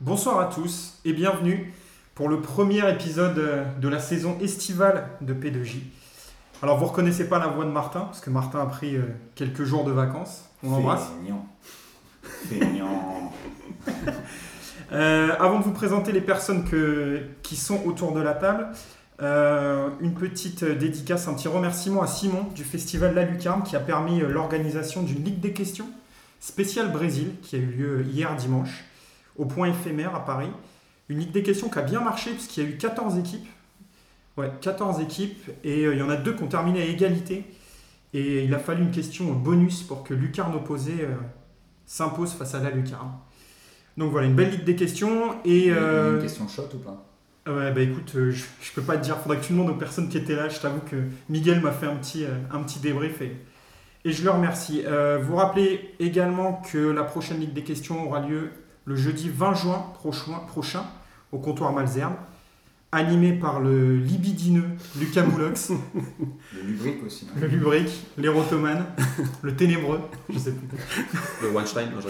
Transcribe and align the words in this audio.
Bonsoir 0.00 0.40
à 0.40 0.46
tous 0.46 0.94
et 1.04 1.12
bienvenue 1.12 1.72
pour 2.14 2.28
le 2.28 2.40
premier 2.40 2.88
épisode 2.90 3.40
de 3.80 3.88
la 3.88 3.98
saison 3.98 4.36
estivale 4.40 5.08
de 5.20 5.34
P2J. 5.34 5.80
Alors 6.62 6.78
vous 6.78 6.86
reconnaissez 6.86 7.28
pas 7.28 7.38
la 7.38 7.48
voix 7.48 7.64
de 7.64 7.70
Martin 7.70 8.00
parce 8.00 8.20
que 8.20 8.30
Martin 8.30 8.60
a 8.60 8.66
pris 8.66 8.96
euh, 8.96 9.02
quelques 9.34 9.64
jours 9.64 9.84
de 9.84 9.92
vacances. 9.92 10.44
On 10.62 10.70
l'embrasse. 10.70 11.08
Feignant. 11.18 11.46
Feignant. 12.22 13.32
Euh, 14.92 15.36
avant 15.38 15.60
de 15.60 15.62
vous 15.64 15.70
présenter 15.70 16.10
les 16.10 16.20
personnes 16.20 16.64
que- 16.68 17.20
qui 17.44 17.54
sont 17.54 17.80
autour 17.86 18.10
de 18.12 18.20
la 18.20 18.34
table, 18.34 18.66
euh, 19.22 19.88
une 20.00 20.14
petite 20.14 20.64
dédicace, 20.64 21.28
un 21.28 21.34
petit 21.34 21.46
remerciement 21.46 22.02
à 22.02 22.08
Simon 22.08 22.48
du 22.56 22.64
festival 22.64 23.14
La 23.14 23.22
Lucarne 23.24 23.62
qui 23.62 23.76
a 23.76 23.78
permis 23.78 24.20
euh, 24.20 24.26
l'organisation 24.28 25.04
d'une 25.04 25.22
Ligue 25.22 25.38
des 25.38 25.52
questions 25.52 25.86
spéciale 26.40 26.90
Brésil 26.90 27.34
qui 27.40 27.54
a 27.54 27.60
eu 27.60 27.66
lieu 27.66 28.04
hier 28.12 28.34
dimanche 28.34 28.82
au 29.36 29.46
point 29.46 29.68
éphémère 29.68 30.14
à 30.14 30.24
Paris. 30.24 30.50
Une 31.08 31.18
Ligue 31.18 31.32
des 31.32 31.42
questions 31.42 31.68
qui 31.68 31.78
a 31.78 31.82
bien 31.82 32.00
marché 32.00 32.30
puisqu'il 32.32 32.64
y 32.64 32.66
a 32.66 32.70
eu 32.70 32.76
14 32.76 33.18
équipes. 33.18 33.48
Ouais, 34.36 34.50
14 34.60 35.00
équipes 35.00 35.50
et 35.64 35.84
euh, 35.84 35.94
il 35.94 35.98
y 35.98 36.02
en 36.02 36.10
a 36.10 36.16
deux 36.16 36.34
qui 36.34 36.42
ont 36.42 36.48
terminé 36.48 36.82
à 36.82 36.84
égalité. 36.84 37.44
Et 38.12 38.44
il 38.44 38.54
a 38.54 38.58
fallu 38.58 38.82
une 38.82 38.90
question 38.90 39.32
bonus 39.32 39.82
pour 39.82 40.02
que 40.02 40.14
Lucarne 40.14 40.54
opposé 40.54 40.92
euh, 41.00 41.14
s'impose 41.86 42.32
face 42.32 42.54
à 42.54 42.60
La 42.60 42.70
Lucarne. 42.70 43.12
Donc 43.96 44.12
voilà, 44.12 44.26
une 44.28 44.34
belle 44.34 44.50
Ligue 44.50 44.64
des 44.64 44.76
questions. 44.76 45.34
Et, 45.44 45.70
euh, 45.70 46.16
Une 46.16 46.22
question 46.22 46.48
shot 46.48 46.68
ou 46.74 46.78
pas? 46.78 47.06
Ouais, 47.46 47.72
bah 47.72 47.80
écoute, 47.80 48.12
euh, 48.14 48.30
je, 48.30 48.44
je 48.60 48.72
peux 48.72 48.82
pas 48.82 48.96
te 48.96 49.02
dire, 49.02 49.16
faudrait 49.18 49.38
que 49.38 49.44
tu 49.44 49.52
demandes 49.52 49.70
aux 49.70 49.74
personnes 49.74 50.08
qui 50.08 50.16
étaient 50.18 50.36
là. 50.36 50.48
Je 50.48 50.60
t'avoue 50.60 50.80
que 50.80 50.96
Miguel 51.28 51.60
m'a 51.60 51.72
fait 51.72 51.86
un 51.86 51.96
petit, 51.96 52.24
euh, 52.24 52.28
un 52.52 52.62
petit 52.62 52.78
débrief 52.78 53.20
et, 53.22 53.36
et 54.04 54.12
je 54.12 54.24
le 54.24 54.30
remercie. 54.30 54.82
Vous 55.22 55.36
rappelez 55.36 55.94
également 55.98 56.62
que 56.72 56.78
la 56.78 57.04
prochaine 57.04 57.40
Ligue 57.40 57.52
des 57.52 57.64
questions 57.64 58.06
aura 58.06 58.20
lieu 58.20 58.50
le 58.90 58.96
jeudi 58.96 59.30
20 59.32 59.54
juin 59.54 59.84
prochain, 59.94 60.32
prochain 60.48 60.82
au 61.30 61.38
comptoir 61.38 61.72
Malzerbe, 61.72 62.14
animé 62.90 63.32
par 63.34 63.60
le 63.60 63.94
libidineux 63.94 64.64
Lucas 64.98 65.22
Moulox, 65.22 65.70
Le 66.56 66.62
lubrique 66.66 67.04
aussi. 67.06 67.24
non 67.26 67.40
le 67.40 67.46
lubrique, 67.46 67.90
l'érotomane, 68.18 68.84
le 69.42 69.54
ténébreux, 69.54 70.00
je 70.28 70.38
sais 70.40 70.50
plus. 70.52 70.66
Le 71.42 71.50
Weinstein, 71.50 71.88
non, 71.90 72.00
je. 72.00 72.08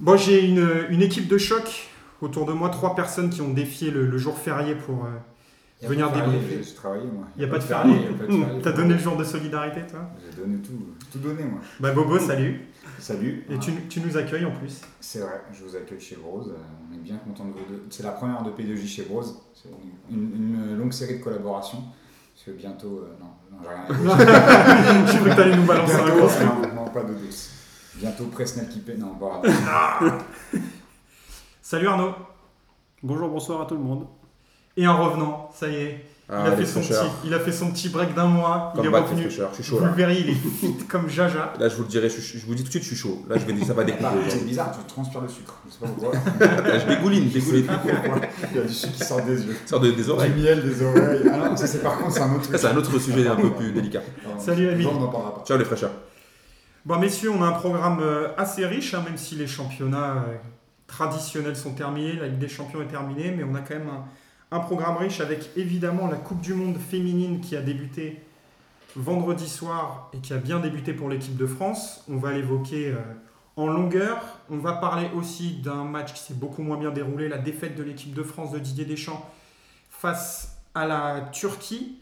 Bon, 0.00 0.16
j'ai 0.18 0.44
une, 0.44 0.68
une 0.90 1.00
équipe 1.00 1.28
de 1.28 1.38
choc 1.38 1.88
autour 2.20 2.44
de 2.44 2.52
moi, 2.52 2.68
trois 2.68 2.94
personnes 2.94 3.30
qui 3.30 3.40
ont 3.40 3.52
défié 3.54 3.90
le, 3.90 4.06
le 4.06 4.18
jour 4.18 4.36
férié 4.38 4.74
pour. 4.74 5.06
euh, 5.06 5.08
Venir 5.88 6.10
débriefer. 6.12 6.62
J'ai 6.62 6.74
travaillé 6.74 7.04
moi. 7.04 7.26
Il 7.36 7.40
n'y 7.40 7.44
a 7.44 7.48
pas 7.48 7.58
de 7.58 7.62
férié, 7.64 7.92
férié. 7.94 8.06
y 8.08 8.14
a 8.14 8.18
pas 8.18 8.26
de 8.26 8.32
férié. 8.38 8.60
T'as 8.62 8.72
donné 8.72 8.94
le 8.94 8.98
jour 9.00 9.16
de 9.16 9.24
solidarité, 9.24 9.80
toi 9.90 10.08
J'ai 10.30 10.40
donné 10.42 10.56
tout, 10.58 10.72
tout 11.12 11.18
donné 11.18 11.42
moi. 11.44 11.60
Bah 11.80 11.90
Bobo, 11.92 12.18
salut. 12.18 12.60
Salut. 12.98 13.44
Et 13.50 13.58
tu, 13.58 13.72
tu 13.88 14.00
nous 14.00 14.16
accueilles 14.16 14.44
en 14.44 14.52
plus. 14.52 14.80
C'est 15.00 15.20
vrai, 15.20 15.42
je 15.52 15.64
vous 15.64 15.76
accueille 15.76 16.00
chez 16.00 16.16
Brose. 16.16 16.54
On 16.90 16.94
est 16.94 16.98
bien 16.98 17.16
content 17.18 17.44
de 17.46 17.52
vous 17.52 17.64
deux. 17.68 17.84
C'est 17.90 18.02
la 18.02 18.12
première 18.12 18.42
de 18.42 18.50
P2J 18.50 18.86
chez 18.86 19.02
Brose. 19.02 19.38
C'est 19.54 19.68
une, 20.10 20.16
une- 20.34 20.54
une 20.70 20.76
longue 20.78 20.92
série 20.92 21.18
de 21.18 21.22
collaborations. 21.24 21.82
Parce 22.34 22.46
que 22.46 22.50
bientôt. 22.52 23.04
euh, 23.04 23.16
non, 23.20 23.30
non, 23.50 23.58
j'ai 23.62 23.68
rien 23.68 23.84
à 23.84 25.04
dire. 25.04 25.06
J'ai 25.12 25.18
cru 25.18 25.30
que 25.30 25.36
t'allais 25.36 25.56
nous 25.56 25.64
balancer 25.64 25.94
un 25.94 26.04
Bientôt, 26.04 26.26
gros. 26.26 26.44
non, 26.44 26.74
non, 26.84 26.90
pas 26.90 27.04
de 27.04 27.14
douce. 27.14 27.50
Bientôt 27.96 28.24
Presnel 28.26 28.68
qui 28.68 28.80
paie. 28.80 28.96
Non, 28.96 29.14
pas. 29.14 29.40
Salut 31.62 31.88
Arnaud. 31.88 32.12
Bonjour, 33.02 33.28
bonsoir 33.28 33.62
à 33.62 33.66
tout 33.66 33.74
le 33.74 33.82
monde. 33.82 34.06
Et 34.76 34.86
en 34.88 35.04
revenant, 35.04 35.50
ça 35.54 35.68
y 35.68 35.74
est, 35.76 36.04
Ah, 36.26 36.44
il, 36.46 36.52
a 36.52 36.56
fait 36.56 36.64
son 36.64 36.80
petit, 36.80 36.92
fraîcheurs. 36.92 37.14
il 37.26 37.34
a 37.34 37.38
fait 37.38 37.52
son 37.52 37.70
petit 37.70 37.88
break 37.90 38.14
d'un 38.14 38.24
mois. 38.24 38.72
il 38.74 38.76
Comme 38.78 38.86
est 38.86 38.90
back, 38.90 39.04
les 39.04 39.10
revenu. 39.10 39.30
Je 39.30 39.54
suis 39.54 39.62
chaud 39.62 39.76
Vous 39.76 39.84
là. 39.84 39.90
le 39.90 39.94
verrez, 39.96 40.16
il 40.20 40.30
est 40.30 40.32
fit 40.32 40.74
comme 40.88 41.06
Jaja. 41.06 41.52
Là, 41.60 41.68
je 41.68 41.76
vous 41.76 41.82
le 41.82 41.88
dirai, 41.88 42.08
je, 42.08 42.46
vous 42.46 42.54
dis 42.54 42.62
tout 42.62 42.68
de 42.68 42.70
suite, 42.70 42.82
je 42.82 42.88
suis 42.88 42.96
chaud. 42.96 43.22
Là, 43.28 43.36
je 43.38 43.44
vais 43.44 43.52
dire, 43.52 43.66
ça 43.66 43.74
va 43.74 43.84
découper. 43.84 44.04
Bah, 44.04 44.12
c'est 44.28 44.46
bizarre, 44.46 44.72
tu 44.72 44.84
transpires 44.86 45.20
le 45.20 45.28
sucre. 45.28 45.54
Je 45.66 45.72
sais 45.72 45.78
pas 45.80 45.86
pourquoi. 45.86 46.12
Là, 46.66 46.78
je 46.78 46.86
dégouline, 46.86 47.28
Je 47.28 47.38
dégouline. 47.38 47.66
Il 48.52 48.56
y 48.56 48.60
a 48.60 48.62
du 48.64 48.72
sucre 48.72 48.92
qui 48.94 49.04
sort 49.04 49.20
des 49.20 49.44
yeux. 49.44 49.56
Sort 49.66 49.80
de- 49.80 49.90
des 49.90 50.02
Du 50.02 50.08
oreilles. 50.10 50.32
miel 50.34 50.62
des 50.62 50.82
oreilles. 50.82 51.30
Ah 51.30 51.36
non, 51.50 51.56
ça 51.56 51.66
c'est 51.66 51.82
par 51.82 51.98
contre 51.98 52.12
c'est 52.12 52.20
un 52.22 52.32
autre 52.34 52.42
truc. 52.44 52.58
c'est 52.58 52.66
un 52.68 52.76
autre 52.76 52.98
sujet 52.98 53.26
un 53.28 53.36
peu 53.36 53.50
plus 53.50 53.72
délicat. 53.72 54.00
Salut, 54.38 54.70
Ami. 54.70 54.86
On 54.86 55.06
parlera 55.10 55.34
pas. 55.34 55.44
Ciao 55.46 55.58
les 55.58 55.64
fraîcheurs. 55.66 55.92
Bon, 56.86 56.98
messieurs, 56.98 57.30
on 57.30 57.42
a 57.42 57.46
un 57.48 57.52
programme 57.52 58.00
euh, 58.02 58.28
assez 58.38 58.64
riche, 58.66 58.94
hein, 58.94 59.02
même 59.04 59.16
si 59.16 59.34
les 59.36 59.46
championnats 59.46 60.24
euh, 60.28 60.34
traditionnels 60.86 61.56
sont 61.56 61.72
terminés, 61.72 62.14
la 62.14 62.28
Ligue 62.28 62.38
des 62.38 62.48
Champions 62.48 62.82
est 62.82 62.86
terminée, 62.86 63.30
mais 63.36 63.42
on 63.44 63.54
a 63.54 63.60
quand 63.60 63.74
même 63.74 63.88
un, 63.88 64.04
un 64.54 64.60
programme 64.60 64.96
riche 64.96 65.20
avec 65.20 65.50
évidemment 65.56 66.06
la 66.06 66.16
Coupe 66.16 66.40
du 66.40 66.54
Monde 66.54 66.78
féminine 66.78 67.40
qui 67.40 67.56
a 67.56 67.60
débuté 67.60 68.22
vendredi 68.94 69.48
soir 69.48 70.10
et 70.12 70.18
qui 70.18 70.32
a 70.32 70.36
bien 70.36 70.60
débuté 70.60 70.92
pour 70.92 71.08
l'équipe 71.08 71.36
de 71.36 71.46
France. 71.46 72.04
On 72.08 72.18
va 72.18 72.30
l'évoquer 72.30 72.92
euh, 72.92 72.98
en 73.56 73.66
longueur. 73.66 74.22
On 74.50 74.58
va 74.58 74.74
parler 74.74 75.08
aussi 75.16 75.56
d'un 75.56 75.82
match 75.82 76.12
qui 76.12 76.20
s'est 76.20 76.34
beaucoup 76.34 76.62
moins 76.62 76.76
bien 76.76 76.92
déroulé, 76.92 77.28
la 77.28 77.38
défaite 77.38 77.74
de 77.74 77.82
l'équipe 77.82 78.14
de 78.14 78.22
France 78.22 78.52
de 78.52 78.60
Didier 78.60 78.84
Deschamps 78.84 79.28
face 79.90 80.56
à 80.76 80.86
la 80.86 81.30
Turquie. 81.32 81.98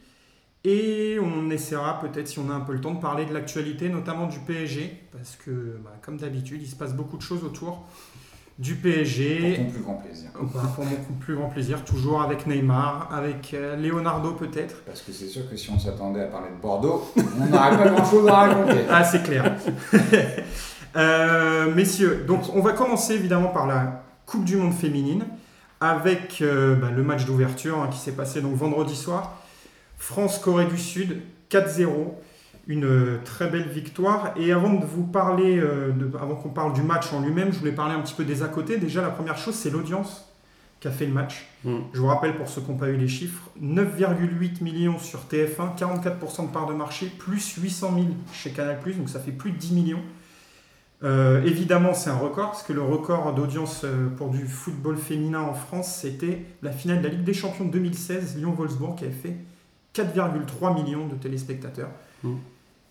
Et 0.65 1.17
on 1.23 1.49
essaiera 1.49 2.01
peut-être, 2.01 2.29
si 2.29 2.39
on 2.39 2.51
a 2.51 2.53
un 2.53 2.61
peu 2.61 2.75
le 2.75 2.83
temps, 2.83 2.93
de 2.93 3.01
parler 3.01 3.25
de 3.25 3.33
l'actualité, 3.33 3.89
notamment 3.89 4.27
du 4.27 4.39
PSG, 4.41 5.09
parce 5.11 5.37
que, 5.37 5.79
bah, 5.83 5.95
comme 6.03 6.19
d'habitude, 6.19 6.61
il 6.63 6.69
se 6.69 6.77
passe 6.77 6.93
beaucoup 6.93 7.17
de 7.17 7.23
choses 7.23 7.45
autour 7.45 7.89
du 8.59 8.75
Pour 8.75 8.83
PSG. 8.83 9.57
ton 9.57 9.71
plus 9.71 9.83
grand 9.83 9.95
plaisir. 9.95 10.31
Bah, 10.55 10.63
pour 10.75 10.85
mon 10.85 10.97
plus 11.21 11.35
grand 11.35 11.49
plaisir, 11.49 11.85
toujours 11.85 12.23
avec 12.23 12.47
Neymar, 12.47 13.09
avec 13.13 13.55
euh, 13.55 13.77
Leonardo 13.77 14.33
peut-être. 14.33 14.83
Parce 14.85 15.03
que 15.03 15.13
c'est 15.13 15.27
sûr 15.27 15.49
que 15.49 15.57
si 15.57 15.71
on 15.71 15.79
s'attendait 15.79 16.23
à 16.23 16.27
parler 16.27 16.49
de 16.55 16.61
Bordeaux, 16.61 17.11
on 17.17 17.47
n'aurait 17.47 17.77
pas 17.77 17.89
grand 17.89 18.05
chose 18.05 18.29
à 18.29 18.33
raconter. 18.33 18.81
Ah, 18.91 19.05
c'est 19.05 19.23
clair. 19.23 19.57
Euh, 20.95 21.75
messieurs, 21.75 22.25
donc 22.29 22.55
on 22.55 22.61
va 22.61 22.73
commencer 22.73 23.15
évidemment 23.15 23.49
par 23.49 23.67
la 23.67 24.05
Coupe 24.27 24.45
du 24.45 24.57
Monde 24.57 24.75
féminine, 24.75 25.25
avec 25.81 26.43
euh, 26.43 26.75
bah, 26.75 26.91
le 26.95 27.03
match 27.03 27.25
d'ouverture 27.25 27.79
hein, 27.79 27.89
qui 27.91 27.99
s'est 27.99 28.13
passé 28.13 28.43
donc 28.43 28.57
vendredi 28.57 28.95
soir. 28.95 29.39
France-Corée 29.97 30.67
du 30.67 30.77
Sud, 30.77 31.23
4-0. 31.51 31.89
Une 32.69 32.85
euh, 32.85 33.19
très 33.25 33.49
belle 33.49 33.69
victoire. 33.69 34.33
Et 34.37 34.53
avant 34.53 34.75
de 34.75 34.85
vous 34.85 35.05
parler, 35.05 35.59
euh, 35.59 35.91
de- 35.91 36.11
avant 36.17 36.37
qu'on 36.37 36.51
parle 36.51 36.73
du 36.75 36.83
match 36.83 37.13
en 37.13 37.21
lui-même, 37.21 37.53
je 37.53 37.59
voulais 37.59 37.73
parler 37.73 37.95
un 37.95 38.01
petit 38.01 38.15
peu 38.15 38.25
des 38.25 38.43
à 38.43 38.49
côté. 38.49 38.79
Déjà, 38.79 39.03
la 39.03 39.11
première 39.11 39.37
chose, 39.37 39.55
c'est 39.55 39.71
l'audience 39.71 40.29
qui 40.79 40.87
a 40.89 40.93
fait 40.93 41.07
le 41.07 41.13
match. 41.13 41.47
Mm. 41.65 41.77
Je 41.93 42.01
vous 42.01 42.07
rappelle, 42.07 42.37
pour 42.37 42.49
ceux 42.49 42.61
qui 42.61 42.71
n'ont 42.71 42.77
pas 42.77 42.89
eu 42.89 42.97
les 42.97 43.09
chiffres, 43.09 43.51
9,8 43.61 44.63
millions 44.63 44.99
sur 44.99 45.21
TF1, 45.31 45.77
44% 45.77 46.47
de 46.49 46.53
part 46.53 46.67
de 46.67 46.75
marché, 46.75 47.07
plus 47.19 47.55
800 47.57 47.93
000 47.95 48.07
chez 48.33 48.51
Canal+, 48.51 48.79
donc 48.97 49.09
ça 49.09 49.19
fait 49.21 49.33
plus 49.33 49.51
de 49.53 49.57
10 49.59 49.73
millions. 49.73 50.03
Euh, 51.05 51.43
évidemment, 51.45 51.95
c'est 51.95 52.11
un 52.11 52.17
record, 52.17 52.51
parce 52.53 52.63
que 52.63 52.73
le 52.73 52.83
record 52.83 53.33
d'audience 53.35 53.85
pour 54.17 54.31
du 54.31 54.47
football 54.47 54.97
féminin 54.97 55.41
en 55.41 55.55
France, 55.55 55.97
c'était 56.01 56.45
la 56.63 56.71
finale 56.71 56.99
de 56.99 57.09
la 57.09 57.15
Ligue 57.15 57.25
des 57.25 57.35
Champions 57.35 57.65
2016, 57.65 58.37
Lyon-Wolfsburg, 58.39 58.97
qui 58.97 59.05
avait 59.05 59.13
fait 59.13 59.37
4,3 59.95 60.75
millions 60.75 61.07
de 61.07 61.15
téléspectateurs. 61.17 61.91
Mm. 62.23 62.35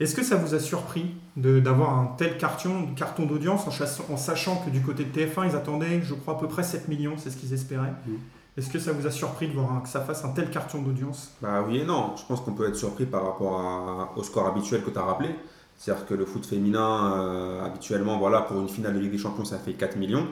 Est-ce 0.01 0.15
que 0.15 0.23
ça 0.23 0.35
vous 0.35 0.55
a 0.55 0.59
surpris 0.59 1.13
de- 1.37 1.59
d'avoir 1.59 1.97
un 1.97 2.15
tel 2.17 2.37
carton, 2.37 2.87
carton 2.95 3.25
d'audience 3.25 3.65
en, 3.67 4.17
sachant 4.17 4.55
que 4.57 4.69
du 4.69 4.81
côté 4.81 5.05
de 5.05 5.11
TF1, 5.11 5.47
ils 5.49 5.55
attendaient, 5.55 6.01
je 6.03 6.13
crois, 6.15 6.33
à 6.35 6.37
peu 6.37 6.47
près 6.47 6.63
7 6.63 6.87
millions, 6.87 7.13
c'est 7.17 7.29
ce 7.29 7.37
qu'ils 7.37 7.53
espéraient 7.53 7.93
Mm. 8.07 8.11
Est-ce 8.57 8.69
que 8.69 8.79
ça 8.79 8.91
vous 8.91 9.07
a 9.07 9.11
surpris 9.11 9.47
de 9.47 9.53
voir 9.53 9.81
que 9.81 9.87
ça 9.87 10.01
fasse 10.01 10.25
un 10.25 10.29
tel 10.29 10.49
carton 10.49 10.81
d'audience? 10.81 11.31
Bah 11.41 11.63
oui 11.65 11.77
et 11.79 11.85
non. 11.85 12.13
Je 12.17 12.23
pense 12.25 12.41
qu'on 12.41 12.51
peut 12.51 12.67
être 12.67 12.75
surpris 12.75 13.05
par 13.05 13.23
rapport 13.25 13.59
à- 13.61 14.11
au 14.17 14.23
score 14.23 14.45
habituel 14.47 14.83
que 14.83 14.89
tu 14.89 14.97
as 14.99 15.03
rappelé. 15.03 15.29
C'est-à-dire 15.77 16.05
que 16.05 16.13
le 16.15 16.25
foot 16.25 16.45
féminin, 16.45 17.13
euh, 17.15 17.63
habituellement, 17.65 18.17
voilà, 18.19 18.41
pour 18.41 18.59
une 18.59 18.67
finale 18.69 18.93
de 18.95 18.99
Ligue 18.99 19.11
des 19.13 19.17
Champions, 19.17 19.45
ça 19.45 19.57
fait 19.57 19.73
4 19.73 19.95
millions. 19.97 20.27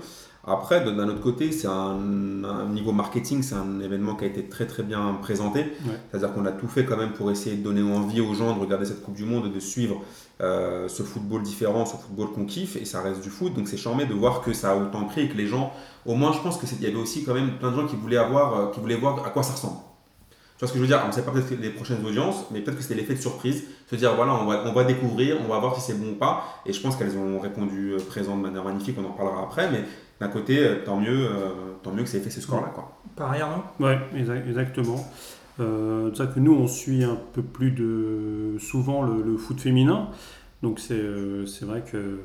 Après, 0.48 0.84
d'un 0.84 1.08
autre 1.10 1.22
côté, 1.22 1.52
c'est 1.52 1.68
un, 1.68 2.44
un 2.44 2.66
niveau 2.70 2.92
marketing, 2.92 3.44
c'est 3.44 3.56
un 3.56 3.80
événement 3.82 4.16
qui 4.16 4.24
a 4.24 4.28
été 4.28 4.46
très 4.46 4.66
très 4.66 4.84
bien 4.84 5.18
présenté. 5.22 5.66
C'est-à-dire 6.10 6.34
qu'on 6.34 6.46
a 6.46 6.52
tout 6.52 6.68
fait 6.68 6.86
quand 6.86 6.98
même 6.98 7.12
pour 7.12 7.30
essayer 7.30 7.58
de 7.58 7.64
donner 7.64 7.82
envie 7.82 8.22
aux 8.22 8.34
gens 8.34 8.56
de 8.56 8.60
regarder 8.60 8.86
cette 8.86 9.04
Coupe 9.04 9.16
du 9.16 9.26
Monde 9.26 9.48
et 9.48 9.50
de 9.50 9.60
suivre 9.60 10.02
euh, 10.42 10.88
ce 10.88 11.04
football 11.04 11.44
différent, 11.44 11.86
ce 11.86 11.98
football 11.98 12.32
qu'on 12.32 12.46
kiffe, 12.46 12.78
et 12.78 12.86
ça 12.86 13.02
reste 13.02 13.22
du 13.22 13.30
foot. 13.30 13.54
Donc 13.54 13.68
c'est 13.68 13.78
charmé 13.78 14.06
de 14.06 14.14
voir 14.14 14.42
que 14.42 14.54
ça 14.54 14.72
a 14.72 14.76
autant 14.78 15.04
pris 15.04 15.22
et 15.22 15.30
que 15.30 15.38
les 15.38 15.48
gens, 15.48 15.74
au 16.06 16.16
moins 16.16 16.32
je 16.32 16.40
pense 16.40 16.58
qu'il 16.58 16.82
y 16.82 16.88
avait 16.88 16.96
aussi 16.96 17.26
quand 17.26 17.34
même 17.34 17.58
plein 17.60 17.72
de 17.72 17.76
gens 17.76 17.86
qui 17.86 17.98
voulaient, 17.98 18.18
avoir, 18.18 18.58
euh, 18.58 18.72
qui 18.72 18.80
voulaient 18.80 18.96
voir 18.96 19.26
à 19.26 19.30
quoi 19.32 19.44
ça 19.44 19.54
ressemble. 19.54 19.80
Tu 20.58 20.66
vois 20.66 20.68
ce 20.68 20.74
que 20.74 20.80
je 20.80 20.84
veux 20.84 20.90
dire? 20.90 21.02
On 21.06 21.08
ne 21.08 21.14
sait 21.14 21.22
pas 21.22 21.32
peut-être 21.32 21.52
les 21.62 21.70
prochaines 21.70 22.06
audiences, 22.06 22.46
mais 22.52 22.60
peut-être 22.60 22.76
que 22.76 22.84
c'était 22.84 22.96
l'effet 22.96 23.16
de 23.16 23.22
surprise. 23.22 23.64
Se 23.90 23.96
dire, 23.96 24.14
voilà, 24.16 24.34
on 24.34 24.46
va, 24.46 24.64
on 24.66 24.74
va 24.74 24.84
découvrir, 24.84 25.38
on 25.46 25.48
va 25.48 25.58
voir 25.58 25.74
si 25.74 25.80
c'est 25.80 25.98
bon 25.98 26.12
ou 26.12 26.16
pas. 26.16 26.44
Et 26.66 26.74
je 26.74 26.82
pense 26.82 26.98
qu'elles 26.98 27.18
ont 27.18 27.40
répondu 27.40 27.94
euh, 27.94 27.98
présent 28.00 28.36
de 28.36 28.42
manière 28.42 28.64
magnifique, 28.66 28.98
on 29.00 29.06
en 29.08 29.12
parlera 29.12 29.44
après. 29.44 29.72
Mais 29.72 29.86
d'un 30.20 30.28
côté, 30.28 30.60
euh, 30.60 30.76
tant 30.86 31.00
mieux, 31.00 31.28
euh, 31.30 31.50
tant 31.84 31.92
mieux 31.94 32.04
que 32.04 32.10
ça 32.10 32.18
ait 32.18 32.22
fait 32.22 32.30
ce 32.30 32.42
score-là. 32.42 32.72
Quoi. 32.74 32.98
Pareil, 33.16 33.42
Arnaud 33.42 33.64
Ouais, 33.80 33.98
exa- 34.16 34.48
exactement. 34.48 35.06
Euh, 35.60 36.10
c'est 36.14 36.24
ça 36.24 36.28
que 36.28 36.40
nous, 36.40 36.54
on 36.54 36.68
suit 36.68 37.04
un 37.04 37.18
peu 37.34 37.42
plus 37.42 37.72
de 37.72 38.58
souvent 38.60 39.02
le, 39.04 39.22
le 39.22 39.38
foot 39.38 39.60
féminin. 39.60 40.10
Donc 40.62 40.80
c'est 40.80 40.94
euh, 40.96 41.46
c'est 41.46 41.66
vrai 41.66 41.84
que 41.90 42.20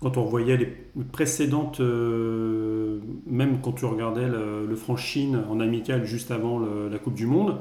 quand 0.00 0.16
on 0.16 0.24
voyait 0.24 0.56
les 0.56 0.66
précédentes, 1.12 1.80
euh, 1.80 2.98
même 3.26 3.60
quand 3.62 3.72
tu 3.72 3.84
regardais 3.84 4.28
le, 4.28 4.66
le 4.66 4.76
France-Chine 4.76 5.42
en 5.48 5.60
amical 5.60 6.04
juste 6.04 6.30
avant 6.30 6.58
le- 6.58 6.88
la 6.88 6.98
Coupe 6.98 7.14
du 7.14 7.26
Monde, 7.26 7.58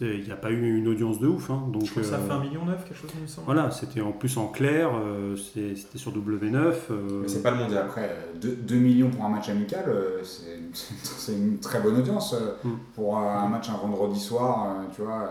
il 0.00 0.24
n'y 0.24 0.30
a 0.32 0.36
pas 0.36 0.50
eu 0.50 0.76
une 0.78 0.88
audience 0.88 1.18
de 1.20 1.26
ouf. 1.28 1.50
Hein, 1.50 1.64
donc, 1.72 1.84
Je 1.84 1.90
crois 1.90 2.02
que 2.02 2.08
ça 2.08 2.16
euh, 2.16 2.26
fait 2.26 2.32
1,9 2.32 2.40
million, 2.42 2.60
quelque 2.66 2.94
chose 2.98 3.10
comme 3.12 3.28
ça. 3.28 3.42
Voilà, 3.44 3.70
c'était 3.70 4.00
en 4.00 4.12
plus 4.12 4.36
en 4.38 4.48
clair, 4.48 4.90
euh, 4.94 5.36
c'était 5.36 5.74
sur 5.98 6.12
W9. 6.12 6.56
euh, 6.56 7.20
Mais 7.22 7.28
c'est 7.28 7.42
pas 7.42 7.50
le 7.50 7.58
mondial. 7.58 7.84
Après, 7.84 8.16
2 8.40 8.74
millions 8.76 9.10
pour 9.10 9.24
un 9.24 9.28
match 9.28 9.48
amical, 9.48 9.84
euh, 9.88 10.22
c'est 10.24 10.60
c'est 11.02 11.32
une 11.34 11.58
très 11.58 11.80
bonne 11.80 11.98
audience. 11.98 12.34
euh, 12.34 12.52
Mm. 12.64 12.70
Pour 12.94 13.18
un 13.18 13.48
match 13.48 13.68
un 13.70 13.76
vendredi 13.76 14.18
soir, 14.20 14.66
euh, 14.80 14.84
tu 14.94 15.02
vois, 15.02 15.30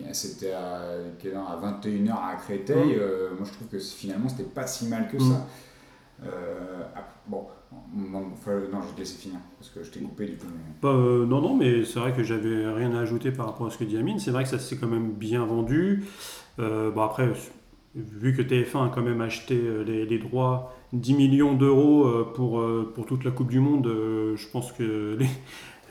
euh, 0.00 0.02
c'était 0.12 0.52
à, 0.52 0.80
à 0.80 1.56
21h 1.60 2.12
à 2.12 2.34
Créteil. 2.36 2.96
Mm. 2.96 2.98
euh, 2.98 3.28
moi, 3.38 3.46
je 3.46 3.52
trouve 3.52 3.68
que 3.68 3.78
finalement, 3.78 4.28
c'était 4.28 4.42
pas 4.44 4.66
si 4.66 4.86
mal 4.86 5.08
que 5.08 5.16
Mm. 5.16 5.30
ça. 5.30 5.46
Euh, 6.24 6.82
bon, 7.26 7.46
non, 7.94 8.30
enfin, 8.32 8.52
non, 8.72 8.80
je 8.82 8.94
te 8.94 8.98
laisser 9.00 9.18
finir 9.18 9.38
parce 9.58 9.70
que 9.70 9.82
je 9.82 9.90
t'ai 9.90 10.00
coupé 10.00 10.26
du 10.26 10.36
coup. 10.36 10.46
Bah, 10.80 10.90
euh, 10.90 11.26
non, 11.26 11.40
non, 11.40 11.56
mais 11.56 11.84
c'est 11.84 11.98
vrai 11.98 12.12
que 12.12 12.22
j'avais 12.22 12.66
rien 12.68 12.94
à 12.94 13.00
ajouter 13.00 13.30
par 13.30 13.46
rapport 13.46 13.66
à 13.66 13.70
ce 13.70 13.78
que 13.78 13.84
dit 13.84 13.96
Amine. 13.96 14.18
C'est 14.18 14.30
vrai 14.30 14.44
que 14.44 14.48
ça 14.48 14.58
s'est 14.58 14.76
quand 14.76 14.88
même 14.88 15.12
bien 15.12 15.44
vendu. 15.44 16.04
Euh, 16.58 16.90
bon, 16.90 17.02
après, 17.02 17.28
vu 17.94 18.34
que 18.34 18.42
TF1 18.42 18.86
a 18.86 18.88
quand 18.88 19.02
même 19.02 19.20
acheté 19.20 19.54
euh, 19.54 19.82
les, 19.82 20.18
droits 20.18 20.74
10 20.92 21.14
millions 21.14 21.54
d'euros 21.54 22.06
euh, 22.06 22.32
pour, 22.34 22.60
euh, 22.60 22.90
pour 22.94 23.06
toute 23.06 23.24
la 23.24 23.30
Coupe 23.30 23.50
du 23.50 23.60
Monde, 23.60 23.86
euh, 23.86 24.36
je 24.36 24.48
pense 24.48 24.72
que 24.72 25.16
les, 25.20 25.28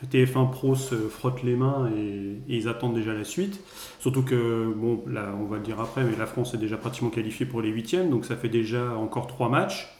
le 0.02 0.08
TF1 0.08 0.50
Pro 0.50 0.74
se 0.74 0.94
frotte 0.94 1.42
les 1.42 1.54
mains 1.54 1.90
et, 1.96 2.38
ils 2.48 2.68
attendent 2.68 2.94
déjà 2.94 3.12
la 3.12 3.24
suite. 3.24 3.60
Surtout 4.00 4.22
que, 4.22 4.72
bon, 4.74 5.04
là, 5.06 5.34
on 5.40 5.44
va 5.44 5.58
le 5.58 5.62
dire 5.62 5.80
après, 5.80 6.04
mais 6.04 6.16
la 6.16 6.26
France 6.26 6.54
est 6.54 6.58
déjà 6.58 6.76
pratiquement 6.76 7.10
qualifiée 7.10 7.46
pour 7.46 7.62
les 7.62 7.70
huitièmes, 7.70 8.10
donc 8.10 8.24
ça 8.24 8.36
fait 8.36 8.48
déjà 8.48 8.96
encore 8.96 9.26
trois 9.26 9.48
matchs. 9.48 9.96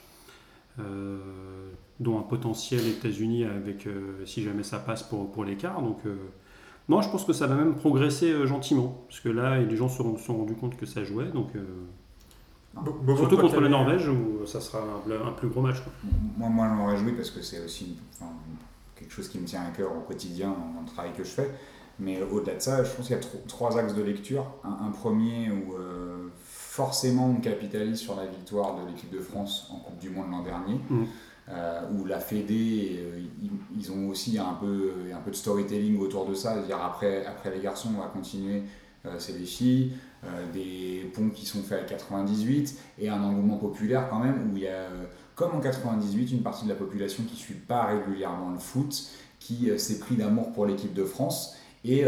Euh, 0.81 1.19
dont 2.03 2.19
un 2.19 2.23
potentiel 2.23 2.87
États-Unis 2.87 3.45
avec 3.45 3.87
euh, 3.87 4.25
si 4.27 4.43
jamais 4.43 4.63
ça 4.63 4.79
passe 4.79 5.03
pour, 5.03 5.31
pour 5.33 5.45
l'écart. 5.45 5.81
Donc 5.83 5.99
euh, 6.07 6.17
non, 6.89 7.01
je 7.03 7.09
pense 7.11 7.25
que 7.25 7.33
ça 7.33 7.47
va 7.47 7.55
même 7.55 7.75
progresser 7.77 8.31
euh, 8.33 8.47
gentiment 8.47 9.03
parce 9.09 9.21
que 9.21 9.29
là 9.29 9.59
les 9.59 9.77
gens 9.77 9.89
se 9.89 9.99
sont, 10.19 10.37
rendus 10.37 10.55
compte 10.55 10.77
que 10.77 10.87
ça 10.87 11.05
jouait. 11.05 11.27
Donc 11.27 11.49
euh, 11.57 11.61
Bo- 12.75 13.17
surtout 13.17 13.37
contre 13.37 13.61
la 13.61 13.69
Norvège 13.69 14.09
où 14.09 14.47
ça 14.47 14.61
sera 14.61 14.81
un, 14.83 15.29
un 15.29 15.33
plus 15.33 15.49
gros 15.49 15.61
match. 15.61 15.81
quoi. 15.83 15.93
Moi, 16.39 16.49
moi, 16.49 16.69
je 16.71 16.75
m'en 16.75 16.87
réjouis 16.87 17.13
parce 17.13 17.31
que 17.31 17.43
c'est 17.43 17.63
aussi 17.65 17.97
enfin, 18.15 18.31
quelque 18.97 19.13
chose 19.13 19.29
qui 19.29 19.39
me 19.39 19.45
tient 19.45 19.61
à 19.63 19.71
cœur 19.77 19.91
au 19.95 20.01
quotidien 20.01 20.49
dans 20.75 20.81
le 20.81 20.87
travail 20.87 21.13
que 21.13 21.23
je 21.23 21.29
fais. 21.29 21.51
Mais 21.99 22.21
au-delà 22.23 22.55
de 22.55 22.61
ça, 22.63 22.83
je 22.83 22.91
pense 22.91 23.07
qu'il 23.07 23.15
y 23.15 23.19
a 23.19 23.23
tro- 23.23 23.43
trois 23.47 23.77
axes 23.79 23.95
de 23.95 24.03
lecture. 24.03 24.47
Un, 24.65 24.87
un 24.87 24.91
premier 24.91 25.51
où 25.51 25.75
euh, 25.75 26.29
forcément 26.45 27.29
on 27.29 27.41
capitalise 27.43 27.99
sur 27.99 28.17
la 28.17 28.25
victoire 28.25 28.75
de 28.83 28.87
l'équipe 28.89 29.11
de 29.13 29.19
France 29.21 29.69
en 29.71 29.77
Coupe 29.77 29.99
du 29.99 30.09
Monde 30.09 30.31
l'an 30.31 30.43
dernier. 30.43 30.81
Mhm. 30.89 31.07
Euh, 31.49 31.81
où 31.93 32.05
la 32.05 32.21
Fédé, 32.21 33.01
euh, 33.01 33.21
ils, 33.77 33.91
ont 33.91 34.09
aussi 34.09 34.39
un 34.39 34.55
peu, 34.55 34.93
un 35.13 35.21
peu 35.21 35.31
de 35.31 35.37
storytelling 35.37 35.99
autour 35.99 36.27
de 36.27 36.35
ça. 36.35 36.55
C'est-à-dire 36.55 36.81
après, 36.83 37.27
après 37.27 37.53
les 37.55 37.61
garçons, 37.61 37.91
on 37.97 38.01
va 38.01 38.07
continuer, 38.07 38.63
euh, 39.07 39.17
c'est 39.19 39.37
les 39.39 39.45
filles. 39.45 39.93
Euh, 40.25 40.53
des 40.53 41.11
ponts 41.13 41.31
qui 41.31 41.45
sont 41.45 41.63
faits 41.63 41.81
à 41.81 41.85
98 41.85 42.79
et 43.01 43.09
un 43.09 43.21
engouement 43.25 43.57
populaire 43.57 44.09
quand 44.09 44.21
même 44.21 44.53
où 44.53 44.57
il 44.57 44.63
y 44.63 44.69
a, 44.69 44.87
comme 45.35 45.57
en 45.57 45.61
98, 45.61 46.31
une 46.31 46.43
partie 46.43 46.65
de 46.65 46.69
la 46.69 46.77
population 46.77 47.25
qui 47.25 47.33
ne 47.33 47.39
suit 47.39 47.55
pas 47.55 47.87
régulièrement 47.87 48.53
le 48.53 48.59
foot, 48.61 49.09
qui 49.41 49.69
s'est 49.79 49.99
pris 49.99 50.15
d'amour 50.15 50.53
pour 50.53 50.65
l'équipe 50.65 50.95
de 50.95 51.05
France 51.05 51.57
et 51.85 52.05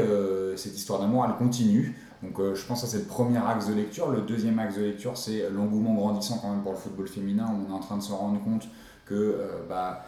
cette 0.54 0.76
histoire 0.76 1.00
d'amour 1.00 1.26
elle 1.28 1.34
continue. 1.34 1.98
Donc 2.22 2.38
je 2.54 2.64
pense 2.64 2.82
que 2.82 2.86
c'est 2.86 2.98
le 2.98 3.04
premier 3.04 3.38
axe 3.38 3.66
de 3.66 3.74
lecture. 3.74 4.10
Le 4.10 4.20
deuxième 4.20 4.60
axe 4.60 4.76
de 4.76 4.82
lecture 4.82 5.16
c'est 5.16 5.50
l'engouement 5.50 5.94
grandissant 5.94 6.38
quand 6.38 6.52
même 6.52 6.62
pour 6.62 6.70
le 6.70 6.78
football 6.78 7.08
féminin. 7.08 7.52
On 7.52 7.68
est 7.68 7.74
en 7.74 7.80
train 7.80 7.96
de 7.96 8.02
se 8.02 8.12
rendre 8.12 8.40
compte 8.44 8.68
que 9.06 9.14
euh, 9.14 9.62
bah, 9.68 10.04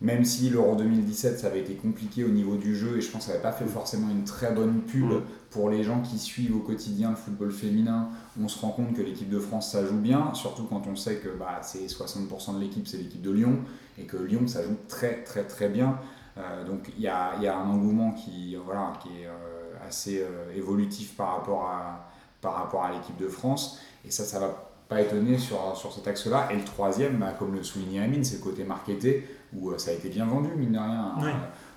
même 0.00 0.24
si 0.24 0.48
l'Euro 0.50 0.76
2017 0.76 1.38
ça 1.40 1.48
avait 1.48 1.60
été 1.60 1.74
compliqué 1.74 2.22
au 2.24 2.28
niveau 2.28 2.56
du 2.56 2.76
jeu 2.76 2.98
et 2.98 3.00
je 3.00 3.10
pense 3.10 3.22
que 3.22 3.26
ça 3.26 3.32
n'avait 3.32 3.42
pas 3.42 3.52
fait 3.52 3.66
forcément 3.66 4.08
une 4.10 4.24
très 4.24 4.52
bonne 4.52 4.80
pub 4.82 5.10
Ouais. 5.10 5.20
pour 5.50 5.70
les 5.70 5.82
gens 5.82 6.00
qui 6.02 6.18
suivent 6.18 6.54
au 6.56 6.60
quotidien 6.60 7.10
le 7.10 7.16
football 7.16 7.50
féminin, 7.50 8.10
on 8.40 8.46
se 8.48 8.58
rend 8.60 8.70
compte 8.70 8.94
que 8.94 9.02
l'équipe 9.02 9.28
de 9.30 9.40
France 9.40 9.72
ça 9.72 9.84
joue 9.84 9.96
bien, 9.98 10.32
surtout 10.34 10.64
quand 10.64 10.86
on 10.86 10.94
sait 10.94 11.16
que 11.16 11.28
bah, 11.30 11.60
c'est 11.62 11.86
60% 11.86 12.54
de 12.54 12.60
l'équipe 12.60 12.86
c'est 12.86 12.98
l'équipe 12.98 13.22
de 13.22 13.30
Lyon 13.32 13.58
et 13.98 14.04
que 14.04 14.16
Lyon 14.16 14.46
ça 14.46 14.62
joue 14.62 14.76
très 14.88 15.24
très 15.24 15.44
très 15.44 15.68
bien. 15.68 15.98
Euh, 16.36 16.64
donc 16.64 16.92
il 16.96 17.02
y 17.02 17.08
a, 17.08 17.36
y 17.40 17.48
a 17.48 17.56
un 17.56 17.68
engouement 17.68 18.12
qui, 18.12 18.54
voilà, 18.64 18.92
qui 19.02 19.08
est 19.22 19.26
euh, 19.26 19.86
assez 19.88 20.20
euh, 20.22 20.54
évolutif 20.56 21.16
par 21.16 21.36
rapport 21.38 21.64
à, 21.64 22.08
par 22.40 22.54
rapport 22.54 22.84
à 22.84 22.92
l'équipe 22.92 23.16
de 23.16 23.26
France 23.28 23.80
et 24.04 24.10
ça 24.12 24.22
ça 24.24 24.38
va 24.38 24.67
pas 24.88 25.00
étonner 25.00 25.36
sur, 25.38 25.76
sur 25.76 25.92
cet 25.92 26.06
axe-là. 26.08 26.48
Et 26.52 26.56
le 26.56 26.64
troisième, 26.64 27.18
bah, 27.18 27.34
comme 27.38 27.54
le 27.54 27.62
soulignait 27.62 28.00
Amine, 28.02 28.24
c'est 28.24 28.36
le 28.38 28.42
côté 28.42 28.64
marketé 28.64 29.28
où 29.54 29.70
euh, 29.70 29.78
ça 29.78 29.90
a 29.90 29.94
été 29.94 30.08
bien 30.08 30.26
vendu 30.26 30.48
mine 30.56 30.72
de 30.72 30.78
rien. 30.78 31.12
Oui. 31.18 31.26
Euh, 31.28 31.32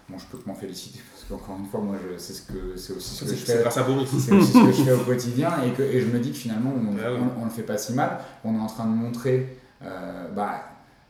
Bon, 0.09 0.17
je 0.17 0.25
peux 0.25 0.37
que 0.39 0.45
m'en 0.49 0.55
féliciter 0.55 0.99
parce 1.13 1.23
qu'encore 1.23 1.57
une 1.57 1.67
fois, 1.67 1.79
moi, 1.79 1.95
c'est 2.17 2.33
ce 2.33 2.41
que 2.41 2.75
c'est 2.75 2.91
aussi 2.91 3.15
ce 3.15 3.23
que 3.23 3.29
je 3.31 3.35
c'est 3.45 3.53
fais 3.55 3.61
grâce 3.61 3.77
à 3.77 3.83
Boris. 3.83 4.09
c'est 4.09 4.33
aussi 4.33 4.51
ce 4.51 4.57
que 4.65 4.71
je 4.73 4.83
fais 4.83 4.91
au 4.91 5.05
quotidien 5.05 5.51
et, 5.65 5.71
que, 5.71 5.83
et 5.83 6.01
je 6.01 6.07
me 6.07 6.19
dis 6.19 6.31
que 6.31 6.37
finalement 6.37 6.71
on, 6.75 6.97
Ah 7.01 7.13
oui. 7.13 7.19
on, 7.37 7.43
on 7.43 7.45
le 7.45 7.49
fait 7.51 7.61
pas 7.63 7.77
si 7.77 7.93
mal. 7.93 8.17
On 8.43 8.53
est 8.53 8.59
en 8.59 8.65
train 8.67 8.83
de 8.87 8.93
montrer, 8.93 9.57
euh, 9.85 10.27
bah, 10.35 10.63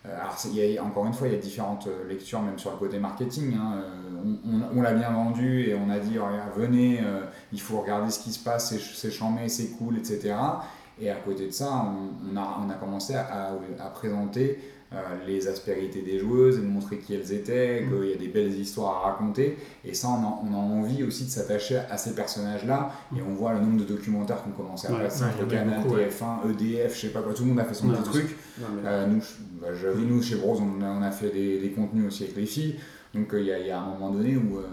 alors 0.06 0.36
y 0.54 0.78
a, 0.78 0.84
encore 0.84 1.08
une 1.08 1.14
fois 1.14 1.28
il 1.30 1.34
y 1.34 1.36
a 1.36 1.40
différentes 1.40 1.88
lectures 2.08 2.42
même 2.44 2.60
sur 2.60 2.70
le 2.72 2.78
côté 2.78 3.00
marketing. 3.00 3.56
hein. 3.56 3.82
On 4.24 4.52
on- 4.52 4.78
on 4.78 4.82
l'a 4.84 4.94
bien 4.94 5.10
vendu 5.10 5.62
et 5.70 5.74
on 5.74 5.90
a 5.90 5.98
dit 5.98 6.20
regarde, 6.20 6.52
venez, 6.56 7.00
euh, 7.04 7.22
il 7.52 7.60
faut 7.60 7.82
regarder 7.82 8.12
ce 8.12 8.20
qui 8.20 8.32
se 8.32 8.44
passe, 8.44 8.76
c'est 8.78 9.10
chambé, 9.12 9.50
c'est 9.50 9.70
cool, 9.80 9.98
etc. 9.98 10.36
Et 11.02 11.10
à 11.10 11.16
côté 11.16 11.48
de 11.48 11.52
ça, 11.52 11.84
on, 11.86 12.32
on 12.34 12.38
a, 12.38 12.60
on 12.66 12.70
a 12.70 12.76
commencé 12.76 13.16
à, 13.16 13.52
à 13.80 13.90
présenter 13.90 14.60
euh, 14.94 14.98
les 15.26 15.48
aspérités 15.48 16.02
des 16.02 16.20
joueuses 16.20 16.58
et 16.58 16.62
de 16.62 16.68
montrer 16.68 16.98
qui 16.98 17.16
elles 17.16 17.32
étaient, 17.34 17.86
qu'il 17.90 18.10
y 18.10 18.14
a 18.14 18.18
des 18.18 18.28
belles 18.28 18.54
histoires 18.54 18.98
à 19.06 19.12
raconter. 19.12 19.58
Et 19.86 19.94
ça, 19.94 20.10
on 20.10 20.22
a, 20.24 20.40
on 20.44 20.54
a 20.54 20.58
envie 20.58 21.04
aussi 21.04 21.24
de 21.26 21.30
s'attacher 21.30 21.78
à 21.90 21.98
ces 21.98 22.14
personnages-là. 22.14 22.92
Et 23.18 23.22
on 23.22 23.34
voit 23.34 23.54
le 23.54 23.62
nombre 23.62 23.80
de 23.80 23.86
documentaires 23.86 24.44
qu'on 24.44 24.52
commençait 24.52 24.90
à 24.90 24.94
Ouais, 24.94 25.04
passer 25.04 25.24
entre 25.24 25.46
y 25.46 25.48
Canal, 25.48 25.82
beaucoup, 25.82 25.96
ouais. 25.96 26.08
TF1, 26.10 26.52
EDF, 26.52 26.96
je 26.96 27.00
sais 27.08 27.14
pas 27.14 27.22
quoi, 27.22 27.34
tout 27.34 27.44
le 27.44 27.50
monde 27.50 27.60
a 27.62 27.64
fait 27.66 27.74
son 27.74 27.90
Ouais, 27.90 27.98
petit 27.98 28.10
truc. 28.10 28.36
Non, 28.60 28.68
mais- 28.76 28.82
Euh, 28.90 29.08
nous, 29.08 29.22
bah, 29.62 29.68
nous, 29.98 30.22
chez 30.22 30.36
Bros, 30.36 30.60
on 30.62 30.82
a, 30.84 30.88
on 30.90 31.02
a 31.02 31.12
fait 31.12 31.30
des, 31.30 31.60
des 31.60 31.72
contenus 31.72 32.08
aussi 32.08 32.24
avec 32.26 32.36
les 32.36 32.46
filles. 32.46 32.76
Donc, 33.16 33.34
euh, 33.34 33.40
il 33.40 33.48
y, 33.48 33.52
a- 33.54 33.60
il 33.60 33.68
y 33.68 33.72
a 33.72 33.80
un 33.82 33.86
moment 33.94 34.12
donné 34.12 34.36
où 34.36 34.58
euh, 34.58 34.64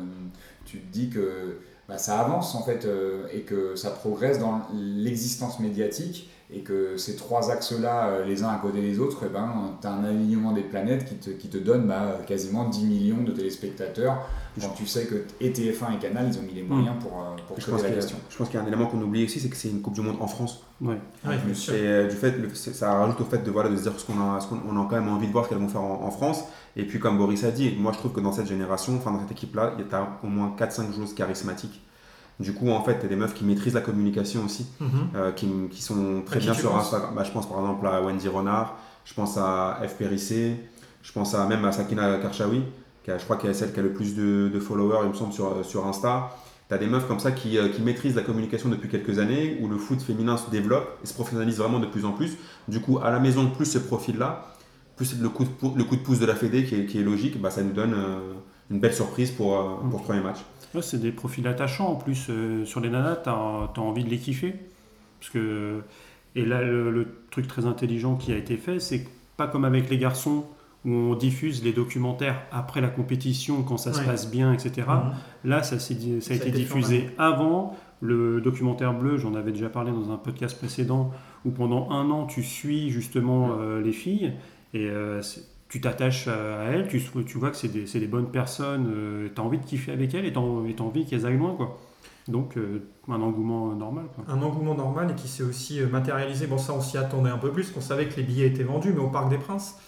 tu 0.65 0.79
te 0.81 0.93
dis 0.93 1.09
que 1.11 1.59
bah, 1.89 1.97
ça 1.97 2.21
avance, 2.21 2.55
en 2.55 2.63
fait, 2.63 2.85
euh, 2.85 3.27
et 3.33 3.41
que 3.41 3.75
ça 3.75 3.91
progresse 3.91 4.39
dans 4.39 4.61
l'existence 4.75 5.59
médiatique, 5.59 6.29
et 6.51 6.61
que 6.61 6.97
ces 6.97 7.15
trois 7.15 7.51
axes-là, 7.51 8.07
euh, 8.09 8.25
les 8.25 8.43
uns 8.43 8.49
à 8.49 8.57
côté 8.57 8.81
des 8.81 8.99
autres, 9.01 9.19
eh 9.27 9.29
ben, 9.29 9.77
tu 9.83 9.87
as 9.87 9.93
un 9.93 10.03
alignement 10.05 10.53
des 10.53 10.63
planètes 10.63 11.05
qui 11.05 11.17
te, 11.17 11.29
qui 11.31 11.49
te 11.49 11.59
donne 11.59 11.87
bah, 11.87 12.19
quasiment 12.27 12.67
10 12.69 12.87
millions 12.87 13.23
de 13.23 13.33
téléspectateurs. 13.33 14.19
Quand 14.61 14.71
tu 14.71 14.87
sais 14.87 15.05
que 15.07 15.25
et 15.41 15.51
TF1 15.53 15.95
et 15.95 15.99
Canal, 16.01 16.27
ils 16.33 16.39
ont 16.39 16.43
mis 16.43 16.55
les 16.55 16.63
moyens 16.65 16.97
pour, 17.01 17.13
euh, 17.21 17.37
pour 17.47 17.61
Je 17.61 17.67
pense 17.71 17.79
traiter 17.81 17.95
la 17.95 17.99
a- 17.99 18.01
question. 18.01 18.17
je 18.29 18.37
pense 18.39 18.49
qu'il 18.49 18.59
y 18.59 18.61
a 18.61 18.65
un 18.65 18.67
élément 18.67 18.87
qu'on 18.87 19.01
oublie 19.03 19.25
aussi, 19.25 19.39
c'est 19.39 19.49
que 19.51 19.57
c'est 19.57 19.69
une 19.69 19.83
Coupe 19.83 19.93
du 19.95 20.01
Monde 20.01 20.17
en 20.21 20.27
France. 20.27 20.65
Ouais. 20.81 20.97
Et 21.27 21.87
euh, 21.87 22.09
du 22.09 22.17
fait, 22.17 22.33
le- 22.33 22.53
ça 22.55 22.93
rajoute 22.95 23.21
au 23.21 23.25
fait 23.25 23.45
de, 23.45 23.51
voilà, 23.53 23.69
de 23.69 23.77
se 23.77 23.83
dire 23.83 23.93
ce 23.97 24.05
qu'on 24.05 24.19
a, 24.19 24.41
ce 24.41 24.49
qu'on 24.49 24.59
on 24.69 24.73
a 24.81 24.87
quand 24.89 24.97
même 24.97 25.09
envie 25.11 25.29
de 25.29 25.33
voir 25.33 25.45
ce 25.45 25.51
qu'elles 25.51 25.59
vont 25.59 25.69
faire 25.69 25.83
en, 25.83 26.03
en 26.03 26.11
France. 26.11 26.43
Et 26.77 26.85
puis, 26.85 26.99
comme 26.99 27.19
Boris 27.19 27.45
a 27.45 27.51
dit, 27.53 27.77
moi 27.79 27.93
je 27.93 27.99
trouve 27.99 28.13
que 28.13 28.21
dans 28.21 28.33
cette 28.33 28.47
génération, 28.47 28.97
enfin 28.97 29.13
dans 29.13 29.21
cette 29.21 29.31
équipe-là, 29.33 29.75
il 29.79 29.85
y 29.87 29.95
a 29.95 30.09
au 30.25 30.27
moins 30.29 30.55
4-5 30.59 30.93
joueuses 30.93 31.15
charismatiques. 31.15 31.83
Du 32.41 32.53
coup, 32.53 32.71
en 32.71 32.83
fait, 32.85 33.05
a 33.05 33.09
des 33.09 33.17
meufs 33.17 33.35
qui 33.35 33.45
maîtrisent 33.45 33.75
la 33.75 33.81
communication 33.81 34.45
aussi, 34.45 34.67
Mhm. 34.81 34.89
euh, 35.17 35.33
qui, 35.33 35.49
qui 35.71 35.83
sont 35.83 36.23
très 36.25 36.37
À 36.37 36.41
bien 36.41 36.55
sur 36.55 36.77
Instagram. 36.77 37.11
Bah, 37.17 37.25
je 37.25 37.33
pense 37.33 37.49
par 37.49 37.59
exemple 37.59 37.87
à 37.87 38.01
Wendy 38.03 38.29
Renard, 38.29 38.77
je 39.05 39.13
pense 39.15 39.37
à 39.37 39.81
F. 39.89 39.95
Périssé, 39.97 40.55
je 41.03 41.11
pense 41.13 41.35
à 41.35 41.47
même 41.47 41.65
à 41.65 41.73
Sakina 41.73 42.17
Karchaoui, 42.19 42.63
qui 43.05 43.11
a- 43.11 43.19
je 43.19 43.25
crois 43.25 43.37
qu'elle 43.39 43.51
est 43.51 43.55
celle 43.55 43.73
qui 43.73 43.81
a 43.81 43.83
le 43.83 43.93
plus 43.93 44.15
de, 44.15 44.49
de 44.53 44.61
followers, 44.61 44.99
il 45.05 45.09
me 45.09 45.15
semble, 45.15 45.33
sur, 45.33 45.65
sur 45.65 45.87
Insta. 45.87 46.31
Tu 46.69 46.75
as 46.75 46.79
des 46.79 46.87
meufs 46.87 47.09
comme 47.09 47.19
ça 47.19 47.33
qui, 47.33 47.57
euh, 47.59 47.71
qui 47.71 47.81
maîtrisent 47.83 48.15
la 48.15 48.23
communication 48.23 48.69
depuis 48.69 48.89
quelques 48.89 49.19
années, 49.19 49.59
où 49.63 49.69
le 49.69 49.77
foot 49.79 50.01
féminin 50.01 50.37
se 50.37 50.49
développe 50.51 50.99
et 51.03 51.07
se 51.07 51.15
professionnalise 51.15 51.57
vraiment 51.59 51.81
de 51.81 51.87
plus 51.87 52.05
en 52.05 52.13
plus. 52.13 52.37
Du 52.69 52.81
coup, 52.81 52.99
à 53.03 53.11
la 53.11 53.19
maison, 53.19 53.49
plus 53.51 53.65
ce 53.67 53.79
profil-là, 53.79 54.55
plus 54.95 55.19
le 55.21 55.29
coup, 55.29 55.45
de, 55.45 55.51
le 55.79 55.83
coup 55.85 55.97
de 55.97 56.03
pouce 56.03 56.19
de 56.21 56.27
la 56.27 56.35
Fédé 56.35 56.65
qui 56.65 56.75
est, 56.75 56.87
qui 56.87 57.01
est 57.01 57.03
logique, 57.05 57.41
bah, 57.41 57.51
ça 57.51 57.63
nous 57.63 57.73
donne 57.73 57.95
euh, 57.95 58.19
une 58.71 58.79
belle 58.81 58.93
surprise 58.95 59.31
pour, 59.31 59.57
euh, 59.59 59.63
pour 59.91 60.01
ce 60.01 60.05
premier 60.05 60.21
match. 60.21 60.39
Ouais, 60.75 60.83
c'est 60.83 61.01
des 61.01 61.13
profils 61.13 61.47
attachants 61.47 61.89
en 61.89 61.97
plus. 61.97 62.27
euh, 62.31 62.65
sur 62.65 62.81
les 62.81 62.91
nanas, 62.91 63.17
tu 63.17 63.29
as, 63.31 63.81
envie 63.83 64.05
de 64.05 64.11
les 64.11 64.19
kiffer. 64.19 64.55
Parce 65.21 65.31
que, 65.33 65.81
et 66.35 66.45
là, 66.45 66.63
le, 66.63 66.91
le 66.91 67.07
truc 67.31 67.47
très 67.49 67.67
intelligent 67.67 68.17
qui 68.17 68.33
a 68.33 68.37
été 68.37 68.57
fait, 68.57 68.79
c'est 68.81 69.07
pas 69.37 69.47
comme 69.49 69.65
avec 69.65 69.89
les 69.91 69.99
garçons 69.99 70.45
où 70.85 70.91
on 70.91 71.15
diffuse 71.15 71.65
les 71.65 71.73
documentaires 71.73 72.43
après 72.53 72.81
la 72.81 72.89
compétition 72.89 73.63
quand 73.63 73.79
ça 73.79 73.93
se 73.93 74.01
passe 74.01 74.31
bien, 74.31 74.53
etc. 74.53 74.87
Mhm. 74.89 75.51
Là, 75.51 75.63
ça, 75.63 75.79
ça 75.79 75.95
a 75.95 76.21
Ça 76.21 76.35
été 76.35 76.51
diffusé 76.51 77.11
avant. 77.19 77.77
Le 78.01 78.41
documentaire 78.41 78.95
bleu, 78.95 79.17
j'en 79.17 79.35
avais 79.35 79.51
déjà 79.51 79.69
parlé 79.69 79.91
dans 79.91 80.13
un 80.13 80.17
podcast 80.19 80.57
précédent, 80.57 81.11
où 81.45 81.51
pendant 81.51 81.91
un 81.91 82.09
an, 82.11 82.27
tu 82.27 82.45
suis 82.45 82.91
justement 82.91 83.57
euh, 83.59 83.81
les 83.81 83.91
filles 83.91 84.35
et 84.73 84.89
euh, 84.89 85.21
tu 85.69 85.81
t'attaches 85.81 86.29
à, 86.29 86.65
elles, 86.71 86.89
tu, 86.89 87.03
tu 87.27 87.39
vois 87.39 87.51
que 87.51 87.57
c'est 87.57 87.69
des, 87.69 87.85
des 87.85 88.07
bonnes 88.07 88.31
personnes, 88.31 89.31
tu 89.35 89.41
as 89.41 89.45
envie 89.45 89.59
de 89.59 89.65
kiffer 89.65 89.93
avec 89.93 90.15
elles 90.15 90.25
et 90.25 90.33
tu 90.33 90.39
as 90.39 90.83
envie 90.83 91.07
qu'elles 91.07 91.27
aillent 91.27 91.39
loin. 91.39 91.55
Quoi. 91.55 91.79
Donc, 92.29 92.59
euh, 92.59 92.87
un 93.09 93.21
engouement 93.21 93.75
normal. 93.75 94.05
Quoi. 94.15 94.25
Un 94.29 94.43
engouement 94.43 94.75
normal 94.75 95.11
et 95.11 95.15
qui 95.15 95.29
s'est 95.29 95.43
aussi 95.43 95.81
euh, 95.81 95.89
matérialisé. 95.89 96.47
Bon, 96.47 96.59
ça, 96.59 96.75
on 96.75 96.81
s'y 96.83 96.99
attendait 96.99 97.31
un 97.31 97.39
peu 97.39 97.51
plus, 97.51 97.71
qu'on 97.71 97.81
savait 97.81 98.07
que 98.07 98.17
les 98.17 98.23
billets 98.23 98.47
étaient 98.47 98.65
vendus, 98.65 98.93
mais 98.93 99.01
au 99.01 99.09
Parc 99.09 99.31
des 99.31 99.39
Princes, 99.39 99.79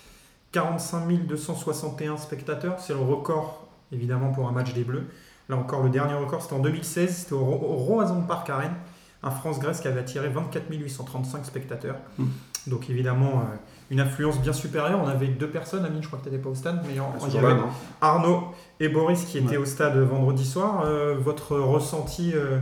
45 0.52 1.26
261 1.26 2.16
spectateurs, 2.16 2.80
c'est 2.80 2.94
le 2.94 3.00
record, 3.00 3.68
évidemment, 3.92 4.32
pour 4.32 4.48
un 4.48 4.52
match 4.52 4.72
des 4.72 4.84
Bleus. 4.84 5.06
Là 5.50 5.56
encore, 5.56 5.82
le 5.82 5.90
dernier 5.90 6.14
record, 6.14 6.40
c'était 6.40 6.54
en 6.54 6.60
2016, 6.60 7.14
c'était 7.14 7.32
au, 7.34 7.40
au 7.40 7.76
Roazhon 7.76 8.22
Park 8.22 8.48
à 8.48 8.56
Rennes, 8.56 8.76
un 9.22 9.30
France-Grèce 9.30 9.80
qui 9.80 9.88
avait 9.88 10.00
attiré 10.00 10.28
24 10.30 10.64
835 10.70 11.44
spectateurs. 11.44 11.96
Mm. 12.18 12.24
Donc 12.68 12.88
évidemment, 12.88 13.40
euh, 13.40 13.56
une 13.90 14.00
affluence 14.00 14.38
bien 14.40 14.52
supérieure. 14.52 15.00
On 15.02 15.08
avait 15.08 15.26
deux 15.28 15.48
personnes, 15.48 15.84
Amine, 15.84 16.02
je 16.02 16.06
crois 16.06 16.18
que 16.20 16.24
tu 16.24 16.30
n'étais 16.30 16.42
pas 16.42 16.50
au 16.50 16.54
stade, 16.54 16.80
mais 16.86 16.94
Ce 17.20 17.26
il 17.28 17.34
y 17.34 17.38
avait 17.38 17.60
Arnaud 18.00 18.44
et 18.78 18.88
Boris 18.88 19.24
qui 19.24 19.38
étaient 19.38 19.50
Ouais. 19.50 19.56
au 19.58 19.64
stade 19.64 19.96
vendredi 19.98 20.44
soir. 20.46 20.82
Euh, 20.86 21.16
votre 21.18 21.56
ressenti 21.58 22.32
euh, 22.34 22.58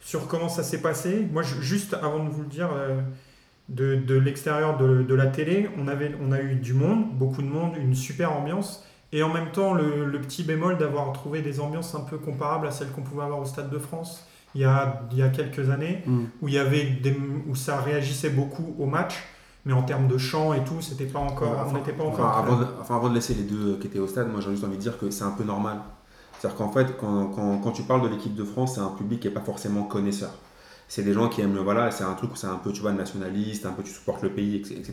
sur 0.00 0.26
comment 0.26 0.48
ça 0.48 0.62
s'est 0.62 0.82
passé? 0.82 1.26
Moi, 1.32 1.42
je- 1.42 1.60
juste 1.60 1.94
avant 1.94 2.22
de 2.24 2.28
vous 2.28 2.42
le 2.42 2.48
dire, 2.48 2.68
euh, 2.74 3.00
de, 3.68 3.96
de 3.96 4.14
l'extérieur 4.18 4.76
de, 4.76 5.02
de 5.02 5.14
la 5.14 5.26
télé, 5.26 5.70
on, 5.78 5.88
avait, 5.88 6.12
on 6.20 6.32
a 6.32 6.40
eu 6.40 6.56
du 6.56 6.74
monde, 6.74 7.06
beaucoup 7.14 7.40
de 7.42 7.46
monde, 7.48 7.72
une 7.80 7.94
super 7.94 8.32
ambiance. 8.32 8.84
Et 9.14 9.22
en 9.22 9.32
même 9.32 9.50
temps, 9.52 9.72
le, 9.74 10.04
le 10.06 10.20
petit 10.20 10.42
bémol 10.42 10.76
d'avoir 10.78 11.12
trouvé 11.12 11.40
des 11.42 11.60
ambiances 11.60 11.94
un 11.94 12.00
peu 12.00 12.18
comparables 12.18 12.66
à 12.66 12.70
celles 12.70 12.88
qu'on 12.88 13.02
pouvait 13.02 13.22
avoir 13.24 13.40
au 13.40 13.44
Stade 13.44 13.70
de 13.70 13.78
France 13.78 14.26
il 14.54 14.60
y 14.60 14.64
a, 14.64 15.02
il 15.12 15.16
y 15.18 15.22
a 15.22 15.28
quelques 15.28 15.70
années, 15.70 16.02
Mm. 16.06 16.24
où, 16.42 16.48
il 16.48 16.54
y 16.54 16.58
avait 16.58 16.84
des, 16.84 17.16
où 17.48 17.54
ça 17.54 17.78
réagissait 17.80 18.28
beaucoup 18.30 18.74
au 18.78 18.84
match. 18.86 19.14
Mais 19.64 19.72
en 19.72 19.82
termes 19.82 20.08
de 20.08 20.18
chant 20.18 20.52
et 20.54 20.64
tout, 20.64 20.80
c'était 20.80 21.06
pas 21.06 21.20
encore, 21.20 21.66
on 21.68 21.72
n'était 21.72 21.92
pas 21.92 22.02
enfin, 22.04 22.24
encore. 22.24 22.36
avant, 22.36 22.56
de, 22.56 22.66
enfin, 22.80 22.96
avant 22.96 23.08
de 23.08 23.14
laisser 23.14 23.34
les 23.34 23.44
deux 23.44 23.76
qui 23.76 23.86
étaient 23.86 24.00
au 24.00 24.08
stade, 24.08 24.30
moi 24.30 24.40
j'ai 24.40 24.50
juste 24.50 24.64
envie 24.64 24.76
de 24.76 24.82
dire 24.82 24.98
que 24.98 25.10
c'est 25.10 25.24
un 25.24 25.30
peu 25.30 25.44
normal. 25.44 25.78
C'est-à-dire 26.38 26.58
qu'en 26.58 26.72
fait, 26.72 26.96
quand, 26.98 27.26
quand, 27.26 27.58
quand 27.58 27.70
tu 27.70 27.82
parles 27.82 28.02
de 28.02 28.08
l'équipe 28.08 28.34
de 28.34 28.42
France, 28.42 28.74
c'est 28.74 28.80
un 28.80 28.88
public 28.88 29.20
qui 29.20 29.28
n'est 29.28 29.34
pas 29.34 29.40
forcément 29.40 29.84
connaisseur. 29.84 30.30
C'est 30.88 31.04
des 31.04 31.12
gens 31.12 31.28
qui 31.28 31.40
aiment 31.40 31.54
le. 31.54 31.60
Voilà, 31.60 31.90
c'est 31.90 32.04
un 32.04 32.14
truc 32.14 32.32
où 32.32 32.36
c'est 32.36 32.48
un 32.48 32.56
peu, 32.56 32.72
tu 32.72 32.82
vois, 32.82 32.92
nationaliste, 32.92 33.64
un 33.64 33.70
peu 33.70 33.82
tu 33.82 33.92
supportes 33.92 34.22
le 34.22 34.30
pays, 34.30 34.56
etc. 34.56 34.92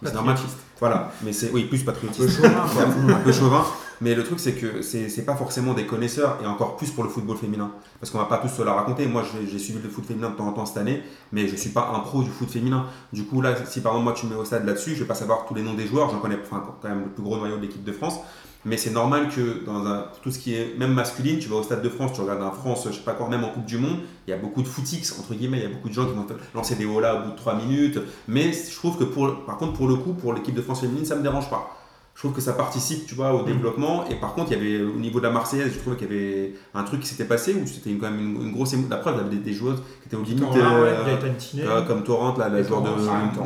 Mais 0.00 0.08
c'est 0.08 0.14
normal. 0.14 0.36
Voilà, 0.78 1.10
mais 1.22 1.32
c'est. 1.32 1.50
Oui, 1.50 1.64
plus 1.64 1.86
Un 1.86 1.92
peu 1.92 2.28
chauvin, 2.28 2.64
un 3.08 3.20
peu 3.20 3.32
chauvin. 3.32 3.64
Mais 4.04 4.14
le 4.14 4.22
truc, 4.22 4.38
c'est 4.38 4.52
que 4.52 4.82
c'est 4.82 5.24
pas 5.24 5.34
forcément 5.34 5.72
des 5.72 5.86
connaisseurs, 5.86 6.38
et 6.42 6.46
encore 6.46 6.76
plus 6.76 6.90
pour 6.90 7.04
le 7.04 7.08
football 7.08 7.38
féminin. 7.38 7.72
Parce 8.00 8.12
qu'on 8.12 8.18
va 8.18 8.26
pas 8.26 8.36
tous 8.36 8.50
se 8.50 8.60
la 8.60 8.74
raconter. 8.74 9.06
Moi, 9.06 9.24
j'ai 9.50 9.58
suivi 9.58 9.78
le 9.82 9.88
foot 9.88 10.04
féminin 10.04 10.28
de 10.28 10.36
temps 10.36 10.46
en 10.46 10.52
temps 10.52 10.66
cette 10.66 10.76
année, 10.76 11.02
mais 11.32 11.48
je 11.48 11.56
suis 11.56 11.70
pas 11.70 11.90
un 11.94 12.00
pro 12.00 12.22
du 12.22 12.28
foot 12.28 12.50
féminin. 12.50 12.84
Du 13.14 13.24
coup, 13.24 13.40
là, 13.40 13.54
si 13.64 13.80
par 13.80 13.92
exemple, 13.92 14.04
moi, 14.04 14.12
tu 14.12 14.26
me 14.26 14.32
mets 14.32 14.36
au 14.36 14.44
stade 14.44 14.66
là-dessus, 14.66 14.90
je 14.90 15.00
vais 15.00 15.06
pas 15.06 15.14
savoir 15.14 15.46
tous 15.46 15.54
les 15.54 15.62
noms 15.62 15.72
des 15.72 15.86
joueurs. 15.86 16.10
J'en 16.10 16.18
connais 16.18 16.36
enfin, 16.38 16.62
quand 16.82 16.86
même 16.86 17.04
le 17.04 17.10
plus 17.12 17.22
gros 17.22 17.38
noyau 17.38 17.56
de 17.56 17.62
l'équipe 17.62 17.82
de 17.82 17.92
France. 17.92 18.20
Mais 18.66 18.76
c'est 18.76 18.90
normal 18.90 19.30
que 19.30 19.64
dans 19.64 19.86
un, 19.86 20.04
tout 20.22 20.30
ce 20.30 20.38
qui 20.38 20.54
est 20.54 20.76
même 20.78 20.92
masculine, 20.92 21.38
tu 21.38 21.48
vas 21.48 21.56
au 21.56 21.62
Stade 21.62 21.80
de 21.80 21.88
France, 21.88 22.12
tu 22.12 22.20
regardes 22.20 22.42
un 22.42 22.50
France, 22.50 22.86
je 22.86 22.92
sais 22.92 23.04
pas 23.04 23.12
quoi, 23.12 23.28
même 23.28 23.44
en 23.44 23.48
Coupe 23.48 23.66
du 23.66 23.76
Monde, 23.78 24.00
il 24.26 24.30
y 24.30 24.32
a 24.34 24.38
beaucoup 24.38 24.62
de 24.62 24.68
footix, 24.68 25.18
entre 25.18 25.34
guillemets, 25.34 25.58
il 25.58 25.62
y 25.62 25.66
a 25.66 25.70
beaucoup 25.70 25.90
de 25.90 25.94
gens 25.94 26.06
qui 26.06 26.14
vont 26.14 26.26
lancer 26.54 26.74
des 26.74 26.86
holas 26.86 27.20
au 27.20 27.24
bout 27.24 27.30
de 27.32 27.36
3 27.36 27.56
minutes. 27.56 27.98
Mais 28.28 28.52
je 28.52 28.74
trouve 28.74 28.98
que 28.98 29.04
pour, 29.04 29.44
par 29.46 29.56
contre, 29.56 29.72
pour 29.74 29.88
le 29.88 29.96
coup, 29.96 30.12
pour 30.12 30.34
l'équipe 30.34 30.54
de 30.54 30.62
France 30.62 30.80
féminine, 30.80 31.06
ça 31.06 31.16
me 31.16 31.22
dérange 31.22 31.48
pas. 31.48 31.83
Je 32.14 32.20
trouve 32.20 32.32
que 32.32 32.40
ça 32.40 32.52
participe, 32.52 33.06
tu 33.06 33.14
vois, 33.16 33.34
au 33.34 33.42
développement. 33.42 34.04
Et 34.08 34.14
par 34.14 34.34
contre, 34.34 34.52
il 34.52 34.58
y 34.58 34.60
avait 34.60 34.84
au 34.84 34.98
niveau 34.98 35.18
de 35.18 35.24
la 35.24 35.30
Marseillaise, 35.32 35.72
je 35.74 35.78
trouvais 35.80 35.96
qu'il 35.96 36.06
y 36.06 36.10
avait 36.10 36.54
un 36.72 36.84
truc 36.84 37.00
qui 37.00 37.08
s'était 37.08 37.24
passé 37.24 37.54
où 37.54 37.66
c'était 37.66 37.90
quand 37.90 38.08
même 38.10 38.20
une, 38.20 38.42
une 38.46 38.52
grosse 38.52 38.72
émotion. 38.72 38.90
La 38.90 38.98
preuve, 38.98 39.14
il 39.16 39.18
y 39.18 39.20
avait 39.26 39.36
des, 39.36 39.42
des 39.42 39.52
joueuses 39.52 39.82
qui 40.00 40.06
étaient 40.06 40.16
aux 40.16 40.22
limites, 40.22 40.40
Torrent, 40.44 40.80
ouais, 40.80 40.94
euh, 40.94 41.28
euh, 41.58 41.82
comme 41.82 42.04
Torrent, 42.04 42.36
là, 42.38 42.48
la 42.48 42.62
joueur 42.62 42.82
de. 42.82 42.90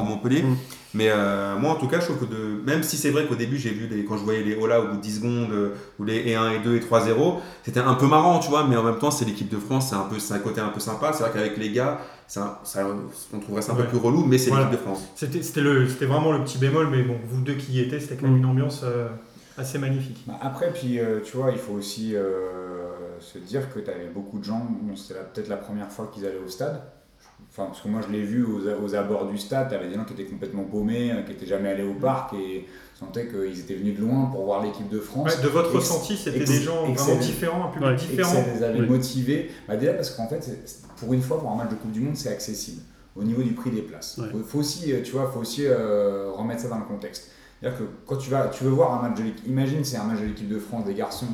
Montpellier. 0.05 0.43
Mm. 0.43 0.57
Mais 0.95 1.09
euh, 1.11 1.57
moi, 1.59 1.73
en 1.73 1.75
tout 1.77 1.87
cas, 1.87 2.01
je 2.01 2.07
trouve 2.07 2.19
que 2.21 2.25
de, 2.35 2.63
même 2.65 2.83
si 2.83 2.97
c'est 2.97 3.11
vrai 3.11 3.27
qu'au 3.27 3.35
début, 3.35 3.57
j'ai 3.59 3.71
vu 3.71 3.87
les, 3.89 4.05
quand 4.07 4.17
je 4.17 4.25
voyais 4.25 4.43
les 4.43 4.57
Ola 4.57 4.81
au 4.81 4.89
bout 4.89 4.97
de 4.97 5.03
10 5.03 5.17
secondes, 5.17 5.53
euh, 5.53 5.75
ou 5.99 6.05
les 6.05 6.17
et 6.29 6.35
1 6.35 6.53
et 6.53 6.59
2 6.61 6.77
et 6.77 6.81
3-0, 6.81 7.37
c'était 7.63 7.81
un 7.81 7.93
peu 7.95 8.07
marrant, 8.07 8.39
tu 8.39 8.49
vois, 8.49 8.67
mais 8.67 8.75
en 8.77 8.83
même 8.83 8.99
temps, 8.99 9.11
c'est 9.11 9.27
l'équipe 9.27 9.51
de 9.51 9.59
France, 9.59 9.91
c'est 9.91 9.97
un, 9.97 10.07
peu, 10.11 10.19
c'est 10.19 10.33
un 10.33 10.39
côté 10.39 10.61
un 10.63 10.69
peu 10.71 10.81
sympa. 10.81 11.13
C'est 11.13 11.23
vrai 11.25 11.33
qu'avec 11.35 11.59
les 11.59 11.71
gars, 11.73 12.01
ça, 12.27 12.61
ça- 12.65 12.87
on 13.35 13.39
trouverait 13.39 13.61
ça 13.63 13.73
un 13.73 13.77
Ouais. 13.77 13.83
peu 13.83 13.89
plus 13.91 13.99
relou, 13.99 14.25
mais 14.25 14.39
c'est 14.39 14.49
Voilà. 14.51 14.65
l'équipe 14.65 14.81
de 14.81 14.85
France. 14.87 15.05
C'était 15.15 15.43
c'était 15.43 15.61
le- 15.61 15.87
c'était 15.89 16.07
vraiment 16.07 16.33
le 16.33 16.43
petit 16.43 16.57
bémol, 16.59 16.89
mais 16.91 17.03
bon, 17.03 17.17
vous 17.29 17.43
deux 17.43 17.55
qui 17.55 17.73
y 17.73 17.81
étiez, 17.81 18.01
c'était 18.01 18.17
quand 18.17 18.23
même 18.27 18.37
Mm. 18.37 18.39
une 18.39 18.47
ambiance 18.47 18.81
euh, 18.85 19.09
assez 19.59 19.77
magnifique. 19.79 20.25
Bah, 20.27 20.39
Après, 20.41 20.73
puis 20.73 20.99
euh, 21.01 21.21
tu 21.23 21.37
vois, 21.37 21.51
il 21.51 21.59
faut 21.59 21.75
aussi 21.75 22.17
euh, 22.17 22.89
se 23.21 23.39
dire 23.39 23.73
que 23.75 23.79
tu 23.81 23.91
avais 23.91 24.09
beaucoup 24.09 24.39
de 24.39 24.45
gens, 24.45 24.67
bon, 24.81 24.97
c'était 24.97 25.21
peut-être 25.35 25.49
la 25.49 25.57
première 25.59 25.91
fois 25.91 26.11
qu'ils 26.15 26.25
allaient 26.25 26.41
au 26.45 26.49
stade. 26.49 26.81
Enfin, 27.51 27.67
parce 27.67 27.81
que 27.81 27.89
moi 27.89 28.01
je 28.07 28.13
l'ai 28.13 28.23
vu 28.23 28.45
aux, 28.45 28.95
abords 28.95 29.27
du 29.27 29.39
stade, 29.39 29.69
tu 29.69 29.75
avais 29.75 29.89
des 29.89 29.95
gens 29.95 30.05
qui 30.05 30.13
étaient 30.13 30.25
complètement 30.31 30.65
paumés, 30.65 31.11
euh, 31.13 31.23
qui 31.23 31.31
n'étaient 31.31 31.47
jamais 31.47 31.71
allés 31.71 31.83
au 31.83 31.95
parc 31.95 32.35
et 32.35 32.67
sentaient 32.99 33.27
qu'ils 33.29 33.61
étaient 33.61 33.75
venus 33.75 33.97
de 33.97 34.01
loin 34.05 34.27
pour 34.27 34.45
voir 34.45 34.63
l'équipe 34.63 34.89
de 34.89 35.01
France. 35.01 35.35
Ouais, 35.37 35.43
de 35.43 35.49
votre 35.49 35.75
ressenti, 35.75 36.17
c'était 36.17 36.45
des 36.45 36.61
gens 36.61 36.85
vraiment 36.93 37.21
différents, 37.21 37.65
un 37.67 37.69
public 37.69 37.89
Ouais. 37.89 37.95
et 37.95 37.97
que 37.97 38.11
différent. 38.11 38.33
ça 38.33 38.45
les 38.55 38.63
avait 38.63 38.81
Oui. 38.81 38.87
motivés. 38.89 39.51
Bah, 39.67 39.77
déjà 39.77 39.95
parce 39.95 40.11
qu'en 40.11 40.29
fait, 40.29 40.49
pour 40.97 41.13
une 41.13 41.23
fois, 41.23 41.39
pour 41.41 41.51
un 41.51 41.57
match 41.57 41.71
de 41.71 41.75
Coupe 41.77 41.93
du 41.93 42.01
Monde, 42.01 42.17
c'est 42.17 42.31
accessible 42.31 42.83
au 43.17 43.23
niveau 43.25 43.43
du 43.43 43.53
prix 43.53 43.71
des 43.71 43.83
places. 43.83 44.19
Ouais. 44.19 44.29
Faut, 44.47 44.59
aussi, 44.61 44.93
euh, 44.93 45.03
tu 45.03 45.13
vois, 45.13 45.29
faut 45.33 45.41
aussi 45.41 45.63
euh, 45.67 46.31
remettre 46.33 46.61
ça 46.63 46.69
dans 46.69 46.79
le 46.79 46.85
contexte. 46.85 47.31
C'est-à-dire 47.61 47.79
que 47.81 47.85
quand 48.07 48.17
tu 48.17 48.31
vas, 48.31 48.49
tu 48.49 48.63
veux 48.65 48.71
voir 48.71 48.95
un 49.03 49.09
match 49.09 49.19
de 49.19 49.25
l'équipe, 49.25 49.47
imagine 49.49 49.83
c'est 49.85 49.97
un 49.97 50.05
match 50.05 50.21
de 50.21 50.27
l'équipe 50.27 50.49
de 50.49 50.59
France 50.61 50.85
des 50.85 50.95
garçons 50.95 51.27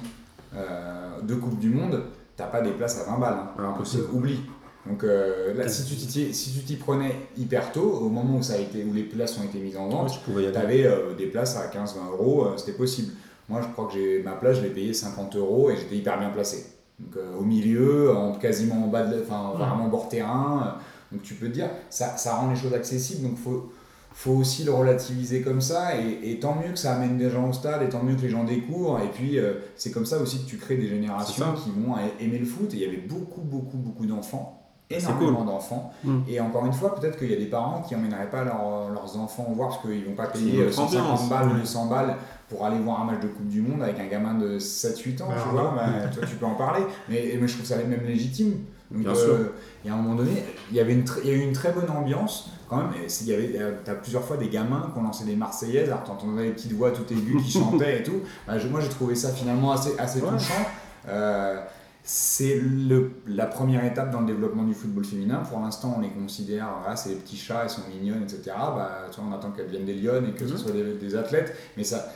euh, 0.56 1.20
de 1.23 1.34
Coupe 1.34 1.58
du 1.58 1.68
Monde, 1.70 2.02
t'as 2.37 2.46
pas 2.46 2.61
des 2.62 2.70
places 2.70 3.00
à 3.06 3.11
20 3.11 3.18
balles. 3.18 3.34
hein. 3.38 3.50
Ouais, 3.58 3.66
impossible. 3.66 4.04
Oublie. 4.12 4.40
Donc 4.87 5.03
euh, 5.03 5.55
là, 5.55 5.67
si 5.69 5.85
tu 5.85 5.95
t'y 5.95 6.35
si 6.35 6.76
prenais 6.76 7.14
hyper 7.38 7.73
tôt, 7.73 8.00
au 8.03 8.09
moment 8.11 8.38
où 8.38 8.43
ça 8.43 8.55
a 8.55 8.59
été, 8.59 8.85
où 8.85 8.93
les 8.93 9.05
places 9.05 9.38
ont 9.38 9.45
été 9.45 9.59
mises 9.59 9.76
en 9.79 9.88
vente, 9.88 10.21
tu 10.25 10.57
avais 10.59 10.87
des 11.17 11.26
places 11.26 11.57
à 11.57 11.67
15-20 11.69 12.11
euros, 12.12 12.45
euh, 12.47 12.57
c'était 12.59 12.73
possible. 12.76 13.12
Moi, 13.49 13.61
je 13.62 13.69
crois 13.69 13.87
que 13.87 13.93
j'ai 13.95 14.23
ma 14.23 14.33
place, 14.33 14.57
je 14.59 14.62
l'ai 14.62 14.71
payée 14.71 14.93
50 14.95 15.37
euros 15.37 15.71
et 15.71 15.76
j'étais 15.76 15.97
hyper 15.97 16.19
bien 16.19 16.31
placé. 16.31 16.67
Donc, 16.99 17.17
euh, 17.17 17.37
au 17.38 17.43
milieu, 17.45 18.14
en, 18.17 18.33
quasiment 18.35 18.85
en 18.85 18.88
bas 18.88 19.05
de, 19.05 19.21
enfin, 19.23 19.50
Ouais. 19.53 19.59
vraiment 19.67 19.88
bord 19.88 20.09
terrain. 20.09 20.76
euh, 20.76 20.81
donc, 21.12 21.23
tu 21.23 21.35
peux 21.35 21.49
te 21.49 21.53
dire, 21.53 21.69
ça, 21.91 22.17
ça 22.17 22.35
rend 22.37 22.50
les 22.50 22.57
choses 22.57 22.73
accessibles. 22.75 23.23
Donc, 23.29 23.37
faut, 23.38 23.71
faut 24.12 24.33
aussi 24.33 24.64
le 24.64 24.73
relativiser 24.73 25.43
comme 25.43 25.61
ça. 25.61 25.97
Et, 25.99 26.31
et 26.33 26.38
tant 26.41 26.55
mieux 26.57 26.73
que 26.73 26.79
ça 26.79 26.95
amène 26.95 27.19
des 27.19 27.31
gens 27.31 27.49
au 27.49 27.53
stade, 27.53 27.83
et 27.83 27.88
tant 27.88 28.03
mieux 28.03 28.17
que 28.17 28.23
les 28.23 28.31
gens 28.31 28.45
découvrent. 28.45 28.99
Et 29.05 29.09
puis, 29.09 29.38
euh, 29.38 29.55
c'est 29.76 29.91
comme 29.91 30.07
ça 30.07 30.19
aussi 30.21 30.45
que 30.45 30.49
tu 30.49 30.57
crées 30.57 30.76
des 30.76 30.88
générations 30.88 31.53
qui 31.55 31.71
vont 31.71 31.97
aimer 32.21 32.38
le 32.38 32.47
foot. 32.47 32.73
Et 32.73 32.76
il 32.76 32.83
y 32.83 32.87
avait 32.87 32.97
beaucoup, 32.97 33.43
beaucoup, 33.43 33.76
beaucoup 33.76 34.07
d'enfants. 34.07 34.61
C'est 34.91 34.99
Énormément 35.03 35.45
d'enfants. 35.45 35.93
Mm. 36.05 36.19
Et 36.29 36.41
encore 36.41 36.67
une 36.67 36.73
fois, 36.73 36.95
peut-être 36.95 37.19
qu'il 37.19 37.31
y 37.31 37.35
a 37.35 37.38
des 37.38 37.47
parents 37.47 37.83
qui 37.83 37.97
emmèneraient 37.97 38.29
pas 38.31 38.45
leurs- 38.45 38.91
leurs 38.93 39.17
enfants 39.17 39.47
voir 39.57 39.71
parce 39.71 39.81
qu'ils 39.83 40.05
vont 40.05 40.14
pas 40.14 40.26
payer 40.26 40.55
une 40.55 40.61
euh, 40.61 40.64
autre 40.67 40.75
150 40.75 41.00
ambiance, 41.11 41.29
balles 41.31 41.49
ou 41.49 41.53
ouais. 41.55 41.61
200 41.61 41.87
balles 41.87 42.17
pour 42.50 42.64
aller 42.67 42.79
voir 42.79 43.00
un 43.00 43.05
match 43.07 43.21
de 43.21 43.29
Coupe 43.29 43.49
du 43.49 43.62
Monde 43.62 43.83
avec 43.83 43.99
un 43.99 44.07
gamin 44.07 44.35
de 44.35 44.59
7-8 44.59 45.23
ans, 45.23 45.29
Bah, 45.29 45.35
tu 45.43 45.49
vois. 45.49 45.73
bah, 45.75 45.87
toi, 46.14 46.25
tu 46.29 46.37
peux 46.37 46.45
en 46.47 46.55
parler. 46.55 46.85
Mais, 47.09 47.37
mais 47.41 47.49
je 47.49 47.55
trouve 47.55 47.67
ça 47.67 47.76
même 47.79 47.99
légitime. 48.07 48.61
Donc, 48.91 49.03
Bien 49.03 49.11
euh, 49.12 49.14
sûr. 49.14 49.53
Et 49.87 49.91
à 49.91 49.95
un 49.95 49.97
moment 49.97 50.14
donné, 50.17 50.45
il 50.71 50.76
y 50.76 50.81
avait 50.81 50.93
une, 50.93 51.03
tr- 51.05 51.19
il 51.25 51.31
y 51.31 51.33
a 51.33 51.37
eu 51.37 51.41
une 51.41 51.55
très 51.55 51.73
bonne 51.73 51.88
ambiance 51.91 52.50
quand 52.69 52.76
même. 52.76 52.91
Il 53.23 53.26
y 53.26 53.33
avait, 53.35 53.53
euh, 53.57 53.73
t'as 53.85 53.95
plusieurs 53.95 54.23
fois 54.23 54.37
des 54.37 54.49
gamins 54.50 54.91
qui 54.93 54.99
ont 55.00 55.03
lancé 55.03 55.25
des 55.25 55.35
Marseillaises. 55.35 55.88
Alors 55.88 56.05
t'entendais 56.05 56.45
des 56.45 56.50
petites 56.50 56.73
voix 56.73 56.91
tout 56.91 57.11
aiguës 57.11 57.43
qui 57.43 57.53
chantaient 57.59 58.00
et 58.00 58.03
tout. 58.03 58.21
Bah, 58.47 58.59
je- 58.59 58.69
moi, 58.69 58.81
j'ai 58.81 58.91
trouvé 58.91 59.14
ça 59.14 59.31
finalement 59.31 59.73
assez, 59.73 59.99
assez 59.99 60.21
Ouais. 60.21 60.29
touchant. 60.31 60.53
Euh, 61.09 61.61
c'est 62.06 62.61
la 63.26 63.46
première 63.46 63.82
étape 63.87 64.11
dans 64.11 64.20
le 64.20 64.26
développement 64.26 64.64
du 64.64 64.75
football 64.75 65.06
féminin. 65.06 65.42
Pour 65.49 65.58
l'instant, 65.61 65.94
on 65.96 66.02
les 66.02 66.11
considère, 66.11 66.68
voilà, 66.82 66.96
c'est 66.96 67.08
les 67.08 67.14
petits 67.14 67.38
chats, 67.38 67.61
elles 67.62 67.70
sont 67.70 67.80
mignonnes, 67.88 68.23
etc. 68.23 68.42
Bah, 68.56 69.06
tu 69.11 69.18
vois, 69.20 69.30
on 69.30 69.34
attend 69.34 69.50
qu'elles 69.52 69.66
deviennent 69.68 69.87
des 69.87 69.94
lionnes 69.94 70.26
et 70.28 70.32
que 70.32 70.46
ce 70.46 70.52
Mhm. 70.52 70.58
soient 70.58 70.73
des, 70.73 70.94
des 70.94 71.16
athlètes. 71.16 71.54
Mais 71.78 71.82
ça, 71.84 72.12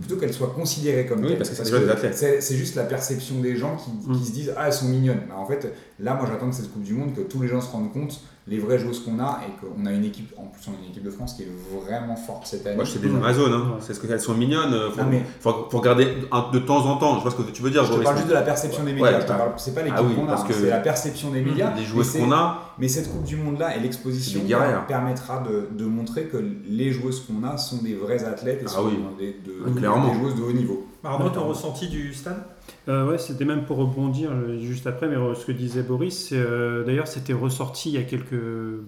plutôt 0.00 0.16
qu'elles 0.16 0.32
soient 0.32 0.52
considérées 0.54 1.06
comme 1.06 1.22
Oui, 1.22 1.28
telles. 1.30 1.38
parce 1.38 1.50
que 1.50 1.56
c'est 1.56 1.64
déjà 1.64 1.80
des 1.80 1.88
athlètes. 1.90 2.16
C'est 2.40 2.56
juste 2.56 2.76
la 2.76 2.84
perception 2.84 3.40
des 3.40 3.56
gens 3.56 3.76
qui, 3.76 3.90
Mhm. 4.08 4.16
qui 4.16 4.24
se 4.26 4.32
disent 4.32 4.52
Ah, 4.56 4.66
elles 4.68 4.72
sont 4.72 4.86
mignonnes. 4.86 5.22
Bah, 5.28 5.34
en 5.38 5.46
fait, 5.46 5.74
là, 5.98 6.14
moi, 6.14 6.26
j'attends 6.30 6.46
de 6.48 6.54
cette 6.54 6.72
Coupe 6.72 6.84
du 6.84 6.94
Monde 6.94 7.12
que 7.14 7.22
tous 7.22 7.42
les 7.42 7.48
gens 7.48 7.60
se 7.60 7.72
rendent 7.72 7.92
compte 7.92 8.20
les 8.48 8.58
vraies 8.60 8.78
joueuses 8.78 9.00
qu'on 9.04 9.18
a 9.18 9.40
et 9.46 9.50
qu'on 9.60 9.86
a 9.86 9.92
une 9.92 10.04
équipe, 10.04 10.32
en 10.36 10.44
plus, 10.44 10.62
on 10.68 10.72
a 10.72 10.84
une 10.84 10.90
équipe 10.90 11.02
de 11.02 11.10
France 11.10 11.34
qui 11.34 11.42
est 11.42 11.48
vraiment 11.82 12.14
forte 12.14 12.46
cette 12.46 12.64
année. 12.66 12.76
Moi, 12.76 12.84
c'est 12.86 13.00
des 13.00 13.08
Ouais. 13.08 13.16
Amazones, 13.16 13.52
hein. 13.52 13.58
Ouais. 13.74 13.80
c'est 13.80 13.92
ce 13.94 14.00
qu'elles 14.00 14.20
sont 14.20 14.34
mignonnes. 14.34 14.72
euh, 14.72 14.90
Faut, 14.92 15.00
Non, 15.02 15.08
mais- 15.10 15.24
faut, 15.40 15.66
faut 15.68 15.78
regarder 15.78 16.06
un- 16.30 16.50
de 16.52 16.58
temps 16.60 16.86
en 16.86 16.96
temps. 16.96 17.16
Je 17.16 17.22
vois 17.22 17.30
ce 17.32 17.36
que 17.36 17.42
tu 17.50 17.60
veux 17.62 17.70
dire. 17.70 17.84
Je 17.84 17.92
te 17.92 17.98
parle 18.02 18.16
juste 18.16 18.28
de 18.28 18.34
la 18.34 18.42
perception 18.42 18.84
des 18.84 18.92
médias. 18.92 19.20
je 19.20 19.26
c'est 19.56 19.74
pas 19.74 19.82
l'équipe 19.82 19.98
Ah 19.98 20.02
oui, 20.04 20.14
qu'on 20.14 20.24
a, 20.24 20.28
parce 20.28 20.42
hein, 20.42 20.46
que- 20.48 20.54
c'est 20.54 20.70
la 20.70 20.78
perception 20.78 21.30
des 21.30 21.42
médias. 21.42 21.74
Joueuses 21.82 22.06
c'est- 22.06 22.20
qu'on 22.20 22.30
a, 22.32 22.62
Mais 22.78 22.88
cette 22.88 23.10
Coupe 23.10 23.24
du 23.24 23.36
Monde-là 23.36 23.74
et 23.76 23.80
l'exposition 23.80 24.40
des 24.44 24.54
permettra 24.86 25.42
de, 25.42 25.68
de 25.76 25.84
montrer 25.86 26.24
que 26.24 26.36
les 26.68 26.92
joueuses 26.92 27.20
qu'on 27.26 27.46
a 27.46 27.56
sont 27.56 27.78
des 27.78 27.94
vraies 27.94 28.22
athlètes 28.24 28.60
et 28.62 28.66
Ah 28.66 28.70
sont 28.70 28.84
oui. 28.86 28.98
des, 29.18 29.32
de- 29.44 29.62
Ah, 29.66 29.70
des 29.70 29.78
clairement. 29.80 30.12
joueuses 30.14 30.34
de 30.36 30.42
haut 30.42 30.52
niveau. 30.52 30.86
Arnaud, 31.02 31.28
ton 31.28 31.34
D'accord. 31.34 31.48
ressenti 31.48 31.88
du 31.88 32.12
stade? 32.12 32.42
Euh, 32.88 33.08
ouais, 33.08 33.18
c'était 33.18 33.44
même 33.44 33.64
pour 33.64 33.78
rebondir 33.78 34.30
euh, 34.30 34.58
juste 34.60 34.86
après, 34.86 35.08
mais 35.08 35.16
euh, 35.16 35.34
ce 35.34 35.44
que 35.44 35.52
disait 35.52 35.82
Boris, 35.82 36.32
d'ailleurs, 36.32 37.08
c'était 37.08 37.32
ressorti 37.32 37.90
il 37.90 37.94
y 37.94 37.98
a 37.98 38.02
quelques, 38.02 38.34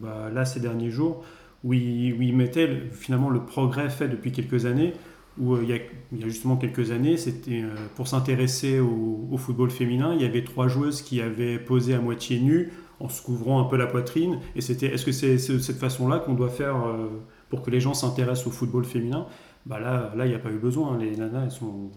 bah, 0.01 0.31
là, 0.33 0.45
ces 0.45 0.61
derniers 0.61 0.91
jours, 0.91 1.25
où 1.65 1.73
il, 1.73 2.37
mettait 2.37 2.67
le- 2.69 2.91
finalement 2.93 3.31
le 3.31 3.41
progrès 3.45 3.91
fait 3.91 4.09
depuis 4.09 4.31
quelques 4.31 4.67
années, 4.67 4.93
où 5.39 5.57
il, 5.57 5.69
y 5.69 5.73
a, 5.73 5.79
il 6.13 6.21
y 6.21 6.25
a 6.25 6.29
justement 6.29 6.57
quelques 6.57 6.91
années, 6.91 7.17
c'était 7.17 7.63
pour 7.97 8.09
s'intéresser 8.09 8.81
au, 8.81 9.37
football 9.37 9.71
féminin, 9.71 10.15
il 10.15 10.23
y 10.23 10.25
avait 10.25 10.43
trois 10.43 10.69
joueuses 10.69 11.03
qui 11.03 11.21
avaient 11.21 11.59
posé 11.59 11.95
à 11.95 12.01
moitié 12.01 12.41
nues, 12.41 12.73
en 13.01 13.09
se 13.09 13.23
couvrant 13.23 13.61
un 13.61 13.65
peu 13.65 13.77
la 13.77 13.87
poitrine, 13.87 14.41
et 14.57 14.61
c'était, 14.61 14.87
est-ce 14.87 15.05
que 15.05 15.13
c'est 15.13 15.35
de 15.35 15.59
cette 15.59 15.79
façon-là 15.79 16.19
qu'on 16.19 16.35
doit 16.35 16.49
faire 16.49 16.77
pour 17.51 17.63
que 17.63 17.71
les 17.71 17.81
gens 17.81 17.95
s'intéressent 17.95 18.49
au 18.49 18.51
football 18.51 18.85
féminin? 18.85 19.27
Bah 19.67 19.79
là, 19.79 20.13
là, 20.17 20.27
il 20.27 20.31
n'y 20.31 20.35
a 20.35 20.39
pas 20.39 20.51
eu 20.51 20.59
besoin. 20.59 20.97
Les 20.99 21.17
nanas, 21.17 21.45
elles 21.45 21.51
sont, 21.51 21.91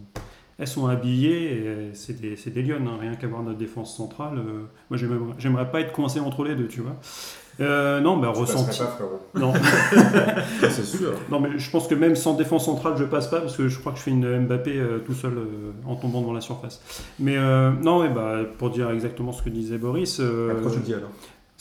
elles 0.61 0.67
sont 0.67 0.85
habillées, 0.85 1.53
et 1.53 1.89
c'est 1.93 2.21
des, 2.21 2.61
lionnes, 2.61 2.87
hein, 2.87 2.97
rien 3.01 3.15
qu'à 3.15 3.25
voir 3.25 3.41
notre 3.41 3.57
défense 3.57 3.97
centrale. 3.97 4.37
euh, 4.37 4.61
moi, 4.91 4.99
j'aimerais, 5.39 5.71
pas 5.71 5.81
être 5.81 5.91
coincé 5.91 6.19
entre 6.19 6.43
les 6.43 6.53
deux, 6.53 6.67
tu 6.67 6.81
vois. 6.81 6.95
Euh, 7.59 7.99
non, 7.99 8.15
mais 8.15 8.31
Tu 8.31 8.39
ressenti. 8.39 8.77
pas, 8.79 8.85
frérot. 8.85 9.19
Non. 9.33 9.53
c'est 10.69 10.85
sûr. 10.85 11.13
non, 11.31 11.39
mais 11.39 11.57
je 11.57 11.71
pense 11.71 11.87
que 11.87 11.95
même 11.95 12.15
sans 12.15 12.35
défense 12.35 12.65
centrale, 12.65 12.93
je 12.95 13.03
passe 13.03 13.27
pas 13.27 13.41
parce 13.41 13.57
que 13.57 13.67
je 13.67 13.79
crois 13.79 13.91
que 13.91 13.97
je 13.97 14.03
fais 14.03 14.11
une 14.11 14.45
Mbappé 14.45 14.77
euh, 14.77 14.99
tout 14.99 15.13
seul 15.13 15.33
euh, 15.35 15.71
en 15.87 15.95
tombant 15.95 16.21
devant 16.21 16.33
la 16.33 16.41
surface. 16.41 16.79
Mais 17.19 17.37
euh, 17.37 17.71
non, 17.81 18.03
mais 18.03 18.09
bah, 18.09 18.41
pour 18.59 18.69
dire 18.69 18.91
exactement 18.91 19.31
ce 19.31 19.41
que 19.41 19.49
disait 19.49 19.79
Boris, 19.79 20.19
euh, 20.19 20.51
Pourquoi 20.53 20.71
je 20.71 20.77
le 20.77 20.83
dis 20.83 20.93
alors 20.93 21.09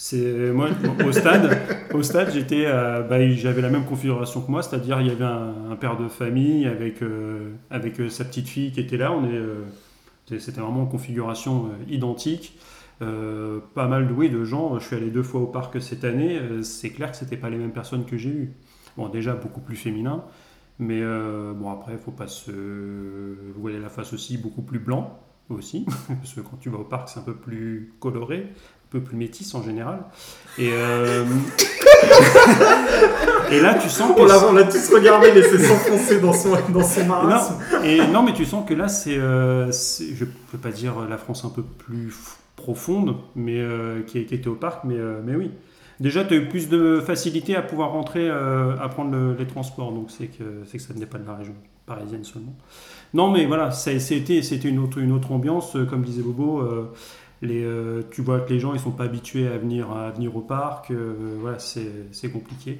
c'est 0.02 0.50
moi 0.52 0.71
au 1.07 1.12
stade. 1.12 1.59
au 1.92 2.02
stade, 2.02 2.30
j'étais, 2.33 2.64
à- 2.64 3.02
bah, 3.02 3.28
j'avais 3.33 3.61
la 3.61 3.69
même 3.69 3.85
configuration 3.85 4.40
que 4.40 4.50
moi, 4.50 4.62
c'est-à-dire 4.62 4.99
il 5.02 5.09
y 5.09 5.11
avait 5.11 5.25
un, 5.26 5.76
père 5.78 5.99
de 5.99 6.09
famille 6.09 6.66
avec 6.66 7.02
euh, 7.02 7.50
avec 7.69 8.00
euh, 8.00 8.09
sa 8.09 8.25
petite 8.25 8.49
fille 8.49 8.73
qui 8.73 8.80
était 8.80 8.97
là. 8.97 9.12
On 9.12 9.26
est, 9.26 9.35
euh, 9.35 9.66
c'était- 10.38 10.61
vraiment 10.62 10.85
une 10.85 10.88
configuration 10.88 11.66
euh, 11.66 11.92
identique. 11.92 12.59
Euh, 13.02 13.61
pas 13.75 13.88
mal 13.88 14.09
de, 14.09 14.12
oui, 14.14 14.30
de 14.30 14.42
gens. 14.42 14.78
Je 14.78 14.87
suis 14.87 14.97
allé 14.97 15.11
deux 15.11 15.23
fois 15.23 15.42
au 15.42 15.47
parc 15.47 15.80
cette 15.83 16.04
année. 16.04 16.38
euh, 16.38 16.62
c'est 16.62 16.90
clair 16.90 17.11
que 17.11 17.16
c'était 17.19 17.37
pas 17.37 17.50
les 17.50 17.59
mêmes 17.59 17.73
personnes 17.73 18.07
que 18.07 18.16
j'ai 18.16 18.30
eues. 18.30 18.52
Bon, 18.97 19.09
déjà 19.11 19.35
beaucoup 19.35 19.61
plus 19.61 19.76
féminin, 19.76 20.25
mais 20.78 21.00
euh, 21.02 21.52
bon 21.52 21.71
après, 21.71 21.99
faut 21.99 22.11
pas 22.11 22.26
se 22.26 22.50
voiler 23.54 23.78
la 23.78 23.90
face 23.90 24.14
aussi, 24.14 24.38
beaucoup 24.38 24.62
plus 24.62 24.78
blanc 24.78 25.19
aussi, 25.50 25.85
parce 26.09 26.33
que 26.35 26.40
quand 26.40 26.57
tu 26.59 26.71
vas 26.71 26.78
au 26.78 26.85
parc, 26.85 27.09
c'est 27.11 27.21
un 27.21 27.23
peu 27.23 27.35
plus 27.35 27.92
coloré, 28.00 28.47
un 28.90 28.99
peu 28.99 29.00
plus 29.00 29.16
métis 29.16 29.54
en 29.54 29.62
général. 29.62 30.00
Et 30.59 30.70
euh, 30.73 31.25
et 33.52 33.61
là, 33.61 33.75
tu 33.75 33.88
sens 33.88 34.14
que 34.14 34.20
On 34.20 34.52
l'a 34.52 34.64
tous 34.64 34.92
regardé 34.92 35.42
s'enfoncer 35.42 36.20
dans 36.20 36.32
son, 36.32 36.50
dans 36.70 36.82
son 36.82 37.06
marasme. 37.06 37.54
non, 37.73 37.82
et 37.85 38.06
non, 38.09 38.23
mais 38.23 38.32
tu 38.32 38.44
sens 38.44 38.68
que 38.68 38.75
là, 38.75 38.88
c'est, 38.88 39.16
euh, 39.16 39.70
je 39.70 40.25
peux 40.25 40.59
pas 40.59 40.70
dire 40.70 40.94
la 41.09 41.18
France 41.18 41.44
un 41.44 41.50
peu 41.50 41.62
plus 41.62 42.14
profonde, 42.56 43.16
mais 43.37 43.59
euh, 43.61 44.02
qui, 44.02 44.25
qui 44.26 44.35
était 44.35 44.49
au 44.49 44.54
parc, 44.54 44.85
mais, 44.85 44.97
mais 45.25 45.37
oui. 45.37 45.50
Déjà, 46.00 46.25
tu 46.25 46.35
as 46.35 46.38
eu 46.38 46.49
plus 46.49 46.68
de 46.68 47.00
facilité 47.04 47.54
à 47.56 47.62
pouvoir 47.62 47.90
rentrer, 47.92 48.28
à 48.28 48.88
prendre 48.90 49.12
le- 49.12 49.37
les 49.38 49.47
transports, 49.47 49.92
donc 49.92 50.11
c'est 50.11 50.26
que, 50.28 50.44
c'est 50.66 50.78
que 50.78 50.82
ça 50.82 50.94
venait 50.94 51.06
pas 51.06 51.18
de 51.18 51.26
la 51.26 51.35
région 51.37 51.54
parisienne 51.87 52.25
seulement. 52.25 52.54
Non, 53.12 53.30
mais 53.30 53.44
voilà, 53.44 53.70
c'était, 53.70 54.40
une, 54.64 54.78
autre, 54.78 54.99
une 54.99 55.12
autre 55.12 55.30
ambiance, 55.32 55.76
comme 55.90 56.02
disait 56.02 56.23
Bobo. 56.23 56.62
Les, 57.42 57.64
euh, 57.64 58.02
tu 58.11 58.23
vois 58.23 58.40
que 58.40 58.52
les 58.52 58.61
gens 58.61 58.75
ils 58.75 58.80
sont 58.80 58.90
pas 58.90 59.04
habitués 59.04 59.49
à 59.49 59.56
venir, 59.56 59.90
à 59.90 60.11
venir 60.11 60.37
au 60.37 60.40
parc, 60.40 60.90
euh, 60.90 61.37
voilà, 61.40 61.59
c'est, 61.59 62.32
compliqué. 62.32 62.78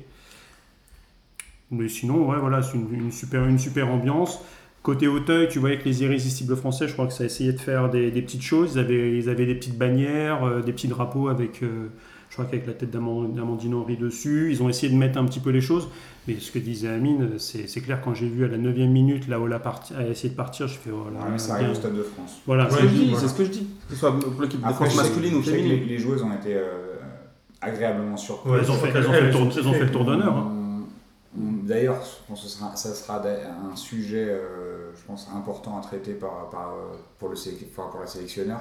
Mais 1.71 1.88
sinon, 1.88 2.29
ouais, 2.29 2.38
voilà, 2.38 2.62
c'est 2.62 2.76
une, 2.76 3.12
super, 3.12 3.47
une 3.47 3.59
super 3.59 3.88
ambiance. 3.88 4.40
Côté 4.83 5.07
Auteuil, 5.07 5.49
tu 5.49 5.59
voyais 5.59 5.79
que 5.79 5.85
les 5.85 6.02
irrésistibles 6.02 6.57
français, 6.57 6.88
je 6.88 6.95
crois 6.95 7.07
que 7.07 7.12
ça 7.12 7.25
essayait 7.25 7.52
de 7.52 7.61
faire 7.61 7.90
des, 7.90 8.11
des 8.11 8.23
petites 8.23 8.43
choses. 8.43 8.73
Ils 8.75 8.81
avaient, 8.81 9.17
ils 9.17 9.29
avaient 9.29 9.47
des 9.47 9.55
petites 9.55 9.79
bannières, 9.79 10.45
euh, 10.45 10.62
des 10.62 10.73
petits 10.73 10.88
drapeaux 10.88 11.29
avec, 11.29 11.62
je 12.31 12.35
crois 12.37 12.45
qu'avec 12.47 12.67
la 12.67 12.73
tête 12.73 12.91
d'Aman- 12.91 13.35
d'Amandine 13.35 13.75
Henry 13.75 13.97
dessus. 13.99 14.51
Ils 14.51 14.63
ont 14.63 14.69
essayé 14.71 14.91
de 14.91 14.97
mettre 14.97 15.19
un 15.19 15.25
petit 15.27 15.41
peu 15.41 15.51
les 15.51 15.61
choses. 15.61 15.89
Mais 16.29 16.39
ce 16.39 16.51
que 16.53 16.59
disait 16.59 16.89
Amine, 16.89 17.39
c'est 17.39 17.67
c'est 17.69 17.81
clair, 17.81 18.01
quand 18.03 18.15
j'ai 18.15 18.29
vu 18.29 18.45
à 18.45 18.49
la 18.49 18.57
9 18.57 18.77
minute, 18.89 19.27
là 19.29 19.39
où 19.41 19.47
la 19.47 19.59
partie 19.59 19.95
a 19.95 20.07
essayé 20.07 20.31
de 20.31 20.37
partir, 20.37 20.69
je 20.69 20.79
fais, 20.79 20.91
oh 20.91 21.07
là 21.13 21.25
Ouais, 21.25 21.31
mais 21.33 21.39
ça 21.39 21.55
bien. 21.55 21.65
arrive 21.65 21.71
au 21.71 21.75
Stade 21.75 21.95
de 21.97 22.03
France. 22.03 22.39
Voilà, 22.47 22.69
C'est 22.71 22.77
ce 22.77 22.77
c'est- 22.77 22.83
que 22.87 22.89
je 22.89 22.95
dis, 22.95 23.05
voilà. 23.11 23.21
c'est 23.21 23.29
ce 23.29 23.35
que 23.39 23.45
je 23.45 23.51
dis. 23.51 23.67
Que 23.89 23.95
ce 23.95 24.01
soit 24.01 24.19
pour 24.19 24.43
l'équipe 24.43 24.61
de 24.67 24.73
France 24.73 24.97
masculine 24.97 25.35
ou 25.35 25.43
féminine. 25.43 25.71
Les, 25.81 25.85
les 25.87 25.99
joueuses 25.99 26.23
ont 26.23 26.33
été 26.33 26.55
euh, 26.55 26.95
agréablement 27.61 28.17
surprises. 28.17 28.53
Ouais, 28.53 28.59
elles, 28.63 28.71
ont 28.71 28.75
fait, 28.75 28.91
je 28.93 28.97
elles 28.99 29.03
ont 29.03 29.09
crois 29.09 29.15
fait 29.19 29.21
le 29.27 29.31
tour, 29.33 29.41
ont 29.43 29.51
elles 29.51 29.69
ont 29.69 29.73
fait 29.73 29.85
le 29.85 29.91
tour 29.91 30.05
d'honneur. 30.05 30.37
hein. 30.37 30.53
D'ailleurs, 31.37 32.03
je 32.03 32.27
pense 32.29 32.43
que 32.43 32.49
ce 32.49 32.59
sera, 32.59 32.75
ça 32.75 32.93
sera 32.95 33.23
un 33.73 33.77
sujet, 33.77 34.27
euh, 34.29 34.91
je 34.97 35.01
pense, 35.07 35.29
important 35.37 35.79
à 35.79 35.81
traiter 35.81 36.13
par, 36.15 36.51
par, 36.51 36.75
pour, 37.19 37.29
le, 37.29 37.37
pour 37.75 38.01
la 38.01 38.07
sélectionneur, 38.07 38.61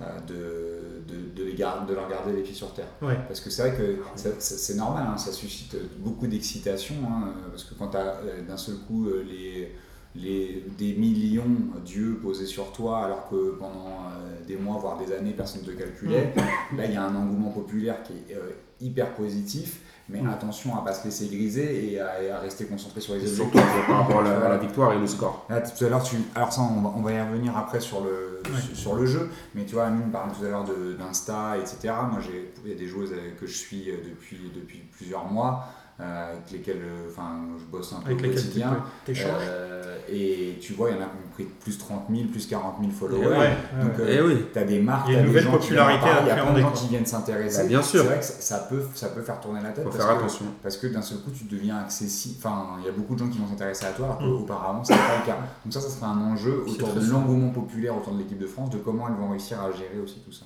de, 0.00 1.02
de, 1.08 1.34
de 1.34 1.44
les 1.44 1.54
gar- 1.54 1.86
de 1.86 1.94
leur 1.94 2.08
garder 2.08 2.32
les 2.32 2.42
pieds 2.42 2.54
sur 2.54 2.72
terre. 2.74 2.88
Ouais. 3.02 3.18
Parce 3.26 3.40
que 3.40 3.48
c'est 3.50 3.62
vrai 3.62 3.76
que 3.76 3.98
ça- 4.14 4.28
c'est 4.38 4.74
normal, 4.74 5.04
hein, 5.08 5.16
ça 5.16 5.32
suscite 5.32 5.76
beaucoup 5.98 6.26
d'excitation, 6.26 6.94
hein, 7.08 7.32
parce 7.50 7.64
que 7.64 7.74
quand 7.74 7.88
tu 7.88 7.96
as 7.96 8.16
d'un 8.46 8.56
seul 8.58 8.76
coup 8.86 9.08
euh, 9.08 9.24
les, 9.26 9.72
les, 10.14 10.64
des 10.78 10.94
millions 10.94 11.44
d'yeux 11.84 12.18
posés 12.22 12.46
sur 12.46 12.72
toi, 12.72 13.04
alors 13.04 13.28
que 13.30 13.52
pendant 13.58 13.86
euh, 14.10 14.46
des 14.46 14.56
mois, 14.56 14.76
voire 14.78 14.98
des 14.98 15.12
années, 15.14 15.32
personne 15.32 15.62
ne 15.62 15.66
te 15.66 15.72
calculait, 15.72 16.32
là 16.76 16.84
il 16.84 16.92
y 16.92 16.96
a 16.96 17.04
un 17.04 17.14
engouement 17.14 17.50
populaire 17.50 18.02
qui 18.02 18.12
est 18.12 18.34
euh, 18.36 18.50
hyper 18.80 19.14
positif, 19.14 19.80
mais 20.08 20.20
Mm. 20.20 20.28
attention 20.28 20.76
à 20.78 20.84
pas 20.84 20.92
se 20.92 21.04
laisser 21.04 21.26
griser 21.26 21.92
et 21.92 22.00
à, 22.00 22.22
et 22.22 22.30
à 22.30 22.38
rester 22.38 22.64
concentré 22.66 23.00
sur 23.00 23.14
les 23.14 23.22
objectifs. 23.40 23.60
surtout 23.60 23.86
par 23.88 23.98
rapport 24.02 24.20
à 24.20 24.22
la, 24.22 24.46
à 24.46 24.48
la 24.50 24.56
victoire 24.58 24.92
et 24.92 24.98
le 24.98 25.06
score. 25.06 25.44
Là, 25.50 25.60
tout 25.62 25.84
à 25.84 25.88
l'heure, 25.88 26.02
tu... 26.02 26.16
alors 26.34 26.52
ça, 26.52 26.60
on 26.62 26.80
va, 26.82 26.92
on 26.96 27.02
va 27.02 27.12
y 27.12 27.20
revenir 27.20 27.56
après 27.56 27.80
sur 27.80 28.02
le, 28.04 28.35
Sur, 28.74 28.94
le 28.94 29.06
jeu, 29.06 29.28
mais 29.54 29.64
tu 29.64 29.74
vois, 29.74 29.86
Amine 29.86 30.10
parlait 30.10 30.32
tout 30.32 30.44
à 30.44 30.48
l'heure 30.48 30.64
d'Insta, 30.98 31.56
etc. 31.58 31.94
Moi, 32.10 32.20
il 32.64 32.70
y 32.70 32.74
a 32.74 32.76
des 32.76 32.86
joueuses 32.86 33.12
que 33.38 33.46
je 33.46 33.56
suis 33.56 33.90
euh, 33.90 33.96
depuis, 34.08 34.38
depuis 34.54 34.78
plusieurs 34.78 35.24
mois, 35.24 35.68
avec 35.98 36.50
lesquelles 36.52 36.82
euh, 36.82 37.08
enfin, 37.10 37.38
je 37.58 37.64
bosse 37.64 37.92
un 37.94 38.00
peu 38.00 38.06
Avec 38.10 38.18
au 38.20 38.22
lesquels 38.24 38.42
quotidien. 38.42 38.82
tu. 39.06 39.12
Euh, 39.24 39.96
et 40.08 40.58
tu 40.60 40.74
vois, 40.74 40.90
il 40.90 40.96
y 40.96 40.98
en 40.98 41.02
a 41.02 41.06
qui 41.06 41.16
ont 41.16 41.32
pris 41.32 41.44
plus 41.44 41.78
30 41.78 42.04
000, 42.10 42.28
plus 42.28 42.46
40 42.46 42.76
000 42.80 42.92
followers. 42.92 43.26
Ouais, 43.26 43.38
ouais, 43.38 43.56
Donc, 43.82 43.98
ouais. 43.98 44.04
euh, 44.04 44.16
Eh 44.18 44.20
oui. 44.22 44.44
tu 44.52 44.58
as 44.58 44.64
des 44.64 44.78
marques, 44.80 45.06
Il 45.08 45.14
y 45.14 45.16
a 45.16 45.20
une 45.20 45.26
t'as 45.26 45.32
des 45.32 45.40
nouvelle 45.40 45.52
gens 45.52 45.58
qui 45.58 45.70
viennent 45.72 45.84
popularité 45.84 46.04
parler, 46.04 46.18
à 46.18 46.22
Il 46.22 46.28
y 46.28 46.30
a 46.30 46.34
plein 46.34 46.36
de 46.36 46.40
appréhender, 46.48 46.60
gens 46.62 46.68
quoi. 46.70 46.78
qui 46.80 46.88
viennent 46.88 47.06
s'intéresser. 47.06 47.62
Bah, 47.62 47.68
bien 47.68 47.82
sûr. 47.82 48.00
C'est 48.02 48.06
vrai 48.06 48.18
que 48.18 48.24
ça, 48.24 48.32
ça 48.40 48.58
peut, 48.68 48.82
ça 48.94 49.08
peut 49.08 49.22
faire 49.22 49.40
tourner 49.40 49.60
la 49.62 49.70
tête. 49.70 49.84
Faut 49.84 49.90
parce 49.90 50.04
faire 50.04 50.14
que- 50.14 50.20
attention. 50.20 50.44
parce 50.62 50.76
que 50.76 50.86
d'un 50.88 51.02
seul 51.02 51.18
coup, 51.18 51.30
tu 51.30 51.44
deviens 51.44 51.78
accessible. 51.78 52.36
Enfin, 52.38 52.66
il 52.80 52.84
y 52.84 52.88
a 52.88 52.92
beaucoup 52.92 53.14
de 53.14 53.18
gens 53.20 53.28
qui 53.28 53.38
vont 53.38 53.48
s'intéresser 53.48 53.86
à 53.86 53.90
toi, 53.92 54.06
alors 54.06 54.20
Mm. 54.22 54.38
qu'auparavant, 54.38 54.84
ce 54.84 54.92
n'était 54.92 55.04
pas 55.04 55.18
le 55.18 55.26
cas. 55.26 55.38
Donc, 55.64 55.72
ça, 55.72 55.80
ça 55.80 55.88
serait 55.88 56.06
un 56.06 56.20
enjeu 56.20 56.64
autour 56.68 56.92
de 56.92 57.10
l'engouement 57.10 57.50
populaire 57.50 57.96
autour 57.96 58.12
de 58.12 58.18
l'équipe 58.18 58.38
de 58.38 58.46
France, 58.46 58.68
de 58.70 58.76
comment 58.78 59.08
elles 59.08 59.14
vont 59.14 59.30
réussir 59.30 59.58
à 59.60 59.72
gérer 59.72 59.98
aussi 60.04 60.20
tout 60.24 60.32
ça. 60.32 60.44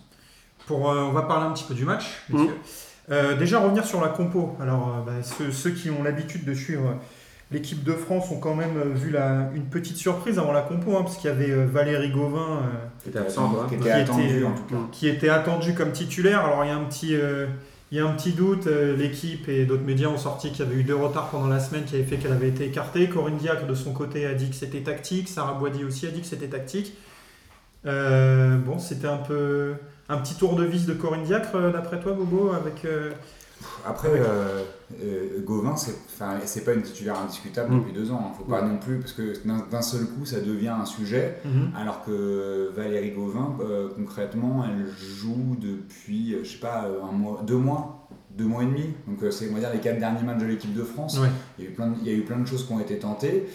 Pour, 0.67 0.91
euh, 0.91 1.03
on 1.03 1.13
va 1.13 1.23
parler 1.23 1.47
un 1.47 1.53
petit 1.53 1.65
peu 1.65 1.75
du 1.75 1.85
match. 1.85 2.23
Mhm. 2.29 2.39
messieurs. 2.41 2.57
Euh, 3.11 3.37
déjà 3.37 3.59
revenir 3.61 3.85
sur 3.85 4.01
la 4.01 4.09
compo. 4.09 4.57
Alors 4.61 4.88
euh, 4.99 5.05
bah, 5.07 5.23
ceux, 5.23 5.51
ceux 5.51 5.70
qui 5.70 5.90
ont 5.90 6.03
l'habitude 6.03 6.44
de 6.44 6.55
suivre 6.55 6.87
euh, 6.88 6.94
l'équipe 7.51 7.83
de 7.83 7.92
France 7.92 8.31
ont 8.31 8.38
quand 8.38 8.55
même 8.55 8.81
vu 8.94 9.11
la, 9.11 9.51
une 9.55 9.64
petite 9.64 9.96
surprise 9.96 10.38
avant 10.38 10.53
la 10.53 10.61
compo, 10.62 10.96
hein, 10.96 11.03
parce 11.03 11.16
qu'il 11.16 11.29
y 11.29 11.33
avait 11.33 11.51
euh, 11.51 11.66
Valérie 11.66 12.11
Gauvin 12.11 12.62
Qui 14.92 15.09
était 15.09 15.29
attendu 15.29 15.75
comme 15.75 15.90
titulaire. 15.92 16.44
Alors 16.44 16.64
il 16.64 16.68
y 16.68 16.70
a 16.70 16.77
un 16.77 16.85
petit, 16.85 17.16
euh, 17.16 17.46
il 17.90 17.99
y 17.99 18.01
a 18.01 18.07
un 18.07 18.12
petit 18.12 18.31
doute. 18.33 18.68
euh, 18.68 18.96
L'équipe 18.96 19.49
et 19.49 19.64
d'autres 19.64 19.83
médias 19.83 20.07
ont 20.09 20.16
sorti 20.18 20.53
qu'il 20.53 20.64
y 20.64 20.68
avait 20.68 20.77
eu 20.77 20.85
deux 20.85 20.94
retards 20.94 21.31
pendant 21.31 21.49
la 21.49 21.59
semaine 21.59 21.83
qui 21.85 21.96
avait 21.96 22.05
fait 22.05 22.18
qu'elle 22.18 22.31
avait 22.31 22.51
été 22.51 22.66
écartée. 22.66 23.09
Corinne 23.09 23.38
Diacre 23.38 23.66
de 23.66 23.75
son 23.75 23.92
côté 23.92 24.27
a 24.27 24.35
dit 24.35 24.51
que 24.51 24.55
c'était 24.55 24.83
tactique. 24.83 25.29
Sarah 25.29 25.55
Boisdy 25.55 25.83
aussi 25.83 26.07
a 26.07 26.11
dit 26.11 26.20
que 26.20 26.27
c'était 26.29 26.46
tactique. 26.46 26.92
Euh, 27.87 28.57
bon, 28.59 28.79
c'était 28.79 29.09
un 29.09 29.16
peu 29.16 29.75
un 30.11 30.18
petit 30.18 30.35
tour 30.35 30.57
de 30.57 30.64
vis 30.64 30.87
de 30.87 30.92
Corinne 30.94 31.23
Diacre 31.25 31.55
euh, 31.55 31.73
d'après 31.73 32.01
toi, 32.01 32.12
Bobo, 32.12 32.51
avec. 32.53 32.85
euh, 32.85 33.11
Après, 33.87 34.09
euh, 34.09 34.62
euh, 35.03 35.40
Gauvin, 35.44 35.75
c'est 35.77 36.64
pas 36.64 36.73
une 36.75 36.83
titulaire 36.83 37.18
indiscutable 37.18 37.75
Mm. 37.75 37.79
depuis 37.81 37.92
deux 37.92 38.11
ans. 38.11 38.29
hein. 38.31 38.35
Faut 38.37 38.44
pas 38.44 38.62
non 38.62 38.79
plus, 38.79 38.99
parce 38.99 39.12
que 39.12 39.35
d'un 39.70 39.83
seul 39.83 40.07
coup, 40.07 40.25
ça 40.25 40.40
devient 40.40 40.68
un 40.81 40.87
sujet. 40.87 41.38
Alors 41.77 42.03
que 42.05 42.70
Valérie 42.75 43.12
Gauvin, 43.12 43.57
euh, 43.61 43.88
concrètement, 43.94 44.64
elle 44.64 44.87
joue 44.88 45.57
depuis, 45.61 46.37
je 46.42 46.49
sais 46.49 46.59
pas, 46.59 46.87
un 47.09 47.12
mois, 47.12 47.42
deux 47.46 47.57
mois, 47.57 48.09
deux 48.31 48.46
mois 48.46 48.62
et 48.62 48.66
demi. 48.66 48.94
Donc 49.07 49.31
c'est, 49.31 49.51
on 49.51 49.55
va 49.55 49.61
dire, 49.61 49.70
les 49.75 49.81
quatre 49.81 49.99
derniers 49.99 50.23
matchs 50.23 50.38
de 50.40 50.46
l'équipe 50.46 50.73
de 50.75 50.83
France. 50.85 51.18
Ouais. 51.18 51.29
Il, 51.59 51.64
y 51.64 51.66
a 51.66 51.70
eu 51.70 51.75
plein 51.75 51.87
de, 51.88 51.96
il 52.03 52.07
y 52.09 52.11
a 52.11 52.14
eu 52.16 52.23
plein 52.23 52.38
de 52.38 52.46
choses 52.46 52.66
qui 52.66 52.73
ont 52.73 52.81
été 52.81 52.99
tentées. 52.99 53.46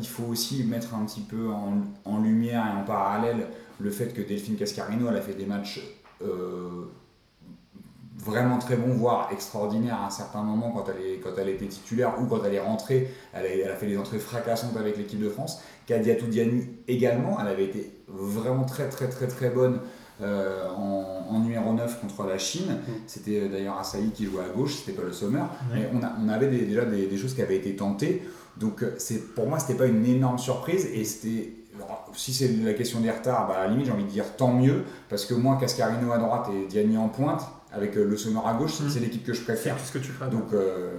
Il 0.00 0.06
faut 0.06 0.24
aussi 0.30 0.64
mettre 0.64 0.94
un 0.94 1.04
petit 1.04 1.20
peu 1.22 1.48
en, 1.50 1.74
en 2.04 2.20
lumière 2.20 2.64
et 2.72 2.80
en 2.80 2.84
parallèle 2.84 3.48
le 3.80 3.90
fait 3.90 4.12
que 4.14 4.22
Delphine 4.22 4.56
Cascarino, 4.56 5.06
elle 5.08 5.16
a 5.16 5.20
fait 5.22 5.34
des 5.34 5.46
matchs 5.46 5.80
euh, 6.22 6.84
vraiment 8.18 8.58
très 8.58 8.76
bons, 8.76 8.94
voire 8.94 9.30
extraordinaires 9.32 9.96
à 10.02 10.06
un 10.06 10.10
certain 10.10 10.42
moment 10.42 10.70
quand 10.70 10.84
elle, 10.90 11.04
est, 11.04 11.16
quand 11.18 11.30
elle 11.38 11.48
était 11.48 11.66
titulaire 11.66 12.14
ou 12.20 12.26
quand 12.26 12.42
elle 12.44 12.54
est 12.54 12.60
rentrée. 12.60 13.08
Elle 13.32 13.46
a, 13.46 13.48
elle 13.48 13.70
a 13.70 13.74
fait 13.76 13.86
des 13.86 13.96
entrées 13.98 14.18
fracassantes 14.18 14.76
avec 14.76 14.96
l'équipe 14.96 15.20
de 15.20 15.28
France. 15.28 15.60
Kadia 15.86 16.14
Toudiani 16.14 16.68
également, 16.86 17.38
elle 17.40 17.48
avait 17.48 17.64
été 17.64 17.92
vraiment 18.08 18.64
très 18.64 18.88
très 18.88 19.08
très 19.08 19.26
très 19.26 19.50
bonne 19.50 19.80
euh, 20.20 20.68
en, 20.68 21.26
en 21.30 21.40
numéro 21.40 21.72
9 21.72 22.00
contre 22.00 22.24
la 22.24 22.38
Chine. 22.38 22.78
C'était 23.06 23.40
euh, 23.40 23.48
d'ailleurs 23.48 23.78
Assaï 23.78 24.10
qui 24.14 24.26
jouait 24.26 24.44
à 24.44 24.48
gauche, 24.56 24.76
c'était 24.76 24.92
pas 24.92 25.02
le 25.06 25.12
Sommer. 25.12 25.40
Ouais. 25.40 25.46
Mais 25.74 25.88
on, 25.92 26.02
a, 26.04 26.12
on 26.24 26.28
avait 26.28 26.48
des- 26.48 26.64
déjà 26.66 26.84
des, 26.84 27.06
des 27.06 27.16
choses 27.16 27.34
qui 27.34 27.42
avaient 27.42 27.56
été 27.56 27.74
tentées. 27.74 28.22
Donc 28.58 28.84
pour 29.34 29.48
moi, 29.48 29.58
c'était 29.58 29.74
pas 29.74 29.86
une 29.86 30.04
énorme 30.06 30.38
surprise. 30.38 30.86
Et 30.92 31.04
c'était, 31.04 31.54
si 32.14 32.32
c'est 32.32 32.48
la 32.64 32.74
question 32.74 33.00
des 33.00 33.10
retards, 33.10 33.48
bah, 33.48 33.54
à 33.58 33.64
la 33.64 33.70
limite, 33.70 33.86
j'ai 33.86 33.92
envie 33.92 34.04
de 34.04 34.08
dire 34.10 34.24
tant 34.36 34.52
mieux. 34.52 34.82
Parce 35.08 35.24
que 35.26 35.34
moi, 35.34 35.56
Cascarino 35.60 36.12
à 36.12 36.18
droite 36.18 36.46
et 36.54 36.66
Diani 36.66 36.96
en 36.98 37.08
pointe, 37.08 37.42
avec 37.72 37.96
euh, 37.96 38.04
le 38.04 38.16
Sommer 38.16 38.40
à 38.46 38.54
gauche, 38.54 38.80
Mhm. 38.80 38.90
c'est 38.90 39.00
l'équipe 39.00 39.24
que 39.24 39.32
je 39.32 39.40
préfère. 39.42 39.76
Qu'est-ce 39.76 39.92
que 39.92 39.98
tu 39.98 40.10
feras 40.12 40.26
Donc 40.28 40.52
euh, 40.52 40.92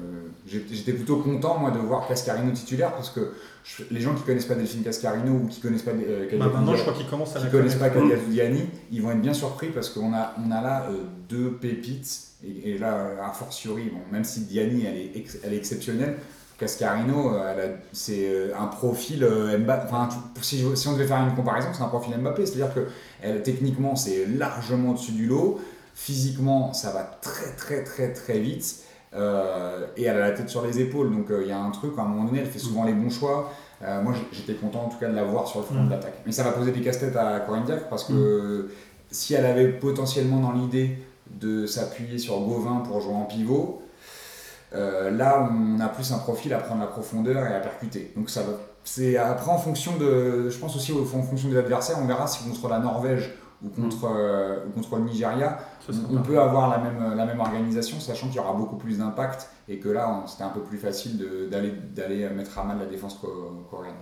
j'étais 0.48 0.93
plutôt 0.93 1.17
content 1.17 1.58
moi 1.60 1.72
de 1.72 1.78
voir 1.80 2.08
Cascarino 2.08 2.52
titulaire 2.52 2.93
parce 2.93 3.10
que 3.12 3.32
je- 3.63 3.84
les 3.91 4.02
gens 4.02 4.13
qui 4.15 4.24
connaissent 4.24 4.46
pas 4.46 4.56
Delphine 4.56 4.82
Cascarino 4.84 5.32
ou 5.34 5.48
qui 5.48 5.62
connaissent 5.62 5.84
pas 5.84 5.91
euh, 5.91 6.28
Bah, 6.32 6.38
maintenant, 6.46 6.62
Toudiani- 6.74 6.78
je 6.78 6.82
crois 6.82 6.93
qu'il 6.93 7.06
commence 7.08 7.36
à 7.36 7.39
qui 7.39 7.46
la 7.46 7.52
connaissent 7.52 7.76
pas. 7.76 7.89
Kadia 7.89 8.17
Toudiani, 8.17 8.62
ils 8.91 9.02
vont 9.02 9.12
être 9.12 9.22
bien 9.22 9.34
surpris 9.34 9.67
parce 9.69 9.89
qu'on 9.89 10.13
a, 10.13 10.34
on 10.46 10.52
a 10.52 10.62
là 10.62 10.88
euh, 10.89 11.04
deux 11.30 11.52
pépites. 11.52 12.30
Et, 12.46 12.72
et 12.72 12.78
là, 12.78 13.08
a 13.24 13.32
fortiori, 13.32 13.84
bon, 13.93 14.00
même 14.12 14.26
si 14.26 14.41
Diani 14.41 14.84
elle 14.86 14.98
est, 14.98 15.12
ex- 15.15 15.38
elle 15.46 15.54
est 15.54 15.58
exceptionnelle, 15.58 16.17
Cascarino, 16.57 17.33
euh, 17.35 17.75
c'est 17.91 18.27
euh, 18.27 18.51
un 18.57 18.67
profil 18.67 19.23
euh, 19.23 19.57
Mbappé. 19.57 19.85
Enfin, 19.85 20.09
si, 20.41 20.63
on 20.87 20.93
devait 20.93 21.07
faire 21.07 21.21
une 21.21 21.35
comparaison, 21.35 21.69
c'est 21.73 21.83
un 21.83 21.87
profil 21.87 22.15
Mbappé. 22.17 22.45
C'est-à-dire 22.45 22.73
que 22.73 22.87
elle, 23.21 23.41
techniquement, 23.41 23.95
c'est 23.95 24.25
largement 24.27 24.91
au-dessus 24.91 25.13
du 25.13 25.25
lot. 25.25 25.59
physiquement, 25.95 26.73
ça 26.73 26.91
va 26.91 27.03
très 27.03 27.51
très 27.55 27.83
très 27.83 28.13
très 28.13 28.39
vite. 28.39 28.83
Euh, 29.15 29.85
et 29.95 30.03
elle 30.03 30.17
a 30.17 30.29
la 30.29 30.31
tête 30.31 30.49
sur 30.49 30.65
les 30.65 30.79
épaules, 30.79 31.11
donc 31.11 31.27
il 31.29 31.47
y 31.47 31.51
a 31.51 31.59
un 31.59 31.69
truc, 31.69 31.93
à 31.97 32.01
un 32.01 32.05
moment 32.05 32.25
donné, 32.25 32.39
elle 32.39 32.47
fait 32.47 32.59
souvent 32.59 32.83
les 32.83 32.93
bons 32.93 33.11
choix. 33.11 33.51
moi, 33.81 34.13
j'étais 34.31 34.55
content 34.55 34.85
en 34.85 34.89
tout 34.89 34.97
cas 34.97 35.07
de 35.07 35.15
la 35.15 35.23
voir 35.23 35.47
sur 35.47 35.59
le 35.59 35.65
front 35.65 35.83
de 35.83 35.89
l'attaque. 35.89 36.15
Mais 36.25 36.31
ça 36.31 36.43
va 36.43 36.51
poser 36.51 36.71
des 36.71 36.81
casse-têtes 36.81 37.15
à 37.15 37.39
Corinne 37.41 37.65
Diacre 37.65 37.87
parce 37.89 38.05
que 38.05 38.71
si 39.11 39.35
elle 39.35 39.45
avait 39.45 39.67
potentiellement 39.67 40.39
dans 40.39 40.51
l'idée 40.51 40.97
de 41.29 41.67
s'appuyer 41.67 42.17
sur 42.17 42.39
Gauvin 42.41 42.77
pour 42.77 43.01
jouer 43.01 43.13
en 43.13 43.25
pivot, 43.25 43.83
euh, 44.75 45.12
là, 45.12 45.47
on 45.51 45.79
a 45.79 45.88
plus 45.88 46.12
un 46.12 46.17
profil 46.17 46.53
à 46.53 46.59
prendre 46.59 46.81
la 46.81 46.88
profondeur 46.88 47.45
et 47.45 47.53
à 47.53 47.59
percuter. 47.59 48.12
Donc 48.15 48.29
ça 48.29 48.41
va. 48.41 48.53
C'est 48.83 49.17
après 49.17 49.51
en 49.51 49.57
fonction 49.57 49.97
de, 49.97 50.49
je 50.49 50.57
pense 50.57 50.75
aussi 50.75 50.91
en 50.91 51.05
fonction 51.05 51.49
des 51.49 51.57
adversaires, 51.57 51.97
on 52.01 52.05
verra 52.05 52.27
si 52.27 52.43
contre 52.43 52.67
la 52.67 52.79
Norvège 52.79 53.31
ou 53.63 53.69
contre, 53.69 54.09
euh, 54.13 54.65
contre 54.75 54.97
le 54.97 55.03
Nigeria, 55.03 55.57
on, 56.09 56.21
peut 56.21 56.38
avoir 56.38 56.69
la 56.69 56.79
même, 56.79 57.15
la 57.15 57.25
même 57.25 57.39
organisation, 57.39 57.99
sachant 58.01 58.27
qu'il 58.27 58.36
y 58.36 58.39
aura 58.39 58.53
beaucoup 58.53 58.75
plus 58.75 58.97
d'impact 58.97 59.49
et 59.69 59.79
que 59.79 59.88
là, 59.88 60.23
c'était 60.27 60.43
un 60.43 60.49
peu 60.49 60.59
plus 60.59 60.77
facile 60.77 61.49
d'aller 61.49 62.29
mettre 62.29 62.59
à 62.59 62.65
mal 62.65 62.79
la 62.79 62.88
défense 62.88 63.17
coréenne. 63.71 63.95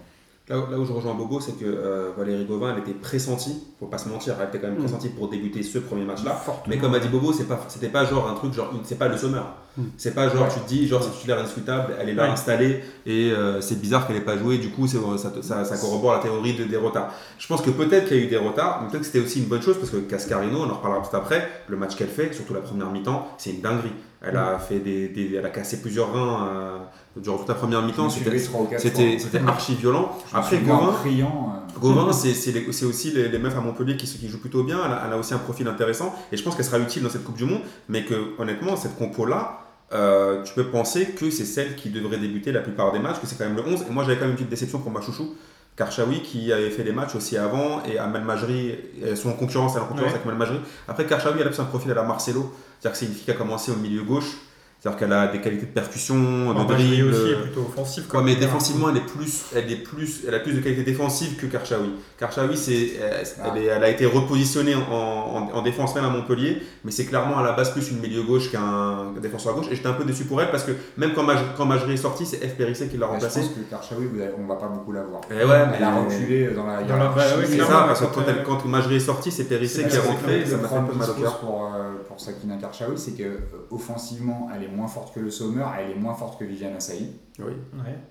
Là, 0.49 0.57
où 0.57 0.85
je 0.85 0.91
rejoins 0.91 1.13
Bobo, 1.13 1.39
c'est 1.39 1.57
que 1.57 1.65
euh, 1.65 2.11
Valérie 2.17 2.45
Gauvin, 2.45 2.73
elle 2.73 2.79
était 2.79 2.93
pressentie, 2.99 3.63
faut 3.79 3.85
pas 3.85 3.99
se 3.99 4.09
mentir, 4.09 4.35
elle 4.39 4.49
était 4.49 4.59
quand 4.59 4.67
même 4.67 4.77
mm. 4.77 4.83
pressentie 4.83 5.09
pour 5.09 5.29
débuter 5.29 5.61
ce 5.61 5.77
premier 5.77 6.03
match-là. 6.03 6.43
Mais 6.67 6.77
comme 6.77 6.95
a 6.95 6.99
dit 6.99 7.07
Bobo, 7.09 7.31
c'est 7.31 7.47
pas, 7.47 7.63
c'était 7.67 7.89
pas 7.89 8.05
genre 8.05 8.27
un 8.27 8.33
truc, 8.33 8.51
genre, 8.51 8.73
c'est 8.83 8.97
pas 8.97 9.07
le 9.07 9.17
sommer. 9.17 9.39
Mm. 9.77 9.83
C'est 9.97 10.15
pas 10.15 10.29
genre, 10.29 10.51
tu 10.51 10.59
te 10.59 10.67
dis, 10.67 10.87
genre, 10.87 11.01
c'est 11.03 11.11
titulaire 11.11 11.39
indiscutable, 11.39 11.93
elle 11.99 12.09
est 12.09 12.15
là 12.15 12.31
installée 12.31 12.81
et 13.05 13.31
euh, 13.31 13.61
c'est 13.61 13.79
bizarre 13.79 14.07
qu'elle 14.07 14.17
ait 14.17 14.21
pas 14.21 14.37
joué, 14.37 14.57
du 14.57 14.71
coup, 14.71 14.87
ça, 14.87 14.97
ça, 15.41 15.63
ça, 15.63 15.77
corrobore 15.77 16.13
la 16.13 16.19
théorie 16.19 16.55
de, 16.55 16.63
des 16.63 16.77
retards. 16.77 17.13
Je 17.37 17.47
pense 17.47 17.61
que 17.61 17.69
peut-être 17.69 18.07
qu'il 18.07 18.17
y 18.17 18.19
a 18.21 18.23
eu 18.23 18.27
des 18.27 18.37
retards, 18.37 18.81
mais 18.81 18.89
peut-être 18.89 19.01
que 19.01 19.07
c'était 19.07 19.23
aussi 19.23 19.39
une 19.39 19.47
bonne 19.47 19.61
chose 19.61 19.77
parce 19.77 19.91
que 19.91 19.97
Cascarino, 19.97 20.57
on 20.59 20.69
en 20.69 20.73
reparlera 20.73 21.07
tout 21.07 21.15
après, 21.15 21.47
le 21.67 21.77
match 21.77 21.95
qu'elle 21.95 22.09
fait, 22.09 22.33
surtout 22.33 22.55
la 22.55 22.61
première 22.61 22.89
mi-temps, 22.89 23.27
c'est 23.37 23.51
une 23.51 23.61
dinguerie. 23.61 23.93
Elle 24.23 24.37
a, 24.37 24.59
fait 24.59 24.79
des, 24.79 25.33
elle 25.35 25.45
a 25.45 25.49
cassé 25.49 25.81
plusieurs 25.81 26.13
reins 26.13 26.47
euh, 26.47 26.77
durant 27.15 27.37
toute 27.37 27.49
la 27.49 27.55
première 27.55 27.81
mi-temps. 27.81 28.09
C'était 28.09 29.39
archi 29.45 29.75
violent. 29.75 30.17
Après, 30.33 30.59
Gauvin, 30.59 30.95
euh. 31.05 31.79
Gauvin 31.79 32.11
c'est 32.13 32.85
aussi 32.85 33.11
les, 33.11 33.39
meufs 33.39 33.57
à 33.57 33.61
Montpellier 33.61 33.97
qui, 33.97 34.07
qui 34.07 34.29
jouent 34.29 34.39
plutôt 34.39 34.63
bien. 34.63 34.79
Elle 35.05 35.13
a, 35.13 35.17
aussi 35.17 35.33
un 35.33 35.39
profil 35.39 35.67
intéressant. 35.67 36.15
Et 36.31 36.37
je 36.37 36.43
pense 36.43 36.55
qu'elle 36.55 36.65
sera 36.65 36.79
utile 36.79 37.03
dans 37.03 37.09
cette 37.09 37.23
Coupe 37.23 37.37
du 37.37 37.45
Monde. 37.45 37.61
Mais 37.89 38.05
que, 38.05 38.39
honnêtement, 38.39 38.75
cette 38.75 38.97
compo-là, 38.97 39.59
euh, 39.93 40.43
tu 40.43 40.53
peux 40.53 40.65
penser 40.65 41.07
que 41.07 41.29
c'est 41.29 41.45
celle 41.45 41.75
qui 41.75 41.89
devrait 41.89 42.17
débuter 42.17 42.51
la 42.51 42.61
plupart 42.61 42.93
des 42.93 42.99
matchs, 42.99 43.19
que 43.19 43.27
c'est 43.27 43.37
quand 43.37 43.45
même 43.45 43.57
le 43.57 43.63
11. 43.63 43.85
Et 43.89 43.91
moi, 43.91 44.03
j'avais 44.03 44.15
quand 44.15 44.21
même 44.21 44.31
une 44.31 44.37
petite 44.37 44.49
déception 44.49 44.79
pour 44.79 44.91
ma 44.91 45.01
chouchou. 45.01 45.35
Karchaoui 45.75 46.21
qui 46.21 46.51
avait 46.51 46.69
fait 46.69 46.83
des 46.83 46.91
matchs 46.91 47.15
aussi 47.15 47.37
avant 47.37 47.81
et 47.85 47.97
Amel 47.97 48.23
Majri, 48.23 48.75
elles 49.01 49.15
sont 49.15 49.29
en 49.29 49.33
concurrence, 49.33 49.73
elle 49.75 49.83
en 49.83 49.85
concurrence 49.85 50.11
avec 50.11 50.25
Amel 50.25 50.37
Majri. 50.37 50.59
Après, 50.87 51.05
Karchaoui, 51.05 51.39
elle 51.39 51.47
a 51.47 51.49
plus 51.49 51.59
un 51.59 51.65
profil 51.65 51.91
à 51.91 51.95
la 51.95 52.03
Marcelo. 52.03 52.53
C'est-à-dire 52.79 52.91
que 52.91 52.97
c'est 52.97 53.05
une 53.05 53.13
fille 53.13 53.25
qui 53.25 53.31
a 53.31 53.35
commencé 53.35 53.71
au 53.71 53.77
milieu 53.77 54.03
gauche. 54.03 54.37
C'est-à-dire 54.81 54.99
qu'elle 54.99 55.13
a 55.13 55.27
des 55.27 55.39
qualités 55.39 55.67
de 55.67 55.71
percussion, 55.71 56.15
de 56.15 56.63
dribble. 56.63 57.09
aussi 57.13 57.29
est 57.33 57.35
plutôt 57.35 57.61
offensive. 57.61 58.03
mais 58.23 58.35
défensivement, 58.35 58.89
elle 58.89 58.97
est 58.97 59.05
plus, 59.05 59.43
elle 59.55 59.71
est 59.71 59.75
plus, 59.75 60.23
elle 60.27 60.33
a 60.33 60.39
plus 60.39 60.53
de 60.53 60.59
qualités 60.59 60.81
défensives 60.81 61.35
que 61.35 61.45
Karchaoui. 61.45 61.91
Karchaoui, 62.17 62.57
c'est, 62.57 62.93
ah. 62.99 63.53
elle, 63.55 63.61
elle, 63.61 63.83
a 63.83 63.89
été 63.89 64.07
repositionnée 64.07 64.73
en, 64.73 65.51
en, 65.53 65.61
défense 65.61 65.93
même 65.93 66.05
à 66.05 66.09
Montpellier, 66.09 66.63
mais 66.83 66.89
c'est 66.89 67.05
clairement 67.05 67.37
à 67.37 67.43
la 67.43 67.51
base 67.51 67.73
plus 67.73 67.91
une 67.91 67.99
milieu 67.99 68.23
gauche 68.23 68.51
qu'un 68.51 69.13
défenseur 69.21 69.53
à 69.53 69.55
gauche. 69.57 69.67
Et 69.69 69.75
j'étais 69.75 69.87
un 69.87 69.93
peu 69.93 70.03
déçu 70.03 70.23
pour 70.23 70.41
elle 70.41 70.49
parce 70.49 70.63
que 70.63 70.71
même 70.97 71.13
quand, 71.13 71.27
quand 71.55 71.65
Majri 71.67 71.93
est 71.93 71.97
sorti, 71.97 72.25
c'est 72.25 72.37
F. 72.37 72.55
Périssé 72.55 72.87
qui 72.87 72.97
l'a 72.97 73.05
remplacé. 73.05 73.41
Je 73.41 73.45
pense 73.45 73.55
que 73.55 73.69
Karchaoui, 73.69 74.09
on 74.35 74.47
va 74.47 74.55
pas 74.55 74.67
beaucoup 74.67 74.93
la 74.93 75.03
voir. 75.03 75.21
Et 75.29 75.35
eh 75.39 75.45
ouais, 75.45 75.61
elle 75.77 75.83
a 75.83 75.95
reculé 75.95 76.47
dans 76.55 76.65
la. 76.65 76.81
Dans 76.81 76.97
la 76.97 77.13
c'est 77.45 77.59
ça, 77.59 77.83
parce 77.85 77.99
que 77.99 78.05
quand, 78.05 78.23
elle, 78.27 78.41
quand 78.41 78.65
Majri 78.65 78.95
est 78.95 78.99
sorti, 78.99 79.29
c'est 79.31 79.43
Périssé 79.43 79.87
qui 79.87 79.95
a 79.95 80.01
rentré. 80.01 80.43
Ça 80.43 80.57
m'a 80.57 80.67
fait 80.67 80.75
un 80.75 80.83
peu 80.85 80.95
mal 80.95 81.07
au 81.07 81.13
cœur. 81.13 81.37
Pour, 81.37 81.65
euh, 81.65 81.91
pour 82.07 82.19
Sakina 82.19 82.55
Karchaoui, 82.57 82.97
c'est 82.97 83.11
que 83.11 83.23
euh, 83.23 83.67
offensivement, 83.69 84.49
elle 84.55 84.63
est 84.63 84.70
moins 84.71 84.87
forte 84.87 85.13
que 85.13 85.19
le 85.19 85.29
elle 85.29 85.91
est 85.91 85.99
moins 85.99 86.13
forte 86.13 86.39
que 86.39 86.45
Viviane 86.45 86.75
Assaï. 86.75 87.07
Oui. 87.39 87.53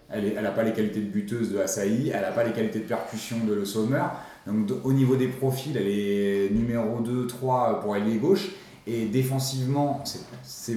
Elle 0.09 0.35
n'a 0.35 0.51
pas 0.51 0.63
les 0.63 0.73
qualités 0.73 1.01
de 1.01 1.11
buteuse 1.11 1.53
de 1.53 1.59
Assaï, 1.59 2.11
elle 2.15 2.23
n'a 2.23 2.33
pas 2.33 2.45
les 2.45 2.53
qualités 2.53 2.81
de 2.81 2.85
percussion 2.85 3.37
de 3.47 3.55
Le 3.55 3.65
Sommer. 3.65 4.03
Donc 4.47 4.71
au 4.85 4.93
niveau 4.93 5.17
des 5.17 5.29
profils, 5.29 5.77
elle 5.77 5.89
est 5.89 6.51
numéro 6.53 7.01
2, 7.01 7.27
3 7.27 7.81
pour 7.81 7.95
allier 7.95 8.17
gauche. 8.17 8.51
Et 8.93 9.05
défensivement, 9.05 10.03
c'est 10.43 10.77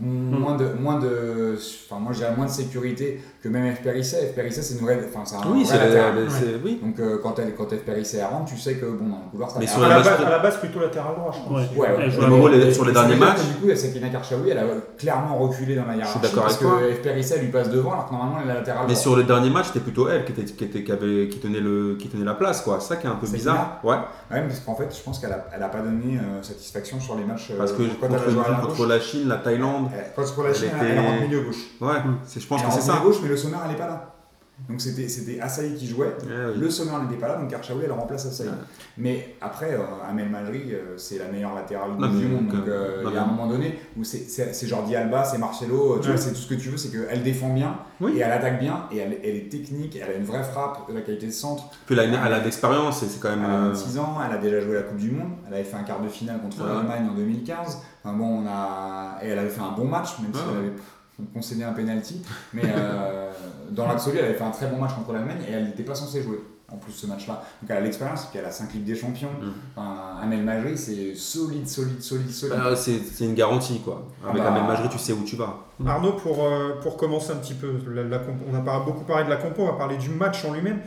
moins 0.00 0.56
de, 0.56 0.72
moins 0.80 0.98
de, 0.98 1.58
enfin 1.84 2.00
moi 2.00 2.12
j'ai 2.12 2.24
moins 2.34 2.46
de 2.46 2.50
sécurité 2.50 3.20
que 3.42 3.48
même 3.50 3.74
F. 3.74 3.80
F. 3.80 4.50
c'est 4.50 4.74
une 4.74 4.80
vraie, 4.80 4.98
enfin 5.06 5.24
c'est 5.26 5.36
un 5.36 5.50
oui, 5.50 5.64
vrai 5.64 6.14
Oui. 6.64 6.80
Donc 6.82 6.98
euh, 6.98 7.18
quand 7.22 7.38
elle, 7.38 7.54
quand 7.54 7.68
F. 7.68 8.16
rentre, 8.30 8.50
tu 8.50 8.56
sais 8.56 8.76
que 8.76 8.86
bon 8.86 9.08
dans 9.08 9.18
le 9.24 9.30
couloir 9.30 9.50
ça. 9.50 9.58
Mais 9.58 9.66
sur 9.66 9.82
à, 9.84 9.88
la 9.88 10.00
base, 10.00 10.24
à 10.24 10.30
la 10.30 10.38
base 10.38 10.58
plutôt 10.58 10.80
latéral 10.80 11.14
droit, 11.16 11.32
je 11.34 11.48
pense. 11.48 11.76
Ouais. 11.76 11.88
ouais, 11.90 12.72
sur 12.72 12.86
les 12.86 12.92
derniers 12.92 13.16
matchs. 13.16 13.40
Du 13.42 13.54
coup, 13.66 13.76
Sakina 13.76 14.08
Karchaoui, 14.08 14.48
elle 14.48 14.58
a 14.58 14.64
clairement 14.96 15.36
reculé 15.36 15.74
dans 15.74 15.84
la 15.84 15.96
hiérarchie. 15.96 16.18
Je 16.22 16.26
suis 16.26 16.34
d'accord 16.34 16.44
parce 16.44 16.56
que 16.56 17.22
F. 17.22 17.32
elle 17.36 17.44
lui 17.44 17.52
passe 17.52 17.68
devant, 17.68 17.92
alors 17.92 18.06
que 18.06 18.12
normalement 18.14 18.38
elle 18.42 18.50
est 18.50 18.54
latéral 18.54 18.86
Mais 18.88 18.94
sur 18.94 19.16
les 19.18 19.24
derniers 19.24 19.50
matchs, 19.50 19.66
c'était 19.66 19.80
plutôt 19.80 20.08
elle 20.08 20.24
qui 20.24 20.32
était, 20.32 20.44
qui 20.44 20.64
était, 20.64 20.82
qui 20.82 20.92
avait, 20.92 21.28
qui 21.28 21.38
tenait 21.40 21.60
le, 21.60 21.96
qui 21.98 22.08
tenait 22.08 22.24
la 22.24 22.34
place, 22.34 22.62
quoi. 22.62 22.80
Ça 22.80 22.96
qui 22.96 23.06
est 23.06 23.10
un 23.10 23.16
peu 23.16 23.28
bizarre. 23.28 23.80
Ouais. 23.84 23.96
Ouais, 24.30 24.40
parce 24.42 24.60
qu'en 24.60 24.76
fait, 24.76 24.96
je 24.96 25.02
pense 25.02 25.18
qu'elle 25.18 25.32
a, 25.32 25.46
elle 25.54 25.62
a 25.62 25.68
pas 25.68 25.80
donné 25.80 26.16
euh, 26.16 26.42
satisfaction 26.42 27.00
sur 27.00 27.16
les 27.16 27.24
matchs. 27.24 27.49
Parce 27.56 27.72
que 27.72 27.82
contre 28.00 28.86
la 28.86 29.00
Chine, 29.00 29.28
la 29.28 29.36
Thaïlande. 29.36 29.90
Contre 30.14 30.42
la 30.42 30.54
Chine, 30.54 30.70
elle 30.80 30.98
rentre 30.98 31.22
milieu 31.22 31.40
gauche. 31.42 31.56
Ouais, 31.80 31.96
je 32.36 32.46
pense 32.46 32.62
que 32.62 32.72
c'est 32.72 32.80
ça. 32.80 33.00
gauche, 33.02 33.16
mais 33.22 33.28
le 33.28 33.36
sommaire, 33.36 33.60
elle 33.64 33.72
n'est 33.72 33.78
pas 33.78 33.86
là. 33.86 34.14
Donc 34.68 34.80
c'était, 34.80 35.08
c'était 35.08 35.40
qui 35.76 35.86
jouait, 35.86 36.14
le 36.56 36.70
sommaire 36.70 37.02
n'était 37.02 37.20
pas 37.20 37.28
là, 37.28 37.36
donc 37.36 37.50
Karchaoui 37.50 37.82
elle 37.84 37.92
remplace 37.92 38.26
Asahi. 38.26 38.48
Mais 38.98 39.34
après, 39.40 39.72
euh, 39.72 40.08
Amel 40.08 40.28
Majri, 40.28 40.72
euh, 40.72 40.96
c'est 40.96 41.18
la 41.18 41.28
meilleure 41.28 41.54
latérale 41.54 41.96
du 41.96 42.26
monde, 42.26 42.48
donc 42.48 42.68
euh, 42.68 43.04
il 43.06 43.14
y 43.14 43.16
a 43.16 43.22
un 43.22 43.26
moment 43.26 43.46
donné 43.46 43.78
où 43.96 44.04
c'est, 44.04 44.28
c'est, 44.28 44.66
Jordi 44.66 44.94
Alba, 44.94 45.24
c'est 45.24 45.38
Marcelo, 45.38 45.98
tu 46.00 46.08
vois, 46.08 46.16
c'est 46.16 46.30
tout 46.30 46.40
ce 46.40 46.48
que 46.48 46.54
tu 46.54 46.68
veux, 46.68 46.76
c'est 46.76 46.90
qu'elle 46.90 47.22
défend 47.22 47.52
bien, 47.52 47.78
et 48.02 48.18
elle 48.18 48.30
attaque 48.30 48.60
bien, 48.60 48.84
et 48.92 48.98
elle, 48.98 49.18
elle, 49.24 49.36
est 49.36 49.50
technique, 49.50 49.96
elle 49.96 50.10
a 50.10 50.14
une 50.14 50.24
vraie 50.24 50.44
frappe, 50.44 50.88
la 50.92 51.00
qualité 51.00 51.26
de 51.26 51.32
centre. 51.32 51.64
Puis 51.86 51.96
elle 51.98 52.14
a, 52.14 52.26
elle 52.26 52.32
a 52.34 52.40
d'expérience, 52.40 53.04
c'est 53.04 53.20
quand 53.20 53.30
même... 53.30 53.44
Elle 53.44 53.50
a 53.50 53.68
26 53.68 53.98
ans, 53.98 54.18
elle 54.24 54.36
a 54.36 54.38
déjà 54.38 54.60
joué 54.60 54.74
la 54.74 54.82
Coupe 54.82 54.98
du 54.98 55.10
Monde, 55.10 55.30
elle 55.48 55.54
avait 55.54 55.64
fait 55.64 55.76
un 55.76 55.84
quart 55.84 56.00
de 56.00 56.08
finale 56.08 56.40
contre 56.40 56.64
l'Allemagne 56.64 57.08
en 57.10 57.14
2015, 57.14 57.78
enfin, 58.04 58.16
bon, 58.16 58.42
on 58.42 58.46
a... 58.46 59.18
et 59.22 59.28
elle 59.28 59.38
avait 59.38 59.48
fait 59.48 59.62
un 59.62 59.72
bon 59.72 59.86
match, 59.86 60.18
même 60.20 60.32
si 60.32 60.40
elle 60.50 60.58
avait 60.58 60.72
concédé 61.32 61.64
un 61.64 61.72
penalty, 61.72 62.22
mais 62.52 62.62
dans 63.70 63.86
l'absolu, 63.86 64.18
elle 64.18 64.26
avait 64.26 64.34
fait 64.34 64.44
un 64.44 64.50
très 64.50 64.66
bon 64.66 64.78
match 64.78 64.94
contre 64.94 65.12
l'Allemagne 65.12 65.40
et 65.48 65.52
elle 65.52 65.64
n'était 65.64 65.82
pas 65.82 65.94
censée 65.94 66.22
jouer 66.22 66.40
en 66.72 66.76
plus 66.76 66.92
ce 66.92 67.06
match-là. 67.06 67.42
Donc 67.60 67.70
elle 67.70 67.78
a 67.78 67.80
l'expérience, 67.80 68.28
qu'elle 68.32 68.44
a 68.44 68.50
5 68.50 68.72
Ligues 68.72 68.84
des 68.84 68.94
Champions. 68.94 69.30
Mm. 69.40 69.50
Enfin, 69.76 70.20
Amel 70.22 70.42
Majri, 70.42 70.78
c'est 70.78 71.14
solide, 71.14 71.68
solide, 71.68 72.00
solide, 72.00 72.30
solide. 72.30 72.56
Bah, 72.56 72.76
c'est 72.76 73.24
une 73.24 73.34
garantie 73.34 73.80
quoi. 73.80 74.06
Ah 74.24 74.30
Avec 74.30 74.42
bah... 74.42 74.50
Amel 74.50 74.64
Majri, 74.64 74.88
tu 74.88 74.98
sais 74.98 75.12
où 75.12 75.24
tu 75.24 75.36
vas. 75.36 75.58
Mm. 75.78 75.88
Arnaud, 75.88 76.12
pour, 76.12 76.44
euh, 76.44 76.78
pour 76.82 76.96
commencer 76.96 77.32
un 77.32 77.36
petit 77.36 77.54
peu, 77.54 77.74
on 78.50 78.54
a 78.54 78.80
beaucoup 78.80 79.04
parlé 79.04 79.24
de 79.24 79.30
la 79.30 79.36
compo, 79.36 79.62
on 79.62 79.66
va 79.66 79.72
parler 79.78 79.96
du 79.96 80.10
match 80.10 80.44
en 80.44 80.52
lui-même. 80.52 80.80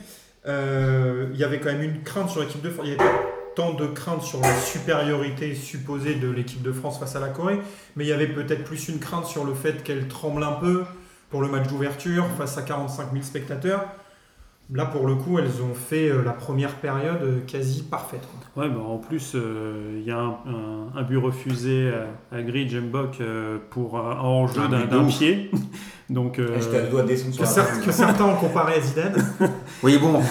Euh, 0.46 1.30
il 1.34 1.40
y 1.40 1.44
avait 1.44 1.60
quand 1.60 1.72
même 1.72 1.84
une 1.84 2.04
crainte 2.04 2.30
sur 2.30 2.42
l'équipe 2.42 2.62
de 2.62 2.70
France. 2.70 2.86
Il 2.88 2.94
y 2.94 2.96
avait 2.96 3.10
tant 3.56 3.74
de 3.74 3.88
crainte 3.88 4.22
sur 4.22 4.40
la 4.42 4.56
supériorité 4.58 5.56
supposée 5.56 6.16
de 6.16 6.30
l'équipe 6.30 6.62
de 6.62 6.72
France 6.72 7.00
face 7.00 7.16
à 7.16 7.20
la 7.20 7.30
Corée, 7.30 7.60
mais 7.96 8.06
il 8.06 8.08
y 8.08 8.14
avait 8.14 8.28
peut-être 8.28 8.64
plus 8.64 8.90
une 8.90 9.00
crainte 9.00 9.26
sur 9.26 9.44
le 9.46 9.54
fait 9.54 9.84
qu'elle 9.84 10.08
tremble 10.08 10.44
un 10.44 10.54
peu 10.54 10.84
pour 11.30 11.42
le 11.42 11.48
match 11.48 11.68
d'ouverture 11.68 12.26
face 12.38 12.58
à 12.58 12.62
45 12.62 13.12
000 13.12 13.24
spectateurs. 13.24 13.86
Là, 14.72 14.86
pour 14.86 15.06
le 15.08 15.16
coup, 15.16 15.38
elles 15.40 15.62
ont 15.62 15.74
fait 15.74 16.10
euh, 16.10 16.24
la 16.24 16.32
première 16.32 16.76
période 16.76 17.22
euh, 17.22 17.40
quasi 17.46 17.84
parfaite. 17.84 18.28
Ouais, 18.56 18.70
bah 18.70 18.80
en 18.80 18.98
plus, 18.98 19.34
euh, 19.36 20.00
il 20.00 20.08
y 20.08 20.12
a 20.12 20.20
un, 20.20 21.02
but 21.04 21.18
refusé 21.18 21.92
à, 22.32 22.42
Grid 22.42 22.70
Jembok 22.70 23.22
pour 23.70 24.00
un 24.00 24.20
enjeu 24.20 24.68
d'un 24.68 25.06
pied. 25.06 25.52
Donc, 26.10 26.36
que, 26.36 26.60
certains 27.92 28.26
ont 28.26 28.36
comparé 28.36 28.76
à 28.76 28.82
Zidane. 28.82 29.16
oui, 29.84 29.98
bon. 29.98 30.22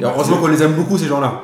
heureusement 0.00 0.38
qu'on 0.38 0.46
les 0.46 0.62
aime 0.62 0.72
beaucoup, 0.72 0.96
ces 0.96 1.06
gens-là. 1.06 1.42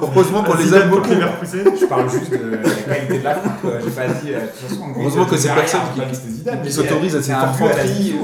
Heureusement 0.00 0.42
qu'on 0.42 0.54
les 0.54 0.74
aime 0.74 0.88
beaucoup. 0.88 1.10
Je 1.10 1.86
parle 1.86 2.10
juste 2.10 2.30
de 2.30 2.56
la 2.56 2.94
qualité 2.94 3.18
de 3.18 3.24
la 3.24 3.34
frappe. 3.34 3.82
J'ai 3.84 3.90
pas 3.90 4.08
dit. 4.08 4.32
Façon, 4.54 4.84
Heureusement 4.96 5.24
que 5.26 5.36
ces 5.36 5.48
personnes 5.48 5.80
qui, 6.64 6.72
s'autorisent 6.72 7.16
à 7.16 7.22
cette 7.22 7.34
infanterie. 7.34 8.14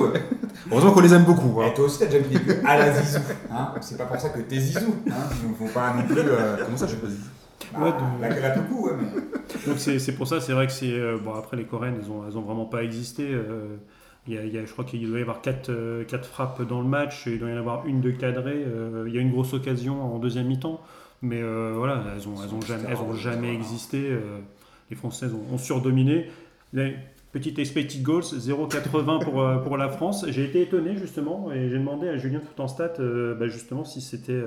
Heureusement 0.71 0.93
qu'on 0.93 1.01
les 1.01 1.13
aime 1.13 1.25
beaucoup. 1.25 1.61
Hein. 1.61 1.67
Et 1.69 1.75
toi 1.75 1.85
aussi, 1.85 1.99
t'as 1.99 2.07
déjà 2.07 2.19
mis 2.21 2.29
des 2.29 2.39
buts 2.39 2.61
à 2.65 2.79
la 2.79 2.93
Zizou. 2.93 3.19
Hein 3.53 3.69
c'est 3.81 3.99
pas 3.99 4.05
pour 4.05 4.19
ça 4.19 4.31
que 4.31 4.41
t'es 4.41 4.59
Zizou. 4.59 4.95
Hein 5.09 5.13
faut 5.59 5.67
pas 5.67 5.95
non 5.95 6.03
plus. 6.03 6.19
Euh, 6.19 6.57
Comment 6.65 6.77
ça, 6.77 6.87
je 6.87 6.97
pas 6.97 7.09
Zizou 7.09 7.31
bah, 7.73 7.97
la, 8.21 8.29
la 8.29 8.51
coucou, 8.51 8.87
ouais, 8.87 8.93
mais... 8.99 9.67
Donc 9.67 9.79
c'est 9.79 10.13
pour 10.13 10.29
ça, 10.29 10.41
c'est 10.41 10.53
vrai 10.53 10.67
que 10.67 10.73
c'est 10.73 10.93
euh, 10.93 11.19
bon 11.23 11.35
après 11.35 11.57
les 11.57 11.65
Coréennes, 11.65 11.97
elles 12.01 12.11
ont, 12.11 12.23
elles 12.29 12.37
ont 12.37 12.43
vraiment 12.43 12.67
pas 12.67 12.83
existé. 12.83 13.25
Euh, 13.31 13.77
il 14.27 14.35
y, 14.35 14.39
a, 14.39 14.45
il 14.45 14.55
y 14.55 14.59
a, 14.59 14.65
je 14.65 14.73
crois 14.73 14.85
qu'il 14.85 15.07
doit 15.07 15.19
y 15.19 15.23
avoir 15.23 15.43
4, 15.43 16.05
4 16.05 16.27
frappes 16.27 16.63
dans 16.63 16.81
le 16.81 16.89
match, 16.89 17.25
il 17.27 17.39
doit 17.39 17.51
y 17.51 17.53
en 17.53 17.59
avoir 17.59 17.87
une 17.87 18.01
de 18.01 18.11
cadrée. 18.11 18.65
il 19.07 19.15
y 19.15 19.19
a 19.19 19.21
une 19.21 19.31
grosse 19.31 19.53
occasion 19.53 20.03
en 20.03 20.19
deuxième 20.19 20.47
mi-temps. 20.47 20.81
Mais 21.25 21.41
euh, 21.41 21.73
voilà, 21.75 22.05
elles 22.15 22.29
n'ont 22.29 22.43
elles 22.43 22.55
ont 22.55 22.61
jamais, 22.61 22.85
elles 22.87 22.99
ont 22.99 23.15
jamais 23.15 23.55
existé. 23.55 24.11
Euh, 24.11 24.41
les 24.91 24.97
Françaises 24.97 25.33
ont, 25.33 25.57
surdominé. 25.57 26.31
Les 26.75 26.97
petites 27.33 27.59
expected 27.59 28.03
goals, 28.03 28.25
0,80 28.25 29.25
pour, 29.25 29.41
euh, 29.41 29.57
pour 29.57 29.79
la 29.79 29.89
France. 29.89 30.27
J'ai 30.29 30.45
été 30.45 30.61
étonné 30.61 30.99
justement 30.99 31.51
et 31.51 31.71
j'ai 31.71 31.79
demandé 31.79 32.09
à 32.09 32.19
Julien 32.19 32.41
tout 32.41 32.61
en 32.61 32.69
stat 32.69 32.93
bah, 32.99 33.49
justement 33.49 33.85
si 33.85 34.03
c'était 34.03 34.43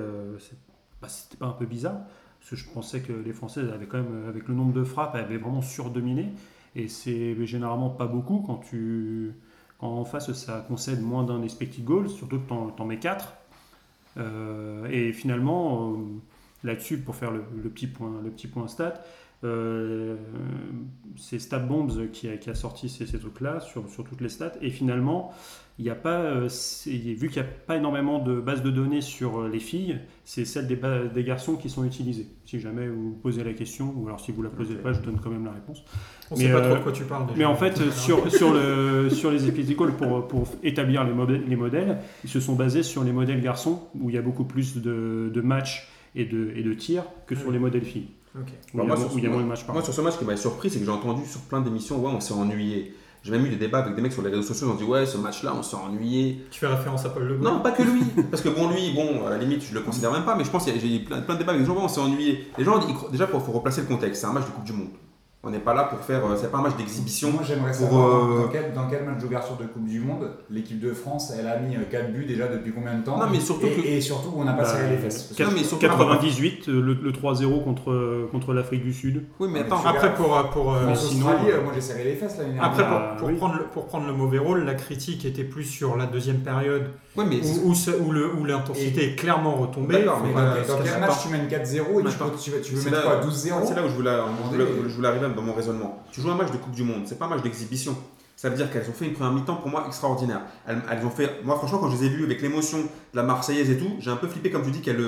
bah, 1.02 1.08
pas 1.40 1.46
un 1.46 1.52
peu 1.52 1.66
bizarre. 1.66 1.98
parce 2.38 2.50
que 2.50 2.56
je 2.56 2.70
pensais 2.70 3.00
que 3.00 3.12
les 3.12 3.32
Françaises 3.32 3.68
avaient 3.74 3.86
quand 3.86 3.98
même, 3.98 4.28
avec 4.28 4.46
le 4.46 4.54
nombre 4.54 4.72
de 4.72 4.84
frappes, 4.84 5.16
avaient 5.16 5.36
vraiment 5.36 5.62
surdominé. 5.62 6.28
Et 6.76 6.86
c'est 6.86 7.34
généralement 7.44 7.90
pas 7.90 8.06
beaucoup 8.06 8.44
quand 8.46 8.58
tu. 8.58 9.32
En 9.80 10.04
face 10.04 10.32
ça 10.32 10.64
concède 10.66 11.00
moins 11.00 11.22
d'un 11.24 11.42
expected 11.42 11.84
goal, 11.84 12.08
surtout 12.08 12.40
que 12.40 12.48
t'en, 12.48 12.70
t'en 12.70 12.84
mets 12.84 12.98
4. 12.98 13.32
et 14.90 15.12
finalement, 15.12 15.92
euh, 15.92 15.96
là-dessus, 16.64 16.98
pour 16.98 17.14
faire 17.14 17.30
point, 17.86 18.12
le 18.22 18.30
petit 18.30 18.48
point 18.48 18.66
stat, 18.66 18.94
euh, 19.44 20.16
c'est 21.16 21.38
StatBombs 21.38 22.08
qui 22.12 22.28
a, 22.28 22.36
qui 22.36 22.50
a 22.50 22.54
sorti 22.54 22.88
ces, 22.88 23.06
ces 23.06 23.18
trucs-là 23.18 23.60
sur, 23.60 23.88
sur, 23.88 24.04
toutes 24.04 24.20
les 24.20 24.28
stats. 24.28 24.52
Et 24.62 24.70
finalement, 24.70 25.32
il 25.78 25.84
n'y 25.84 25.90
a 25.90 25.94
pas, 25.94 26.18
euh, 26.22 26.48
vu 26.86 27.28
qu'il 27.28 27.40
n'y 27.40 27.48
a 27.48 27.50
pas 27.66 27.76
énormément 27.76 28.18
de 28.18 28.40
bases 28.40 28.64
de 28.64 28.70
données 28.70 29.00
sur 29.00 29.38
euh, 29.38 29.48
les 29.48 29.60
filles, 29.60 30.00
c'est 30.24 30.44
celle 30.44 30.66
des, 30.66 30.78
des, 31.14 31.22
garçons 31.22 31.54
qui 31.54 31.70
sont 31.70 31.84
utilisées. 31.84 32.26
Si 32.44 32.58
jamais 32.58 32.88
vous 32.88 33.12
posez 33.22 33.44
la 33.44 33.52
question, 33.52 33.94
ou 33.96 34.08
alors 34.08 34.18
si 34.18 34.32
vous 34.32 34.42
la 34.42 34.50
posez 34.50 34.74
okay. 34.74 34.82
pas, 34.82 34.92
je 34.92 35.00
donne 35.00 35.20
quand 35.22 35.30
même 35.30 35.44
la 35.44 35.52
réponse. 35.52 35.84
On 36.32 36.34
ne 36.34 36.40
sait 36.40 36.52
pas 36.52 36.60
trop 36.60 36.74
de 36.74 36.80
quoi 36.80 36.92
tu 36.92 37.04
parles. 37.04 37.26
Déjà. 37.28 37.38
Mais 37.38 37.44
en 37.44 37.54
fait, 37.54 37.76
sur, 37.92 38.28
sur, 38.32 38.52
le, 38.52 39.08
sur 39.08 39.30
les 39.30 39.46
épisodes 39.46 39.96
pour, 39.96 40.26
pour 40.26 40.48
établir 40.64 41.04
les, 41.04 41.12
modèles, 41.12 41.44
les 41.46 41.56
modèles, 41.56 41.98
ils 42.24 42.30
se 42.30 42.40
sont 42.40 42.56
basés 42.56 42.82
sur 42.82 43.04
les 43.04 43.12
modèles 43.12 43.40
garçons, 43.40 43.88
où 44.00 44.10
il 44.10 44.16
y 44.16 44.18
a 44.18 44.22
beaucoup 44.22 44.44
plus 44.44 44.78
de, 44.78 45.30
de 45.32 45.40
matchs 45.40 45.88
et 46.16 46.24
de, 46.24 46.52
et 46.56 46.62
de 46.64 46.74
tirs 46.74 47.04
que 47.26 47.36
sur 47.36 47.52
les 47.52 47.60
modèles 47.60 47.84
filles. 47.84 48.08
Okay. 48.36 48.54
Où, 48.74 48.76
moi, 48.76 48.86
il 48.86 48.90
y 48.90 48.92
a, 48.92 48.96
sur, 48.96 49.14
où 49.14 49.18
il 49.18 49.24
y 49.24 49.26
a 49.26 49.30
moi, 49.30 49.38
moins 49.38 49.44
de 49.44 49.48
matchs 49.50 49.64
par 49.64 49.74
moi, 49.74 49.82
sur 49.82 49.94
ce 49.94 50.00
match, 50.00 50.14
ce 50.14 50.18
qui 50.18 50.24
m'a 50.24 50.36
surpris, 50.36 50.70
c'est 50.70 50.78
que 50.78 50.84
j'ai 50.84 50.90
entendu 50.90 51.24
sur 51.26 51.40
plein 51.42 51.60
d'émissions, 51.60 51.98
ouais, 52.00 52.12
on 52.14 52.20
s'est 52.20 52.34
ennuyé. 52.34 52.94
J'ai 53.22 53.32
même 53.32 53.44
eu 53.46 53.48
des 53.48 53.56
débats 53.56 53.78
avec 53.78 53.96
des 53.96 54.02
mecs 54.02 54.12
sur 54.12 54.22
les 54.22 54.30
réseaux 54.30 54.42
sociaux, 54.42 54.70
on 54.72 54.74
dit 54.74 54.84
ouais, 54.84 55.04
ce 55.04 55.18
match-là, 55.18 55.52
on 55.56 55.62
s'est 55.62 55.76
ennuyé. 55.76 56.46
Tu 56.50 56.60
fais 56.60 56.66
référence 56.66 57.04
à 57.04 57.10
Paul 57.10 57.24
Le 57.24 57.38
Non, 57.38 57.60
pas 57.60 57.72
que 57.72 57.82
lui. 57.82 58.02
parce 58.30 58.42
que 58.42 58.48
bon, 58.48 58.70
lui, 58.70 58.92
bon, 58.94 59.26
à 59.26 59.30
la 59.30 59.38
limite, 59.38 59.62
je 59.62 59.74
le 59.74 59.80
considère 59.80 60.12
même 60.12 60.24
pas, 60.24 60.36
mais 60.36 60.44
je 60.44 60.50
pense 60.50 60.64
qu'il 60.64 60.76
y 60.76 60.94
a 60.94 60.96
eu 60.96 61.04
plein, 61.04 61.20
plein, 61.20 61.34
de 61.34 61.40
débats 61.40 61.52
avec 61.52 61.62
des 61.62 61.66
gens, 61.66 61.74
ouais, 61.74 61.82
on 61.82 61.88
s'est 61.88 62.00
ennuyé. 62.00 62.48
Les 62.56 62.64
gens, 62.64 62.80
ils, 62.80 63.10
déjà, 63.10 63.28
il 63.32 63.40
faut 63.40 63.52
replacer 63.52 63.80
le 63.80 63.86
contexte, 63.88 64.20
c'est 64.20 64.26
un 64.26 64.32
match 64.32 64.46
de 64.46 64.50
Coupe 64.50 64.64
du 64.64 64.72
Monde. 64.72 64.88
On 65.44 65.50
n'est 65.50 65.60
pas 65.60 65.72
là 65.72 65.84
pour 65.84 66.00
faire. 66.00 66.22
C'est 66.36 66.50
pas 66.50 66.58
un 66.58 66.62
match 66.62 66.74
d'exhibition. 66.76 67.30
Moi, 67.30 67.42
j'aimerais 67.46 67.70
pour, 67.70 67.80
savoir 67.88 68.08
euh, 68.28 68.42
dans, 68.42 68.48
quel, 68.48 68.72
dans 68.72 68.88
quel 68.88 69.04
match 69.04 69.18
d'ouverture 69.20 69.56
de 69.56 69.66
Coupe 69.66 69.86
du 69.86 70.00
Monde 70.00 70.32
l'équipe 70.50 70.80
de 70.80 70.92
France 70.92 71.32
elle 71.38 71.46
a 71.46 71.56
mis 71.60 71.76
4 71.90 72.12
buts 72.12 72.24
déjà 72.26 72.48
depuis 72.48 72.72
combien 72.72 72.94
de 72.98 73.04
temps 73.04 73.18
Non, 73.18 73.26
mais 73.30 73.38
surtout 73.38 73.66
et, 73.68 73.70
que- 73.70 73.86
et 73.86 74.00
surtout 74.00 74.30
où 74.34 74.40
on 74.40 74.44
n'a 74.44 74.52
pas 74.54 74.62
Bah, 74.62 74.68
serré 74.68 74.90
les 74.90 74.96
fesses. 74.96 75.22
Parce 75.22 75.38
que 75.38 75.42
Non, 75.44 75.50
mais 75.54 75.62
surtout- 75.62 75.86
98, 75.86 76.68
euh, 76.68 76.80
le, 76.82 76.94
le 76.94 77.12
3-0 77.12 77.62
contre, 77.62 78.28
contre 78.32 78.52
l'Afrique 78.52 78.82
du 78.82 78.92
Sud. 78.92 79.26
Oui, 79.38 79.48
mais 79.52 79.60
Ah, 79.60 79.74
attends. 79.76 79.86
Après, 79.88 80.12
pour, 80.16 80.36
euh, 80.36 80.42
pour, 80.52 80.74
euh, 80.74 80.92
sinon, 80.96 81.26
Australie, 81.28 81.52
euh, 81.52 81.58
euh, 81.58 81.62
moi 81.62 81.72
j'ai 81.72 81.80
serré 81.82 82.02
les 82.04 82.14
fesses 82.16 82.36
l'année 82.38 82.54
dernière. 82.54 82.64
après, 82.72 82.82
Ah, 82.84 83.08
pour, 83.10 83.18
pour 83.18 83.28
oui. 83.28 83.34
prendre 83.36 83.54
le, 83.58 83.64
pour 83.64 83.86
prendre 83.86 84.06
le 84.08 84.12
mauvais 84.14 84.38
rôle, 84.38 84.64
la 84.64 84.74
critique 84.74 85.24
était 85.24 85.44
plus 85.44 85.64
sur 85.64 85.96
la 85.96 86.06
deuxième 86.06 86.40
période 86.40 86.88
Ouais, 87.18 87.24
mais 87.28 87.40
où, 87.44 87.70
où, 87.70 87.74
ce- 87.74 87.90
où 87.90 88.10
le- 88.12 88.32
où 88.34 88.44
l'intensité 88.44 89.12
est 89.12 89.14
clairement 89.16 89.56
retombée. 89.56 89.98
D'accord, 89.98 90.20
mais 90.22 90.28
dans, 90.28 90.34
voilà, 90.40 90.54
dans 90.62 90.78
ce 90.78 90.82
quel 90.84 90.94
que 90.94 91.00
match 91.00 91.12
tu 91.22 91.28
mènes 91.28 91.48
4-0 91.48 92.00
et 92.00 92.02
tu, 92.04 92.08
Attends. 92.08 92.28
peux- 92.30 92.36
tu, 92.38 92.50
veux- 92.50 92.60
tu 92.60 92.74
veux 92.74 92.80
C'est 92.80 92.90
mettre 92.90 93.04
là- 93.08 93.16
quoi 93.16 93.20
12-0 93.28 93.66
C'est 93.66 93.74
là 93.74 93.82
où 93.84 93.88
je 93.88 93.94
voulais, 93.94 94.10
je 94.88 94.94
voulais, 94.94 95.08
arriver 95.08 95.26
dans 95.34 95.42
mon 95.42 95.52
raisonnement. 95.52 96.02
Tu 96.12 96.20
joues 96.20 96.30
un 96.30 96.36
match 96.36 96.50
de 96.52 96.56
Coupe 96.56 96.72
du 96.74 96.84
Monde, 96.84 97.02
c'est 97.06 97.18
pas 97.18 97.26
un 97.26 97.30
match 97.30 97.42
d'exhibition. 97.42 97.96
Ça 98.36 98.48
veut 98.50 98.54
dire 98.56 98.70
qu'elles 98.70 98.88
ont 98.88 98.92
fait 98.92 99.06
une 99.06 99.14
première 99.14 99.32
mi-temps 99.32 99.56
pour 99.56 99.68
moi 99.68 99.82
extraordinaire. 99.88 100.42
Elles, 100.64 100.80
elles 100.92 101.04
ont 101.04 101.10
fait, 101.10 101.40
moi 101.44 101.56
franchement 101.56 101.78
quand 101.78 101.90
je 101.90 101.96
les 101.96 102.04
ai 102.04 102.08
vues 102.08 102.22
avec 102.22 102.40
l'émotion 102.40 102.78
de 102.78 102.86
la 103.14 103.24
Marseillaise 103.24 103.68
et 103.68 103.76
tout, 103.78 103.90
j'ai 103.98 104.12
un 104.12 104.16
peu 104.16 104.28
flippé 104.28 104.48
comme 104.52 104.62
tu 104.62 104.70
dis 104.70 104.80
qu'elles, 104.80 105.02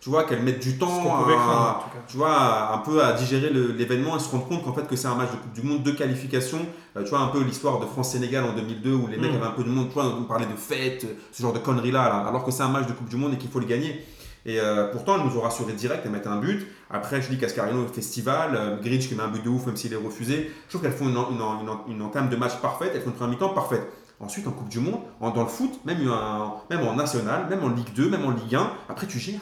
tu 0.00 0.08
vois, 0.08 0.24
qu'elles 0.24 0.42
mettent 0.42 0.62
du 0.62 0.78
temps, 0.78 0.86
à- 1.14 1.24
craindre, 1.24 1.84
tu 2.08 2.16
vois, 2.16 2.72
un 2.72 2.78
peu 2.78 3.04
à 3.04 3.12
digérer 3.12 3.50
l'événement 3.50 4.16
et 4.16 4.18
se 4.18 4.30
rendre 4.30 4.46
compte 4.48 4.64
qu'en 4.64 4.72
fait 4.72 4.86
que 4.86 4.96
c'est 4.96 5.08
un 5.08 5.14
match 5.14 5.30
de 5.30 5.36
Coupe 5.36 5.52
du 5.52 5.62
Monde 5.62 5.82
de 5.82 5.90
qualification. 5.90 6.60
Euh, 6.96 7.02
tu 7.04 7.10
vois 7.10 7.20
un 7.20 7.28
peu 7.28 7.42
l'histoire 7.42 7.78
de 7.80 7.86
France-Sénégal 7.86 8.44
en 8.44 8.52
2002 8.54 8.92
où 8.92 9.06
les 9.06 9.16
mecs 9.16 9.32
Mm. 9.32 9.36
avaient 9.36 9.46
un 9.46 9.50
peu 9.52 9.62
de 9.64 9.68
monde, 9.70 9.88
tu 9.88 9.94
vois, 9.94 10.06
on 10.06 10.24
parlait 10.24 10.46
de 10.46 10.56
fête, 10.56 11.06
ce 11.32 11.42
genre 11.42 11.52
de 11.52 11.58
conneries 11.60 11.92
là, 11.92 12.02
alors 12.26 12.44
que 12.44 12.50
c'est 12.50 12.62
un 12.62 12.68
match 12.68 12.86
de 12.86 12.92
Coupe 12.92 13.08
du 13.08 13.16
Monde 13.16 13.34
et 13.34 13.38
qu'il 13.38 13.50
faut 13.50 13.60
le 13.60 13.66
gagner. 13.66 14.04
Et 14.46 14.58
euh, 14.58 14.90
pourtant, 14.90 15.16
elles 15.16 15.26
nous 15.30 15.36
ont 15.36 15.42
rassuré 15.42 15.74
direct, 15.74 16.02
elles 16.04 16.10
mettent 16.10 16.26
un 16.26 16.38
but. 16.38 16.66
Après, 16.90 17.20
je 17.20 17.28
dis 17.28 17.38
Cascarino 17.38 17.84
au 17.84 17.86
festival, 17.88 18.54
euh, 18.56 18.80
Grinch 18.80 19.06
qui 19.08 19.14
met 19.14 19.22
un 19.22 19.28
but 19.28 19.44
de 19.44 19.48
ouf 19.50 19.66
même 19.66 19.76
s'il 19.76 19.92
est 19.92 19.96
refusé. 19.96 20.50
Je 20.66 20.70
trouve 20.70 20.80
qu'elles 20.82 20.96
font 20.96 21.08
une, 21.08 21.16
une, 21.16 21.40
une- 21.88 21.94
une 21.96 22.02
entame 22.02 22.28
de 22.30 22.36
match 22.36 22.56
parfaite, 22.62 22.92
elles 22.94 23.02
font 23.02 23.10
une 23.10 23.16
première 23.16 23.32
mi-temps 23.34 23.50
parfaite. 23.50 23.86
Ensuite, 24.18 24.46
en 24.48 24.52
Coupe 24.52 24.68
du 24.70 24.80
Monde, 24.80 25.00
en- 25.20 25.30
dans 25.30 25.42
le 25.42 25.48
foot, 25.48 25.70
même, 25.84 25.98
en- 26.10 26.62
même 26.70 26.80
en 26.88 26.94
national, 26.96 27.46
même 27.50 27.62
en 27.62 27.68
Ligue 27.68 27.92
2, 27.94 28.08
même 28.08 28.24
en 28.24 28.30
Ligue 28.30 28.54
1, 28.54 28.70
après 28.88 29.06
tu 29.06 29.18
gères. 29.18 29.40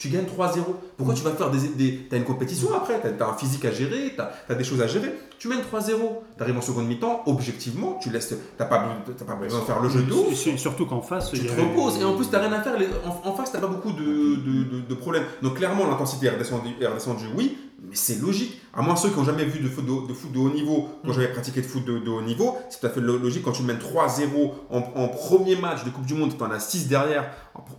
Tu 0.00 0.08
gagnes 0.08 0.24
3-0. 0.24 0.60
Pourquoi 0.96 1.14
tu 1.14 1.22
vas 1.22 1.30
faire 1.32 1.50
des. 1.50 1.58
des 1.68 2.06
t'as 2.08 2.16
une 2.16 2.24
compétition 2.24 2.68
après, 2.74 2.98
t'as 3.00 3.22
as 3.24 3.28
un 3.28 3.34
physique 3.36 3.64
à 3.66 3.70
gérer, 3.70 4.14
t'as 4.16 4.30
as 4.48 4.54
des 4.54 4.64
choses 4.64 4.80
à 4.80 4.86
gérer. 4.86 5.12
Tu 5.38 5.46
mènes 5.46 5.60
3-0. 5.60 5.92
T'arrives 6.38 6.56
en 6.56 6.62
seconde 6.62 6.86
mi-temps, 6.88 7.22
objectivement, 7.26 7.98
tu 8.02 8.08
laisses. 8.08 8.34
T'as 8.56 8.64
pas, 8.64 8.78
pas 9.26 9.34
besoin 9.34 9.60
de 9.60 9.64
faire 9.66 9.80
le 9.82 9.90
jeu 9.90 10.02
de 10.02 10.10
ouf. 10.12 10.32
Et 10.32 10.34
c'est- 10.34 10.56
Surtout 10.56 10.86
qu'en 10.86 11.02
face, 11.02 11.30
Tu 11.30 11.40
te 11.40 11.52
avait- 11.52 11.62
reposes 11.62 12.00
et 12.00 12.04
en 12.04 12.14
plus 12.16 12.30
t'as 12.30 12.40
rien 12.40 12.52
à 12.52 12.62
faire. 12.62 12.76
En, 13.04 13.28
en 13.28 13.34
face 13.34 13.52
t'as 13.52 13.60
pas 13.60 13.66
beaucoup 13.66 13.92
de, 13.92 14.36
de, 14.36 14.64
de- 14.76 14.80
de 14.88 14.94
problèmes. 14.94 15.24
Donc 15.42 15.56
clairement 15.58 15.86
l'intensité 15.86 16.26
est 16.26 16.30
redescendue, 16.30 17.26
oui, 17.36 17.58
mais 17.82 17.94
c'est 17.94 18.18
logique. 18.22 18.58
À 18.72 18.80
moins 18.80 18.96
ceux 18.96 19.10
qui 19.10 19.18
n'ont 19.18 19.24
jamais 19.24 19.44
vu 19.44 19.60
de 19.60 19.68
foot 19.68 19.84
de, 19.84 20.14
foot 20.14 20.32
de 20.32 20.38
haut 20.38 20.48
niveau, 20.50 20.88
quand 21.04 21.12
j'avais 21.12 21.28
pratiqué 21.28 21.60
de 21.60 21.66
foot 21.66 21.84
de, 21.84 22.08
haut 22.10 22.22
niveau, 22.22 22.56
c'est 22.70 22.80
tout 22.80 22.86
à 22.86 22.90
fait 22.90 23.00
lo- 23.02 23.18
logique 23.18 23.42
quand 23.42 23.52
tu 23.52 23.64
mènes 23.64 23.78
3-0 23.78 24.52
en, 24.70 24.78
en 24.78 25.08
premier 25.08 25.56
match 25.56 25.84
de 25.84 25.90
Coupe 25.90 26.06
du 26.06 26.14
Monde, 26.14 26.34
tu 26.38 26.42
en 26.42 26.50
as 26.50 26.60
6 26.60 26.88
derrière, 26.88 27.30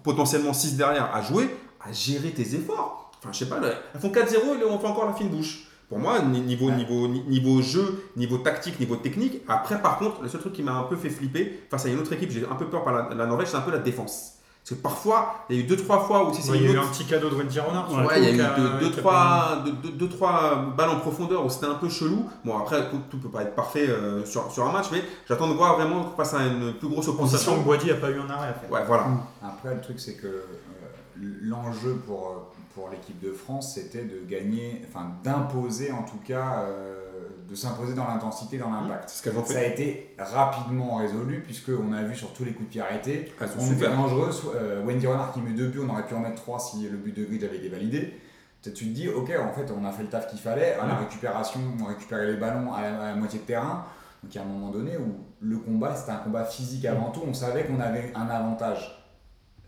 potentiellement 0.04 0.54
6 0.54 0.76
derrière 0.78 1.10
à 1.16 1.22
jouer, 1.24 1.50
à 1.88 1.92
gérer 1.92 2.32
tes 2.32 2.56
efforts. 2.56 3.12
Enfin 3.20 3.30
je 3.32 3.40
sais 3.40 3.50
pas, 3.50 3.60
là, 3.60 3.70
elles 3.94 4.02
font 4.02 4.10
4-0 4.10 4.60
et 4.60 4.66
on 4.66 4.80
fait 4.80 4.88
encore 4.88 5.06
la 5.06 5.14
fine 5.14 5.30
bouche. 5.30 5.68
Pour 5.90 6.00
moi, 6.00 6.20
ni- 6.22 6.40
niveau, 6.42 6.68
Ouais. 6.70 6.76
niveau, 6.76 7.08
ni- 7.08 7.22
niveau 7.28 7.62
jeu, 7.62 8.06
niveau 8.16 8.38
tactique, 8.38 8.80
niveau 8.80 8.96
technique. 8.96 9.42
Après, 9.48 9.82
par 9.82 9.98
contre, 10.00 10.22
le 10.24 10.30
seul 10.30 10.40
truc 10.40 10.54
qui 10.54 10.64
m'a 10.64 10.72
un 10.74 10.84
peu 10.84 10.96
fait 10.96 11.10
flipper, 11.10 11.64
face 11.70 11.86
à 11.86 11.90
une 11.90 12.00
autre 12.00 12.14
équipe, 12.14 12.32
j'ai 12.32 12.46
un 12.50 12.56
peu 12.56 12.66
peur 12.66 12.84
par 12.86 12.94
la, 12.94 13.14
la 13.14 13.26
Norvège, 13.26 13.50
c'est 13.50 13.58
un 13.58 13.62
peu 13.62 13.72
la 13.72 13.78
défense. 13.80 14.36
Parce 14.64 14.78
que 14.78 14.84
parfois, 14.84 15.44
il 15.50 15.56
y 15.58 15.60
a 15.60 15.64
eu 15.64 15.66
2-3 15.68 16.00
fois 16.06 16.30
où 16.30 16.34
si 16.34 16.42
c'est 16.44 16.52
Ouais, 16.52 16.58
il 16.60 16.64
y 16.64 16.68
a 16.68 16.72
eu 16.72 16.78
autre- 16.78 16.88
un 16.88 16.92
petit 16.92 17.04
cadeau 17.06 17.30
de 17.30 17.36
Wendy 17.36 17.60
Renard. 17.60 17.92
Ouais, 18.06 18.22
il 18.22 18.24
y 18.24 18.28
a 18.28 18.32
eu 18.32 18.38
surtout, 18.38 18.62
qui 18.80 18.86
2-3 18.86 19.02
qui 19.02 19.08
a 19.10 19.64
deux, 19.66 19.72
deux, 19.72 19.90
deux, 19.98 20.10
trois 20.10 20.56
balles 20.78 20.90
en 20.92 21.00
profondeur 21.00 21.44
où 21.46 21.50
c'était 21.50 21.66
un 21.66 21.74
peu 21.76 21.90
chelou. 21.90 22.30
Bon, 22.46 22.58
après, 22.58 22.90
tout, 22.90 23.00
tout 23.10 23.18
peut 23.18 23.30
pas 23.30 23.42
être 23.42 23.56
parfait 23.56 23.88
euh, 23.90 24.24
sur, 24.24 24.50
sur 24.52 24.66
un 24.66 24.72
match, 24.72 24.86
mais 24.94 25.04
j'attends 25.28 25.50
de 25.50 25.56
voir 25.56 25.76
vraiment 25.78 26.14
face 26.16 26.36
à 26.36 26.44
une 26.46 26.74
plus 26.76 26.88
grosse 26.88 27.08
opposition. 27.10 27.58
que 27.60 27.66
Boadi 27.66 27.88
n'a 27.88 27.96
pas 27.96 28.12
eu 28.12 28.20
un 28.20 28.30
arrêt 28.30 28.50
à 28.50 28.54
faire. 28.54 28.72
Ouais, 28.72 28.84
voilà. 28.88 29.08
Après, 29.44 29.74
le 29.76 29.82
truc, 29.82 30.00
c'est 30.00 30.14
que 30.14 30.28
euh, 30.28 30.46
l'enjeu 31.22 31.96
pour, 32.06 32.52
pour 32.74 32.90
l'équipe 32.90 33.20
de 33.20 33.32
France, 33.32 33.76
c'était 33.76 34.04
de 34.04 34.26
gagner, 34.28 34.82
enfin 34.88 35.12
d'imposer 35.24 35.92
en 35.92 36.04
tout 36.04 36.20
cas, 36.26 36.64
euh, 36.64 37.28
de 37.48 37.56
s'imposer 37.56 37.94
dans 37.94 38.08
l'intensité, 38.08 38.58
dans 38.58 38.72
l'impact. 38.72 39.10
Ça 39.10 39.60
a 39.60 39.64
été 39.64 40.16
rapidement 40.18 40.96
résolu, 40.96 41.42
puisqu'on 41.42 41.94
a 41.94 42.04
vu 42.04 42.16
sur 42.16 42.34
tous 42.34 42.46
les 42.46 42.54
coups 42.54 42.68
de 42.68 42.72
pied 42.72 42.82
arrêtés, 42.82 43.32
sont 43.40 43.46
on 43.60 43.72
était 43.72 43.90
dangereux. 43.90 44.30
Euh, 44.56 44.84
Wendy 44.86 45.08
Renard 45.08 45.34
qui 45.34 45.42
met 45.42 45.52
deux 45.52 45.68
buts, 45.68 45.82
on 45.86 45.90
aurait 45.90 46.06
pu 46.06 46.14
en 46.14 46.20
mettre 46.20 46.42
trois 46.42 46.60
si 46.60 46.88
le 46.88 46.98
but 46.98 47.16
de 47.16 47.26
Gridge 47.26 47.44
avait 47.44 47.58
été 47.58 47.70
validé. 47.70 48.14
Peut-être 48.62 48.76
tu 48.76 48.86
te 48.86 48.94
dis, 48.94 49.10
ok, 49.10 49.32
en 49.40 49.54
fait, 49.54 49.74
on 49.76 49.84
a 49.86 49.92
fait 49.92 50.04
le 50.04 50.10
taf 50.10 50.28
qu'il 50.28 50.40
fallait. 50.40 50.74
À 50.74 50.86
la 50.86 50.96
récupération, 50.96 51.60
on 51.82 51.86
récupérait 51.86 52.28
les 52.28 52.38
ballons 52.38 52.74
à 52.74 52.82
la, 52.82 53.02
à 53.02 53.06
la 53.10 53.16
moitié 53.16 53.40
de 53.40 53.46
terrain. 53.46 53.86
Donc, 54.22 54.34
il 54.34 54.38
y 54.38 54.40
a 54.40 54.44
un 54.44 54.48
moment 54.48 54.70
donné 54.70 54.98
où 54.98 55.16
le 55.40 55.58
combat, 55.58 55.96
c'était 55.96 56.12
un 56.12 56.18
combat 56.18 56.46
physique 56.46 56.86
avant 56.86 57.10
tout. 57.10 57.22
On 57.28 57.34
savait 57.34 57.66
qu'on 57.66 57.80
avait 57.80 58.14
un 58.16 58.30
avantage 58.30 59.01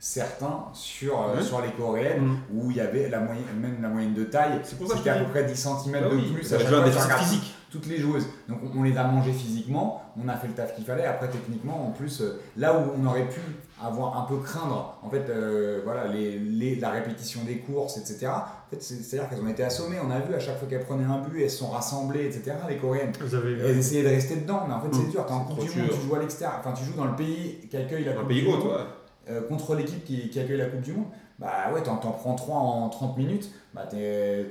certain 0.08 0.66
sur, 0.74 1.14
euh, 1.22 1.42
sur 1.42 1.62
les 1.62 1.72
coréennes, 1.72 2.26
Mm. 2.26 2.38
où 2.54 2.72
il 2.72 2.76
y 2.78 2.82
avait 2.82 3.08
la 3.08 3.20
moyenne, 3.22 3.46
même 3.62 3.78
la 3.82 3.88
moyenne 3.88 4.14
de 4.14 4.26
taille. 4.26 4.60
C'était 4.64 5.10
à 5.10 5.16
peu 5.20 5.30
près 5.32 5.46
10 5.46 5.56
cm 5.56 5.94
Bah 5.94 6.10
de 6.10 6.16
oui, 6.16 6.32
plus. 6.34 6.44
ça 6.44 6.58
tu 6.58 6.66
regardes 6.66 6.90
physique. 7.24 7.56
toutes 7.72 7.88
les 7.88 7.98
joueuses. 8.00 8.28
Donc 8.50 8.60
on, 8.76 8.80
on 8.80 8.84
les 8.84 8.98
a 8.98 9.06
mangées 9.06 9.32
physiquement, 9.32 10.04
on 10.22 10.28
a 10.28 10.36
fait 10.36 10.48
le 10.48 10.54
taf 10.54 10.76
qu'il 10.76 10.84
fallait. 10.86 11.06
Après 11.06 11.30
techniquement, 11.30 11.88
en 11.88 11.92
plus, 11.92 12.20
euh, 12.22 12.40
là 12.58 12.78
où 12.78 12.92
on 13.02 13.06
aurait 13.08 13.28
pu 13.30 13.40
avoir 13.82 14.18
un 14.22 14.26
peu 14.26 14.38
craindre, 14.40 14.98
en 15.02 15.10
fait, 15.10 15.24
euh, 15.30 15.80
voilà, 15.86 16.08
les, 16.08 16.38
les- 16.38 16.76
la 16.76 16.90
répétition 16.92 17.40
des 17.46 17.58
courses, 17.60 17.98
etc. 17.98 18.28
En 18.28 18.70
fait, 18.70 18.84
c'est- 18.84 19.02
c'est-à-dire 19.02 19.30
qu'elles 19.30 19.42
ont 19.42 19.48
été 19.48 19.64
assommées. 19.64 19.98
On 20.06 20.12
a 20.12 20.20
vu 20.20 20.34
à 20.36 20.40
chaque 20.40 20.60
fois 20.60 20.68
qu'elles 20.70 20.84
prenaient 20.86 21.06
un 21.06 21.20
but, 21.20 21.42
elles 21.42 21.50
se 21.50 21.60
sont 21.60 21.70
rassemblées, 21.70 22.26
etc. 22.26 22.58
Les 22.68 22.76
Coréennes. 22.78 23.14
Vous 23.22 23.34
avez 23.36 23.54
Elles 23.54 23.78
essayaient 23.80 24.04
de 24.04 24.10
rester 24.10 24.36
dedans, 24.36 24.66
mais 24.68 24.74
en 24.74 24.82
fait 24.82 24.90
c'est 24.92 25.08
Mm. 25.08 25.12
dur. 25.12 25.26
T'es 25.26 25.32
en 25.34 25.40
C'est 25.40 25.46
Coupe 25.56 25.58
trop 25.60 25.74
du 25.74 25.80
Monde, 25.80 25.88
dur. 25.88 25.98
tu 26.00 26.08
joues 26.08 26.16
à 26.16 26.20
l'extérieur, 26.20 26.60
enfin 26.60 26.74
tu 26.74 26.84
joues 26.84 26.98
dans 26.98 27.06
le 27.06 27.16
pays 27.16 27.68
qui 27.72 27.78
accueille 27.78 28.04
la 28.04 28.12
Un 28.12 28.16
Coupe 28.16 28.28
pays 28.28 28.42
du 28.42 28.48
Monde 28.50 28.62
toi. 28.62 28.88
Euh, 29.30 29.42
contre 29.48 29.76
l'équipe 29.76 30.04
qui, 30.04 30.30
qui 30.30 30.40
accueille 30.40 30.58
la 30.58 30.66
Coupe 30.68 30.82
du 30.82 30.94
Monde, 30.94 31.06
bah 31.40 31.72
ouais, 31.74 31.82
t'en, 31.82 31.96
prends 31.98 32.36
3 32.36 32.56
en 32.58 32.90
30 32.90 33.18
minutes, 33.18 33.50
bah 33.74 33.86
y 33.92 33.98
est, 33.98 34.48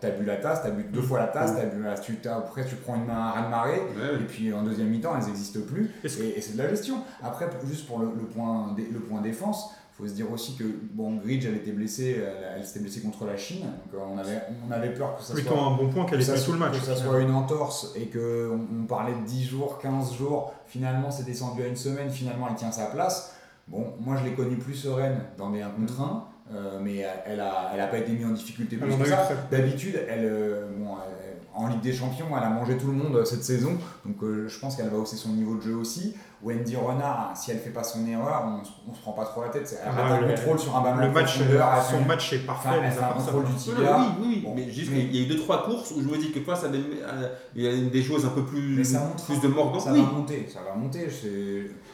t'as, 0.00 0.10
bu 0.10 0.24
la 0.24 0.36
tasse, 0.36 0.62
t'as 0.62 0.70
bu 0.70 0.82
deux 0.84 1.02
fois 1.02 1.20
la 1.20 1.28
tasse, 1.28 1.54
t'as 1.56 1.66
bu, 1.66 1.82
la- 1.82 1.96
tu, 1.96 2.16
t'as- 2.16 2.36
après 2.36 2.64
tu 2.66 2.74
prends 2.76 2.96
une 2.96 3.04
main 3.04 3.16
à 3.28 3.30
raz-de-marée, 3.30 3.80
Ouais. 3.80 4.16
et 4.20 4.24
puis 4.26 4.52
en 4.52 4.62
deuxième 4.62 4.88
mi-temps, 4.88 5.12
elles 5.18 5.26
n'existent 5.26 5.60
plus, 5.66 5.90
et, 6.04 6.08
c'est 6.08 6.52
de 6.54 6.58
la 6.58 6.68
gestion. 6.68 6.96
Après, 7.22 7.48
juste 7.68 7.86
pour 7.86 8.00
le, 8.00 8.06
le 8.06 8.24
point, 8.26 8.74
le 8.76 8.98
point 9.00 9.20
défense, 9.20 9.70
faut 9.96 10.06
se 10.06 10.12
dire 10.14 10.30
aussi 10.32 10.56
que, 10.56 10.64
bon, 10.92 11.16
Gridge, 11.16 11.44
elle 11.46 11.56
était 11.56 11.72
blessée, 11.72 12.16
elle, 12.26 12.54
elle 12.56 12.64
s'était 12.66 12.80
blessée 12.80 13.02
contre 13.02 13.24
la 13.26 13.36
Chine, 13.36 13.60
donc 13.66 13.94
euh, 14.00 14.04
on 14.12 14.18
avait, 14.18 14.40
on 14.68 14.72
avait 14.72 14.92
peur 14.94 15.16
que 15.16 15.22
ça 15.22 15.34
plutôt 15.34 15.50
soit 15.54 15.62
un 15.62 15.76
bon 15.76 15.88
point 15.90 16.06
qu'elle 16.06 16.18
que 16.18 16.24
fait 16.24 16.42
tout 16.44 16.52
le 16.52 16.58
match. 16.58 16.78
que 16.80 16.84
ça 16.86 16.96
soit 16.96 17.20
une 17.20 17.32
entorse 17.34 17.92
et 17.96 18.06
qu'on 18.08 18.66
on 18.82 18.86
parlait 18.86 19.12
de 19.14 19.24
10 19.26 19.44
jours, 19.44 19.78
15 19.78 20.14
jours, 20.14 20.52
finalement 20.66 21.10
c'est 21.10 21.24
descendu 21.24 21.62
à 21.62 21.66
une 21.66 21.76
semaine, 21.76 22.10
finalement 22.10 22.46
elle 22.50 22.56
tient 22.56 22.72
sa 22.72 22.86
place. 22.86 23.36
Bon, 23.70 23.94
moi 24.00 24.16
je 24.16 24.24
l'ai 24.28 24.34
connue 24.34 24.56
plus 24.56 24.74
sereine 24.74 25.20
dans 25.38 25.50
des 25.50 25.62
1 25.62 25.70
contre 25.70 26.00
1, 26.00 26.24
euh, 26.52 26.80
mais 26.82 27.04
elle 27.24 27.40
a, 27.40 27.70
elle 27.72 27.80
a 27.80 27.86
pas 27.86 27.98
été 27.98 28.12
mise 28.12 28.26
en 28.26 28.30
difficulté 28.30 28.76
plus 28.76 28.96
que 28.96 29.02
a 29.02 29.06
ça. 29.06 29.28
D'habitude, 29.50 29.94
elle, 30.08 30.24
euh, 30.24 30.66
bon, 30.76 30.94
elle- 30.96 31.30
en 31.52 31.66
Ligue 31.66 31.80
des 31.80 31.92
Champions, 31.92 32.26
elle 32.36 32.44
a 32.44 32.48
mangé 32.48 32.76
tout 32.78 32.86
le 32.86 32.92
monde 32.92 33.16
euh, 33.16 33.24
cette 33.24 33.42
saison, 33.44 33.72
donc 34.06 34.22
euh, 34.22 34.46
je 34.48 34.58
pense 34.60 34.76
qu'elle 34.76 34.88
va 34.88 34.98
hausser 34.98 35.16
son 35.16 35.30
niveau 35.30 35.56
de 35.56 35.62
jeu 35.62 35.74
aussi. 35.74 36.16
Wendy 36.42 36.74
Renard, 36.74 37.32
si 37.36 37.50
elle 37.50 37.58
fait 37.58 37.70
pas 37.70 37.82
son 37.84 38.06
erreur, 38.06 38.44
on, 38.46 38.64
se- 38.64 38.70
on 38.90 38.94
se 38.94 39.00
prend 39.02 39.12
pas 39.12 39.24
trop 39.24 39.42
la 39.42 39.50
tête. 39.50 39.76
Elle 39.82 39.92
Ah, 39.94 40.00
a 40.00 40.12
un 40.14 40.20
le- 40.20 40.28
contrôle 40.28 40.58
sur 40.58 40.74
un 40.76 40.80
ballon 40.80 41.00
Le 41.00 41.10
match, 41.10 41.38
son 41.38 41.44
fait- 41.44 42.04
match 42.06 42.32
est 42.32 42.38
parfait. 42.46 42.68
elle 42.82 42.98
à 42.98 43.10
un 43.10 43.12
contrôle 43.12 43.44
du 43.44 43.52
Oui, 43.52 43.58
tibia. 43.58 43.98
oui, 43.98 44.06
oui, 44.26 44.42
Bon, 44.44 44.54
mais 44.56 44.70
juste 44.70 44.90
mais- 44.92 45.00
qu'il 45.06 45.16
y 45.16 45.18
a 45.20 45.26
eu 45.26 45.28
deux 45.28 45.38
trois 45.38 45.64
courses 45.64 45.90
où 45.90 46.00
je 46.00 46.08
me 46.08 46.16
dis 46.16 46.30
que 46.32 46.38
toi 46.38 46.56
ça 46.56 46.68
euh, 46.68 47.28
il 47.54 47.62
y 47.62 47.68
a 47.68 47.90
des 47.90 48.02
choses 48.02 48.24
un 48.24 48.30
peu 48.30 48.44
plus, 48.44 48.76
Mais 48.78 48.84
ça 48.84 49.00
monte, 49.00 49.22
plus 49.24 49.40
de 49.40 49.48
mordant. 49.48 49.78
Ça 49.80 49.92
Oui. 49.92 50.00
va 50.00 50.10
monter, 50.12 50.48
ça 50.48 50.60
va 50.66 50.74
monter. 50.74 51.08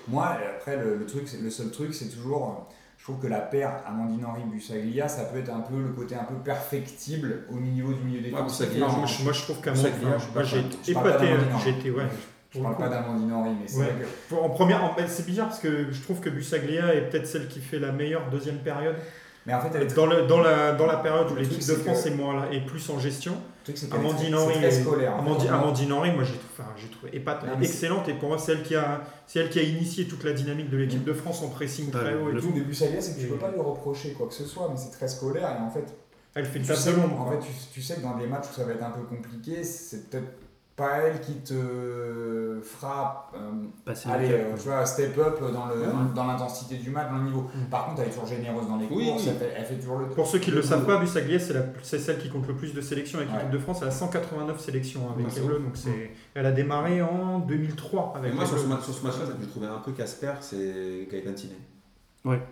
Moi, 0.09 0.37
après, 0.57 0.77
le, 0.77 0.97
le 0.97 1.07
truc, 1.07 1.25
le 1.43 1.51
seul 1.51 1.71
truc, 1.71 1.95
c'est 1.95 2.09
toujours. 2.09 2.67
euh, 2.69 2.73
Je 2.99 3.05
trouve 3.13 3.21
que 3.23 3.27
la 3.29 3.39
paire 3.41 3.71
Amandine 3.87 4.25
Henry 4.25 4.43
Busaglia, 4.45 5.07
ça 5.09 5.25
peut 5.25 5.39
être 5.39 5.51
un 5.53 5.61
peu 5.61 5.77
le 5.81 5.91
côté 5.91 6.15
un 6.17 6.25
peu 6.25 6.35
perfectible 6.37 7.45
au 7.53 7.57
niveau 7.59 7.93
du 7.93 8.03
milieu. 8.03 8.21
Busaglia, 8.43 8.81
Non, 8.87 8.93
Moi, 8.93 9.07
je- 9.07 9.23
moi, 9.25 9.33
je 9.33 9.43
trouve 9.43 9.57
suis 9.57 10.05
moi, 10.35 10.43
j'ai 10.43 10.91
épaté. 10.93 11.27
J'ai 11.65 11.71
été, 11.71 11.91
ouais. 11.91 12.05
Je 12.55 12.61
parle 12.61 12.77
pas 12.79 12.89
d'Amandine 12.89 13.33
Henry, 13.33 13.51
mais 13.61 13.69
c'est 13.69 13.79
Ouais. 13.79 13.85
vrai 13.85 13.95
que. 14.31 14.35
En 14.35 14.49
première, 14.51 14.83
en- 14.85 14.95
ben, 14.95 15.07
c'est 15.09 15.27
bizarre 15.27 15.49
parce 15.49 15.61
que 15.61 15.91
je 15.93 16.03
trouve 16.03 16.21
que 16.21 16.31
Busaglia 16.31 16.95
est 16.95 17.11
peut-être 17.11 17.27
celle 17.27 17.49
qui 17.49 17.61
fait 17.61 17.79
la 17.79 17.93
meilleure 17.93 18.29
deuxième 18.31 18.59
période. 18.59 18.97
Mais 19.47 19.55
en 19.55 19.61
fait, 19.61 19.69
elle 19.75 19.83
est 19.83 19.87
très- 19.87 19.95
Dans, 19.97 20.07
le, 20.07 20.23
dans, 20.27 20.41
la, 20.41 20.73
dans 20.73 20.87
la 20.87 20.97
période 20.97 21.31
où 21.31 21.37
l'équipe 21.37 21.59
de 21.67 21.75
France 21.75 22.03
que- 22.03 22.09
est, 22.09 22.15
moins 22.15 22.35
là, 22.35 22.47
est 22.53 22.61
plus 22.67 22.91
en 22.91 22.99
gestion, 22.99 23.37
Amandine 23.93 24.33
très- 24.33 24.37
Henry, 24.37 25.07
Amandine, 25.49 25.93
Henry, 25.93 26.13
moi 26.13 26.25
j'ai 26.25 26.35
trouvé, 26.35 26.49
enfin, 26.59 26.69
j'ai 26.77 26.89
trouvé 26.89 27.11
épate- 27.13 27.45
Non, 27.45 27.53
mais 27.59 27.65
c'est- 27.67 27.73
excellente 27.73 28.09
et 28.09 28.15
pour 28.15 28.29
moi 28.29 28.39
c'est 28.39 28.53
elle 28.53 28.63
qui 28.63 28.75
a, 28.77 29.01
c'est 29.27 29.41
elle 29.41 29.49
qui 29.51 29.59
a 29.59 29.63
initié 29.63 30.07
toute 30.07 30.23
la 30.25 30.33
dynamique 30.33 30.71
de 30.71 30.77
l'équipe 30.77 31.03
Mm. 31.03 31.05
de 31.09 31.13
France 31.13 31.43
en 31.43 31.49
pressing 31.49 31.87
Ouais, 31.87 31.91
très 31.93 32.15
haut 32.15 32.29
et 32.31 32.33
le 32.33 32.41
tout. 32.41 32.53
de 32.53 32.61
Busaglia, 32.61 33.01
c'est 33.01 33.15
que 33.15 33.21
tu 33.21 33.27
Et- 33.27 33.29
peux 33.29 33.37
pas 33.39 33.51
lui 33.51 33.61
reprocher 33.61 34.13
quoi 34.13 34.27
que 34.29 34.35
ce 34.35 34.45
soit, 34.45 34.69
mais 34.71 34.77
c'est 34.77 34.91
très 34.91 35.09
scolaire 35.09 35.49
et 35.59 35.63
en 35.63 35.71
fait, 35.71 35.85
Elle 36.35 36.45
fait 36.45 36.59
une 36.59 36.67
table 36.67 37.01
en 37.01 37.25
quoi. 37.25 37.33
fait, 37.33 37.39
tu, 37.47 37.53
tu 37.73 37.83
sais 37.83 37.95
que 37.97 38.03
dans 38.03 38.17
des 38.17 38.27
matchs 38.27 38.47
où 38.53 38.55
ça 38.55 38.65
va 38.65 38.73
être 38.73 38.85
un 38.85 38.91
peu 38.91 39.03
compliqué, 39.03 39.65
c'est 39.65 40.11
peut-être 40.11 40.27
pas 40.77 40.99
elle 40.99 41.21
qui 41.23 41.33
te 41.37 42.61
fera 42.63 43.31
euh, 43.35 43.93
Allez, 44.13 44.29
euh, 44.33 44.53
tu 44.57 44.69
vois, 44.69 44.85
step 44.85 45.17
up 45.19 45.41
dans 45.41 45.67
le- 45.67 45.81
Ouais. 45.81 45.87
dans 46.15 46.27
l'intensité 46.27 46.77
du 46.77 46.91
match, 46.91 47.09
dans 47.11 47.17
le 47.17 47.25
niveau. 47.25 47.43
Mm. 47.55 47.71
Par 47.71 47.87
contre, 47.87 48.03
elle 48.03 48.09
est 48.09 48.11
toujours 48.11 48.27
généreuse 48.27 48.69
dans 48.69 48.77
les 48.77 48.87
Oui, 48.91 49.07
courses, 49.09 49.23
oui. 49.25 49.29
Elle, 49.31 49.39
fait, 49.39 49.55
elle 49.57 49.65
fait 49.65 49.75
toujours 49.77 49.99
le. 49.99 50.07
Pour 50.09 50.27
ceux 50.27 50.39
qui 50.39 50.51
ne 50.51 50.57
le 50.57 50.61
le 50.61 50.67
savent 50.67 50.85
pas, 50.85 50.99
Busaglia 50.99 51.39
c'est 51.39 51.55
la- 51.55 51.65
c'est 51.83 51.99
celle 51.99 52.19
qui 52.19 52.29
compte 52.29 52.47
le 52.47 52.55
plus 52.55 52.75
de 52.75 52.81
sélections 52.83 53.19
avec 53.19 53.31
Ouais. 53.31 53.37
l'équipe 53.39 53.53
de 53.53 53.59
France. 53.59 53.79
Elle 53.83 53.89
a 53.89 53.93
189 53.93 54.61
sélections 54.61 55.11
avec 55.11 55.27
Ouais, 55.27 55.33
les 55.35 55.41
Bleus, 55.41 55.59
donc 55.61 55.77
c'est, 55.77 56.11
elle 56.35 56.47
a 56.47 56.53
démarré 56.53 57.01
en 57.01 57.39
2003 57.39 58.13
avec 58.17 58.35
moi, 58.35 58.45
les 58.45 58.49
sur 58.51 58.59
ce, 58.59 58.67
match-là, 58.67 59.27
que 59.27 59.33
j'ai 59.43 59.49
trouvé 59.49 59.67
un 59.67 59.79
peu 59.79 59.93
Casper, 59.93 60.33
c'est 60.41 61.09
Gaëtan 61.11 61.33
Tinet. 61.33 61.55
Ouais. 62.27 62.43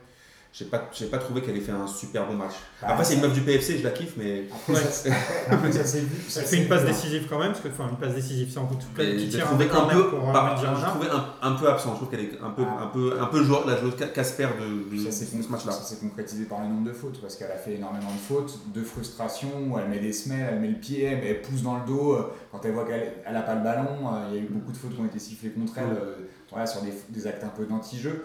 J'ai 0.56 0.66
pas, 0.66 0.88
j'ai 0.96 1.06
pas 1.06 1.18
trouvé 1.18 1.42
qu'elle 1.42 1.56
ait 1.56 1.60
fait 1.60 1.72
un 1.72 1.84
super 1.88 2.28
bon 2.28 2.34
match. 2.34 2.52
Bah, 2.80 2.90
Après, 2.90 3.02
c'est 3.02 3.14
une 3.16 3.22
meuf 3.22 3.32
du 3.32 3.40
PFC, 3.40 3.76
je 3.78 3.82
la 3.82 3.90
kiffe, 3.90 4.12
mais 4.16 4.44
Après, 4.54 4.74
ça, 4.80 4.88
c'est- 4.88 5.10
après, 5.50 5.72
ça 5.72 5.84
ça 5.84 5.98
Elle 6.42 6.46
fait 6.46 6.56
une 6.58 6.68
passe 6.68 6.82
hein. 6.82 6.86
décisive 6.86 7.26
quand 7.28 7.40
même, 7.40 7.48
parce 7.48 7.60
que 7.60 7.66
enfin 7.70 7.88
une 7.90 7.96
passe 7.96 8.14
décisive, 8.14 8.48
c'est 8.52 8.60
un 8.60 8.64
coup 8.66 8.76
de 8.76 8.80
qui 9.04 9.18
j'ai 9.18 9.28
tire 9.30 9.46
trouvé 9.46 9.68
un 9.68 9.76
un 9.82 9.86
peu, 9.88 10.10
pour 10.10 10.28
euh, 10.28 10.32
par- 10.32 10.56
Girona. 10.56 10.86
trouvé 10.86 11.08
un, 11.10 11.48
un 11.48 11.52
peu 11.56 11.68
absent. 11.68 11.90
Je 11.90 11.96
trouve 11.96 12.08
qu'elle 12.08 12.20
est 12.20 12.38
un 12.40 12.50
peu, 12.50 12.62
Ah. 12.64 12.84
un 12.84 12.86
peu, 12.86 13.20
un 13.20 13.26
peu 13.26 13.42
joueur, 13.42 13.66
la 13.66 13.76
joueuse 13.80 13.94
Casper 14.14 14.46
de, 14.60 14.96
de, 14.96 15.10
Ça 15.10 15.24
de 15.38 15.42
ce 15.42 15.48
match-là. 15.50 15.72
ça 15.72 15.82
s'est 15.82 15.96
concrétisé 15.96 16.44
par 16.44 16.60
le 16.60 16.68
nombre 16.68 16.84
de 16.86 16.92
fautes 16.92 17.20
parce 17.20 17.34
qu'elle 17.34 17.50
a 17.50 17.56
fait 17.56 17.74
énormément 17.74 18.12
de 18.12 18.20
fautes, 18.20 18.60
de 18.72 18.82
frustration, 18.84 19.48
où 19.68 19.76
elle 19.80 19.88
met 19.88 19.98
des 19.98 20.12
semelles, 20.12 20.46
elle 20.52 20.60
met 20.60 20.68
le 20.68 20.78
pied, 20.78 21.02
elle, 21.02 21.24
elle 21.26 21.42
pousse 21.42 21.62
dans 21.62 21.78
le 21.80 21.84
dos. 21.84 22.12
euh, 22.14 22.32
Quand 22.52 22.60
elle 22.64 22.74
voit 22.74 22.84
qu'elle 22.86 23.12
n'a 23.32 23.42
pas 23.42 23.56
le 23.56 23.62
ballon, 23.64 23.88
euh, 24.06 24.28
il 24.30 24.36
y 24.36 24.38
a 24.38 24.42
eu 24.42 24.48
beaucoup 24.48 24.70
de 24.70 24.76
fautes 24.76 24.94
qui 24.94 25.00
ont 25.00 25.06
été 25.06 25.18
sifflées 25.18 25.50
contre 25.50 25.72
elle 25.78 25.96
euh, 25.96 26.14
voilà, 26.50 26.64
sur 26.68 26.80
des, 26.82 26.92
des 27.08 27.26
actes 27.26 27.42
un 27.42 27.48
peu 27.48 27.64
d'anti-jeu. 27.64 28.24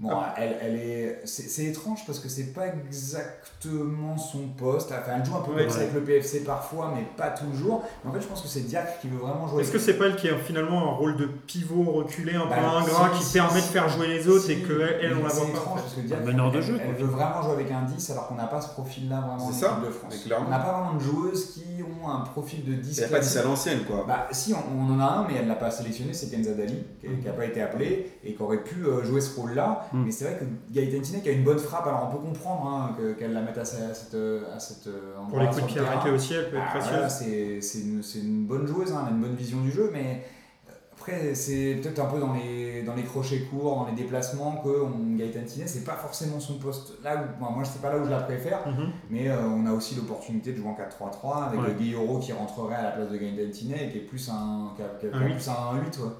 Bon, 0.00 0.10
Ah. 0.12 0.34
elle, 0.36 0.56
elle 0.60 0.76
est, 0.76 1.20
c'est, 1.24 1.48
c'est 1.48 1.64
étrange 1.66 2.00
parce 2.04 2.18
que 2.18 2.28
c'est 2.28 2.52
pas 2.52 2.66
exactement 2.66 4.16
son 4.18 4.48
poste. 4.48 4.90
Enfin, 4.92 5.12
elle 5.18 5.24
joue 5.24 5.36
un 5.36 5.40
peu 5.40 5.52
Ouais, 5.52 5.62
comme 5.62 5.70
ça 5.70 5.76
ouais. 5.78 5.82
avec 5.84 5.94
le 5.94 6.00
PFC 6.02 6.40
parfois, 6.44 6.92
mais 6.94 7.04
pas 7.16 7.30
toujours. 7.30 7.84
Mais 8.04 8.10
en 8.10 8.12
fait, 8.12 8.20
je 8.20 8.26
pense 8.26 8.42
que 8.42 8.48
c'est 8.48 8.60
Diacre 8.66 8.98
qui 9.00 9.08
veut 9.08 9.18
vraiment 9.18 9.46
jouer. 9.46 9.62
Est-ce 9.62 9.70
que 9.70 9.78
c'est 9.78 9.94
pas 9.94 10.06
elle 10.06 10.16
qui 10.16 10.28
a 10.28 10.36
finalement 10.36 10.88
un 10.90 10.94
rôle 10.96 11.16
de 11.16 11.26
pivot 11.26 11.84
reculé, 11.84 12.34
un 12.34 12.40
peu 12.42 12.48
Bah, 12.50 12.78
ingrat, 12.78 13.10
si, 13.14 13.18
qui 13.20 13.24
si, 13.24 13.32
permet 13.34 13.60
de 13.60 13.66
faire 13.66 13.88
jouer 13.88 14.08
les 14.08 14.28
autres 14.28 14.44
si, 14.46 14.52
et 14.52 14.56
qu'elle, 14.62 14.98
elle, 15.00 15.14
on 15.16 15.22
la 15.22 15.30
c'est 15.30 15.36
voit 15.40 15.48
étrange 15.50 15.74
pas 15.76 15.80
parce 15.82 15.94
que 15.94 16.00
Diacre, 16.00 16.22
Un 16.22 16.26
meneur 16.26 16.50
de 16.50 16.56
elle, 16.58 16.62
jeu, 16.64 16.80
elle 16.82 16.94
veut 16.94 17.06
vraiment 17.06 17.42
jouer 17.42 17.52
avec 17.52 17.70
un 17.70 17.82
10 17.82 18.10
alors 18.10 18.28
qu'on 18.28 18.34
n'a 18.34 18.46
pas 18.46 18.60
ce 18.60 18.68
profil-là 18.70 19.20
vraiment 19.20 19.34
en 19.46 19.52
C'est 19.52 19.60
ça, 19.60 19.72
équipe 19.78 19.86
de 19.86 19.90
France. 19.92 20.14
On 20.46 20.50
n'a 20.50 20.58
pas 20.58 20.72
vraiment 20.72 20.94
de 20.94 21.00
joueuses 21.00 21.52
qui 21.54 21.62
ont 21.82 22.08
un 22.08 22.20
profil 22.20 22.64
de 22.64 22.72
10 22.74 22.98
Elle 22.98 23.04
a 23.04 23.08
pas 23.08 23.14
dit 23.14 23.20
classique. 23.20 23.32
ça 23.34 23.40
à 23.40 23.44
l'ancienne, 23.44 23.84
quoi. 23.84 24.04
Bah 24.08 24.26
si, 24.32 24.54
on, 24.54 24.58
on 24.76 24.94
en 24.94 25.00
a 25.00 25.04
un, 25.04 25.28
mais 25.28 25.34
elle 25.38 25.46
l'a 25.48 25.54
pas 25.54 25.70
sélectionné, 25.70 26.12
c'est 26.14 26.30
Kenza 26.30 26.52
Dali, 26.52 26.82
qui 27.00 27.08
n'a 27.24 27.32
pas 27.32 27.44
été 27.44 27.62
appelé 27.62 28.10
et 28.24 28.34
qui 28.34 28.42
aurait 28.42 28.62
pu 28.62 28.84
euh, 28.84 29.04
jouer 29.04 29.20
ce 29.20 29.38
rôle-là. 29.38 29.83
Mm. 29.92 30.04
Mais 30.04 30.10
c'est 30.10 30.24
vrai 30.24 30.38
que 30.38 30.44
Gaëtan 30.74 31.00
Tinet 31.02 31.20
qui 31.20 31.28
a 31.28 31.32
une 31.32 31.44
bonne 31.44 31.58
frappe, 31.58 31.86
alors 31.86 32.08
on 32.10 32.16
peut 32.16 32.22
comprendre 32.26 32.66
hein, 32.66 32.94
que- 32.98 33.12
qu'elle 33.12 33.32
la 33.32 33.42
mette 33.42 33.58
à, 33.58 33.64
sa- 33.64 33.88
à 33.88 33.94
cette, 33.94 34.14
à 34.54 34.58
cette 34.58 34.86
euh, 34.86 35.14
Pour 35.28 35.38
les 35.40 35.46
coups 35.46 35.62
de 35.62 35.66
pied 35.66 35.80
arrêtés 35.80 36.10
aussi, 36.10 36.34
elle 36.34 36.50
peut 36.50 36.56
être 36.56 36.64
Ah, 36.66 36.70
précieuse. 36.70 36.92
voilà, 36.94 37.08
c'est 37.08 37.60
c'est 37.60 37.80
une, 37.80 38.02
c'est 38.02 38.18
une 38.20 38.46
bonne 38.46 38.66
joueuse, 38.66 38.92
hein, 38.92 39.00
elle 39.06 39.12
a 39.12 39.16
une 39.16 39.20
bonne 39.22 39.34
vision 39.34 39.60
du 39.60 39.70
jeu, 39.70 39.90
mais 39.92 40.22
euh, 40.68 40.72
après 40.96 41.34
c'est 41.34 41.80
peut-être 41.82 41.98
un 42.00 42.06
peu 42.06 42.18
dans 42.18 42.32
les, 42.32 42.82
dans 42.82 42.94
les 42.94 43.02
crochets 43.02 43.40
courts, 43.50 43.76
dans 43.76 43.86
les 43.86 43.92
déplacements 43.96 44.56
que 44.64 44.68
on, 44.82 45.16
Gaëtan 45.16 45.44
Tinet, 45.46 45.66
c'est 45.66 45.84
pas 45.84 45.94
forcément 45.96 46.40
son 46.40 46.54
poste 46.58 46.94
là 47.02 47.16
où, 47.16 47.40
moi, 47.40 47.50
moi 47.54 47.64
c'est 47.64 47.82
pas 47.82 47.90
là 47.92 47.98
où 47.98 48.04
je 48.04 48.10
la 48.10 48.20
préfère. 48.20 48.66
Mhm. 48.66 48.90
Mais 49.10 49.28
euh, 49.28 49.36
on 49.46 49.66
a 49.66 49.72
aussi 49.72 49.94
l'opportunité 49.96 50.52
de 50.52 50.56
jouer 50.58 50.68
en 50.68 50.74
4-3-3 50.74 51.44
avec 51.48 51.60
Ouais. 51.60 51.68
le 51.68 51.74
Guillaume 51.74 52.20
qui 52.20 52.32
rentrerait 52.32 52.76
à 52.76 52.82
la 52.84 52.90
place 52.92 53.10
de 53.10 53.16
Gaëtan 53.16 53.50
Tinet 53.52 53.86
et 53.86 53.90
qui 53.90 53.98
est 53.98 54.02
plus 54.02 54.28
un, 54.30 54.72
qui 54.76 54.82
a- 54.82 54.86
qui 54.98 55.06
a- 55.06 55.10
qui 55.10 55.14
a 55.16 55.18
Un 55.18 55.30
plus 55.30 55.48
un 55.48 55.74
8. 55.84 55.98
Ouais. 55.98 56.10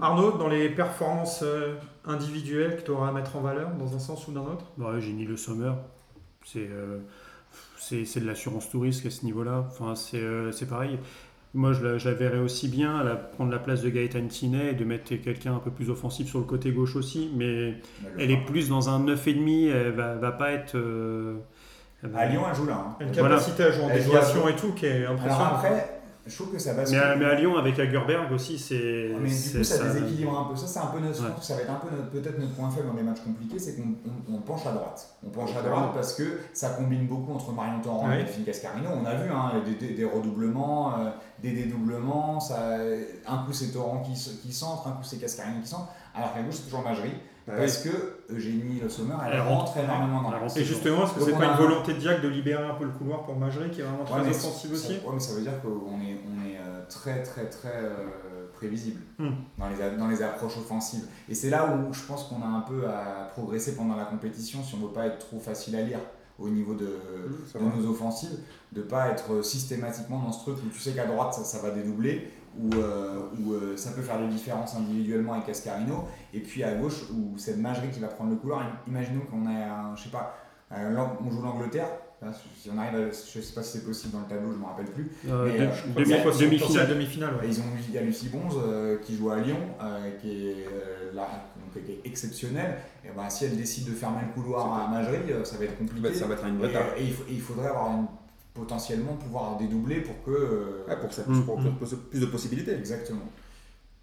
Arnaud, 0.00 0.32
dans 0.32 0.48
les 0.48 0.68
performances 0.68 1.40
euh, 1.42 1.74
individuelles 2.04 2.76
que 2.76 2.82
tu 2.82 2.90
auras 2.90 3.08
à 3.08 3.12
mettre 3.12 3.36
en 3.36 3.40
valeur, 3.40 3.70
dans 3.78 3.94
un 3.94 3.98
sens 3.98 4.26
ou 4.28 4.32
dans 4.32 4.44
l'autre 4.44 4.64
Ouais, 4.78 5.00
j'ai 5.00 5.12
ni 5.12 5.24
le 5.24 5.36
Sommer. 5.36 5.72
C'est 6.44 6.68
euh, 6.70 6.98
c'est 7.78 8.04
c'est 8.04 8.20
de 8.20 8.26
l'assurance 8.26 8.68
tout 8.70 8.80
risque 8.80 9.06
à 9.06 9.10
ce 9.10 9.24
niveau-là. 9.24 9.64
Enfin, 9.68 9.94
c'est 9.94 10.18
euh, 10.20 10.50
c'est 10.52 10.66
pareil. 10.68 10.98
Moi, 11.54 11.72
je 11.72 11.82
la, 11.86 11.96
je 11.98 12.06
la 12.08 12.14
verrais 12.14 12.38
aussi 12.40 12.68
bien 12.68 12.98
à 12.98 13.04
la- 13.04 13.16
prendre 13.16 13.50
la 13.50 13.58
place 13.58 13.80
de 13.80 13.88
Gaëtan 13.88 14.26
Tinet 14.26 14.72
et 14.72 14.74
de 14.74 14.84
mettre 14.84 15.14
quelqu'un 15.22 15.54
un 15.54 15.58
peu 15.58 15.70
plus 15.70 15.88
offensif 15.88 16.28
sur 16.28 16.38
le 16.38 16.44
côté 16.44 16.70
gauche 16.70 16.96
aussi. 16.96 17.30
Mais 17.34 17.76
elle 18.18 18.30
est 18.30 18.44
plus 18.44 18.68
dans 18.68 18.90
un 18.90 19.00
9,5. 19.00 19.70
Elle 19.72 19.92
va, 19.92 20.16
va 20.16 20.32
pas 20.32 20.50
être. 20.52 20.74
euh, 20.76 21.36
À 22.14 22.26
Lyon, 22.26 22.42
elle 22.50 22.54
joue 22.54 22.66
là. 22.66 22.74
hein. 22.74 22.96
Une 23.00 23.10
Voilà. 23.12 23.36
capacité 23.36 23.62
à 23.64 23.70
jouer 23.70 23.84
en 23.84 23.88
déviation 23.88 24.48
et 24.48 24.56
tout 24.56 24.72
qui 24.74 24.84
est 24.86 25.06
Alors 25.06 25.12
impressionnante. 25.12 25.52
après, 25.54 25.95
je 26.26 26.34
trouve 26.34 26.52
que 26.52 26.58
ça 26.58 26.72
mais, 26.72 26.78
bascule. 26.80 26.98
à, 26.98 27.16
mais 27.16 27.24
à 27.24 27.34
Lyon, 27.34 27.56
avec 27.56 27.78
Hagerberg 27.78 28.32
aussi, 28.32 28.58
c'est. 28.58 29.10
mais 29.20 29.28
du 29.28 29.58
coup, 29.58 29.64
ça, 29.64 29.84
déséquilibre 29.84 30.38
un 30.38 30.44
peu. 30.50 30.56
Ça, 30.56 30.66
c'est 30.66 30.78
un 30.80 30.86
peu 30.86 30.98
notre, 31.00 31.22
Ouais. 31.22 31.30
ça 31.40 31.54
va 31.54 31.62
être 31.62 31.70
un 31.70 31.74
peu 31.76 31.88
notre- 31.94 32.10
peut-être 32.10 32.38
notre 32.38 32.54
point 32.54 32.70
faible 32.70 32.88
dans 32.88 32.94
les 32.94 33.02
matchs 33.02 33.20
compliqués, 33.24 33.58
c'est 33.58 33.76
qu'on 33.76 33.94
on- 34.30 34.36
on 34.36 34.40
penche 34.40 34.66
à 34.66 34.72
droite. 34.72 35.08
On 35.26 35.30
penche 35.30 35.50
à 35.56 35.62
droite 35.62 35.90
parce 35.94 36.14
que 36.14 36.40
ça 36.52 36.70
combine 36.70 37.06
beaucoup 37.06 37.32
entre 37.32 37.52
Marion 37.52 37.80
Torrent 37.80 38.08
Ouais. 38.08 38.16
et 38.20 38.24
Delphine 38.24 38.44
Cascarino. 38.44 38.88
On 39.00 39.04
a 39.06 39.14
vu 39.14 39.30
hein, 39.30 39.52
des, 39.64 39.74
des- 39.74 39.94
des 39.94 40.04
redoublements, 40.04 40.98
euh, 40.98 41.10
des 41.42 41.52
dédoublements. 41.52 42.40
Ça, 42.40 42.76
un 43.26 43.38
coup 43.44 43.52
c'est 43.52 43.72
Torrent 43.72 44.02
qui, 44.02 44.12
qui 44.42 44.52
centre, 44.52 44.88
un 44.88 44.92
coup 44.92 45.04
c'est 45.04 45.18
Cascarino 45.18 45.60
qui 45.62 45.68
centre. 45.68 45.88
Alors 46.14 46.32
qu'à 46.34 46.42
gauche 46.42 46.54
c'est 46.54 46.64
toujours 46.64 46.82
Magerie. 46.82 47.12
Bah 47.46 47.52
parce 47.58 47.78
que 47.78 47.90
Eugénie 48.28 48.80
Le 48.82 48.88
Sommer, 48.88 49.14
elle, 49.26 49.34
Elle 49.34 49.40
rentre 49.40 49.66
rentre. 49.74 49.78
énormément 49.78 50.22
dans 50.22 50.30
la. 50.32 50.38
Et 50.56 50.64
justement, 50.64 51.04
est-ce 51.04 51.14
que 51.14 51.20
c'est 51.24 51.32
pas 51.32 51.44
une 51.44 51.50
un- 51.52 51.56
volonté 51.56 51.94
de 51.94 51.98
Diac 51.98 52.20
de 52.20 52.28
libérer 52.28 52.64
un 52.64 52.74
peu 52.74 52.84
le 52.84 52.90
couloir 52.90 53.22
pour 53.24 53.36
Magerie 53.36 53.70
qui 53.70 53.80
est 53.80 53.84
vraiment 53.84 54.04
très 54.04 54.20
Ouais, 54.20 54.32
ça- 54.32 54.48
aussi? 54.48 54.68
ouais, 54.68 54.98
mais 55.12 55.20
ça 55.20 55.34
veut 55.34 55.42
dire 55.42 55.60
qu'on 55.62 56.00
est, 56.00 56.18
on 56.26 56.44
est 56.44 56.56
euh, 56.58 56.82
très 56.88 57.22
très 57.22 57.48
très 57.48 57.72
euh, 57.76 58.46
prévisible 58.52 59.00
Hmm. 59.18 59.30
dans, 59.58 59.68
les, 59.68 59.96
dans 59.96 60.08
les 60.08 60.22
approches 60.22 60.56
offensives. 60.56 61.04
Et 61.28 61.34
c'est 61.36 61.50
là 61.50 61.66
où 61.72 61.92
je 61.92 62.02
pense 62.02 62.24
qu'on 62.24 62.42
a 62.42 62.46
un 62.46 62.60
peu 62.62 62.86
à 62.88 63.28
progresser 63.32 63.76
pendant 63.76 63.94
la 63.96 64.04
compétition 64.06 64.62
si 64.64 64.74
on 64.74 64.78
ne 64.78 64.82
veut 64.88 64.92
pas 64.92 65.06
être 65.06 65.18
trop 65.18 65.38
facile 65.38 65.76
à 65.76 65.82
lire 65.82 66.00
au 66.38 66.48
niveau 66.50 66.74
de, 66.74 66.98
c'est 67.50 67.58
de 67.58 67.64
nos 67.64 67.88
offensives, 67.90 68.38
de 68.72 68.82
pas 68.82 69.08
être 69.08 69.42
systématiquement 69.42 70.18
dans 70.18 70.32
ce 70.32 70.40
truc 70.40 70.56
où 70.66 70.68
tu 70.68 70.78
sais 70.80 70.92
qu'à 70.92 71.06
droite 71.06 71.32
ça, 71.32 71.44
ça 71.44 71.60
va 71.60 71.70
dédoubler, 71.70 72.28
où, 72.60 72.74
euh, 72.76 73.20
où, 73.40 73.52
euh, 73.52 73.76
ça 73.76 73.90
peut 73.92 74.02
faire 74.02 74.18
des 74.20 74.28
différences 74.28 74.74
individuellement 74.76 75.34
avec 75.34 75.46
Cascarino, 75.46 76.04
et 76.32 76.40
puis 76.40 76.62
à 76.64 76.74
gauche 76.74 77.04
où 77.12 77.36
c'est 77.36 77.56
Magerie 77.56 77.90
qui 77.90 78.00
va 78.00 78.08
prendre 78.08 78.30
le 78.30 78.36
couloir. 78.36 78.62
Imaginons 78.88 79.22
qu'on 79.30 79.48
est, 79.50 79.62
un, 79.62 79.94
je 79.96 80.04
sais 80.04 80.08
pas, 80.10 80.34
on 80.70 81.30
joue 81.30 81.42
l'Angleterre. 81.42 81.88
Là, 82.22 82.28
Si 82.58 82.70
on 82.74 82.78
arrive, 82.78 82.94
à, 82.98 83.10
je 83.10 83.40
sais 83.42 83.52
pas 83.54 83.62
si 83.62 83.76
c'est 83.76 83.84
possible 83.84 84.14
dans 84.14 84.20
le 84.20 84.26
tableau, 84.26 84.50
je 84.50 84.56
me 84.56 84.64
rappelle 84.64 84.86
plus. 84.86 85.10
Euh, 85.28 85.44
Mais, 85.52 85.58
de- 85.58 85.64
euh, 85.64 85.68
demi- 85.94 86.08
demi-finale, 86.88 87.34
ouais. 87.34 87.46
Et 87.46 87.48
Ils 87.50 87.60
ont 87.60 87.64
il 87.88 87.94
y 87.94 87.98
a 87.98 88.00
Lucie 88.00 88.30
Bonze 88.30 88.54
euh, 88.66 88.96
qui 89.04 89.14
joue 89.18 89.30
à 89.30 89.36
Lyon, 89.38 89.58
qui 90.22 90.48
est 90.48 90.66
là, 91.12 91.28
donc, 91.74 91.84
qui 91.84 91.92
est 91.92 92.00
exceptionnelle. 92.06 92.76
Et 93.04 93.08
ben, 93.14 93.28
si 93.28 93.44
elle 93.44 93.56
décide 93.58 93.86
de 93.90 93.94
fermer 93.94 94.20
le 94.26 94.32
couloir 94.32 94.80
à 94.82 94.88
Magerie, 94.90 95.18
ça 95.44 95.58
va 95.58 95.64
être 95.64 95.76
compliqué. 95.76 96.14
Ça 96.14 96.26
va 96.26 96.34
être 96.34 96.46
une 96.46 96.54
Et, 96.54 96.58
vraie 96.58 96.72
tare. 96.72 96.86
et 96.96 97.04
il, 97.04 97.12
faut- 97.12 97.24
et 97.28 97.32
il 97.34 97.40
faudrait 97.42 97.68
avoir 97.68 97.90
une, 97.90 98.06
potentiellement 98.56 99.12
pouvoir 99.14 99.56
dédoubler 99.58 100.00
pour 100.00 100.22
que. 100.24 100.30
euh, 100.30 100.84
Ouais, 100.88 100.96
pour 100.98 101.08
que 101.10 101.14
ça 101.14 101.22
Mm. 101.26 101.42
pour- 101.44 101.56
pour- 101.60 101.72
pour- 101.72 101.98
plus 102.10 102.20
de 102.20 102.26
possibilités. 102.26 102.72
Exactement. 102.74 103.22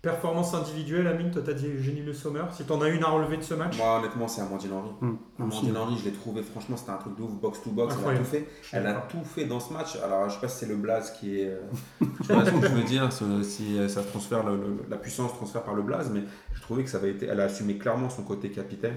Performance 0.02 0.54
individuelle, 0.54 1.08
Amine, 1.08 1.32
toi 1.32 1.42
t'as 1.46 1.54
dit 1.54 1.66
Eugénie 1.68 2.02
Le 2.02 2.13
Sommer. 2.13 2.44
Si 2.52 2.66
t'en 2.66 2.82
as 2.82 2.89
une 2.89 3.02
à 3.06 3.08
relever 3.08 3.38
de 3.38 3.42
ce 3.42 3.54
match, 3.54 3.78
Moi, 3.78 4.00
honnêtement, 4.00 4.28
c'est 4.28 4.42
Amandine 4.42 4.74
Henry. 4.74 4.89
Aussi. 5.02 5.16
Amandine 5.39 5.78
Henry, 5.78 5.98
je 5.98 6.04
l'ai 6.04 6.12
trouvé, 6.12 6.44
franchement, 6.44 6.76
c'était 6.76 6.92
un 6.92 6.98
truc 6.98 7.16
de 7.18 7.22
ouf, 7.24 7.32
box 7.32 7.62
to 7.63 7.70
box, 7.70 7.96
elle 8.04 8.13
a 8.13 8.18
tout 8.18 8.26
fait. 8.26 8.50
Elle 8.74 8.86
a 8.88 8.94
tout 8.96 9.24
fait 9.24 9.46
dans 9.46 9.62
ce 9.62 9.72
match. 9.72 9.96
Alors, 10.04 10.28
je 10.28 10.34
sais 10.36 10.42
pas 10.42 10.50
si 10.50 10.58
c'est 10.58 10.66
le 10.66 10.76
blaze 10.76 11.12
qui 11.12 11.39
est. 11.39 11.48
euh, 11.48 11.62
je 12.20 12.24
sais 12.28 12.34
pas 12.34 12.44
ce 12.46 12.52
que 12.52 12.62
je 12.68 12.74
veux 12.74 12.84
dire, 12.84 13.10
si 13.43 13.80
euh, 13.80 13.88
ça 13.88 14.04
transfère, 14.04 14.43
le- 14.45 14.58
le- 14.58 14.78
la 14.89 14.97
puissance 14.97 15.32
transfère 15.36 15.64
par 15.64 15.74
le 15.74 15.84
blaze, 15.84 16.10
mais 16.14 16.24
je 16.54 16.62
trouvais 16.62 16.84
que 16.84 16.89
ça 16.89 16.97
avait 16.97 17.12
été. 17.12 17.28
Elle 17.28 17.39
a 17.39 17.45
assumé 17.45 17.78
clairement 17.78 18.10
son 18.10 18.24
côté 18.24 18.49
capitaine. 18.51 18.95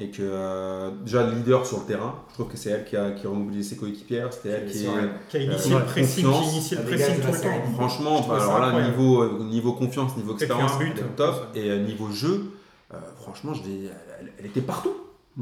Et 0.00 0.10
que 0.10 0.22
euh, 0.22 0.90
déjà 1.04 1.26
le 1.26 1.32
leader 1.32 1.66
sur 1.66 1.80
le 1.80 1.84
terrain, 1.86 2.14
je 2.28 2.34
trouve 2.34 2.46
que 2.48 2.56
c'est 2.56 2.70
elle 2.70 2.84
qui 2.84 2.96
a, 2.96 3.10
qui 3.10 3.26
a 3.26 3.30
ses 3.64 3.76
coéquipières, 3.76 4.32
c'était 4.32 4.50
elle 4.50 4.66
qui 4.70 4.86
a 4.86 5.40
initié 5.40 5.74
Euh, 5.74 5.78
le 5.80 5.84
pressing, 5.86 6.24
confiance. 6.24 6.44
qui 6.44 6.48
a 6.48 6.52
initié 6.52 6.76
le 6.76 6.82
Ça 6.82 6.88
pressing 6.88 7.14
dégage 7.16 7.26
tout 7.26 7.32
le 7.32 7.40
temps. 7.50 7.72
Franchement, 7.74 8.26
bah, 8.28 8.34
alors 8.40 8.58
là, 8.60 8.66
incroyable. 8.68 8.90
niveau, 8.96 9.22
euh, 9.22 9.44
niveau 9.44 9.72
confiance, 9.72 10.16
niveau 10.16 10.34
expérience, 10.34 10.78
but, 10.78 10.98
euh, 10.98 11.02
top. 11.16 11.48
Et 11.56 11.68
euh, 11.70 11.82
niveau 11.84 12.10
jeu, 12.12 12.52
euh, 12.94 12.96
franchement, 13.20 13.54
je 13.54 13.62
elle, 14.20 14.32
elle 14.38 14.46
était 14.46 14.60
partout. 14.60 14.94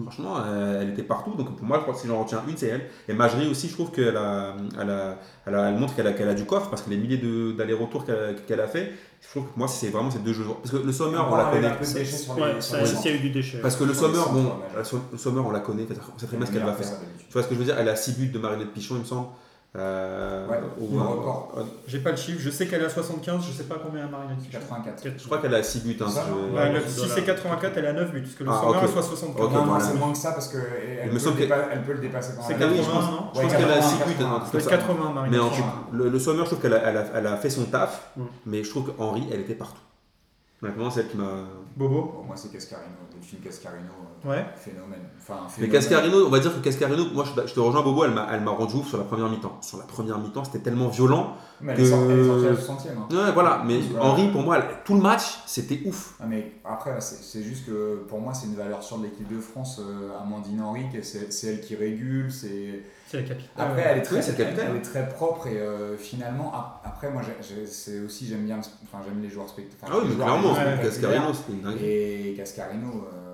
Franchement, 0.03 0.37
euh, 0.45 0.83
elle 0.83 0.91
était 0.91 1.03
partout. 1.03 1.35
Donc 1.35 1.57
pour 1.57 1.67
moi, 1.67 1.79
je 1.79 1.83
crois 1.83 1.95
que 1.95 2.01
si 2.01 2.07
j'en 2.07 2.23
retiens 2.23 2.43
une, 2.47 2.57
c'est 2.57 2.67
elle. 2.69 2.87
Et 3.09 3.15
Majri 3.15 3.49
aussi, 3.49 3.69
je 3.69 3.73
trouve 3.75 3.91
qu'elle 3.93 4.17
a, 4.17 4.55
elle 4.81 4.91
a, 4.91 5.17
elle 5.47 5.55
a- 5.55 5.69
elle 5.71 5.77
montre 5.79 5.95
qu'elle 5.95 6.07
a, 6.07 6.13
qu'elle 6.13 6.29
a 6.29 6.35
du 6.35 6.45
coffre 6.45 6.69
parce 6.69 6.83
que 6.83 6.91
les 6.91 6.97
milliers 6.99 7.17
de- 7.17 7.53
d'allers-retours 7.53 8.05
qu'elle 8.05 8.37
qu'elle 8.47 8.61
a 8.61 8.67
fait, 8.67 8.93
je 9.23 9.29
trouve 9.31 9.45
que 9.45 9.59
moi, 9.59 9.69
c'est 9.69 9.89
vraiment 9.89 10.11
ces 10.11 10.19
deux 10.19 10.33
jeux. 10.35 10.45
Parce 10.63 10.71
que 10.71 10.77
le 10.87 10.93
Sommer, 10.93 11.17
on 11.19 11.35
la 11.37 11.45
connaît. 11.53 11.69
Parce 13.63 13.77
que 13.77 13.85
le 13.85 13.95
Sommer, 13.95 14.19
bon, 14.33 14.53
le 15.13 15.19
Sommer, 15.19 15.41
on 15.41 15.51
la 15.51 15.61
connaît, 15.61 15.87
on 16.15 16.19
sait 16.19 16.27
très 16.27 16.37
bien 16.37 16.47
ce 16.47 16.53
qu'elle 16.53 16.63
va 16.67 16.73
faire. 16.75 16.99
Tu 17.27 17.33
vois 17.33 17.43
ce 17.43 17.49
que 17.49 17.55
je 17.55 17.59
veux 17.61 17.65
dire 17.65 17.77
Elle 17.79 17.89
a 17.89 17.97
6 17.97 18.19
buts 18.19 18.29
de 18.29 18.39
Marinette 18.39 18.73
Pichon, 18.73 18.97
il 18.97 19.01
me 19.01 19.05
semble. 19.05 19.29
Euh, 19.77 20.47
Ouais, 20.49 20.59
record. 20.81 21.53
euh, 21.59 21.63
J'ai 21.87 21.99
pas 21.99 22.11
le 22.13 22.17
chiffre, 22.17 22.39
je 22.41 22.49
sais 22.51 22.67
qu'elle 22.67 22.81
est 22.81 22.87
à 22.87 22.89
75, 22.89 23.45
je 23.47 23.53
sais 23.53 23.65
pas 23.65 23.77
combien 23.85 24.05
elle 24.05 24.11
Marine 24.11 24.37
Pichon. 24.39 24.59
84. 24.59 25.03
je 25.19 25.25
crois 25.27 25.39
qu'elle 25.39 25.55
a 25.55 25.63
6 25.63 25.81
buts. 25.81 25.99
Hein, 26.01 26.07
si 26.09 27.03
le- 27.03 27.09
c'est 27.09 27.25
84, 27.25 27.77
elle 27.77 27.87
a 27.87 27.93
9 27.93 28.11
buts, 28.13 28.23
parce 28.23 28.35
que 28.35 28.45
le 28.45 28.51
Ah, 28.51 28.61
sommaire 28.63 28.83
ok. 28.83 28.89
est 28.89 28.93
soit 28.93 29.03
75. 29.03 29.45
Ok, 29.47 29.53
non, 29.53 29.67
non, 29.67 29.81
c'est 29.81 29.95
moins 29.95 30.13
que 30.13 30.19
ça 30.19 30.33
parce 30.33 30.49
qu'elle 30.49 30.61
peut, 31.11 31.19
que- 31.19 31.53
elle 31.73 31.83
peut 31.83 31.93
le 31.93 31.99
dépasser 31.99 32.33
C'est 32.47 32.55
Ah 32.55 32.67
oui, 32.67 32.77
je 32.77 32.83
80, 32.83 32.93
pense- 33.01 33.11
non 33.11 33.27
Je 33.35 33.39
Ouais, 33.39 33.45
pense 33.45 33.53
qu'elle 33.57 33.65
a 33.65 33.75
80, 33.75 33.83
6 33.83 33.97
buts. 33.97 34.15
80. 34.15 34.37
hein, 34.37 34.41
ça. 34.61 34.71
80, 34.71 35.11
Marine 35.13 35.33
Mais 35.33 35.39
en 35.39 35.51
le, 35.93 36.09
le 36.09 36.19
Sommer, 36.19 36.41
je 36.41 36.45
trouve 36.47 36.61
qu'elle 36.61 36.75
a, 36.75 36.79
elle 36.89 36.97
a, 36.97 37.05
elle 37.15 37.27
a 37.27 37.37
fait 37.37 37.51
son 37.51 37.65
taf, 37.65 38.11
Mm. 38.17 38.23
mais 38.47 38.65
je 38.65 38.71
trouve 38.71 38.93
qu'Henri, 38.95 39.27
elle 39.33 39.41
était 39.41 39.55
partout. 39.55 39.81
Honnêtement, 40.63 40.91
c'est 40.91 41.01
elle 41.01 41.09
qui 41.09 41.19
m'a. 41.19 41.25
Bobo 41.77 42.13
Bon, 42.17 42.23
moi, 42.27 42.35
c'est 42.35 42.51
Cascarino, 42.51 42.87
Delphine 43.13 43.41
Cascarino, 43.41 43.93
euh, 43.93 44.16
Ouais. 44.27 44.45
phénomène. 44.57 45.01
Enfin, 45.19 45.47
Mais. 45.59 45.69
Cascarino, 45.69 46.27
on 46.27 46.31
va 46.31 46.39
dire 46.39 46.55
que 46.55 46.61
Cascarino, 46.63 47.05
moi 47.13 47.25
je, 47.25 47.47
je 47.49 47.55
te 47.55 47.61
rejoins 47.61 47.83
Bobo, 47.83 48.05
elle 48.05 48.13
m'a, 48.13 48.29
elle 48.33 48.43
m'a 48.43 48.51
rendu 48.53 48.77
ouf 48.77 48.89
sur 48.89 48.99
la 48.99 49.05
première 49.05 49.29
mi-temps. 49.29 49.59
Sur 49.61 49.79
la 49.79 49.85
première 49.85 50.19
mi-temps, 50.19 50.45
c'était 50.45 50.61
tellement 50.61 50.89
violent. 50.89 51.35
Mais 51.61 51.73
elle 51.73 51.81
est 51.81 51.87
sortie- 51.87 52.13
elle 52.13 52.19
est 52.21 52.25
sortie 52.27 52.47
à 52.47 52.51
la 52.51 52.57
que- 52.57 52.63
60e. 52.63 52.99
hein. 52.99 53.07
Ouais, 53.27 53.33
voilà, 53.33 53.63
mais 53.67 53.77
Ouais. 53.79 53.83
Henri, 54.01 54.29
pour 54.29 54.43
moi, 54.43 54.59
elle- 54.59 54.77
tout 54.85 54.95
le 54.95 55.01
match, 55.01 55.39
c'était 55.47 55.81
ouf. 55.87 56.15
Ah, 56.21 56.25
mais 56.29 56.53
après, 56.65 57.01
c'est 57.01 57.43
juste 57.43 57.67
que 57.67 58.05
pour 58.09 58.21
moi, 58.21 58.35
c'est 58.35 58.47
une 58.47 58.55
valeur 58.57 58.83
sûre 58.83 58.99
de 58.99 59.05
l'équipe 59.05 59.27
de 59.33 59.41
France. 59.41 59.81
euh, 59.81 60.11
Amandine 60.23 60.61
Henry, 60.63 60.85
que 60.93 61.03
c'est 61.03 61.47
elle 61.47 61.61
qui 61.61 61.75
régule. 61.77 62.31
c'est 62.31 62.83
C'est 63.09 63.19
la 63.19 63.29
capitale. 63.29 63.67
Après, 63.69 63.83
elle 63.89 63.99
est 63.99 64.03
très, 64.03 64.17
oui, 64.17 64.23
le 64.27 64.33
capitaine. 64.35 64.67
elle 64.71 64.77
est 64.77 64.83
très 64.83 65.09
propre 65.09 65.47
et 65.47 65.59
euh, 65.59 65.97
finalement, 65.97 66.53
ap- 66.55 66.83
après, 66.85 67.11
moi, 67.11 67.23
c'est 67.67 68.01
aussi, 68.01 68.27
j'aime 68.27 68.45
bien, 68.45 68.59
enfin, 68.59 69.03
j'aime 69.05 69.23
les 69.23 69.29
joueurs 69.31 69.49
spectaculaires. 69.49 69.97
Ah 70.01 70.03
oui, 70.05 70.11
mais 70.17 70.25
clairement, 70.25 70.55
Cascarino, 70.83 71.33
c'était 71.33 71.53
une 71.53 71.61
dingue. 71.63 71.83
Et 71.83 72.35
Cascarino, 72.37 72.89
euh, 73.13 73.26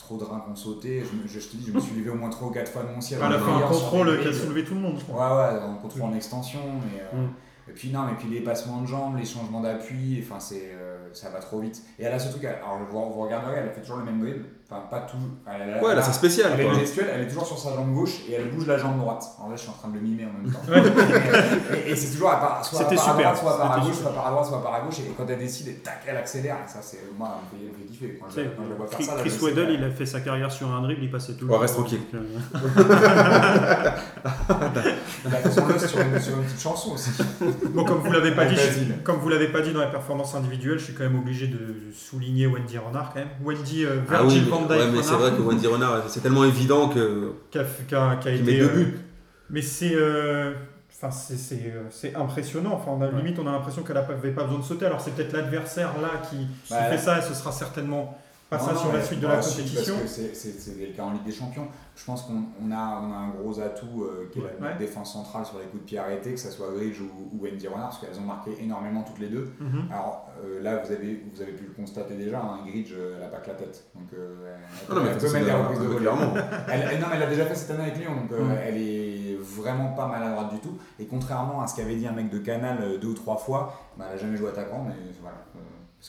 trop 0.00 0.16
de 0.16 0.24
reins 0.24 0.40
qu'on 0.40 0.54
sautait. 0.56 1.02
Je, 1.04 1.16
me- 1.22 1.26
je, 1.28 1.38
je 1.40 1.48
te 1.48 1.56
dis, 1.56 1.66
je 1.68 1.72
me 1.72 1.80
suis 1.80 1.94
levé 1.96 2.10
au 2.10 2.14
moins 2.16 2.30
3 2.30 2.48
ou 2.48 2.50
4 2.50 2.70
fois 2.70 2.82
de 2.82 2.88
mon 2.88 3.00
ciel. 3.00 3.20
Elle 3.24 3.32
a 3.32 3.36
en 3.36 3.38
fait 3.40 3.50
un 3.64 3.68
contrôle 3.68 4.20
qui 4.20 4.28
a 4.28 4.32
soulevé 4.32 4.64
tout 4.64 4.74
le 4.74 4.80
monde, 4.80 4.94
je 4.98 5.04
Ouais, 5.04 5.12
crois. 5.12 5.52
ouais, 5.52 5.62
en 5.62 5.74
contrôle 5.76 6.02
en 6.02 6.14
extension. 6.14 6.60
Mais, 6.84 7.00
euh, 7.18 7.22
Mm. 7.26 7.30
Et 7.68 7.72
puis, 7.72 7.90
non, 7.90 8.00
mais 8.06 8.14
puis 8.18 8.26
les 8.28 8.40
passements 8.40 8.80
de 8.80 8.86
jambes, 8.88 9.16
les 9.16 9.24
changements 9.24 9.60
d'appui, 9.60 10.20
enfin, 10.26 10.40
c'est, 10.40 10.72
euh, 10.74 11.08
ça 11.12 11.28
va 11.30 11.38
trop 11.38 11.60
vite. 11.60 11.80
Et 12.00 12.02
elle 12.02 12.12
a 12.12 12.18
ce 12.18 12.30
truc, 12.30 12.44
alors 12.44 12.78
vous, 12.90 13.12
vous 13.14 13.20
regarderez, 13.20 13.58
elle 13.58 13.70
fait 13.72 13.80
toujours 13.82 13.98
le 13.98 14.04
même 14.04 14.18
dribble. 14.18 14.44
Enfin, 14.72 14.82
pas 14.88 15.00
tout. 15.00 15.16
Elle, 15.48 15.68
elle- 15.76 15.82
Ouais, 15.82 15.96
là, 15.96 16.02
c'est 16.02 16.12
spécial. 16.12 16.52
elle 16.54 16.60
est 16.66 16.74
gestuelle, 16.74 17.10
elle 17.12 17.22
est 17.22 17.26
toujours 17.28 17.44
sur 17.46 17.58
sa 17.58 17.74
jambe 17.74 17.92
gauche 17.92 18.20
et 18.28 18.34
elle 18.34 18.50
bouge 18.50 18.68
la 18.68 18.78
jambe 18.78 18.98
droite. 18.98 19.24
Alors 19.38 19.50
là, 19.50 19.56
je 19.56 19.62
suis 19.62 19.70
en 19.70 19.72
train 19.72 19.88
de 19.88 19.94
le 19.94 20.00
mimer 20.00 20.26
en 20.26 20.32
même 20.42 20.52
temps. 20.52 20.60
et, 21.86 21.90
et 21.90 21.96
c'est 21.96 22.12
toujours 22.12 22.30
à 22.30 22.38
part, 22.38 22.64
soit 22.64 22.78
à 22.78 22.82
C'était 22.84 22.94
part 22.94 23.08
à 23.08 23.10
super. 23.10 23.32
droite, 23.32 23.38
soit 23.40 23.54
à 23.54 23.58
part 23.58 23.72
à 23.72 23.80
gauche, 23.80 23.94
super. 23.94 24.02
soit 24.02 24.12
par 24.14 24.26
à 24.26 24.30
droite, 24.30 24.46
soit 24.46 24.62
par 24.62 24.74
à 24.74 24.80
gauche. 24.82 24.98
Et 25.00 25.12
quand 25.16 25.24
elle 25.28 25.38
décide, 25.40 25.82
tac, 25.82 26.02
elle 26.06 26.16
accélère. 26.16 26.56
Et 26.64 26.68
ça, 26.70 26.78
c'est 26.82 27.00
moi, 27.18 27.40
elle 27.52 27.58
me 27.58 27.64
fait, 27.74 27.74
elle 27.80 27.86
kiffer. 27.90 28.18
Quand 28.20 28.26
je, 28.30 28.40
quand 28.42 28.62
vois 28.76 28.86
faire 28.86 28.98
Chris, 28.98 29.04
ça, 29.06 29.14
Chris 29.18 29.38
Weddle, 29.42 29.70
il 29.72 29.82
a 29.84 29.90
fait 29.90 30.06
sa 30.06 30.20
carrière 30.20 30.52
sur 30.52 30.70
un 30.72 30.82
dribble, 30.82 31.02
il 31.02 31.10
passait 31.10 31.32
tout 31.34 31.46
le 31.46 31.50
Ouais, 31.50 31.56
temps. 31.56 31.62
reste 31.62 31.74
tranquille. 31.74 32.00
Euh, 32.14 32.20
Il 35.26 35.34
a 35.34 35.36
fait 35.38 35.50
son 35.50 35.88
sur 35.88 36.00
une, 36.00 36.20
sur 36.20 36.36
une 36.38 36.44
petite 36.44 36.60
chanson 36.62 36.92
aussi. 36.92 37.10
Bon, 37.70 37.84
comme 37.84 37.98
vous 37.98 38.10
l'avez 38.12 38.30
pas 38.32 38.46
dit, 38.46 38.56
comme 39.04 39.16
vous 39.16 39.28
l'avez 39.28 39.48
pas 39.48 39.60
dit 39.60 39.72
dans 39.72 39.80
les 39.84 39.90
performances 39.90 40.34
individuelles, 40.34 40.78
je 40.78 40.84
suis 40.84 40.94
quand 40.94 41.02
même 41.04 41.18
obligé 41.18 41.46
de 41.46 41.58
souligner 41.94 42.46
Wendy 42.46 42.78
Renard 42.78 43.12
quand 43.12 43.20
même. 43.20 43.28
Wendy 43.44 43.84
euh, 43.84 44.00
Ah 44.08 44.22
Virgil 44.22 44.48
van 44.60 44.66
Dijk 44.66 44.78
ouais, 44.78 44.90
mais 44.92 45.02
c'est 45.02 45.14
vrai 45.14 45.30
que 45.32 45.42
Wendy 45.42 45.66
Renard, 45.66 46.02
c'est 46.08 46.20
tellement 46.20 46.44
évident 46.44 46.88
que. 46.88 47.32
qui 47.50 47.58
a, 47.58 47.64
qui 47.64 47.94
a- 47.94 48.16
qui 48.16 48.28
a 48.28 48.32
Qui 48.32 48.38
été. 48.40 48.52
met 48.52 48.58
deux 48.58 48.64
euh, 48.70 48.74
buts. 48.84 48.98
Mais 49.50 49.62
c'est. 49.62 49.92
euh, 49.94 50.52
Enfin, 51.02 51.10
c'est- 51.12 51.36
c'est 51.38 51.72
euh, 51.74 51.84
c'est 51.88 52.14
impressionnant. 52.14 52.72
Enfin, 52.74 52.90
on 52.90 53.00
a, 53.00 53.10
limite, 53.10 53.38
on 53.38 53.46
a 53.46 53.52
l'impression 53.52 53.82
qu'elle 53.82 53.96
n'avait 53.96 54.32
pas 54.32 54.44
besoin 54.44 54.58
de 54.58 54.64
sauter. 54.64 54.84
Alors, 54.84 55.00
c'est 55.00 55.12
peut-être 55.12 55.32
l'adversaire 55.32 55.92
là 56.02 56.20
qui, 56.28 56.36
qui 56.66 56.74
Bah, 56.74 56.82
fait 56.90 56.98
ça 56.98 57.18
et 57.18 57.22
ce 57.22 57.32
sera 57.32 57.52
certainement 57.52 58.18
pas 58.50 58.58
Non, 58.58 58.64
ça 58.64 58.72
non, 58.74 58.78
sur 58.80 58.92
la 58.92 59.02
suite 59.02 59.20
de 59.20 59.26
la 59.28 59.36
compétition. 59.36 59.94
Parce 60.00 60.16
que 60.16 60.22
c'est- 60.34 60.80
le 60.86 60.92
cas 60.92 61.04
en 61.04 61.12
Ligue 61.12 61.22
des 61.24 61.32
Champions. 61.32 61.68
Je 61.94 62.04
pense 62.04 62.22
qu'on 62.22 62.42
on 62.60 62.70
a, 62.72 63.00
on 63.02 63.12
a 63.12 63.16
un 63.16 63.28
gros 63.30 63.60
atout 63.60 64.02
euh, 64.04 64.28
qui 64.32 64.38
est 64.40 64.42
la 64.60 64.72
défense 64.72 65.12
centrale 65.12 65.44
sur 65.44 65.58
les 65.58 65.66
coups 65.66 65.82
de 65.82 65.86
pied 65.86 65.98
arrêtés, 65.98 66.32
que 66.32 66.40
ce 66.40 66.50
soit 66.50 66.68
Gridge 66.74 66.98
ou, 67.00 67.36
ou 67.36 67.42
Wendy 67.44 67.68
Renard, 67.68 67.90
parce 67.90 67.98
qu'elles 68.00 68.18
ont 68.18 68.26
marqué 68.26 68.56
énormément 68.60 69.02
toutes 69.02 69.18
les 69.18 69.28
deux. 69.28 69.52
Mhm. 69.60 69.88
Alors 69.92 70.28
euh, 70.44 70.62
là, 70.62 70.82
vous 70.82 70.90
avez, 70.92 71.22
vous 71.32 71.42
avez 71.42 71.52
pu 71.52 71.64
le 71.64 71.72
constater 71.72 72.14
déjà, 72.14 72.40
hein, 72.40 72.60
Gridge, 72.66 72.92
euh, 72.96 73.14
elle 73.16 73.20
n'a 73.22 73.28
pas 73.28 73.36
que 73.38 73.48
la 73.48 73.54
tête. 73.54 73.84
Donc 73.94 74.08
euh, 74.14 74.54
elle, 74.56 74.60
Ah 74.90 74.94
non, 74.94 75.02
mais 75.02 75.10
elle 75.10 75.18
peut 75.18 75.32
mettre 75.32 75.46
des 75.46 75.52
reprises 75.52 75.78
de 75.80 75.84
volée. 75.84 75.98
clairement. 76.00 76.34
Elle, 76.72 76.88
elle- 76.92 77.00
non, 77.00 77.06
mais 77.08 77.14
elle 77.14 77.20
l'a 77.20 77.26
déjà 77.26 77.44
fait 77.46 77.54
cette 77.54 77.70
année 77.72 77.82
avec 77.82 77.98
Lyon, 77.98 78.16
donc 78.16 78.32
euh, 78.32 78.42
Mm. 78.44 78.56
elle 78.64 78.76
est 78.78 79.36
vraiment 79.40 79.92
pas 79.92 80.06
maladroite 80.06 80.54
du 80.54 80.60
tout. 80.60 80.76
Et 80.98 81.06
contrairement 81.06 81.60
à 81.62 81.66
ce 81.66 81.76
qu'avait 81.76 81.96
dit 81.96 82.06
un 82.06 82.12
mec 82.12 82.30
de 82.30 82.38
Canal 82.38 82.98
deux 83.00 83.08
ou 83.08 83.14
trois 83.14 83.36
fois, 83.36 83.74
bah, 83.98 84.06
elle 84.08 84.16
n'a 84.16 84.22
jamais 84.22 84.36
joué 84.38 84.48
attaquant, 84.48 84.84
mais 84.88 84.94
voilà. 85.20 85.36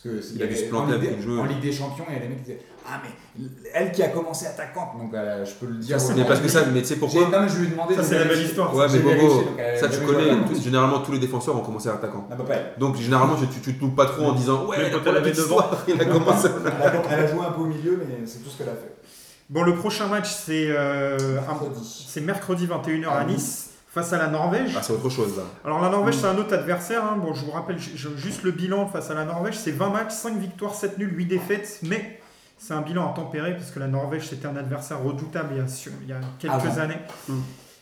Euh, 0.05 0.15
parce 0.15 0.29
que 0.29 0.35
Il 0.35 0.43
a 0.43 0.47
dû 0.47 0.55
se 0.55 0.65
en 0.65 0.69
planter 0.69 0.93
Ligue, 0.93 1.05
avec 1.05 1.15
le 1.17 1.21
jeu. 1.21 1.39
en 1.39 1.45
Ligue 1.45 1.59
des 1.59 1.71
Champions, 1.71 2.05
il 2.09 2.13
y 2.13 2.17
a 2.17 2.19
des 2.21 2.27
mecs 2.29 2.37
qui 2.37 2.51
disaient 2.51 2.61
Ah, 2.87 3.01
mais 3.03 3.43
elle 3.73 3.91
qui 3.91 4.01
a 4.03 4.09
commencé 4.09 4.45
attaquante, 4.45 4.97
donc 4.97 5.13
euh, 5.13 5.45
je 5.45 5.53
peux 5.53 5.65
le 5.67 5.79
dire. 5.79 5.99
Ça, 5.99 6.13
Mais 6.15 6.23
parce 6.25 6.39
que 6.39 6.47
ça, 6.47 6.65
mais 6.73 6.81
tu 6.81 6.87
sais 6.87 6.95
pourquoi 6.95 7.29
Non, 7.29 7.41
mais 7.41 7.49
je 7.49 7.57
lui 7.57 7.67
ai 7.67 7.69
demandé. 7.71 7.95
Ça, 7.95 8.01
de 8.01 8.05
c'est 8.07 8.19
la 8.19 8.25
belle 8.25 8.41
histoire. 8.41 8.75
Ouais, 8.75 8.85
mais 8.91 8.99
Bobo, 8.99 9.43
elle 9.57 9.75
a 9.75 9.77
ça 9.77 9.89
tu 9.89 9.99
connais, 9.99 10.31
généralement 10.61 10.99
tous 10.99 11.11
les 11.11 11.19
défenseurs 11.19 11.55
ont 11.55 11.63
commencé 11.63 11.89
à 11.89 11.93
attaquant. 11.93 12.27
Ah, 12.31 12.35
bah, 12.35 12.43
pas 12.47 12.53
elle. 12.55 12.73
Donc 12.77 12.95
généralement 12.97 13.35
tu, 13.35 13.73
te 13.73 13.79
loupes 13.81 13.95
pas 13.95 14.05
trop 14.05 14.25
en 14.25 14.33
disant 14.33 14.65
ouais, 14.67 14.77
elle 14.79 14.93
elle 15.05 15.17
avait 15.17 15.31
devant. 15.31 15.63
il 15.87 16.01
a 16.01 16.05
commencé. 16.05 16.47
Elle 16.65 16.67
a, 16.67 17.03
elle 17.11 17.25
a 17.25 17.27
joué 17.27 17.45
un 17.45 17.51
peu 17.51 17.61
au 17.61 17.65
milieu, 17.65 17.97
mais 17.99 18.25
c'est 18.25 18.43
tout 18.43 18.49
ce 18.49 18.57
qu'elle 18.57 18.69
a 18.69 18.75
fait. 18.75 18.95
Bon, 19.49 19.63
le 19.63 19.75
prochain 19.75 20.07
match, 20.07 20.31
c'est 20.31 20.67
euh, 20.69 21.35
Mercredi. 21.35 22.05
c'est 22.07 22.21
mercredi 22.21 22.67
21h 22.67 23.09
à 23.09 23.25
Nice 23.25 23.70
face 23.93 24.13
à 24.13 24.17
la 24.17 24.27
Norvège. 24.27 24.73
Ah, 24.77 24.81
c'est 24.81 24.93
autre 24.93 25.09
chose 25.09 25.35
là. 25.37 25.43
Alors 25.65 25.81
la 25.81 25.89
Norvège, 25.89 26.15
c'est 26.15 26.27
un 26.27 26.37
autre 26.37 26.53
adversaire. 26.53 27.03
hein. 27.03 27.17
Bon, 27.21 27.33
je 27.33 27.43
vous 27.45 27.51
rappelle 27.51 27.77
ju- 27.77 27.95
ju- 27.97 28.17
juste 28.17 28.43
le 28.43 28.51
bilan 28.51 28.87
face 28.87 29.11
à 29.11 29.13
la 29.13 29.25
Norvège. 29.25 29.55
C'est 29.57 29.71
20 29.71 29.89
matchs, 29.89 30.11
5 30.13 30.37
victoires, 30.37 30.73
7 30.73 30.97
nuls, 30.97 31.13
8 31.17 31.25
défaites. 31.25 31.79
Mais 31.83 32.19
c'est 32.57 32.73
un 32.73 32.81
bilan 32.81 33.11
à 33.11 33.13
tempérer 33.13 33.55
parce 33.55 33.69
que 33.71 33.79
la 33.79 33.87
Norvège, 33.87 34.27
c'était 34.29 34.47
un 34.47 34.55
adversaire 34.55 35.01
redoutable 35.03 35.49
il 35.51 35.57
y 35.57 35.61
a, 35.61 35.65
il 36.03 36.07
y 36.09 36.13
a 36.13 36.19
quelques 36.39 36.53
Avant. 36.53 36.77
années. 36.81 36.97
Mm. 37.27 37.33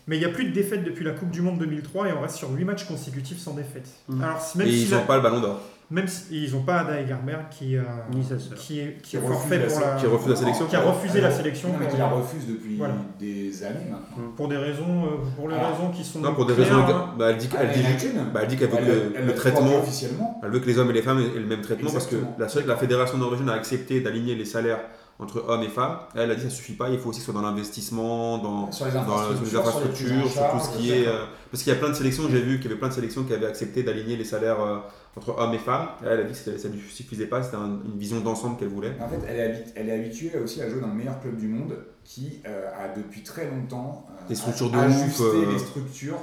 Mais 0.07 0.17
il 0.17 0.19
n'y 0.19 0.25
a 0.25 0.29
plus 0.29 0.45
de 0.45 0.51
défaites 0.51 0.83
depuis 0.83 1.05
la 1.05 1.11
Coupe 1.11 1.29
du 1.29 1.41
Monde 1.43 1.59
2003 1.59 2.07
et 2.07 2.13
on 2.13 2.21
reste 2.21 2.37
sur 2.37 2.49
8 2.49 2.65
matchs 2.65 2.85
consécutifs 2.85 3.37
sans 3.39 3.53
défaite. 3.53 3.87
Mm. 4.07 4.23
Alors 4.23 4.41
même 4.55 4.67
Et 4.67 4.71
si 4.71 4.83
ils 4.85 4.89
la- 4.89 4.97
n'ont 4.97 5.05
pas 5.05 5.15
le 5.17 5.21
ballon 5.21 5.39
d'or. 5.41 5.59
Même 5.91 6.07
si 6.07 6.43
ils 6.45 6.51
n'ont 6.53 6.61
pas 6.61 6.81
Ada 6.81 7.01
Egerberg 7.01 7.45
qui, 7.49 7.75
euh, 7.75 7.81
Ni 8.13 8.23
sa 8.23 8.37
sœur. 8.37 8.55
qui 8.57 8.79
est, 8.79 8.97
qui 9.01 9.11
Qui 9.11 9.15
est 9.15 9.19
refuse 9.19 9.33
forfait 9.33 9.57
la 9.57 9.65
pour 9.65 9.73
sé- 9.75 9.81
la, 9.81 9.95
Qui 9.95 10.05
refuse 10.05 10.29
la 10.29 10.35
sélection. 10.35 10.65
qui 10.67 10.75
a 10.75 10.81
refusé 10.81 11.21
la 11.21 11.31
sélection 11.31 11.69
Non, 11.69 11.75
mais 11.79 11.87
qui 11.87 11.97
la 11.97 12.07
refuse 12.07 12.47
depuis 12.47 12.77
Voilà. 12.77 12.93
des 13.19 13.63
années 13.63 13.85
maintenant. 13.89 14.31
pour 14.37 14.47
des 14.47 14.57
raisons, 14.57 15.05
euh, 15.05 15.09
pour 15.35 15.49
les 15.49 15.55
Alors, 15.55 15.71
raisons 15.71 15.89
qui 15.89 16.03
sont 16.03 16.19
Non, 16.19 16.33
pour 16.35 16.45
des 16.45 16.53
claires, 16.53 16.67
raisons. 16.75 16.93
hein. 16.93 17.13
Bah, 17.17 17.31
elle 17.31 17.37
dit, 17.37 17.49
Ah, 17.53 17.63
elle 17.63 17.71
dit, 17.71 18.07
bah, 18.33 18.39
elle 18.43 18.47
dit 18.47 18.57
qu'elle 18.57 18.69
veut 18.69 18.77
Elle- 18.79 19.13
que 19.13 19.19
le 19.19 19.25
le 19.25 19.35
traitement. 19.35 19.77
officiellement. 19.79 20.39
Elle 20.43 20.51
veut 20.51 20.59
que 20.59 20.67
les 20.67 20.77
hommes 20.77 20.89
et 20.91 20.93
les 20.93 21.01
femmes 21.01 21.19
aient 21.19 21.39
le 21.39 21.45
même 21.47 21.61
traitement 21.61 21.89
Exactement. 21.89 22.33
parce 22.37 22.53
que 22.55 22.59
la, 22.59 22.73
la 22.73 22.79
fédération 22.79 23.17
norvégienne 23.17 23.49
a 23.49 23.53
accepté 23.53 24.01
d'aligner 24.01 24.35
les 24.35 24.45
salaires 24.45 24.79
entre 25.21 25.43
hommes 25.49 25.63
et 25.63 25.67
femmes. 25.67 25.97
Elle 26.15 26.31
a 26.31 26.35
dit 26.35 26.43
que 26.43 26.49
ça 26.49 26.55
suffit 26.55 26.73
pas, 26.75 26.87
il 26.89 26.97
faut 26.97 27.09
aussi 27.09 27.19
que 27.19 27.25
ce 27.25 27.31
soit 27.31 27.41
dans 27.41 27.45
l'investissement, 27.45 28.37
dans, 28.37 28.71
Sur 28.71 28.85
les 28.85 28.91
dans 28.93 28.99
infrastructures, 29.01 29.43
les 29.51 29.55
infrastructures, 29.57 30.31
sur 30.31 30.49
tout 30.51 30.59
ce 30.59 30.77
qui 30.77 30.91
est. 30.93 31.07
euh, 31.07 31.25
parce 31.51 31.63
qu'il 31.63 31.73
y 31.73 31.75
a 31.75 31.79
plein 31.79 31.89
de 31.89 31.93
sélections, 31.93 32.23
j'ai 32.31 32.39
vu 32.41 32.57
qu'il 32.59 32.65
y 32.69 32.71
avait 32.71 32.79
plein 32.79 32.87
de 32.87 32.93
sélections 32.93 33.23
qui 33.23 33.33
avaient 33.33 33.47
accepté 33.47 33.83
d'aligner 33.83 34.15
les 34.15 34.23
salaires 34.23 34.61
euh, 34.61 34.77
entre 35.19 35.37
hommes 35.37 35.53
et 35.53 35.57
femmes. 35.59 35.89
Elle 36.01 36.21
a 36.21 36.23
dit 36.23 36.33
que 36.33 36.57
ça 36.57 36.67
ne 36.69 36.73
lui 36.73 36.81
suffisait 36.89 37.27
pas, 37.27 37.43
c'était 37.43 37.57
un- 37.57 37.81
une 37.85 37.97
vision 37.99 38.21
d'ensemble 38.21 38.57
qu'elle 38.57 38.69
voulait. 38.69 38.93
En 39.01 39.07
fait, 39.09 39.19
elle 39.27 39.35
est, 39.37 39.47
habi- 39.51 39.71
elle 39.75 39.89
est 39.89 39.93
habituée 40.05 40.31
aussi 40.39 40.61
à 40.61 40.69
jouer 40.69 40.79
dans 40.81 40.87
le 40.87 40.93
meilleur 40.93 41.19
club 41.19 41.35
du 41.37 41.47
monde 41.47 41.75
qui 42.03 42.41
euh, 42.47 42.69
a 42.75 42.95
depuis 42.97 43.21
très 43.23 43.49
longtemps 43.49 44.07
euh, 44.09 44.27
Des 44.27 44.35
structures 44.35 44.71
de 44.71 44.77
ajusté 44.77 45.23
ouf, 45.23 45.33
euh. 45.35 45.51
les 45.51 45.59
structures 45.59 46.21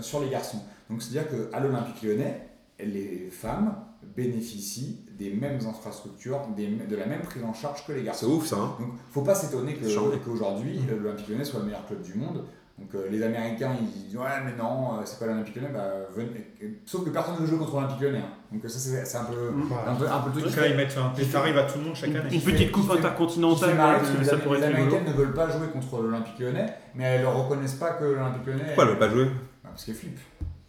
sur- 0.00 0.20
les 0.20 0.28
garçons. 0.30 0.58
Donc 0.90 1.02
c'est-à-dire 1.02 1.30
qu'à 1.50 1.60
l'Olympique 1.60 2.02
lyonnais, 2.02 2.48
les 2.78 3.28
femmes 3.30 3.74
bénéficient 4.16 5.00
des 5.18 5.30
mêmes 5.32 5.60
infrastructures, 5.66 6.40
des- 6.56 6.66
de 6.68 6.96
la 6.96 7.06
même 7.06 7.22
prise 7.22 7.42
en 7.44 7.54
charge 7.54 7.86
que 7.86 7.92
les 7.92 8.00
C'est 8.00 8.04
garçons. 8.04 8.26
ouf 8.32 8.46
ça. 8.46 8.56
hein. 8.56 8.76
Donc 8.78 8.90
faut 9.10 9.22
pas 9.22 9.34
s'étonner 9.34 9.76
C'est 9.82 9.94
qu'aujourd'hui 10.24 10.78
Mm. 10.80 11.02
l'Olympique 11.02 11.28
lyonnais 11.28 11.44
soit 11.44 11.60
le 11.60 11.66
meilleur 11.66 11.86
club 11.86 12.02
du 12.02 12.14
monde. 12.14 12.44
Donc 12.78 12.92
euh, 12.96 13.06
les 13.08 13.22
Américains 13.22 13.70
ils 13.80 13.86
disent 13.86 14.16
ouais 14.16 14.24
mais 14.44 14.52
non 14.60 14.94
euh, 14.98 15.02
c'est 15.04 15.20
pas 15.20 15.26
l'Olympique 15.26 15.54
lyonnais 15.54 15.68
bah, 15.72 15.90
venez. 16.14 16.44
sauf 16.84 17.04
que 17.04 17.10
personne 17.10 17.36
ne 17.40 17.46
joue 17.46 17.56
contre 17.56 17.76
l'Olympique 17.76 18.00
lyonnais. 18.00 18.18
hein. 18.18 18.32
Donc 18.52 18.62
ça 18.68 18.78
c'est 18.80 19.04
c'est 19.04 19.16
un 19.16 19.24
peu 19.24 19.52
Voilà. 19.68 19.92
un 19.92 19.94
peu 19.94 20.08
un 20.10 20.18
peu 20.18 20.30
le 20.30 20.36
En 20.36 20.40
truc 20.40 20.54
tout 20.54 20.60
cas, 20.60 20.66
ils 20.66 20.76
mettent 20.76 20.96
un 20.98 21.10
petit 21.10 21.36
arrive 21.36 21.56
à 21.58 21.62
tout 21.64 21.78
le 21.78 21.84
monde 21.84 21.94
chaque 21.94 22.10
Une, 22.10 22.16
année. 22.16 22.34
une 22.34 22.40
petite 22.40 22.72
coupe 22.72 22.90
intercontinentale, 22.90 23.76
les, 24.18 24.24
ça 24.24 24.36
pourrait 24.38 24.58
les 24.58 24.64
être 24.64 24.74
rigolo. 24.74 24.96
Américaines 24.96 25.12
ne 25.12 25.16
veulent 25.18 25.34
pas 25.34 25.48
jouer 25.50 25.68
contre 25.68 26.02
l'Olympique 26.02 26.38
lyonnais, 26.40 26.66
mais 26.96 27.04
elles 27.04 27.22
ne 27.22 27.26
reconnaissent 27.26 27.74
pas 27.74 27.90
que 27.92 28.04
l'Olympique 28.04 28.46
lyonnais. 28.46 28.64
Pourquoi 28.66 28.84
elle 28.84 28.90
ne 28.90 28.94
veut 28.94 28.98
pas 28.98 29.08
jouer? 29.08 29.24
Bah, 29.26 29.70
Parce 29.70 29.84
qu'elles 29.84 29.94
flippent. 29.94 30.20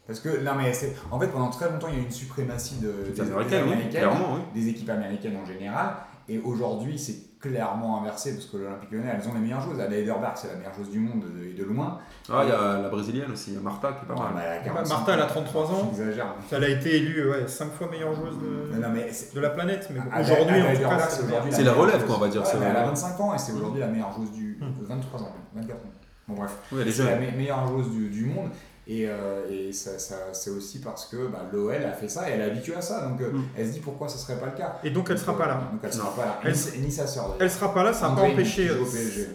Parce 0.07 0.19
que, 0.19 0.43
non, 0.43 0.51
mais 0.55 0.71
c'est. 0.73 0.95
En 1.09 1.19
fait, 1.19 1.27
pendant 1.29 1.49
très 1.49 1.67
longtemps, 1.71 1.87
il 1.89 1.95
y 1.95 1.97
a 1.97 2.01
eu 2.01 2.05
une 2.05 2.11
suprématie 2.11 2.75
de, 2.75 3.11
des, 3.11 3.21
Américaines, 3.21 3.63
oui. 3.67 4.61
des 4.61 4.67
équipes 4.69 4.89
américaines 4.91 5.35
en 5.35 5.45
général, 5.47 5.95
Et 6.27 6.39
aujourd'hui, 6.39 6.97
c'est 6.97 7.39
clairement 7.39 8.01
inversé 8.01 8.33
parce 8.33 8.47
que 8.47 8.57
l'Olympique 8.57 8.89
lyonnais, 8.91 9.13
elles 9.21 9.29
ont 9.29 9.33
les 9.35 9.39
meilleures 9.39 9.61
joueuses. 9.61 9.79
Ada 9.79 9.95
Ederberg, 9.95 10.33
c'est 10.35 10.47
la 10.47 10.55
meilleure 10.55 10.73
joueuse 10.73 10.89
du 10.89 10.97
monde 10.99 11.23
et 11.47 11.53
de 11.53 11.63
loin. 11.63 11.99
Ah, 12.33 12.41
il 12.43 12.49
y 12.49 12.51
a 12.51 12.81
la 12.81 12.89
brésilienne 12.89 13.31
aussi, 13.31 13.51
il 13.51 13.53
y 13.53 13.57
a 13.57 13.59
Martha 13.61 13.93
qui 13.93 14.03
est 14.05 14.07
pas 14.07 14.15
Ouais, 14.15 14.19
mal. 14.21 14.33
bah, 14.33 14.41
elle 14.43 14.53
a 14.53 14.57
Bah, 14.57 14.65
45 14.65 14.95
Martha, 14.95 15.13
elle 15.13 15.19
a 15.19 15.25
ans. 15.25 15.27
33 15.27 15.63
ans. 15.71 15.91
J'exagère. 15.95 16.35
Elle 16.51 16.63
a 16.63 16.69
été 16.69 16.95
élue 16.95 17.29
ouais, 17.29 17.47
5 17.47 17.71
fois 17.73 17.89
meilleure 17.91 18.13
joueuse 18.15 18.35
Non, 18.37 18.75
de, 18.77 18.81
non, 18.81 18.89
mais 18.91 19.11
c'est- 19.11 19.35
de 19.35 19.39
la 19.39 19.49
planète. 19.51 19.87
Mais 19.93 19.99
aujourd'hui, 19.99 20.15
Ada 20.15 20.31
en 20.33 20.71
tout 20.71 20.75
Ederberg, 20.77 20.99
cas, 20.99 21.51
c'est 21.51 21.63
la 21.63 21.73
relève, 21.73 22.05
quoi, 22.07 22.15
on 22.15 22.19
va 22.19 22.27
dire, 22.29 22.41
Ouais, 22.41 22.47
mais 22.59 22.65
elle 22.65 22.75
a 22.77 22.85
25 22.85 23.19
ans 23.19 23.35
et 23.35 23.37
c'est 23.37 23.51
aujourd'hui 23.51 23.79
la 23.81 23.87
meilleure 23.87 24.11
joueuse 24.13 24.31
du. 24.31 24.57
Hmm. 24.59 24.83
23 24.83 25.21
ans, 25.21 25.31
24 25.53 25.75
ans. 25.85 25.89
Bon, 26.27 26.33
bref. 26.33 26.57
Oui, 26.71 26.79
elle 26.81 26.87
est 26.87 26.91
C'est 26.91 27.03
la 27.03 27.17
me- 27.17 27.37
meilleure 27.37 27.67
joueuse 27.67 27.91
du, 27.91 28.09
du 28.09 28.25
monde. 28.25 28.49
Et, 28.87 29.07
euh, 29.09 29.41
et 29.49 29.73
ça, 29.73 29.97
ça- 29.97 30.31
c'est 30.33 30.51
aussi 30.51 30.77
parce 30.79 31.07
que 31.07 31.27
bah, 31.27 31.39
l'OL 31.51 31.73
a 31.73 31.91
fait 31.91 32.07
ça 32.07 32.29
et 32.29 32.33
elle 32.33 32.41
est 32.41 32.51
habituée 32.51 32.75
à 32.75 32.81
ça. 32.81 33.01
Donc 33.07 33.19
euh, 33.19 33.31
Mm. 33.31 33.43
elle 33.57 33.67
se 33.67 33.71
dit 33.73 33.79
pourquoi 33.79 34.07
ce 34.07 34.17
serait 34.19 34.37
pas 34.39 34.45
le 34.45 34.51
cas. 34.51 34.75
Et 34.83 34.91
donc, 34.91 35.07
elle 35.09 35.17
sera 35.17 35.35
pas 35.35 35.47
là. 35.47 35.55
Donc 35.71 35.79
elle 35.83 35.91
sera 35.93 36.15
pas 36.15 36.25
là. 36.25 36.39
Elle- 36.43 36.53
Ni, 36.79 36.85
ni 36.87 36.91
sa 36.91 37.07
sœur. 37.07 37.35
Elle 37.39 37.49
sera 37.49 37.73
pas 37.73 37.83
là, 37.83 37.93
ça 37.93 38.09
n'a 38.09 38.15
pas 38.15 38.21
empêché, 38.21 38.69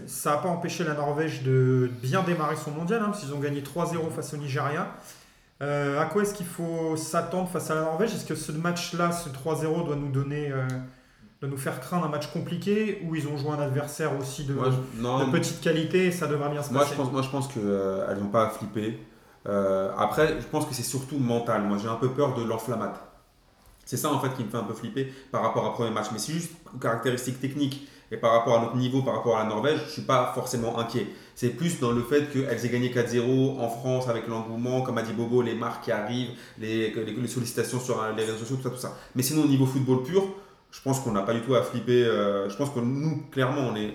ça 0.06 0.34
a 0.34 0.36
pas 0.38 0.48
empêché 0.48 0.84
la 0.84 0.94
Norvège 0.94 1.42
de 1.42 1.90
bien 2.02 2.22
démarrer 2.22 2.54
son 2.56 2.70
mondial, 2.70 3.00
hein, 3.02 3.06
parce 3.06 3.20
qu'ils 3.24 3.34
ont 3.34 3.40
gagné 3.40 3.62
3-0 3.62 4.08
face 4.10 4.32
au 4.34 4.36
Nigeria. 4.36 4.86
Euh, 5.62 6.00
à 6.00 6.06
quoi 6.06 6.22
est-ce 6.22 6.32
qu'il 6.32 6.46
faut 6.46 6.96
s'attendre 6.96 7.48
face 7.50 7.70
à 7.70 7.74
la 7.74 7.82
Norvège? 7.82 8.14
Est-ce 8.14 8.24
que 8.24 8.34
ce 8.36 8.52
match-là, 8.52 9.12
ce 9.12 9.28
3-0, 9.28 9.82
doit 9.84 9.96
nous 9.96 10.10
donner, 10.10 10.50
euh, 10.50 10.66
doit 11.40 11.50
nous 11.50 11.58
faire 11.58 11.80
craindre 11.80 12.06
un 12.06 12.08
match 12.08 12.28
compliqué, 12.32 13.02
ou 13.06 13.14
ils 13.14 13.26
ont 13.28 13.36
joué 13.36 13.50
un 13.50 13.60
adversaire 13.60 14.12
aussi 14.18 14.44
de, 14.44 14.54
Moi, 14.54 14.68
je- 14.70 15.02
non, 15.02 15.26
de 15.26 15.32
petite 15.32 15.60
qualité 15.60 16.06
et 16.06 16.12
ça 16.12 16.26
devrait 16.28 16.48
bien 16.50 16.62
se 16.62 16.72
Moi 16.72 16.82
passer? 16.82 16.94
je 16.94 17.02
pense, 17.02 17.12
moi, 17.12 17.20
je 17.22 17.28
pense 17.28 17.48
qu'elles 17.48 18.18
n'ont 18.20 18.28
pas 18.30 18.46
à 18.46 18.50
flipper. 18.50 18.98
Euh, 19.48 19.90
après, 19.96 20.40
je 20.40 20.46
pense 20.46 20.66
que 20.66 20.74
c'est 20.74 20.82
surtout 20.82 21.18
mental. 21.18 21.62
Moi, 21.62 21.78
j'ai 21.80 21.88
un 21.88 21.96
peu 21.96 22.10
peur 22.10 22.34
de 22.34 22.42
l'enflammate. 22.42 23.00
C'est 23.84 23.96
ça, 23.96 24.12
en 24.12 24.20
fait, 24.20 24.34
qui 24.36 24.44
me 24.44 24.50
fait 24.50 24.58
un 24.58 24.64
peu 24.64 24.74
flipper 24.74 25.12
par 25.32 25.42
rapport 25.42 25.66
à 25.66 25.72
premier 25.72 25.90
match. 25.90 26.06
Mais 26.12 26.18
c'est 26.18 26.32
juste 26.32 26.52
aux 26.74 26.78
caractéristiques 26.78 27.40
techniques 27.40 27.88
et 28.12 28.16
par 28.16 28.32
rapport 28.32 28.58
à 28.58 28.62
notre 28.62 28.76
niveau, 28.76 29.02
par 29.02 29.14
rapport 29.14 29.36
à 29.36 29.44
la 29.44 29.48
Norvège, 29.48 29.78
je 29.78 29.84
ne 29.84 29.90
suis 29.90 30.02
pas 30.02 30.32
forcément 30.34 30.78
inquiet. 30.78 31.06
C'est 31.36 31.50
plus 31.50 31.78
dans 31.78 31.92
le 31.92 32.02
fait 32.02 32.30
qu'elles 32.32 32.66
aient 32.66 32.68
gagné 32.68 32.92
4-0 32.92 33.60
en 33.60 33.68
France 33.68 34.08
avec 34.08 34.26
l'engouement, 34.26 34.82
comme 34.82 34.98
a 34.98 35.02
dit 35.02 35.12
Bobo, 35.12 35.42
les 35.42 35.54
marques 35.54 35.84
qui 35.84 35.92
arrivent, 35.92 36.30
les, 36.58 36.92
sollicitations 37.28 37.78
sur 37.78 38.02
euh, 38.02 38.12
les 38.16 38.24
réseaux 38.24 38.38
sociaux, 38.38 38.56
tout 38.56 38.62
ça, 38.64 38.70
tout 38.70 38.76
ça. 38.76 38.96
Mais 39.14 39.22
sinon, 39.22 39.44
au 39.44 39.48
niveau 39.48 39.64
football 39.64 40.02
pur, 40.02 40.24
je 40.72 40.80
pense 40.82 41.00
qu'on 41.00 41.12
n'a 41.12 41.22
pas 41.22 41.34
du 41.34 41.40
tout 41.42 41.54
à 41.54 41.62
flipper. 41.62 42.04
euh, 42.04 42.48
je 42.48 42.56
pense 42.56 42.70
que 42.70 42.80
nous, 42.80 43.22
clairement, 43.30 43.62
on 43.72 43.76
est 43.76 43.94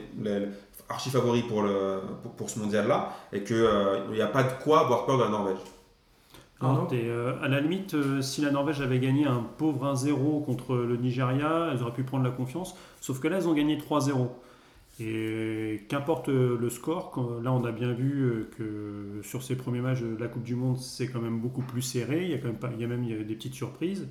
archi 0.89 1.09
favoris 1.09 1.43
pour, 1.43 1.63
le, 1.63 2.01
pour, 2.23 2.31
pour 2.33 2.49
ce 2.49 2.59
mondial-là 2.59 3.11
et 3.33 3.43
qu'il 3.43 3.57
n'y 4.11 4.21
a 4.21 4.27
pas 4.27 4.43
de 4.43 4.51
quoi 4.63 4.81
avoir 4.81 5.05
peur 5.05 5.17
de 5.17 5.23
la 5.23 5.29
Norvège. 5.29 5.57
Alors, 6.61 6.87
euh, 6.93 7.33
à 7.41 7.47
la 7.49 7.59
limite, 7.59 7.93
euh, 7.95 8.21
si 8.21 8.41
la 8.41 8.49
Norvège 8.51 8.81
avait 8.81 8.99
gagné 8.99 9.25
un 9.27 9.41
pauvre 9.57 9.85
1-0 9.85 10.41
contre 10.41 10.75
le 10.75 10.95
Nigeria, 10.97 11.69
elles 11.71 11.81
auraient 11.81 11.93
pu 11.93 12.03
prendre 12.03 12.23
la 12.23 12.31
confiance. 12.31 12.75
Sauf 13.01 13.19
que 13.19 13.27
là, 13.27 13.37
elles 13.37 13.47
ont 13.47 13.53
gagné 13.53 13.77
3-0. 13.77 14.29
Et 14.99 15.85
qu'importe 15.89 16.29
euh, 16.29 16.57
le 16.57 16.69
score, 16.69 17.11
quand- 17.11 17.41
là 17.41 17.51
on 17.51 17.65
a 17.65 17.71
bien 17.73 17.91
vu 17.91 18.23
euh, 18.23 18.49
que 18.57 19.21
sur 19.27 19.43
ces 19.43 19.55
premiers 19.57 19.81
matchs 19.81 19.99
de 20.01 20.15
la 20.17 20.27
Coupe 20.29 20.43
du 20.43 20.55
Monde, 20.55 20.77
c'est 20.79 21.07
quand 21.09 21.19
même 21.19 21.39
beaucoup 21.39 21.61
plus 21.63 21.81
serré. 21.81 22.23
Il 22.23 22.31
y 22.31 22.33
a 22.33 22.37
quand 22.37 22.47
même, 22.47 22.57
pas, 22.59 22.69
il 22.73 22.79
y 22.81 22.85
a 22.85 22.87
même 22.87 23.03
il 23.03 23.11
y 23.11 23.19
a 23.19 23.23
des 23.23 23.35
petites 23.35 23.53
surprises, 23.55 24.07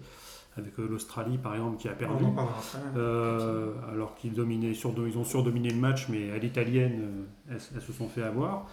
avec 0.56 0.78
euh, 0.78 0.86
l'Australie 0.88 1.38
par 1.38 1.54
exemple 1.54 1.78
qui 1.78 1.88
a 1.88 1.92
perdu. 1.92 2.24
Après. 2.24 2.78
Euh, 2.96 3.72
alors 3.92 4.14
qu'ils 4.14 4.34
dominaient, 4.34 4.72
ils 4.72 5.18
ont 5.18 5.24
surdominé 5.24 5.70
le 5.70 5.76
match, 5.76 6.08
mais 6.08 6.30
à 6.30 6.38
l'italienne, 6.38 7.00
euh, 7.02 7.54
elles, 7.54 7.60
elles 7.74 7.82
se 7.82 7.92
sont 7.92 8.08
fait 8.08 8.22
avoir. 8.22 8.66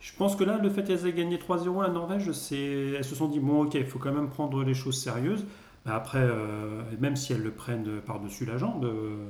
Je 0.00 0.12
pense 0.16 0.36
que 0.36 0.44
là, 0.44 0.58
le 0.58 0.70
fait 0.70 0.84
qu'elles 0.84 1.06
aient 1.06 1.12
gagné 1.12 1.38
3-0 1.38 1.80
à 1.80 1.86
la 1.86 1.92
Norvège, 1.92 2.28
elles 2.28 3.04
se 3.04 3.14
sont 3.14 3.28
dit 3.28 3.40
bon, 3.40 3.64
ok, 3.64 3.74
il 3.74 3.86
faut 3.86 3.98
quand 3.98 4.12
même 4.12 4.28
prendre 4.28 4.62
les 4.62 4.74
choses 4.74 5.00
sérieuses. 5.00 5.44
Mais 5.86 5.92
après, 5.92 6.22
euh, 6.22 6.82
même 7.00 7.16
si 7.16 7.32
elles 7.32 7.42
le 7.42 7.50
prennent 7.50 8.00
par-dessus 8.06 8.44
la 8.44 8.56
jambe, 8.56 8.84
euh, 8.84 9.28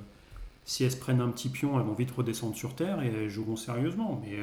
si 0.65 0.85
elles 0.85 0.93
se 0.93 0.99
prennent 0.99 1.21
un 1.21 1.31
petit 1.31 1.49
pion, 1.49 1.79
elles 1.79 1.87
vont 1.87 1.95
vite 1.95 2.11
redescendre 2.11 2.55
sur 2.55 2.75
terre 2.75 3.03
et 3.03 3.09
elles 3.09 3.31
joueront 3.31 3.57
sérieusement. 3.57 4.21
Mais 4.23 4.37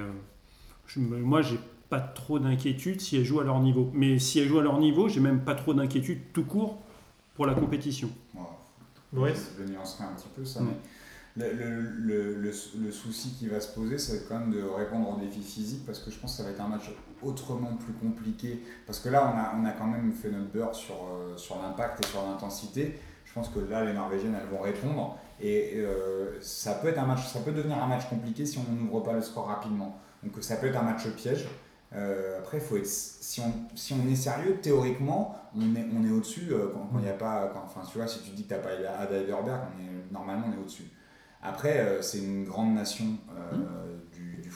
je 0.88 1.00
moi, 1.00 1.42
j'ai 1.42 1.60
pas 1.90 2.00
trop 2.00 2.40
d'inquiétude 2.40 3.02
si 3.02 3.18
elles 3.18 3.26
jouent 3.26 3.40
à 3.40 3.44
leur 3.44 3.60
niveau. 3.60 3.90
Mais 3.94 4.20
si 4.20 4.40
elles 4.40 4.48
jouent 4.48 4.60
à 4.60 4.64
leur 4.64 4.80
niveau, 4.80 5.08
j'ai 5.08 5.20
même 5.20 5.42
pas 5.42 5.56
trop 5.56 5.74
d'inquiétude 5.74 6.20
tout 6.34 6.46
court 6.46 6.80
pour 7.40 7.46
la 7.46 7.54
compétition. 7.54 8.10
Voilà. 8.34 8.50
Boris 9.14 9.52
Je 9.58 9.64
nuancerai 9.64 10.04
un 10.04 10.14
petit 10.14 10.28
peu 10.36 10.44
ça, 10.44 10.60
mais 10.60 10.76
le, 11.38 11.54
le, 11.54 11.80
le, 11.80 12.34
le, 12.34 12.52
le 12.84 12.92
souci 12.92 13.30
qui 13.40 13.48
va 13.48 13.62
se 13.62 13.74
poser, 13.74 13.96
être 13.96 14.28
quand 14.28 14.40
même 14.40 14.52
de 14.52 14.62
répondre 14.62 15.16
aux 15.16 15.22
défis 15.22 15.42
physiques 15.42 15.86
parce 15.86 16.00
que 16.00 16.12
je 16.12 16.20
pense 16.20 16.32
que 16.34 16.38
ça 16.40 16.44
va 16.44 16.50
être 16.50 16.60
un 16.60 16.68
match 16.68 16.92
autrement 17.22 17.78
plus 17.78 17.94
compliqué. 17.94 18.62
Parce 18.86 19.00
que 19.00 19.08
là, 19.08 19.34
on 19.34 19.38
a, 19.38 19.58
on 19.58 19.66
a 19.66 19.72
quand 19.72 19.88
même 19.88 20.12
fait 20.12 20.30
notre 20.30 20.52
beurre 20.52 20.76
sur, 20.76 20.96
euh, 20.96 21.38
sur 21.38 21.62
l'impact 21.62 22.04
et 22.04 22.10
sur 22.10 22.22
l'intensité. 22.24 23.00
Je 23.24 23.32
pense 23.32 23.48
que 23.48 23.60
là, 23.60 23.86
les 23.86 23.94
Norvégiennes, 23.94 24.36
elles 24.38 24.50
vont 24.54 24.62
répondre. 24.62 25.18
Et 25.40 25.76
euh, 25.78 26.42
ça, 26.42 26.74
peut 26.74 26.90
être 26.90 27.00
un 27.00 27.06
match, 27.06 27.26
ça 27.26 27.40
peut 27.40 27.54
devenir 27.54 27.82
un 27.82 27.88
match 27.88 28.10
compliqué 28.10 28.46
si 28.46 28.58
on 28.60 28.70
n'ouvre 28.70 29.00
pas 29.00 29.14
le 29.14 29.22
score 29.22 29.46
rapidement. 29.48 29.98
Donc 30.24 30.34
ça 30.44 30.58
peut 30.58 30.68
être 30.68 30.78
un 30.78 30.84
match 30.84 31.08
piège. 31.16 31.48
Euh, 31.96 32.38
après, 32.38 32.60
faut 32.60 32.78
être, 32.78 32.86
si, 32.86 33.42
on, 33.42 33.52
si 33.76 33.94
on 33.94 34.08
est 34.08 34.16
sérieux, 34.16 34.60
théoriquement, 34.62 35.36
on 35.56 35.76
est, 35.76 35.86
on 35.98 36.06
est 36.06 36.12
au-dessus 36.12 36.50
euh, 36.52 36.68
quand 36.74 37.00
il 37.00 37.04
n'y 37.04 37.10
a 37.10 37.14
pas. 37.14 37.52
Enfin, 37.66 37.82
tu 37.92 37.98
vois, 37.98 38.08
si 38.08 38.22
tu 38.22 38.32
dis 38.32 38.44
que 38.44 38.50
tu 38.50 38.54
n'as 38.54 38.60
pas 38.60 38.70
Ada 38.70 39.18
est, 39.18 40.12
normalement, 40.12 40.48
on 40.50 40.54
est 40.54 40.62
au-dessus. 40.62 40.92
Après, 41.42 41.80
euh, 41.80 42.02
c'est 42.02 42.20
une 42.20 42.46
grande 42.46 42.76
nation 42.76 43.06
du 43.06 43.18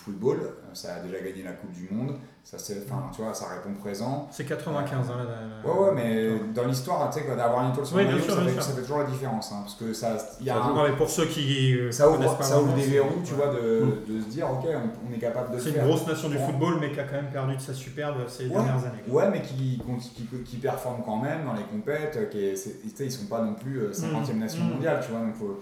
football. 0.03 0.37
Euh, 0.41 0.49
Ça 0.73 0.95
a 0.95 0.99
déjà 0.99 1.19
gagné 1.19 1.43
la 1.43 1.51
Coupe 1.53 1.71
du 1.71 1.87
Monde. 1.93 2.15
Ça, 2.43 2.57
enfin, 2.57 3.09
tu 3.15 3.21
vois, 3.21 3.33
ça 3.33 3.45
répond 3.47 3.73
présent. 3.79 4.27
C'est 4.31 4.43
95, 4.43 5.09
hein, 5.09 5.13
la- 5.17 5.23
la- 5.23 5.73
Ouais, 5.79 5.79
ouais, 5.85 5.91
mais 5.95 6.39
dans 6.53 6.65
l'histoire, 6.65 7.09
tu 7.09 7.19
sais, 7.19 7.25
quoi, 7.25 7.35
d'avoir 7.35 7.63
une 7.63 7.71
étoile 7.71 7.85
sur 7.85 7.95
Oui, 7.95 8.03
maillot, 8.05 8.19
ça, 8.19 8.41
fait, 8.41 8.59
ça 8.61 8.81
toujours 8.81 8.97
la 8.99 9.05
différence. 9.05 9.51
hein, 9.53 9.59
parce 9.61 9.75
que 9.75 9.93
ça, 9.93 10.17
il 10.41 10.47
y 10.47 10.49
a 10.49 10.57
un- 10.61 10.73
Non, 10.73 10.83
mais 10.83 10.95
pour 10.97 11.09
ceux 11.09 11.25
qui 11.27 11.77
euh, 11.77 11.91
ça 11.91 12.09
ouvre, 12.09 12.35
pas 12.37 12.43
ça 12.43 12.59
ouvre 12.61 12.73
des 12.75 12.81
verrous, 12.87 13.21
tu 13.23 13.33
vois, 13.35 13.47
de, 13.53 13.85
de 14.11 14.19
se 14.21 14.25
dire, 14.27 14.49
ok, 14.51 14.65
on, 14.67 15.09
on 15.09 15.13
est 15.15 15.19
capable 15.19 15.55
de 15.55 15.59
C'est 15.61 15.69
une 15.69 15.83
grosse 15.85 16.05
nation 16.05 16.27
du 16.27 16.37
football, 16.37 16.79
mais 16.81 16.91
qui 16.91 16.99
a 16.99 17.03
quand 17.05 17.15
même 17.15 17.31
perdu 17.31 17.55
de 17.55 17.61
sa 17.61 17.73
superbe 17.73 18.17
ces 18.27 18.45
Ouais. 18.47 18.49
dernières 18.49 18.83
années. 18.85 19.03
Ouais, 19.07 19.29
mais 19.31 19.41
qui, 19.41 19.81
qui, 20.15 20.25
qui 20.43 20.57
performent 20.57 21.03
quand 21.05 21.21
même 21.21 21.45
dans 21.45 21.53
les 21.53 21.63
compètes, 21.63 22.17
euh, 22.17 22.25
qui 22.25 22.43
est- 22.43 22.55
c'est- 22.57 22.81
tu 22.81 22.89
sais, 22.93 23.05
ils 23.05 23.11
sont 23.11 23.27
pas 23.27 23.41
non 23.41 23.53
plus 23.53 23.77
euh, 23.79 23.93
50e 23.93 24.35
Mm. 24.35 24.39
nation 24.39 24.63
Mm. 24.65 24.69
mondiale, 24.69 24.99
tu 25.05 25.11
vois, 25.11 25.21
donc 25.21 25.35
faut, 25.35 25.59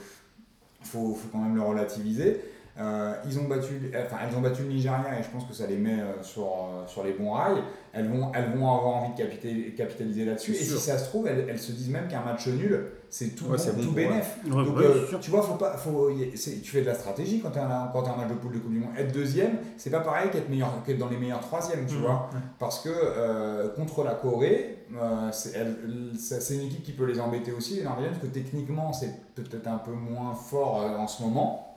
faut, 0.83 1.13
faut 1.13 1.27
quand 1.31 1.37
même 1.39 1.55
le 1.55 1.61
relativiser. 1.61 2.41
Euh, 2.79 3.13
ils 3.27 3.37
ont 3.37 3.43
battu, 3.49 3.91
enfin, 4.05 4.15
elles 4.27 4.35
ont 4.37 4.41
battu 4.41 4.61
le 4.63 4.69
Nigeria 4.69 5.19
et 5.19 5.23
je 5.23 5.29
pense 5.29 5.43
que 5.45 5.53
ça 5.53 5.67
les 5.67 5.75
met 5.77 5.99
euh, 5.99 6.23
sur, 6.23 6.43
euh, 6.43 6.87
sur 6.87 7.03
les 7.03 7.11
bons 7.11 7.31
rails. 7.33 7.61
Elles 7.93 8.07
vont, 8.07 8.31
elles 8.33 8.51
vont 8.57 8.73
avoir 8.73 8.95
envie 8.95 9.11
de 9.13 9.17
capitaliser, 9.17 9.71
capitaliser 9.73 10.23
là-dessus. 10.23 10.51
Et 10.51 10.55
si 10.55 10.77
ça 10.79 10.97
se 10.97 11.09
trouve, 11.09 11.27
elles, 11.27 11.45
elles 11.49 11.59
se 11.59 11.73
disent 11.73 11.89
même 11.89 12.07
qu'un 12.07 12.21
match 12.21 12.47
nul, 12.47 12.85
c'est 13.09 13.35
tout, 13.35 13.43
Ouais, 13.43 13.51
bon, 13.51 13.57
c'est 13.57 13.71
bon 13.75 13.81
tout 13.81 13.87
pour 13.87 13.95
bénef. 13.95 14.37
Ouais, 14.45 14.51
Donc, 14.63 14.77
ouais, 14.77 14.85
euh, 14.85 15.17
tu 15.19 15.29
vois, 15.31 15.41
faut 15.41 15.55
pas, 15.55 15.75
faut, 15.75 16.09
tu 16.11 16.71
fais 16.71 16.79
de 16.81 16.85
la 16.85 16.95
stratégie 16.95 17.41
quand 17.41 17.51
tu 17.51 17.59
as, 17.59 17.65
un- 17.65 18.17
match 18.17 18.29
de 18.29 18.33
poule 18.35 18.53
de 18.53 18.59
Coupe 18.59 18.71
du 18.71 18.79
Monde. 18.79 18.91
Être 18.97 19.11
deuxième, 19.11 19.57
c'est 19.75 19.89
pas 19.89 19.99
pareil 19.99 20.29
qu'être 20.31 20.47
meilleur, 20.49 20.69
qu'être 20.85 20.97
dans 20.97 21.09
les 21.09 21.17
meilleurs 21.17 21.41
troisièmes, 21.41 21.85
tu 21.85 21.95
Mhm. 21.95 22.01
vois. 22.03 22.29
Ouais. 22.33 22.39
Parce 22.57 22.79
que 22.79 22.89
euh, 22.89 23.67
contre 23.75 24.05
la 24.05 24.13
Corée, 24.13 24.77
euh, 24.95 25.29
c'est 25.33 25.51
elle- 25.57 26.17
ça- 26.17 26.39
c'est 26.39 26.55
une 26.55 26.61
équipe 26.67 26.83
qui 26.83 26.93
peut 26.93 27.05
les 27.05 27.19
embêter 27.19 27.51
aussi, 27.51 27.75
les 27.75 27.83
Norvégiennes, 27.83 28.13
parce 28.13 28.23
que 28.25 28.33
techniquement, 28.33 28.93
c'est 28.93 29.11
peut-être 29.35 29.67
un 29.67 29.77
peu 29.79 29.91
moins 29.91 30.33
fort 30.33 30.81
euh, 30.81 30.95
en 30.97 31.07
ce 31.07 31.21
moment 31.23 31.67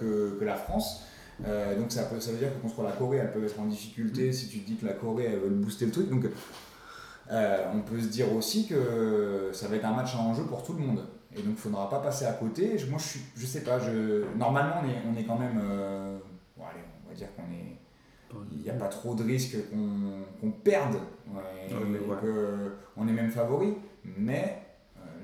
que, 0.00 0.36
que 0.38 0.44
la 0.44 0.56
France. 0.56 1.04
Euh, 1.46 1.76
donc 1.78 1.90
ça, 1.90 2.04
peut, 2.04 2.20
ça 2.20 2.30
veut 2.30 2.38
dire 2.38 2.54
que 2.54 2.60
contre 2.62 2.82
la 2.82 2.92
Corée, 2.92 3.16
elles 3.18 3.32
peuvent 3.32 3.44
être 3.44 3.58
en 3.58 3.64
difficulté 3.66 4.32
si 4.32 4.48
tu 4.48 4.60
te 4.60 4.66
dis 4.66 4.76
que 4.76 4.86
la 4.86 4.92
Corée, 4.92 5.24
elle 5.32 5.40
veut 5.40 5.48
booster 5.50 5.86
le 5.86 5.90
truc. 5.92 6.08
Donc 6.08 6.26
euh, 7.30 7.66
on 7.74 7.80
peut 7.80 8.00
se 8.00 8.06
dire 8.08 8.32
aussi 8.34 8.66
que 8.68 9.50
ça 9.52 9.68
va 9.68 9.76
être 9.76 9.84
un 9.84 9.94
match 9.94 10.14
à 10.14 10.18
enjeu 10.18 10.44
pour 10.44 10.62
tout 10.62 10.74
le 10.74 10.80
monde. 10.80 11.04
Et 11.32 11.36
donc 11.38 11.44
il 11.46 11.50
ne 11.52 11.56
faudra 11.56 11.88
pas 11.90 11.98
passer 12.00 12.26
à 12.26 12.32
côté. 12.32 12.78
Je- 12.78 12.86
Moi, 12.86 12.98
je, 13.00 13.04
suis, 13.08 13.20
je 13.36 13.46
sais 13.46 13.62
pas, 13.62 13.78
je, 13.80 14.24
normalement, 14.36 14.76
on 14.82 14.88
est, 14.88 15.02
on 15.12 15.18
est 15.18 15.24
quand 15.24 15.38
même... 15.38 15.58
euh, 15.60 16.18
bon, 16.56 16.64
allez, 16.64 16.80
on 17.04 17.08
va 17.08 17.14
dire 17.14 17.28
qu'on 17.34 17.42
est 17.52 17.78
il 18.50 18.62
n'y 18.62 18.70
a 18.70 18.74
pas 18.74 18.88
trop 18.88 19.14
de 19.14 19.22
risque 19.22 19.56
qu'on 19.70 20.24
qu'on 20.40 20.50
perde. 20.50 20.94
Ouais, 21.28 21.40
Ouais, 21.72 21.80
mais 21.88 21.98
et 21.98 22.00
ouais. 22.00 22.16
que 22.20 22.72
on 22.96 23.06
est 23.06 23.12
même 23.12 23.30
favori. 23.30 23.74
Mais, 24.04 24.60
euh, 24.96 25.00
je 25.22 25.23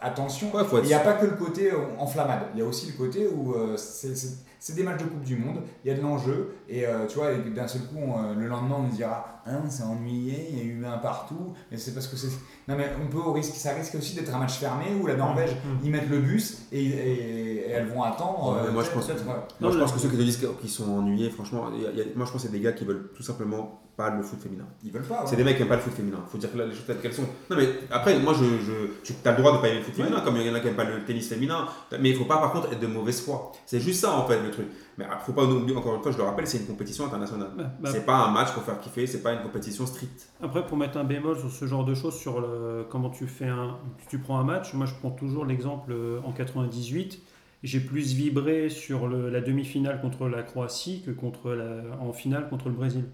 attention, 0.00 0.54
Ouais, 0.54 0.64
faut 0.64 0.78
il 0.78 0.86
n'y 0.86 0.94
a 0.94 1.00
pas 1.00 1.14
que 1.14 1.26
le 1.26 1.32
côté 1.36 1.72
euh, 1.72 1.76
enflammade. 1.98 2.42
Il 2.54 2.60
y 2.60 2.62
a 2.62 2.66
aussi 2.66 2.86
le 2.86 2.92
côté 2.92 3.26
où 3.26 3.54
euh, 3.54 3.76
c'est- 3.76 4.14
c'est 4.14 4.36
c'est 4.60 4.74
des 4.74 4.82
matchs 4.82 4.98
de 5.04 5.04
Coupe 5.08 5.22
du 5.22 5.36
Monde, 5.36 5.62
il 5.84 5.88
y 5.88 5.94
a 5.94 5.96
de 5.96 6.02
l'enjeu. 6.02 6.56
Et 6.68 6.84
euh, 6.84 7.06
tu 7.06 7.18
vois, 7.18 7.30
et 7.30 7.38
d'un 7.50 7.68
seul 7.68 7.82
coup, 7.82 7.96
on, 7.96 8.18
euh, 8.18 8.34
le 8.36 8.48
lendemain, 8.48 8.74
on 8.80 8.82
nous 8.82 8.90
dira 8.96 9.40
on 9.46 9.70
s'est 9.70 9.84
ennuyé, 9.84 10.48
il 10.50 10.58
y 10.58 10.60
a 10.60 10.64
eu 10.64 10.84
un 10.84 10.98
partout. 10.98 11.54
Mais 11.70 11.76
c'est 11.78 11.94
parce 11.94 12.08
que 12.08 12.16
c'est. 12.16 12.26
Non, 12.66 12.74
mais 12.76 12.90
on 13.02 13.08
peut 13.08 13.18
au 13.18 13.32
risque, 13.32 13.54
ça 13.54 13.72
risque 13.72 13.94
aussi 13.94 14.16
d'être 14.16 14.34
un 14.34 14.38
match 14.38 14.58
fermé 14.58 14.86
où 15.00 15.06
la 15.06 15.14
Norvège, 15.14 15.52
Mhm. 15.64 15.78
ils 15.84 15.90
mettent 15.92 16.08
le 16.10 16.18
bus 16.18 16.66
et, 16.72 16.84
et- 16.84 17.54
et 17.68 17.70
elles 17.70 17.86
vont 17.86 18.02
attendre. 18.02 18.56
Ouais, 18.60 18.68
euh, 18.68 18.72
moi, 18.72 18.82
je 18.82 18.90
pense- 18.90 19.06
peut-être, 19.06 19.24
ouais. 19.26 19.32
Moi, 19.60 19.70
je 19.70 19.76
Non, 19.78 19.84
pense 19.84 19.90
le- 19.92 19.96
que 19.96 20.02
ceux 20.02 20.08
qui 20.10 20.16
te 20.18 20.22
disent 20.22 20.44
qu'ils 20.60 20.68
sont 20.70 20.90
ennuyés, 20.90 21.30
franchement, 21.30 21.70
il 21.74 21.82
y 21.82 21.86
a- 21.86 21.90
il 21.92 21.98
y 21.98 22.02
a- 22.02 22.04
moi 22.16 22.26
je 22.26 22.32
pense 22.32 22.42
que 22.42 22.48
c'est 22.48 22.52
des 22.52 22.60
gars 22.60 22.72
qui 22.72 22.84
veulent 22.84 23.10
tout 23.16 23.22
simplement 23.22 23.80
pas 23.98 24.10
le 24.10 24.22
foot 24.22 24.38
féminin. 24.40 24.64
Ils 24.84 24.92
veulent 24.92 25.02
pas. 25.02 25.24
C'est 25.26 25.32
ouais. 25.32 25.36
des 25.38 25.44
mecs 25.44 25.56
qui 25.56 25.62
aiment 25.62 25.68
pas 25.68 25.74
le 25.74 25.82
foot 25.82 25.92
féminin. 25.92 26.18
Faut 26.28 26.38
dire 26.38 26.52
que 26.52 26.56
là, 26.56 26.64
les 26.66 26.70
choses 26.72 26.86
telles 26.86 27.00
qu'elles 27.00 27.12
sont. 27.12 27.26
Non, 27.50 27.56
mais 27.56 27.68
après, 27.90 28.16
moi, 28.20 28.32
je, 28.32 28.44
je, 28.64 28.72
tu 29.02 29.12
as 29.28 29.32
le 29.32 29.38
droit 29.38 29.56
de 29.56 29.60
pas 29.60 29.68
aimer 29.68 29.78
le 29.78 29.84
foot 29.84 29.94
féminin, 29.94 30.20
comme 30.20 30.36
il 30.36 30.46
y 30.46 30.50
en 30.50 30.54
a 30.54 30.60
qui 30.60 30.68
aiment 30.68 30.76
pas 30.76 30.84
le 30.84 31.04
tennis 31.04 31.28
féminin. 31.28 31.66
Mais 32.00 32.10
il 32.10 32.16
faut 32.16 32.24
pas, 32.24 32.38
par 32.38 32.52
contre, 32.52 32.72
être 32.72 32.78
de 32.80 32.86
mauvaise 32.86 33.20
foi. 33.20 33.50
C'est 33.66 33.80
juste 33.80 34.00
ça, 34.00 34.16
en 34.16 34.24
fait. 34.26 34.40
le 34.40 34.50
truc. 34.52 34.66
Mais 34.96 35.04
il 35.04 35.24
faut 35.26 35.32
pas 35.32 35.44
oublier, 35.44 35.76
encore 35.76 35.96
une 35.96 36.02
fois, 36.02 36.12
je 36.12 36.16
le 36.16 36.22
rappelle, 36.22 36.46
c'est 36.46 36.58
une 36.58 36.66
compétition 36.66 37.04
internationale. 37.06 37.50
Bah, 37.56 37.64
bah, 37.80 37.90
c'est 37.92 38.06
pas 38.06 38.16
un 38.18 38.30
match 38.30 38.52
pour 38.52 38.62
faire 38.62 38.78
kiffer, 38.80 39.06
c'est 39.08 39.22
pas 39.22 39.32
une 39.32 39.42
compétition 39.42 39.84
stricte. 39.84 40.28
Après, 40.42 40.64
pour 40.66 40.76
mettre 40.76 40.96
un 40.96 41.04
bémol 41.04 41.36
sur 41.36 41.50
ce 41.50 41.66
genre 41.66 41.84
de 41.84 41.94
choses, 41.94 42.14
sur 42.16 42.40
le, 42.40 42.86
comment 42.88 43.10
tu 43.10 43.26
fais 43.26 43.48
un, 43.48 43.78
tu 44.08 44.18
prends 44.20 44.38
un 44.38 44.44
match, 44.44 44.74
moi 44.74 44.86
je 44.86 44.94
prends 44.94 45.10
toujours 45.10 45.44
l'exemple 45.44 45.92
euh, 45.92 46.20
en 46.24 46.32
98. 46.32 47.20
J'ai 47.64 47.80
plus 47.80 48.12
vibré 48.14 48.68
sur 48.68 49.08
le- 49.08 49.28
la 49.30 49.40
demi-finale 49.40 50.00
contre 50.00 50.28
la 50.28 50.42
Croatie 50.44 51.02
que 51.04 51.10
contre 51.10 51.50
la, 51.50 51.96
en 52.00 52.12
finale 52.12 52.48
contre 52.48 52.68
le 52.68 52.74
Brésil. 52.76 53.04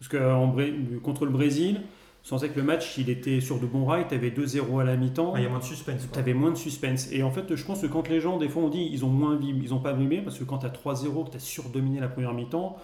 Parce 0.00 0.08
que 0.08 0.32
en 0.32 0.56
contre 1.02 1.24
le 1.26 1.30
Brésil, 1.30 1.82
sans 2.22 2.38
que 2.38 2.46
le 2.56 2.62
match 2.62 2.98
il 2.98 3.08
était 3.10 3.40
sur 3.40 3.60
de 3.60 3.66
bons 3.66 3.84
rails, 3.84 4.06
tu 4.08 4.14
avais 4.14 4.30
2-0 4.30 4.80
à 4.80 4.84
la 4.84 4.96
mi-temps. 4.96 5.32
Ah, 5.34 5.38
Il 5.40 5.44
y 5.44 5.46
a 5.46 5.48
moins 5.50 5.58
de 5.58 5.64
suspense. 5.64 6.08
Tu 6.12 6.18
avais 6.18 6.34
moins 6.34 6.50
de 6.50 6.56
suspense. 6.56 7.08
Et 7.12 7.22
en 7.22 7.30
fait, 7.30 7.54
je 7.54 7.64
pense 7.64 7.80
que 7.82 7.86
quand 7.86 8.08
les 8.08 8.20
gens, 8.20 8.36
des 8.38 8.48
fois, 8.48 8.62
on 8.62 8.68
dit 8.68 8.88
ils 8.92 9.04
ont 9.04 9.08
moins 9.10 9.36
vib- 9.36 9.60
ils 9.62 9.72
ont 9.74 9.78
pas 9.80 9.92
vibré, 9.92 10.18
parce 10.22 10.38
que 10.38 10.44
quand 10.44 10.58
tu 10.58 10.66
as 10.66 10.70
3-0, 10.70 11.24
que 11.24 11.30
tu 11.30 11.36
as 11.36 11.40
surdominé 11.40 12.00
la 12.00 12.08
première 12.08 12.34
mi-temps, 12.34 12.76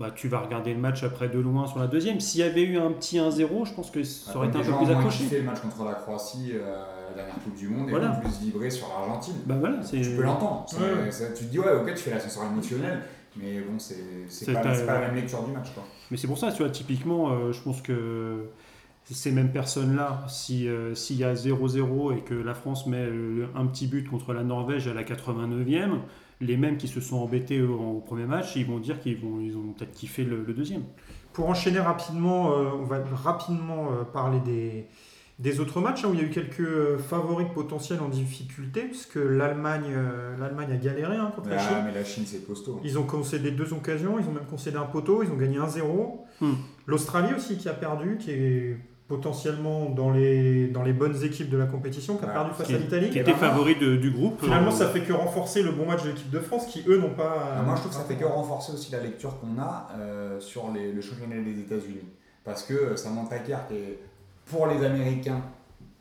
bah, 0.00 0.10
tu 0.14 0.26
vas 0.26 0.40
regarder 0.40 0.74
le 0.74 0.80
match 0.80 1.04
après 1.04 1.28
de 1.28 1.38
loin 1.38 1.68
sur 1.68 1.78
la 1.78 1.86
deuxième. 1.86 2.18
S'il 2.18 2.40
y 2.40 2.42
avait 2.42 2.62
eu 2.64 2.78
un 2.78 2.90
petit 2.90 3.18
1-0, 3.18 3.64
je 3.64 3.74
pense 3.74 3.92
que 3.92 4.02
ça 4.02 4.36
aurait 4.36 4.48
été 4.48 4.58
un 4.58 4.62
peu 4.62 4.72
plus 4.84 4.90
accroché. 4.92 5.18
kiffé 5.24 5.38
le 5.38 5.44
match 5.44 5.60
contre 5.60 5.84
la 5.84 5.94
Croatie, 5.94 6.50
euh, 6.54 6.82
la 7.10 7.14
dernière 7.14 7.34
Coupe 7.44 7.54
du 7.56 7.68
Monde, 7.68 7.86
et 7.88 7.90
Voilà. 7.90 8.08
plus 8.10 8.40
vibré 8.40 8.70
sur 8.70 8.88
l'Argentine. 8.88 9.34
Bah 9.46 9.54
voilà. 9.60 9.76
Tu 9.88 10.00
peux 10.16 10.22
l'entendre. 10.22 10.66
Ouais. 10.80 11.10
tu 11.36 11.44
te 11.44 11.50
dis, 11.50 11.58
ouais, 11.60 11.72
ok, 11.80 11.90
tu 11.94 12.02
fais 12.02 12.10
l'ascenseur 12.10 12.44
émotionnel, 12.50 13.02
mais 13.36 13.60
bon, 13.60 13.78
c'est 13.78 14.52
pas, 14.52 14.60
pas 14.60 15.00
la 15.00 15.08
même 15.08 15.16
lecture 15.16 15.42
du 15.44 15.52
match. 15.52 15.72
Quoi. 15.74 15.84
Mais 16.10 16.16
c'est 16.16 16.26
pour 16.26 16.38
ça, 16.38 16.52
tu 16.52 16.58
vois, 16.58 16.70
typiquement, 16.70 17.32
euh, 17.32 17.52
je 17.52 17.60
pense 17.60 17.82
que 17.82 18.46
ces 19.04 19.32
mêmes 19.32 19.52
personnes-là, 19.52 20.24
si, 20.28 20.68
euh, 20.68 20.94
s'il 20.94 21.16
y 21.16 21.24
a 21.24 21.34
0-0 21.34 22.16
et 22.16 22.20
que 22.20 22.34
la 22.34 22.54
France 22.54 22.86
met 22.86 23.04
euh, 23.04 23.46
un 23.54 23.66
petit 23.66 23.86
but 23.86 24.08
contre 24.08 24.32
la 24.32 24.44
Norvège 24.44 24.88
à 24.88 24.94
la 24.94 25.02
89e, 25.02 25.98
les 26.40 26.56
mêmes 26.56 26.76
qui 26.76 26.88
se 26.88 27.00
sont 27.00 27.16
embêtés 27.16 27.60
au, 27.62 27.74
au 27.74 28.00
premier 28.00 28.26
match, 28.26 28.56
ils 28.56 28.66
vont 28.66 28.78
dire 28.78 29.00
qu'ils 29.00 29.18
vont, 29.18 29.40
ils 29.40 29.56
ont 29.56 29.72
peut-être 29.76 29.92
kiffé 29.92 30.24
le, 30.24 30.42
le 30.42 30.54
deuxième. 30.54 30.84
Pour 31.34 31.48
enchaîner 31.48 31.80
rapidement, 31.80 32.52
euh, 32.52 32.70
on 32.78 32.84
va 32.84 33.02
rapidement 33.12 33.90
euh, 33.90 34.04
parler 34.04 34.38
des, 34.40 34.86
des 35.38 35.58
autres 35.60 35.80
matchs 35.80 36.04
hein, 36.04 36.08
où 36.10 36.14
il 36.14 36.20
y 36.20 36.22
a 36.22 36.26
eu 36.26 36.30
quelques 36.30 36.60
euh, 36.60 36.96
favoris 36.98 37.48
potentiels 37.54 38.00
en 38.00 38.08
difficulté, 38.08 38.82
puisque 38.82 39.16
l'Allemagne 39.16 39.90
euh, 39.90 40.36
l'Allemagne 40.38 40.72
a 40.72 40.76
galéré 40.76 41.16
hein, 41.16 41.32
contre 41.34 41.48
la 41.50 41.58
Chine. 41.58 41.68
Ah, 41.76 41.82
mais 41.84 41.92
la 41.92 42.04
Chine, 42.04 42.24
c'est 42.26 42.46
costaud. 42.46 42.80
Ils 42.84 42.98
ont 42.98 43.02
concédé 43.04 43.50
deux 43.50 43.72
occasions, 43.72 44.18
ils 44.20 44.26
ont 44.28 44.32
même 44.32 44.46
concédé 44.48 44.76
un 44.76 44.82
poteau, 44.84 45.22
ils 45.22 45.30
ont 45.30 45.36
gagné 45.36 45.58
1-0. 45.58 45.80
Hmm. 46.40 46.52
L'Australie 46.86 47.34
aussi 47.34 47.56
qui 47.56 47.68
a 47.68 47.72
perdu, 47.72 48.16
qui 48.18 48.30
est 48.30 48.76
potentiellement 49.08 49.90
dans 49.90 50.10
les, 50.10 50.66
dans 50.68 50.82
les 50.82 50.92
bonnes 50.94 51.22
équipes 51.24 51.50
de 51.50 51.58
la 51.58 51.66
compétition, 51.66 52.16
qui 52.16 52.24
a 52.24 52.28
Ouais. 52.28 52.32
perdu 52.32 52.50
face 52.54 52.66
Qui- 52.68 52.74
à 52.74 52.78
l'Italie. 52.78 53.10
Qui 53.10 53.18
était 53.18 53.32
favori 53.34 53.76
de- 53.76 53.96
du 53.96 54.10
groupe. 54.10 54.40
Finalement, 54.42 54.68
euh, 54.68 54.74
ça 54.74 54.88
fait 54.88 55.00
que 55.00 55.12
renforcer 55.12 55.62
le 55.62 55.72
bon 55.72 55.84
match 55.86 56.02
de 56.04 56.08
l'équipe 56.08 56.30
de 56.30 56.38
France, 56.38 56.66
qui 56.66 56.82
eux 56.88 56.98
n'ont 56.98 57.10
pas. 57.14 57.56
Ah, 57.58 57.62
moi, 57.62 57.74
je 57.74 57.80
trouve 57.80 57.92
que 57.92 57.98
ça 57.98 58.04
fait 58.04 58.16
que 58.16 58.24
renforcer 58.24 58.72
aussi 58.72 58.90
la 58.92 59.00
lecture 59.00 59.38
qu'on 59.40 59.60
a 59.60 59.88
euh, 59.98 60.40
sur 60.40 60.70
les- 60.72 60.92
le 60.92 61.00
championnat 61.02 61.36
des 61.42 61.60
États-Unis. 61.60 62.08
Parce 62.44 62.62
que 62.62 62.72
euh, 62.74 62.96
Samantha 62.96 63.38
Kerr, 63.40 63.66
qui 63.68 63.74
est 63.74 63.98
pour 64.46 64.66
les 64.66 64.84
Américains 64.84 65.40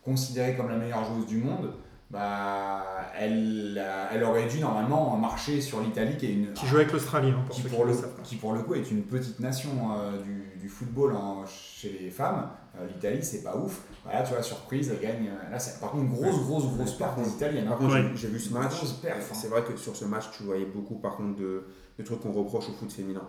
considérée 0.03 0.55
comme 0.55 0.69
la 0.69 0.77
meilleure 0.77 1.03
joueuse 1.05 1.25
du 1.25 1.37
monde, 1.37 1.73
bah, 2.11 2.83
elle, 3.17 3.77
a- 3.79 4.13
elle 4.13 4.23
aurait 4.23 4.47
dû 4.47 4.59
normalement 4.59 5.17
marcher 5.17 5.59
sur 5.61 5.81
l'Italie, 5.81 6.15
qui 6.17 6.25
est 6.27 6.33
une. 6.33 6.53
Qui 6.53 6.67
joue 6.67 6.75
avec 6.77 6.91
l'Australie, 6.91 7.31
hein, 7.31 7.41
pour 7.47 7.55
qui 7.55 7.61
pour, 7.63 7.85
le 7.85 7.93
qui 8.23 8.35
pour 8.35 8.53
le 8.53 8.61
coup 8.61 8.75
est 8.75 8.91
une 8.91 9.01
petite 9.03 9.39
nation 9.39 9.69
euh, 9.97 10.21
du, 10.21 10.59
du 10.59 10.69
football 10.69 11.15
chez 11.47 11.97
les 12.01 12.11
femmes. 12.11 12.49
Euh, 12.79 12.87
L'Italie, 12.87 13.23
c'est 13.23 13.43
pas 13.43 13.55
ouf. 13.55 13.81
Voilà, 14.03 14.21
tu 14.23 14.33
vois, 14.33 14.43
surprise, 14.43 14.91
elle 14.93 14.99
gagne. 15.01 15.27
euh, 15.27 15.51
Là, 15.51 15.57
c'est 15.59 15.79
par 15.79 15.91
contre 15.91 16.03
une 16.03 16.11
grosse, 16.11 16.39
grosse, 16.45 16.65
grosse 16.75 16.93
perte 16.97 17.17
des 17.19 17.29
Italiennes. 17.29 17.65
Par 17.65 17.73
hein. 17.73 17.77
contre, 17.79 17.93
Ouais. 17.95 18.11
j'ai- 18.15 18.27
vu 18.27 18.39
ce 18.39 18.53
match. 18.53 18.73
Hein. 18.83 19.09
C'est 19.33 19.47
vrai 19.47 19.63
que 19.63 19.75
sur 19.77 19.95
ce 19.95 20.05
match, 20.05 20.25
tu 20.37 20.43
voyais 20.43 20.65
beaucoup, 20.65 20.95
par 20.95 21.15
contre, 21.15 21.35
de, 21.39 21.63
de 21.97 22.03
trucs 22.03 22.19
qu'on 22.19 22.31
reproche 22.31 22.69
au 22.69 22.73
foot 22.73 22.91
féminin. 22.91 23.21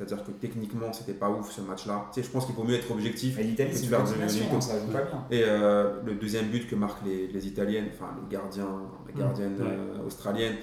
C'est-à-dire 0.00 0.24
que 0.24 0.30
techniquement, 0.30 0.90
c'était 0.94 1.12
pas 1.12 1.28
ouf 1.28 1.50
ce 1.52 1.60
match-là. 1.60 2.06
Tu 2.14 2.20
sais, 2.20 2.26
je 2.26 2.32
pense 2.32 2.46
qu'il 2.46 2.54
faut 2.54 2.64
mieux 2.64 2.74
être 2.76 2.90
objectif. 2.90 3.34
Mais 3.36 3.42
l'Italie, 3.44 3.70
c'est 3.74 3.84
une 3.84 3.94
hein, 3.94 4.60
ça 4.60 4.78
joue 4.80 4.86
pas 4.90 5.02
bien. 5.02 5.24
Et 5.30 5.42
euh, 5.44 6.00
le 6.06 6.14
deuxième 6.14 6.46
but 6.46 6.66
que 6.66 6.74
marquent 6.74 7.04
les, 7.04 7.26
les 7.28 7.46
Italiennes, 7.46 7.88
enfin 7.94 8.10
le 8.16 8.26
gardien, 8.34 8.66
la 9.06 9.20
gardienne 9.20 9.56
Ouais. 9.60 9.66
euh, 9.68 10.06
australienne, 10.06 10.54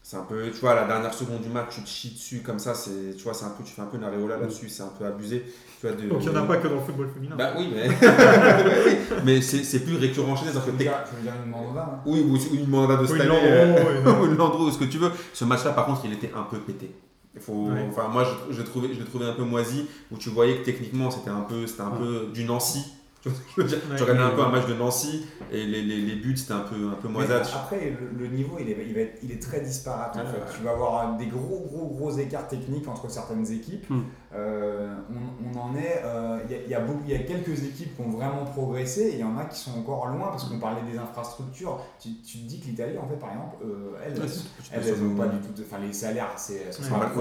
c'est 0.00 0.16
un 0.16 0.22
peu, 0.22 0.44
tu 0.50 0.58
vois, 0.60 0.72
à 0.72 0.74
la 0.76 0.86
dernière 0.86 1.12
seconde 1.12 1.40
du 1.40 1.48
match, 1.48 1.74
tu 1.74 1.82
te 1.82 1.88
chies 1.88 2.10
dessus 2.14 2.40
comme 2.42 2.60
ça, 2.60 2.74
c'est, 2.74 3.16
tu 3.16 3.24
vois, 3.24 3.34
c'est 3.34 3.46
un 3.46 3.50
peu, 3.50 3.64
tu 3.64 3.72
fais 3.72 3.82
un 3.82 3.86
peu 3.86 3.96
une 3.96 4.04
aréola 4.04 4.36
là-dessus, 4.36 4.68
c'est 4.68 4.82
un 4.84 4.92
peu 4.96 5.06
abusé. 5.06 5.44
Tu 5.80 5.86
vois, 5.88 5.96
de, 5.96 6.08
Donc 6.08 6.22
il 6.22 6.28
n'y 6.30 6.36
en 6.36 6.42
a 6.44 6.46
pas 6.46 6.56
que 6.58 6.68
dans 6.68 6.74
le 6.76 6.80
football 6.82 7.08
féminin. 7.12 7.34
Bah 7.36 7.54
oui, 7.58 7.68
mais, 7.74 7.88
mais 9.24 9.40
c'est, 9.40 9.64
c'est 9.64 9.80
plus 9.80 9.96
récurrent 9.96 10.36
chez 10.36 10.46
les 10.46 10.52
Tu 10.52 10.56
autres. 10.58 10.66
veux 10.70 10.76
dire, 10.78 10.92
tu 11.08 11.16
veux 11.16 11.22
dire 11.22 11.32
une 11.44 11.50
mandanda 11.50 11.80
hein? 11.94 12.00
Oui, 12.06 12.20
ou, 12.20 12.34
ou 12.36 12.54
une 12.54 12.68
mandata 12.68 13.02
de 13.02 13.08
Ou 13.08 13.14
une 13.14 13.22
Stanley, 13.22 13.26
Landreau, 13.28 13.46
euh, 13.48 13.84
ouais, 13.84 14.02
non. 14.04 14.20
ou 14.22 14.26
une 14.26 14.36
Landreau, 14.36 14.64
ou 14.66 14.70
ce 14.70 14.78
que 14.78 14.84
tu 14.84 14.98
veux. 14.98 15.10
Ce 15.32 15.44
match-là, 15.44 15.72
par 15.72 15.86
contre, 15.86 16.02
il 16.04 16.12
était 16.12 16.30
un 16.36 16.42
peu 16.44 16.58
pété. 16.58 16.90
Il 17.34 17.40
faut, 17.40 17.68
Ouais. 17.68 17.86
enfin, 17.88 18.08
moi, 18.08 18.24
je, 18.50 18.54
je, 18.54 18.62
trouvé, 18.62 18.92
je 18.92 18.98
l'ai 19.00 19.06
trouvé 19.06 19.24
un 19.26 19.32
peu 19.32 19.44
moisi, 19.44 19.86
où 20.10 20.16
tu 20.16 20.28
voyais 20.30 20.58
que 20.58 20.64
techniquement, 20.64 21.10
c'était 21.10 21.30
un 21.30 21.40
peu, 21.40 21.66
c'était 21.66 21.80
un 21.82 21.90
peu 21.90 22.28
du 22.34 22.44
Nancy. 22.44 22.84
Je 23.56 24.02
regardais 24.02 24.22
un 24.22 24.30
peu 24.30 24.42
un 24.42 24.48
match 24.50 24.66
de 24.66 24.74
Nancy, 24.74 25.26
et 25.52 25.64
les, 25.64 25.82
les, 25.82 26.00
les 26.00 26.14
buts, 26.16 26.36
c'était 26.36 26.54
un 26.54 26.60
peu, 26.60 26.74
un 26.88 26.94
peu. 27.00 27.08
Après, 27.54 27.96
le, 28.00 28.18
le 28.18 28.26
niveau, 28.28 28.56
il 28.58 28.68
est, 28.68 28.76
il, 28.88 28.94
va 28.94 29.00
être- 29.02 29.18
il 29.22 29.30
est 29.30 29.40
très 29.40 29.60
disparate. 29.60 30.16
en 30.16 30.20
Ouais, 30.20 30.24
fait. 30.26 30.38
ouais. 30.38 30.56
Tu 30.56 30.62
vas 30.64 30.70
avoir 30.72 31.16
des 31.16 31.26
gros, 31.26 31.60
gros, 31.70 31.86
gros 31.86 32.10
écarts 32.18 32.48
techniques 32.48 32.88
entre 32.88 33.08
certaines 33.10 33.50
équipes. 33.52 33.88
Hmm. 33.90 34.00
Euh, 34.34 34.94
on, 35.10 35.54
on 35.56 35.60
en 35.62 35.76
est. 35.76 36.02
euh, 36.04 36.38
Il 36.46 36.50
y, 36.52 36.54
a- 36.58 36.62
il 36.64 36.70
y 36.70 36.74
a 36.74 36.80
beaucoup- 36.80 37.02
il 37.06 37.12
y 37.12 37.14
a 37.14 37.18
quelques 37.20 37.62
équipes 37.64 37.94
qui 37.94 38.02
ont 38.02 38.10
vraiment 38.10 38.44
progressé 38.44 39.02
et 39.02 39.12
il 39.14 39.20
y 39.20 39.24
en 39.24 39.36
a 39.36 39.44
qui 39.44 39.58
sont 39.58 39.78
encore 39.78 40.06
loin 40.06 40.28
parce 40.30 40.44
qu'on 40.44 40.58
parlait 40.58 40.82
des 40.90 40.98
infrastructures. 40.98 41.78
Tu, 42.00 42.08
tu 42.26 42.38
te 42.38 42.48
dis 42.48 42.60
que 42.60 42.66
l'Italie, 42.66 42.98
en 42.98 43.06
fait, 43.06 43.16
par 43.20 43.30
exemple, 43.30 43.56
euh, 43.64 43.92
elle, 44.04 44.12
Ouais, 44.14 44.18
elles, 44.24 44.28
c'est- 44.28 44.48
elles, 44.90 45.16
pas 45.16 45.26
du 45.28 45.38
tout. 45.38 45.62
Enfin, 45.64 45.80
les 45.84 45.92
salaires, 45.92 46.32
c'est. 46.36 46.72
ce 46.72 46.82
Ouais. 46.82 46.88
pas 46.88 46.96
bah, 46.98 47.12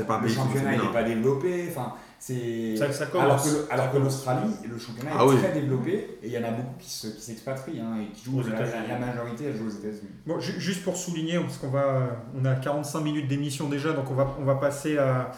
euh, 0.00 0.04
pas 0.04 0.14
un 0.16 0.20
Le 0.22 0.28
championnat, 0.28 0.72
n'est 0.72 0.92
pas 0.92 1.02
développé. 1.04 1.66
Enfin, 1.70 1.92
c'est. 2.20 2.76
Ça, 2.76 2.92
ça 2.92 3.06
commence. 3.06 3.24
Alors 3.24 3.42
que, 3.42 3.72
alors 3.72 3.90
que 3.92 3.96
l'Australie, 3.98 4.50
le 4.70 4.78
championnat 4.78 5.10
Ah 5.18 5.24
est 5.24 5.28
oui. 5.28 5.36
très 5.38 5.52
développé 5.52 5.92
et 6.22 6.26
il 6.26 6.30
y 6.32 6.38
en 6.38 6.44
a 6.44 6.50
beaucoup 6.52 6.74
qui 6.78 6.90
se- 6.90 7.08
qui 7.08 7.20
s'expatrient 7.22 7.80
hein, 7.80 7.96
et 8.02 8.12
qui 8.14 8.24
jouent 8.24 8.38
Aux 8.40 8.42
la, 8.42 8.54
États-Unis. 8.60 8.86
la 8.88 8.98
majorité, 8.98 9.44
joue 9.58 9.66
aux 9.66 9.70
États-Unis. 9.70 10.10
Bon, 10.26 10.38
ju- 10.38 10.60
juste 10.60 10.84
pour 10.84 10.96
souligner, 10.96 11.38
parce 11.40 11.56
qu'on 11.56 11.70
va, 11.70 12.22
on 12.40 12.44
a 12.44 12.54
45 12.54 13.00
minutes 13.00 13.26
d'émission 13.26 13.68
déjà, 13.68 13.92
donc 13.94 14.10
on 14.10 14.14
va, 14.14 14.36
on 14.40 14.44
va 14.44 14.54
passer 14.56 14.98
à, 14.98 15.32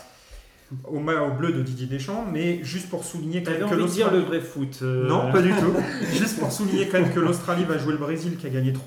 au, 0.88 0.98
bleu 1.38 1.52
de 1.52 1.62
Didier 1.62 1.86
Deschamps, 1.86 2.24
mais 2.32 2.64
juste 2.64 2.88
pour 2.90 3.04
souligner 3.04 3.42
quand 3.42 3.50
même 3.52 3.60
que 3.60 3.66
dire 3.86 4.10
le 4.10 4.18
l'Australie... 4.18 4.24
vrai 4.24 4.40
foot. 4.40 4.78
euh, 4.82 5.06
Non, 5.06 5.30
pas 5.30 5.42
du 5.42 5.50
tout. 5.50 5.74
juste 6.12 6.38
pour 6.40 6.50
souligner 6.50 6.88
quand 6.88 6.98
même 7.00 7.12
que 7.12 7.20
l'Australie 7.20 7.64
va 7.64 7.78
jouer 7.78 7.92
le 7.92 7.98
Brésil 7.98 8.36
qui 8.38 8.46
a 8.46 8.50
gagné 8.50 8.72
3-0 8.72 8.78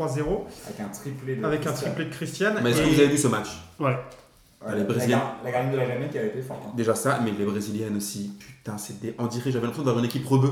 Avec 0.65 0.79
un 0.79 0.89
triplé 0.91 1.35
de 1.35 1.45
avec 1.45 1.61
un 1.61 1.69
Christian. 1.69 1.87
triplé 1.91 2.05
de 2.05 2.09
Christiane. 2.13 2.59
Mais 2.63 2.71
est-ce 2.71 2.81
que 2.81 2.87
vous 2.87 2.99
avez 2.99 3.07
vu 3.07 3.17
ce 3.17 3.27
match? 3.27 3.49
Ouais. 3.79 3.95
Ouais, 4.65 4.73
Les 4.73 4.79
la- 4.79 4.83
Brésiliens. 4.85 5.21
La, 5.43 5.51
gardienne 5.51 5.71
de 5.73 5.77
la 5.77 5.87
Jamaïque, 5.87 6.11
elle 6.15 6.27
était 6.27 6.41
forte. 6.41 6.59
hein. 6.65 6.71
Déjà 6.75 6.95
ça, 6.95 7.19
mais 7.23 7.31
les 7.31 7.45
Brésiliennes 7.45 7.97
aussi. 7.97 8.31
Putain, 8.39 8.77
c'était. 8.77 9.15
On 9.19 9.27
dirait, 9.27 9.51
j'avais 9.51 9.63
l'impression 9.65 9.83
d'avoir 9.83 9.99
une 10.03 10.09
équipe 10.09 10.27
rebeu. 10.27 10.51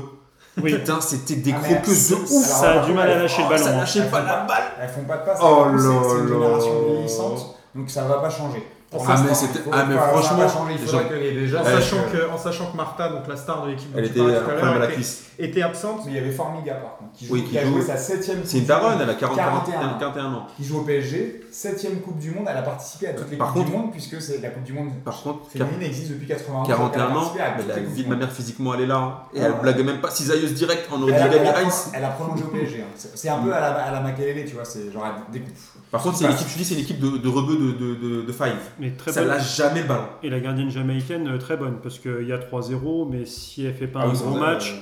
Oui. 0.62 0.72
Putain, 0.72 1.00
c'était 1.00 1.36
des 1.36 1.52
Ah, 1.52 1.60
croqueuses 1.62 2.10
de 2.10 2.14
ouf. 2.14 2.28
ça 2.28 2.82
a 2.82 2.86
du 2.86 2.92
mal 2.92 3.08
à 3.08 3.12
elles- 3.14 3.22
lâcher 3.22 3.38
le 3.42 3.46
oh, 3.46 3.50
ballon, 3.50 3.64
ça 3.64 3.70
hein. 3.70 3.76
lâchait 3.78 4.02
pas 4.04 4.20
font 4.20 4.26
la 4.26 4.40
balle. 4.44 4.62
Elles 4.80 4.88
font 4.88 5.04
pas 5.04 5.16
de 5.16 5.24
passe. 5.24 5.38
Oh 5.42 5.64
c'est- 5.72 5.78
c'est 5.78 5.84
une 5.88 6.28
là 6.28 6.28
génération 6.28 6.72
là. 6.74 6.92
vieillissante, 6.92 7.56
donc 7.74 7.90
ça 7.90 8.04
va 8.04 8.14
pas 8.18 8.30
changer. 8.30 8.68
Pour 8.90 9.02
Ah, 9.10 9.14
mais 9.14 9.14
ah, 9.16 9.24
mais 9.28 9.34
ça 9.34 9.46
va 9.82 9.96
pas 9.96 10.06
franchement, 10.22 10.48
changer, 10.48 10.72
il 10.74 10.78
faudra 10.78 11.00
genre- 11.00 11.08
que 11.10 11.14
les 11.14 11.32
déjà. 11.32 11.60
En 11.60 11.64
sachant, 11.64 11.96
que- 12.12 12.16
que, 12.16 12.30
en 12.30 12.38
sachant 12.38 12.66
que 12.70 12.76
Martha, 12.76 13.08
donc 13.08 13.26
la 13.26 13.36
star 13.36 13.64
de 13.64 13.70
l'équipe 13.72 13.90
dont 13.90 13.98
Elle 13.98 14.12
tu 14.12 14.20
était 14.20 14.36
à 14.36 14.78
la 14.78 14.86
cuisse. 14.86 15.24
Était 15.38 15.62
absente. 15.62 16.02
Mais 16.06 16.12
il 16.12 16.14
y 16.16 16.18
avait 16.18 16.30
Formiga 16.30 16.74
par 16.74 16.96
contre, 16.98 17.12
qui, 17.12 17.26
joue, 17.26 17.34
Oui, 17.34 17.42
qui 17.44 17.50
qui 17.50 17.58
a 17.58 17.64
joue- 17.64 17.72
joué 17.74 17.82
sa 17.82 17.96
7ème 17.96 18.40
C'est 18.44 18.58
une 18.58 18.64
daronne, 18.66 18.98
elle 19.00 19.10
a 19.10 19.14
40, 19.14 19.36
41 19.36 19.80
ans. 19.88 19.96
41 19.98 20.24
ans. 20.32 20.46
Qui 20.56 20.64
joue 20.64 20.78
au 20.78 20.82
PSG, 20.82 21.42
7ème 21.52 22.00
Coupe 22.00 22.18
du 22.18 22.30
Monde, 22.30 22.46
elle 22.50 22.56
a 22.56 22.62
participé 22.62 23.08
à 23.08 23.12
toutes 23.14 23.30
les 23.30 23.36
Par 23.36 23.52
Coupes 23.52 23.64
du 23.64 23.70
contre- 23.70 23.82
Monde, 23.84 23.92
puisque 23.92 24.20
c'est 24.20 24.40
la 24.40 24.50
Coupe 24.50 24.64
du 24.64 24.72
Monde 24.72 24.90
Par 25.04 25.22
contre, 25.22 25.48
féminine 25.50 25.82
existe 25.82 26.10
depuis 26.12 26.26
91 26.26 26.66
41 26.66 26.84
donc 26.84 26.92
elle 26.94 27.00
a 27.02 27.18
ans, 27.18 27.54
mais 27.58 27.66
la 27.74 27.80
vie 27.80 28.04
de 28.04 28.08
ma 28.08 28.16
mère 28.16 28.32
physiquement 28.32 28.74
elle 28.74 28.80
est 28.82 28.86
là. 28.86 28.96
hein. 28.96 29.14
Et 29.34 29.40
Ah 29.40 29.44
elle 29.46 29.52
ouais. 29.52 29.58
blague 29.62 29.84
même 29.84 30.00
pas 30.00 30.10
cisailleuse 30.10 30.54
direct 30.54 30.88
en 30.92 30.96
Elle 31.06 31.14
a, 31.14 31.20
origami 31.26 31.48
elle 31.48 31.54
a- 31.56 31.62
ice. 31.62 31.90
elle 31.94 32.04
a 32.04 32.08
prolongé 32.10 32.44
au 32.44 32.48
PSG. 32.48 32.80
hein. 32.82 32.86
C'est 32.96 33.28
un 33.28 33.38
peu 33.38 33.52
à 33.52 33.60
la, 33.60 33.66
à 33.74 33.90
la 33.92 34.00
Makelele, 34.00 34.44
tu 34.46 34.54
vois, 34.54 34.64
c'est 34.64 34.90
genre 34.92 35.04
elle 35.06 35.32
découpe. 35.32 35.54
Par 35.90 36.02
contre, 36.02 36.16
c'est 36.18 36.24
une 36.24 36.32
équipe, 36.32 36.48
je 36.48 36.56
dis, 36.56 36.64
c'est 36.64 36.74
une 36.74 36.80
équipe 36.80 36.98
de, 36.98 37.18
de 37.18 37.28
rebeux 37.28 37.56
de, 37.56 37.70
de, 37.72 37.94
de, 37.94 38.22
de 38.22 38.32
five. 38.32 38.56
Mais 38.80 38.90
très 38.92 39.12
Ça 39.12 39.20
bonne. 39.20 39.30
lâche 39.30 39.56
jamais 39.56 39.82
le 39.82 39.86
ballon. 39.86 40.02
Et 40.24 40.30
la 40.30 40.40
gardienne 40.40 40.68
jamaïcaine, 40.70 41.28
euh, 41.28 41.38
très 41.38 41.56
bonne, 41.56 41.76
parce 41.82 42.00
qu'il 42.00 42.26
y 42.26 42.32
a 42.32 42.38
3-0, 42.38 43.08
mais 43.08 43.24
si 43.26 43.64
elle 43.64 43.74
fait 43.74 43.86
pas 43.86 44.00
Ah 44.02 44.06
un 44.06 44.10
oui, 44.10 44.18
gros 44.18 44.36
match, 44.36 44.72
euh, 44.72 44.76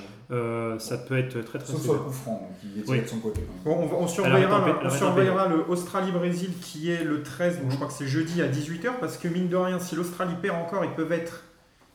ça 0.79 0.99
peut 0.99 1.19
être 1.19 1.41
très 1.45 1.59
très 1.59 1.73
Sauf 1.73 1.83
sur 1.83 1.93
le 1.93 1.99
sévère. 1.99 2.03
coup 2.05 2.13
franc, 2.13 2.49
donc 2.49 2.51
il 2.75 2.81
est 2.81 2.85
tiré 2.85 2.99
Oui. 2.99 3.05
de 3.05 3.09
son 3.09 3.19
côté. 3.19 3.41
quand 3.65 3.71
même. 3.71 3.79
Bon, 3.79 3.85
on, 3.85 3.87
va- 3.87 3.97
on 3.99 4.03
Elle 4.05 4.91
surveillera, 4.91 5.47
on 5.47 5.51
le 5.51 5.65
Australie-Brésil 5.71 6.51
qui 6.61 6.91
est 6.91 7.05
le 7.05 7.23
13, 7.23 7.61
donc 7.61 7.71
je 7.71 7.77
crois 7.77 7.89
que 7.89 7.93
c'est 7.95 8.07
jeudi 8.07 8.41
à 8.43 8.49
18h, 8.49 8.99
parce 9.01 9.17
que 9.17 9.29
mine 9.29 9.49
de 9.49 9.57
rien, 9.57 9.79
si 9.79 9.95
l'Australie 9.97 10.35
perd 10.41 10.57
encore, 10.57 10.85
ils 10.85 10.91
peuvent 10.93 11.13
être 11.13 11.45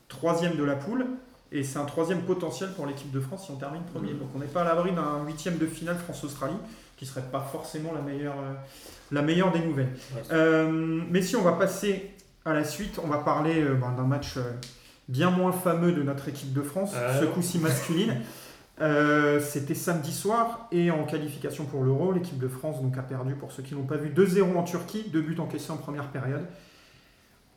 troisième 0.07 0.55
de 0.55 0.63
la 0.63 0.75
poule, 0.75 1.05
et 1.51 1.63
c'est 1.63 1.79
un 1.79 1.85
troisième 1.85 2.21
potentiel 2.21 2.69
pour 2.75 2.85
l'équipe 2.85 3.11
de 3.11 3.19
France 3.19 3.45
si 3.45 3.51
on 3.51 3.55
termine 3.55 3.81
premier. 3.93 4.11
Donc 4.13 4.29
on 4.35 4.39
n'est 4.39 4.45
pas 4.45 4.61
à 4.61 4.65
l'abri 4.65 4.91
d'un 4.91 5.23
huitième 5.25 5.57
de 5.57 5.65
finale 5.65 5.97
France-Australie, 5.97 6.57
qui 6.97 7.05
serait 7.05 7.21
pas 7.31 7.39
forcément 7.51 7.93
la 7.93 8.01
meilleure, 8.01 8.35
euh, 8.39 8.53
la 9.11 9.21
meilleure 9.21 9.51
des 9.51 9.59
nouvelles. 9.59 9.93
Ouais. 10.15 10.21
Euh, 10.31 11.01
mais 11.09 11.21
si 11.21 11.35
on 11.35 11.41
va 11.43 11.53
passer 11.53 12.11
à 12.45 12.53
la 12.53 12.63
suite, 12.63 12.99
on 13.03 13.07
va 13.07 13.17
parler 13.19 13.61
euh, 13.61 13.75
ben, 13.75 13.91
d'un 13.91 14.03
match 14.03 14.35
euh, 14.37 14.41
bien 15.07 15.29
moins 15.31 15.51
fameux 15.51 15.91
de 15.91 16.03
notre 16.03 16.27
équipe 16.29 16.53
de 16.53 16.61
France, 16.61 16.91
Euh. 16.95 17.21
ce 17.21 17.25
coup-ci 17.25 17.59
masculine. 17.59 18.15
Euh, 18.79 19.39
C'était 19.39 19.73
samedi 19.73 20.13
soir 20.13 20.67
et 20.71 20.91
en 20.91 21.03
qualification 21.03 21.65
pour 21.65 21.83
l'Euro, 21.83 22.11
l'équipe 22.11 22.37
de 22.37 22.47
France 22.47 22.79
donc 22.79 22.95
a 22.95 23.01
perdu 23.01 23.33
pour 23.33 23.51
ceux 23.51 23.63
qui 23.63 23.73
n'ont 23.73 23.87
pas 23.87 23.95
vu 23.97 24.09
2-0 24.09 24.55
en 24.55 24.61
Turquie, 24.61 25.09
deux 25.11 25.21
buts 25.21 25.39
encaissés 25.39 25.71
en 25.71 25.77
première 25.77 26.09
période. 26.09 26.45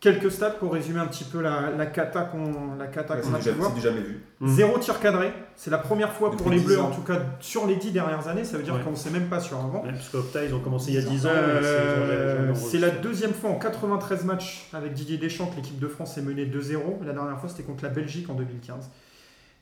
Quelques 0.01 0.31
stats 0.31 0.51
pour 0.53 0.73
résumer 0.73 0.99
un 0.99 1.07
petit 1.07 1.25
peu 1.25 1.43
la, 1.43 1.71
la 1.77 1.85
cata 1.85 2.23
qu'on 2.23 2.75
la 2.79 2.87
cata 2.87 3.17
Ouais, 3.17 3.21
qu'on 3.21 3.35
a 3.35 3.39
du, 3.39 3.51
voir. 3.51 3.75
du 3.75 3.83
jamais 3.83 4.01
vu. 4.01 4.21
Mhm. 4.41 4.49
Zéro 4.49 4.79
tir 4.79 4.99
cadré, 4.99 5.31
c'est 5.57 5.71
la 5.71 5.77
première 5.77 6.11
fois 6.15 6.31
pour 6.31 6.49
les 6.51 6.59
10 6.59 6.65
Bleus 6.65 6.81
ans. 6.81 6.87
en 6.87 6.91
tout 6.91 7.03
cas 7.03 7.21
sur 7.41 7.67
les 7.67 7.77
dix 7.77 7.93
dernières 7.93 8.27
années, 8.27 8.45
ça 8.45 8.57
veut 8.57 8.63
dire 8.63 8.75
Ouais. 8.75 8.81
qu'on 8.83 8.93
ne 8.93 8.97
sait 8.97 9.11
même 9.11 9.29
pas 9.29 9.41
sur 9.41 9.59
avant. 9.59 9.83
Ouais, 9.83 9.93
parce 9.93 10.09
qu'Opta, 10.09 10.43
ils 10.43 10.55
ont 10.55 10.61
commencé 10.61 10.93
il 10.93 10.95
y 10.95 10.99
a 10.99 11.03
10 11.03 11.27
ans. 11.27 11.31
Euh, 11.35 12.51
et 12.53 12.55
c'est- 12.55 12.79
la 12.79 12.89
deuxième 12.89 13.35
fois 13.35 13.51
en 13.51 13.57
93 13.59 14.25
matchs 14.25 14.69
avec 14.73 14.95
Didier 14.95 15.19
Deschamps 15.19 15.47
que 15.51 15.57
l'équipe 15.57 15.79
de 15.79 15.87
France 15.89 16.17
est 16.17 16.23
menée 16.23 16.47
2-0. 16.47 17.01
La 17.05 17.13
dernière 17.13 17.39
fois, 17.39 17.51
c'était 17.51 17.65
contre 17.65 17.85
la 17.85 17.91
Belgique 17.91 18.31
en 18.31 18.35
2015. 18.35 18.89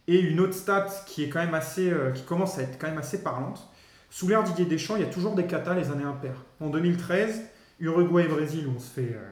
Et 0.06 0.20
une 0.20 0.38
autre 0.38 0.54
stat 0.54 0.86
qui 1.06 1.24
est 1.24 1.28
quand 1.30 1.40
même 1.40 1.54
assez, 1.54 1.90
euh, 1.90 2.12
qui 2.12 2.22
commence 2.22 2.58
à 2.58 2.62
être 2.62 2.78
quand 2.78 2.86
même 2.86 2.98
assez 2.98 3.24
parlante. 3.24 3.68
Sous 4.08 4.28
l'ère 4.28 4.44
Didier 4.44 4.66
Deschamps, 4.66 4.94
il 4.94 5.02
y 5.02 5.04
a 5.04 5.08
toujours 5.12 5.34
des 5.34 5.46
catas 5.46 5.74
les 5.74 5.90
années 5.90 6.04
impaires. 6.04 6.44
En 6.60 6.68
2013, 6.70 7.42
Uruguay 7.80 8.24
et 8.24 8.28
Brésil, 8.28 8.66
où 8.68 8.74
on 8.76 8.78
se 8.78 8.88
fait, 8.90 9.12
euh, 9.14 9.28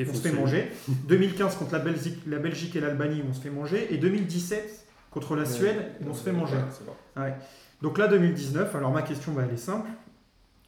on 0.00 0.14
se 0.14 0.20
fait 0.20 0.32
manger. 0.32 0.70
2015 1.08 1.56
contre 1.56 1.72
la 1.72 1.78
Belgique, 1.78 2.18
la 2.26 2.38
Belgique 2.38 2.76
et 2.76 2.80
l'Albanie, 2.80 3.22
on 3.28 3.32
se 3.32 3.40
fait 3.40 3.50
manger. 3.50 3.92
Et 3.94 3.98
2017 3.98 4.86
contre 5.10 5.36
la 5.36 5.44
Suède, 5.44 5.92
on 6.08 6.12
se 6.12 6.22
fait 6.22 6.32
manger. 6.32 6.56
Ouais. 7.16 7.34
Donc 7.82 7.98
là, 7.98 8.08
2019, 8.08 8.74
alors 8.74 8.90
ma 8.90 9.02
question, 9.02 9.32
bah, 9.32 9.42
elle 9.46 9.54
est 9.54 9.58
simple. 9.58 9.88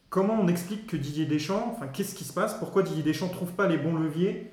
Comment 0.08 0.38
on 0.40 0.46
explique 0.48 0.86
que 0.86 0.96
Didier 0.96 1.26
Deschamps, 1.26 1.74
enfin, 1.76 1.88
qu'est-ce 1.88 2.14
qui 2.14 2.24
se 2.24 2.32
passe? 2.32 2.54
Pourquoi 2.54 2.82
Didier 2.82 3.02
Deschamps 3.02 3.26
ne 3.26 3.32
trouve 3.32 3.52
pas 3.52 3.66
les 3.66 3.76
bons 3.76 3.96
leviers 3.96 4.52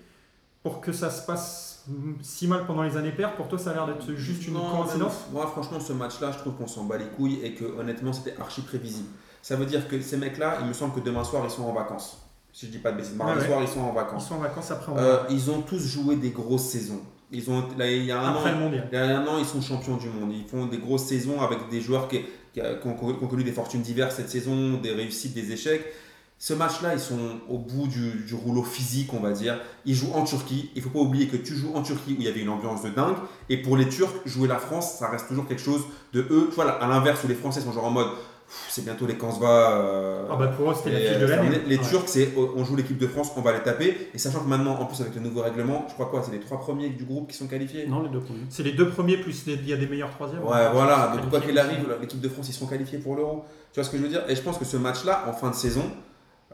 pour 0.63 0.81
que 0.81 0.91
ça 0.91 1.09
se 1.11 1.25
passe 1.25 1.85
si 2.21 2.47
mal 2.47 2.65
pendant 2.65 2.83
les 2.83 2.97
années 2.97 3.11
paires 3.11 3.35
Pour 3.35 3.49
toi, 3.49 3.59
ça 3.59 3.71
a 3.71 3.73
l'air 3.73 3.85
d'être 3.85 4.13
juste 4.15 4.47
une 4.47 4.53
Non, 4.53 4.83
coïncidence? 4.83 5.25
Moi, 5.31 5.45
franchement, 5.47 5.79
ce 5.79 5.93
match-là, 5.93 6.31
je 6.31 6.37
trouve 6.39 6.55
qu'on 6.55 6.67
s'en 6.67 6.85
bat 6.85 6.97
les 6.97 7.05
couilles 7.07 7.39
et 7.43 7.53
que 7.53 7.65
honnêtement, 7.65 8.13
c'était 8.13 8.35
archi 8.39 8.61
prévisible. 8.61 9.09
Ça 9.41 9.57
veut 9.57 9.65
dire 9.65 9.87
que 9.87 9.99
ces 10.01 10.17
mecs-là, 10.17 10.59
il 10.61 10.67
me 10.67 10.73
semble 10.73 10.95
que 10.95 11.05
demain 11.05 11.23
soir, 11.23 11.43
ils 11.45 11.51
sont 11.51 11.63
en 11.63 11.73
vacances. 11.73 12.22
Si 12.55 12.67
je 12.67 12.71
dis 12.71 12.77
pas 12.77 12.91
de 12.91 12.97
bêtises, 12.97 13.15
mardi 13.15 13.33
Ouais, 13.33 13.39
ouais. 13.41 13.47
soir, 13.47 13.61
ils 13.63 13.67
sont 13.67 13.81
en 13.81 13.89
Ils 13.91 13.95
vacances. 13.95 14.27
sont 14.27 14.35
en 14.35 14.39
vacances 14.39 14.69
après, 14.71 14.91
on- 14.91 14.97
Euh, 14.97 15.17
ils 15.31 15.49
ont 15.49 15.61
tous 15.61 15.79
joué 15.85 16.15
des 16.17 16.29
grosses 16.29 16.65
saisons. 16.65 17.01
Ils 17.31 17.49
ont, 17.49 17.63
là, 17.79 17.91
il 17.91 18.05
y 18.05 18.11
a 18.11 18.21
un 18.21 18.29
après 18.29 18.51
an, 18.53 18.69
le 18.69 18.77
il 18.91 18.93
y 18.93 18.95
a 18.95 19.19
un 19.19 19.25
an, 19.27 19.39
ils 19.39 19.45
sont 19.45 19.59
champions 19.59 19.97
du 19.97 20.07
monde. 20.07 20.31
Ils 20.31 20.45
font 20.47 20.67
des 20.67 20.77
grosses 20.77 21.05
saisons 21.05 21.41
avec 21.41 21.67
des 21.71 21.81
joueurs 21.81 22.07
qui, 22.07 22.19
qui, 22.53 22.61
qui 22.61 22.87
ont, 22.87 22.93
qui 22.93 23.23
ont 23.23 23.27
connu 23.27 23.43
des 23.43 23.51
fortunes 23.51 23.81
diverses 23.81 24.17
cette 24.17 24.29
saison, 24.29 24.73
des 24.77 24.91
réussites, 24.91 25.33
des 25.33 25.51
échecs. 25.51 25.83
Ce 26.37 26.53
match-là, 26.53 26.93
ils 26.93 26.99
sont 26.99 27.39
au 27.49 27.57
bout 27.57 27.87
du, 27.87 28.25
du 28.27 28.35
rouleau 28.35 28.61
physique, 28.63 29.13
on 29.13 29.19
va 29.21 29.31
dire. 29.31 29.59
Ils 29.85 29.95
jouent 29.95 30.13
en 30.13 30.23
Turquie. 30.25 30.69
Il 30.75 30.81
faut 30.83 30.89
pas 30.89 30.99
oublier 30.99 31.27
que 31.27 31.37
tu 31.37 31.55
joues 31.55 31.71
en 31.73 31.81
Turquie 31.81 32.11
où 32.11 32.15
il 32.19 32.25
y 32.25 32.27
avait 32.27 32.41
une 32.41 32.49
ambiance 32.49 32.83
de 32.83 32.89
dingue. 32.89 33.15
Et 33.49 33.57
pour 33.57 33.77
les 33.77 33.87
Turcs, 33.89 34.13
jouer 34.25 34.47
la 34.47 34.57
France, 34.59 34.97
ça 34.99 35.09
reste 35.09 35.27
toujours 35.27 35.47
quelque 35.47 35.61
chose 35.61 35.81
de 36.11 36.19
eux. 36.29 36.47
Tu 36.49 36.55
vois, 36.55 36.69
à 36.69 36.87
l'inverse, 36.87 37.23
où 37.23 37.27
les 37.27 37.35
Français 37.35 37.61
sont 37.61 37.71
genre 37.71 37.85
en 37.85 37.91
mode, 37.91 38.09
c'est 38.69 38.83
bientôt 38.83 39.05
les 39.05 39.15
Kansva. 39.17 39.77
euh, 39.81 40.25
Ah 40.31 40.35
bah 40.35 40.47
pour 40.47 40.71
eux, 40.71 40.73
c'était 40.75 40.91
la 40.91 40.99
fille 40.99 41.19
de 41.19 41.23
euh, 41.25 41.27
l'année. 41.35 41.49
les, 41.67 41.75
les 41.75 41.77
Ouais. 41.77 41.89
Turcs, 41.89 42.03
c'est 42.07 42.29
oh, 42.37 42.53
on 42.55 42.63
joue 42.63 42.75
l'équipe 42.75 42.97
de 42.97 43.07
France, 43.07 43.31
on 43.37 43.41
va 43.41 43.53
les 43.53 43.59
taper. 43.61 44.09
Et 44.13 44.17
sachant 44.17 44.39
que 44.39 44.47
maintenant, 44.49 44.79
en 44.79 44.85
plus 44.85 44.99
avec 45.01 45.15
le 45.15 45.21
nouveau 45.21 45.41
règlement, 45.41 45.85
je 45.89 45.93
crois 45.93 46.07
quoi, 46.07 46.21
c'est 46.25 46.31
les 46.31 46.39
trois 46.39 46.59
premiers 46.59 46.89
du 46.89 47.03
groupe 47.05 47.29
qui 47.29 47.37
sont 47.37 47.47
qualifiés? 47.47 47.85
Non, 47.87 48.03
les 48.03 48.09
deux 48.09 48.19
premiers. 48.21 48.41
C'est 48.49 48.63
les 48.63 48.71
deux 48.73 48.89
premiers, 48.89 49.17
plus 49.17 49.45
les- 49.45 49.53
il 49.53 49.69
y 49.69 49.73
a 49.73 49.77
des 49.77 49.87
meilleurs 49.87 50.11
troisièmes. 50.11 50.43
Ouais, 50.43 50.69
voilà. 50.73 51.13
Donc, 51.15 51.29
quoi 51.29 51.39
qu'il 51.41 51.57
arrive, 51.57 51.85
l'équipe 52.01 52.19
de 52.21 52.29
France, 52.29 52.47
ils 52.49 52.53
seront 52.53 52.67
qualifiés 52.67 52.99
pour 52.99 53.15
l'Euro. 53.15 53.43
Tu 53.71 53.79
vois 53.79 53.83
ce 53.85 53.89
que 53.91 53.97
je 53.97 54.03
veux 54.03 54.09
dire? 54.09 54.23
Et 54.27 54.35
je 54.35 54.41
pense 54.41 54.57
que 54.57 54.65
ce 54.65 54.77
match-là, 54.77 55.25
en 55.27 55.33
fin 55.33 55.49
de 55.49 55.55
saison, 55.55 55.83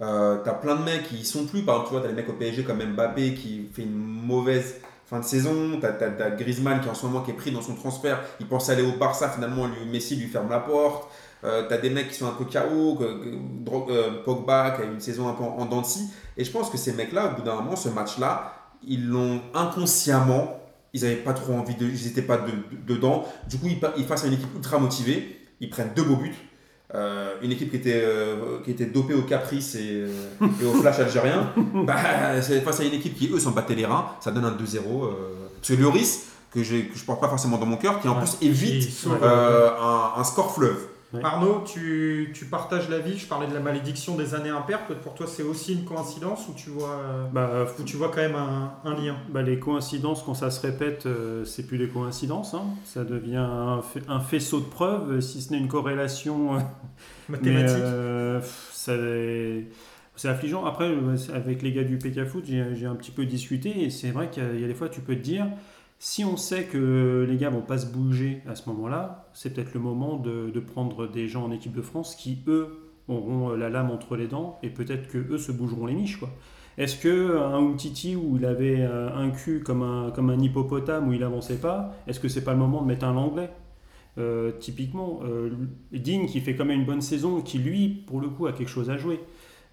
euh, 0.02 0.38
t'as 0.44 0.54
plein 0.54 0.76
de 0.76 0.84
mecs 0.84 1.04
qui 1.10 1.18
y 1.18 1.26
sont 1.26 1.46
plus. 1.46 1.62
Par 1.64 1.76
exemple, 1.76 1.90
tu 1.90 1.94
vois, 1.96 2.02
t'as 2.04 2.10
des 2.10 2.22
mecs 2.22 2.30
au 2.30 2.34
PSG 2.34 2.64
comme 2.64 2.80
Mbappé 2.84 3.34
qui 3.34 3.70
fait 3.74 3.82
une 3.84 3.96
mauvaise 3.98 4.76
fin 5.06 5.20
de 5.20 5.26
saison. 5.26 5.78
T'as 5.82 5.90
as, 5.90 6.10
t'as 6.12 6.30
Griezmann 6.32 6.80
qui 6.80 6.88
en 6.88 6.94
ce 6.94 7.06
moment 7.06 7.22
qui 7.22 7.32
est 7.32 7.36
pris 7.36 7.52
dans 7.52 7.62
son 7.62 7.74
transfert. 7.76 8.22
Il 8.40 8.48
pense 8.48 8.70
aller 8.70 8.84
au 8.84 8.94
Barça, 8.98 9.28
finalement, 9.30 9.66
lui, 9.68 9.86
Messi 9.92 10.16
lui 10.16 10.28
ferme 10.28 10.50
la 10.50 10.60
porte. 10.60 11.10
Euh, 11.46 11.64
t'as 11.70 11.78
des 11.78 11.90
mecs 11.90 12.10
qui 12.10 12.16
sont 12.16 12.28
un 12.28 12.32
peu 12.34 12.44
KO, 12.46 12.96
que- 12.96 13.04
euh, 13.92 14.24
Pogba 14.26 14.72
qui 14.72 14.82
a 14.82 14.86
une 14.86 15.00
saison 15.00 15.28
un 15.30 15.34
peu 15.34 15.44
en, 15.44 15.70
en. 15.72 15.84
Et 16.38 16.44
je 16.44 16.52
pense 16.52 16.70
que 16.70 16.78
ces 16.78 16.94
mecs-là, 16.94 17.32
au 17.32 17.36
bout 17.38 17.44
d'un 17.44 17.56
moment, 17.56 17.76
ce 17.78 17.90
match-là, 17.90 18.54
ils 18.86 19.08
l'ont 19.08 19.42
inconsciemment, 19.54 20.60
ils 20.94 21.02
n'avaient 21.04 21.16
pas 21.16 21.34
trop 21.34 21.54
envie 21.54 21.76
de, 21.76 21.86
ils 21.86 22.06
n'étaient 22.08 22.22
pas 22.22 22.38
de- 22.38 22.52
de- 22.52 22.94
dedans. 22.96 23.26
Du 23.50 23.58
coup, 23.58 23.68
ils, 23.68 23.80
ils 23.98 24.06
face 24.06 24.24
à 24.26 24.28
une 24.28 24.34
équipe 24.34 24.54
ultra 24.56 24.80
motivée, 24.80 25.38
ils 25.62 25.70
prennent 25.70 25.92
deux 25.96 26.04
beaux 26.04 26.16
buts. 26.18 26.36
Euh, 26.96 27.36
une 27.44 27.52
équipe 27.52 27.70
qui 27.70 27.76
était, 27.78 28.02
euh, 28.04 28.60
qui 28.66 28.72
était 28.72 28.88
dopée 28.88 29.14
au 29.14 29.22
caprice 29.22 29.76
et, 29.76 29.80
euh, 29.92 30.08
et 30.62 30.66
au 30.66 30.74
flash 30.74 31.00
algérien, 31.00 31.54
bah, 31.86 31.96
face 32.42 32.80
à 32.80 32.84
une 32.84 32.94
équipe 32.96 33.16
qui, 33.16 33.30
eux, 33.32 33.40
s'en 33.40 33.52
battaient 33.52 33.76
les 33.76 33.86
reins, 33.86 34.08
ça 34.22 34.32
donne 34.32 34.46
un 34.46 34.52
2-0. 34.52 35.06
euh. 35.06 35.10
Parce 35.56 35.68
que 35.68 35.74
Lloris, 35.76 36.24
que, 36.52 36.60
que 36.60 36.66
je 36.66 37.06
porte 37.06 37.22
pas 37.22 37.28
forcément 37.30 37.58
dans 37.60 37.68
mon 37.68 37.78
cœur, 37.78 38.02
qui 38.02 38.08
en 38.08 38.14
Ouais. 38.18 38.24
plus 38.24 38.38
évite 38.42 38.90
un 39.22 40.24
score 40.24 40.54
fleuve. 40.54 40.80
Ouais. 41.14 41.22
Arnaud, 41.24 41.64
tu, 41.66 42.32
tu 42.36 42.46
partages 42.46 42.88
l'avis. 42.90 43.18
Je 43.18 43.26
parlais 43.28 43.48
de 43.48 43.54
la 43.54 43.60
malédiction 43.60 44.16
des 44.16 44.36
années 44.36 44.50
impaires. 44.50 44.86
Peut-être 44.86 45.02
pour 45.02 45.16
toi, 45.16 45.26
c'est 45.28 45.44
aussi 45.44 45.74
une 45.74 45.84
coïncidence 45.86 46.48
ou 46.48 46.54
tu 46.54 46.70
vois, 46.70 46.92
euh, 47.00 47.28
Bah, 47.34 47.66
ou 47.80 47.84
tu 47.84 47.98
vois 47.98 48.10
quand 48.10 48.22
même 48.22 48.36
un, 48.36 48.74
un 48.84 48.94
lien? 48.94 49.16
Bah, 49.30 49.42
les 49.42 49.60
coïncidences, 49.60 50.22
quand 50.24 50.34
ça 50.36 50.52
se 50.52 50.62
répète, 50.66 51.06
euh, 51.08 51.46
c'est 51.46 51.66
plus 51.66 51.78
des 51.78 51.88
coïncidences. 51.88 52.54
hein. 52.54 52.64
Ça 52.86 53.04
devient 53.04 53.38
un, 53.38 53.82
fa- 53.82 54.00
un 54.08 54.20
faisceau 54.20 54.60
de 54.60 54.66
preuves, 54.66 55.14
euh, 55.14 55.22
si 55.22 55.42
ce 55.42 55.52
n'est 55.52 55.60
une 55.60 55.68
corrélation. 55.68 56.56
euh, 56.56 56.60
mathématique. 57.30 57.86
euh, 57.86 58.40
c'est 60.16 60.28
affligeant. 60.28 60.66
Après, 60.66 60.86
euh, 60.90 61.16
avec 61.34 61.62
les 61.62 61.72
gars 61.72 61.84
du 61.84 61.98
PK 61.98 62.26
Foot, 62.26 62.44
j'ai 62.46 62.86
un 62.86 62.96
petit 62.96 63.12
peu 63.12 63.26
discuté 63.26 63.84
et 63.84 63.90
c'est 63.90 64.12
vrai 64.12 64.30
qu'il 64.30 64.44
y, 64.58 64.62
y 64.62 64.64
a 64.64 64.68
des 64.68 64.74
fois, 64.74 64.90
tu 64.90 65.02
peux 65.02 65.16
te 65.16 65.22
dire, 65.22 65.48
si 66.00 66.24
on 66.24 66.38
sait 66.38 66.64
que 66.64 67.26
les 67.30 67.38
gars 67.38 67.50
vont 67.50 67.62
pas 67.62 67.78
se 67.78 67.86
bouger 67.86 68.42
à 68.48 68.56
ce 68.56 68.70
moment-là, 68.70 69.30
c'est 69.34 69.54
peut-être 69.54 69.74
le 69.74 69.82
moment 69.82 70.16
de, 70.18 70.60
prendre 70.60 71.08
des 71.08 71.28
gens 71.28 71.44
en 71.44 71.52
équipe 71.52 71.74
de 71.74 71.82
France 71.82 72.16
qui, 72.16 72.40
eux, 72.48 72.92
auront 73.08 73.52
euh, 73.52 73.58
la 73.58 73.70
lame 73.70 73.92
entre 73.92 74.16
les 74.16 74.28
dents 74.28 74.60
et 74.64 74.70
peut-être 74.70 75.10
que 75.10 75.18
eux 75.18 75.38
se 75.38 75.52
bougeront 75.52 75.86
les 75.86 75.96
miches. 75.96 76.18
Quoi. 76.18 76.30
Est-ce 76.78 76.98
que 76.98 77.38
un 77.38 77.58
Umtiti 77.58 78.16
où 78.16 78.38
il 78.38 78.46
avait 78.46 78.80
euh, 78.80 79.10
un 79.14 79.32
cul 79.32 79.62
comme 79.62 79.84
un, 79.84 80.12
comme 80.12 80.30
un 80.30 80.40
hippopotame 80.40 81.10
où 81.10 81.14
il 81.14 81.24
avançait 81.24 81.58
pas, 81.58 81.94
est-ce 82.08 82.22
que 82.22 82.30
c'est 82.30 82.44
pas 82.44 82.54
le 82.54 82.60
moment 82.60 82.82
de 82.82 82.88
mettre 82.88 83.06
un 83.06 83.14
Langlais? 83.14 83.50
Euh, 84.18 84.52
typiquement, 84.60 85.20
euh, 85.24 85.50
qui 85.92 86.40
fait 86.42 86.56
quand 86.56 86.66
même 86.66 86.80
une 86.80 86.86
bonne 86.86 87.02
saison, 87.02 87.42
qui 87.42 87.58
lui, 87.58 87.88
pour 87.88 88.20
le 88.20 88.28
coup, 88.28 88.48
a 88.48 88.54
quelque 88.54 88.70
chose 88.70 88.90
à 88.90 88.98
jouer. 88.98 89.20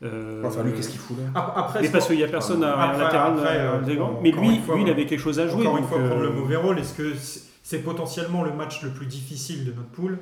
Euh, 0.03 0.43
Enfin, 0.45 0.63
lui, 0.63 0.73
qu'est-ce 0.75 0.91
qu'il 0.91 0.99
fout 1.01 1.17
là 1.17 1.25
Ap- 1.41 1.55
Après, 1.57 1.81
mais 1.81 1.87
c'est 1.87 1.93
parce 1.93 2.07
qu'il 2.07 2.17
n'y 2.17 2.23
a 2.25 2.29
personne 2.29 2.63
à 2.63 2.79
Après- 2.79 2.99
latéral 3.03 3.33
après, 3.33 3.57
euh, 3.59 3.73
euh, 3.73 4.07
Mais 4.23 4.29
une 4.31 4.41
lui, 4.41 4.59
fois, 4.59 4.75
lui, 4.77 4.83
il 4.83 4.91
avait 4.91 5.07
quelque 5.07 5.21
chose 5.21 5.39
à 5.41 5.49
jouer. 5.49 5.67
Encore 5.67 5.79
une 5.79 5.85
donc, 5.85 5.91
fois, 5.91 5.99
prendre 6.01 6.23
le 6.23 6.31
mauvais 6.31 6.57
rôle, 6.57 6.79
est-ce 6.79 6.95
que 6.95 7.15
c'est 7.15 7.41
c'est 7.63 7.79
potentiellement 7.81 8.45
le 8.45 8.53
match 8.53 8.83
le 8.85 8.91
plus 8.91 9.07
difficile 9.07 9.65
de 9.65 9.73
notre 9.73 9.89
poule? 9.89 10.19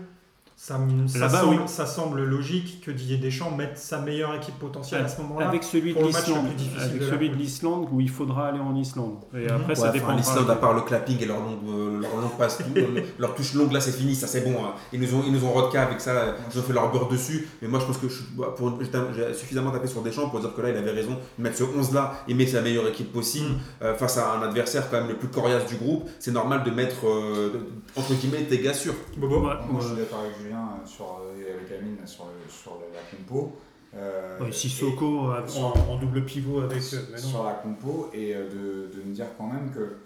Ça, 0.57 0.79
me- 0.79 1.07
ça, 1.09 1.19
Là-bas, 1.19 1.41
semble, 1.41 1.55
oui. 1.57 1.63
ça 1.67 1.85
semble 1.87 2.23
logique 2.25 2.81
que 2.85 2.91
Didier 2.91 3.19
Deschamps 3.19 3.51
mette 3.51 3.77
sa 3.77 3.99
meilleure 4.01 4.35
équipe 4.35 4.59
potentielle 4.59 5.05
à 5.05 5.09
ce 5.09 5.21
moment-là. 5.23 5.49
Avec 5.49 5.63
celui 5.65 5.93
de 5.95 6.01
l'Islande, 6.01 6.47
plus 6.47 6.55
difficile 6.55 6.81
avec 6.81 6.99
de 7.01 7.05
la 7.05 7.11
celui 7.11 7.29
de 7.29 7.35
poule. 7.35 7.43
l'Islande 7.43 7.89
où 7.93 8.01
il 8.01 8.09
faudra 8.09 8.49
aller 8.49 8.61
en 8.61 8.75
Islande. 8.77 9.17
Et 9.37 9.49
après, 9.49 9.69
Ouais, 9.71 9.75
ça 9.75 9.83
enfin, 9.85 9.93
dépendra. 9.93 10.17
L'Islande, 10.17 10.51
à 10.51 10.55
part 10.57 10.73
le 10.73 10.81
clapping 10.83 11.21
et 11.21 11.27
leur 11.27 11.41
longue, 11.41 11.59
euh, 11.69 12.01
leur 12.01 12.17
longue 12.17 12.39
passe, 12.39 12.61
leur, 12.75 12.87
leur 13.19 13.35
touche 13.35 13.55
longue, 13.55 13.73
là 13.73 13.81
c'est 13.81 13.93
fini, 13.93 14.15
ça 14.15 14.27
c'est 14.27 14.41
bon. 14.43 14.55
hein. 14.65 14.73
Ils 14.93 15.01
nous 15.01 15.15
ont, 15.15 15.23
ils 15.27 15.33
nous 15.33 15.45
ont 15.45 15.51
rodka 15.53 15.83
avec 15.83 16.01
ça, 16.01 16.35
ils 16.53 16.59
ont 16.59 16.63
fait 16.63 16.73
leur 16.73 16.91
beurre 16.91 17.09
dessus. 17.09 17.49
Mais 17.61 17.69
moi 17.69 17.81
je 17.81 17.87
pense 17.87 17.99
que 17.99 18.09
je, 18.09 18.23
bah, 18.39 18.55
pour- 18.57 18.79
j'ai 18.81 19.35
suffisamment 19.35 19.71
tapé 19.73 19.89
sur 19.89 20.03
Deschamps 20.03 20.29
pour 20.31 20.41
dire 20.41 20.55
que 20.55 20.61
là 20.63 20.71
il 20.71 20.77
avait 20.77 20.93
raison 20.93 21.19
de 21.39 21.43
mettre 21.43 21.57
ce 21.59 21.65
11 21.65 21.93
là 21.93 22.15
et 22.29 22.33
mettre 22.35 22.53
sa 22.53 22.63
meilleure 22.63 22.87
équipe 22.89 23.13
possible 23.13 23.49
Mm. 23.51 23.59
euh, 23.83 23.95
face 23.97 24.17
à 24.19 24.33
un 24.35 24.43
adversaire 24.43 24.89
quand 24.89 24.99
même 25.01 25.09
le 25.09 25.17
plus 25.17 25.29
coriace 25.29 25.67
du 25.67 25.75
groupe. 25.77 26.09
C'est 26.21 26.31
normal 26.33 26.63
de 26.63 26.71
mettre 26.71 27.07
euh, 27.07 27.51
entre 27.97 28.15
guillemets 28.15 28.45
tes 28.45 28.61
gars 28.61 28.73
sûrs. 28.73 28.95
Bobo 29.17 29.41
Ouais, 29.41 29.53
Moi, 29.69 29.81
je 29.81 29.89
ouais. 29.89 29.95
suis 29.95 29.97
d'accord 29.97 30.21
avec 30.21 30.33
Julien 30.45 30.68
euh, 30.82 30.86
sur, 30.86 31.20
euh, 31.22 31.40
et 31.40 31.53
avec 31.53 31.72
Amine 31.80 31.97
sur, 32.07 32.26
le- 32.26 32.51
sur 32.51 32.78
la 32.92 33.16
compo. 33.16 33.53
Euh, 33.97 34.51
Sissoko 34.51 35.32
et- 35.34 35.38
en, 35.42 35.47
sur- 35.49 35.90
en 35.90 35.97
double 35.99 36.24
pivot 36.24 36.61
avec. 36.62 36.82
euh, 36.95 36.99
mais 37.12 37.20
non. 37.20 37.28
sur 37.28 37.45
la 37.45 37.53
compo 37.55 38.11
et 38.12 38.34
euh, 38.34 38.49
de, 38.49 38.97
de 38.97 39.03
me 39.05 39.14
dire 39.14 39.26
quand 39.38 39.47
même 39.47 39.70
que 39.72 39.97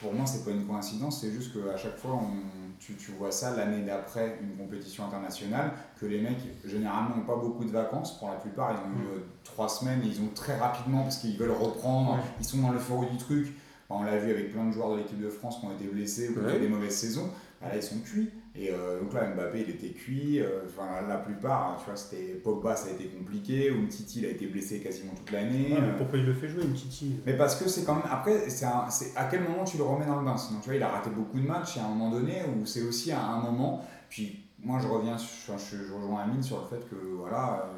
pour 0.00 0.12
moi 0.12 0.26
c'est 0.26 0.44
pas 0.44 0.50
une 0.50 0.66
coïncidence, 0.66 1.20
c'est 1.20 1.30
juste 1.30 1.52
qu'à 1.52 1.76
chaque 1.76 1.96
fois 1.98 2.12
on- 2.14 2.58
tu, 2.80 2.94
tu 2.94 3.10
vois 3.12 3.30
ça 3.32 3.56
l'année 3.56 3.82
d'après 3.84 4.38
une 4.40 4.56
compétition 4.56 5.04
internationale, 5.06 5.72
que 6.00 6.06
les 6.06 6.20
mecs 6.20 6.38
généralement 6.64 7.16
n'ont 7.16 7.24
pas 7.24 7.34
beaucoup 7.36 7.64
de 7.64 7.70
vacances, 7.72 8.18
pour 8.18 8.28
la 8.28 8.36
plupart 8.36 8.72
ils 8.72 8.76
ont 8.88 9.02
eu 9.02 9.16
euh, 9.16 9.20
trois 9.44 9.68
semaines, 9.68 10.00
ils 10.04 10.20
ont 10.20 10.30
très 10.34 10.56
rapidement 10.56 11.02
parce 11.02 11.18
qu'ils 11.18 11.36
veulent 11.36 11.50
reprendre, 11.50 12.18
ils 12.40 12.44
sont 12.44 12.58
dans 12.58 12.70
l'euphorie 12.70 13.08
du 13.10 13.16
truc. 13.18 13.52
Bon, 13.88 14.00
on 14.00 14.02
l'a 14.04 14.18
vu 14.18 14.30
avec 14.30 14.52
plein 14.52 14.66
de 14.66 14.72
joueurs 14.72 14.92
de 14.92 14.98
l'équipe 14.98 15.20
de 15.20 15.30
France 15.30 15.58
qui 15.60 15.66
ont 15.66 15.72
été 15.72 15.86
blessés 15.86 16.28
ou 16.28 16.32
qui 16.34 16.38
ont 16.40 16.48
fait 16.48 16.60
des 16.60 16.68
mauvaises 16.68 16.94
saisons. 16.94 17.30
Bah 17.60 17.68
là, 17.68 17.76
ils 17.76 17.82
sont 17.82 17.98
cuits. 18.00 18.30
Et 18.60 18.70
euh, 18.72 18.98
donc 19.00 19.14
là, 19.14 19.24
Mbappé, 19.28 19.60
il 19.68 19.70
était 19.70 19.90
cuit. 19.90 20.40
euh, 20.40 20.62
Enfin, 20.66 21.06
la 21.06 21.18
plupart, 21.18 21.68
hein, 21.68 21.76
tu 21.78 21.84
vois, 21.86 21.96
c'était 21.96 22.34
Pogba, 22.34 22.74
ça 22.74 22.88
a 22.88 22.90
été 22.92 23.04
compliqué. 23.04 23.70
Ou 23.70 23.86
Titi, 23.86 24.18
il 24.18 24.26
a 24.26 24.30
été 24.30 24.46
blessé 24.46 24.80
quasiment 24.80 25.12
toute 25.14 25.30
l'année. 25.30 25.74
Ouais, 25.74 25.80
mais 25.80 25.88
euh, 25.88 25.96
pourquoi 25.96 26.18
il 26.18 26.26
le 26.26 26.34
fait 26.34 26.48
jouer, 26.48 26.64
une 26.64 26.72
Titi 26.72 27.20
mais 27.24 27.36
parce 27.36 27.54
que 27.54 27.68
c'est 27.68 27.84
quand 27.84 27.94
même. 27.94 28.08
Après, 28.10 28.50
c'est 28.50 28.64
à 28.64 29.24
quel 29.30 29.42
moment 29.42 29.62
tu 29.64 29.76
le 29.76 29.84
remets 29.84 30.06
dans 30.06 30.18
le 30.18 30.24
bain? 30.24 30.36
Sinon, 30.36 30.58
tu 30.60 30.66
vois, 30.70 30.76
il 30.76 30.82
a 30.82 30.88
raté 30.88 31.10
beaucoup 31.10 31.38
de 31.38 31.46
matchs. 31.46 31.76
Il 31.76 31.78
y 31.78 31.82
a 31.82 31.86
un 31.86 31.90
moment 31.90 32.10
donné 32.10 32.42
où 32.44 32.66
c'est 32.66 32.82
aussi 32.82 33.12
à 33.12 33.22
un 33.24 33.40
moment. 33.40 33.84
Puis 34.10 34.44
moi, 34.60 34.80
je 34.82 34.88
reviens, 34.88 35.16
sur, 35.16 35.56
je, 35.56 35.76
je 35.76 35.92
rejoins 35.92 36.22
Amine 36.22 36.42
sur 36.42 36.60
le 36.60 36.66
fait 36.66 36.84
que 36.90 36.96
voilà. 36.96 37.70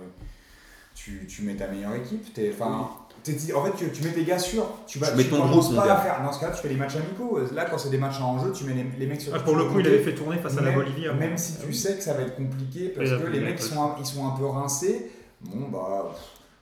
tu, 0.95 1.27
tu 1.27 1.43
mets 1.43 1.57
ta 1.57 1.69
meilleure 1.69 1.95
équipe. 1.95 2.33
T'es, 2.33 2.53
en 3.55 3.65
fait, 3.65 3.73
tu, 3.77 3.91
tu 3.93 4.03
mets 4.03 4.13
tes 4.13 4.25
gars 4.25 4.39
sûrs. 4.39 4.67
Tu, 4.87 4.99
vas, 4.99 5.09
Tu 5.11 5.17
mets 5.17 5.25
ton 5.25 5.41
pas 5.75 5.93
à 5.93 5.97
faire. 5.99 6.23
Dans 6.25 6.33
ce 6.33 6.41
cas-là, 6.41 6.53
tu 6.55 6.63
fais 6.63 6.69
des 6.69 6.77
matchs 6.77 6.97
amicaux. 6.97 7.39
Là, 7.55 7.67
quand 7.71 7.77
c'est 7.79 7.91
des 7.91 7.99
matchs 7.99 8.21
en 8.21 8.39
jeu, 8.43 8.53
tu 8.53 8.65
mets 8.65 8.75
les, 8.75 8.87
les 8.99 9.07
mecs 9.07 9.21
sur 9.21 9.35
Ah, 9.35 9.41
pour 9.41 9.57
le 9.57 9.65
coup, 9.67 9.81
il 9.81 9.87
avait 9.87 9.99
fait 10.03 10.15
tourner 10.15 10.39
face 10.39 10.57
à 10.57 10.63
la 10.63 10.71
Même- 10.71 10.75
Bolivie. 10.81 11.07
Même 11.19 11.37
si 11.37 11.59
tu 11.59 11.73
sais 11.73 11.97
que 11.97 12.03
ça 12.03 12.15
va 12.15 12.23
être 12.23 12.37
compliqué 12.37 12.89
parce 12.89 13.11
que 13.11 13.27
les 13.27 13.41
mecs 13.41 13.59
ils 13.61 13.63
sont, 13.63 13.83
un, 13.83 13.95
ils 14.01 14.07
sont 14.07 14.27
un 14.27 14.31
peu 14.31 14.47
rincés, 14.47 15.11
bon 15.43 15.69
bah 15.69 16.09
pff, 16.11 16.21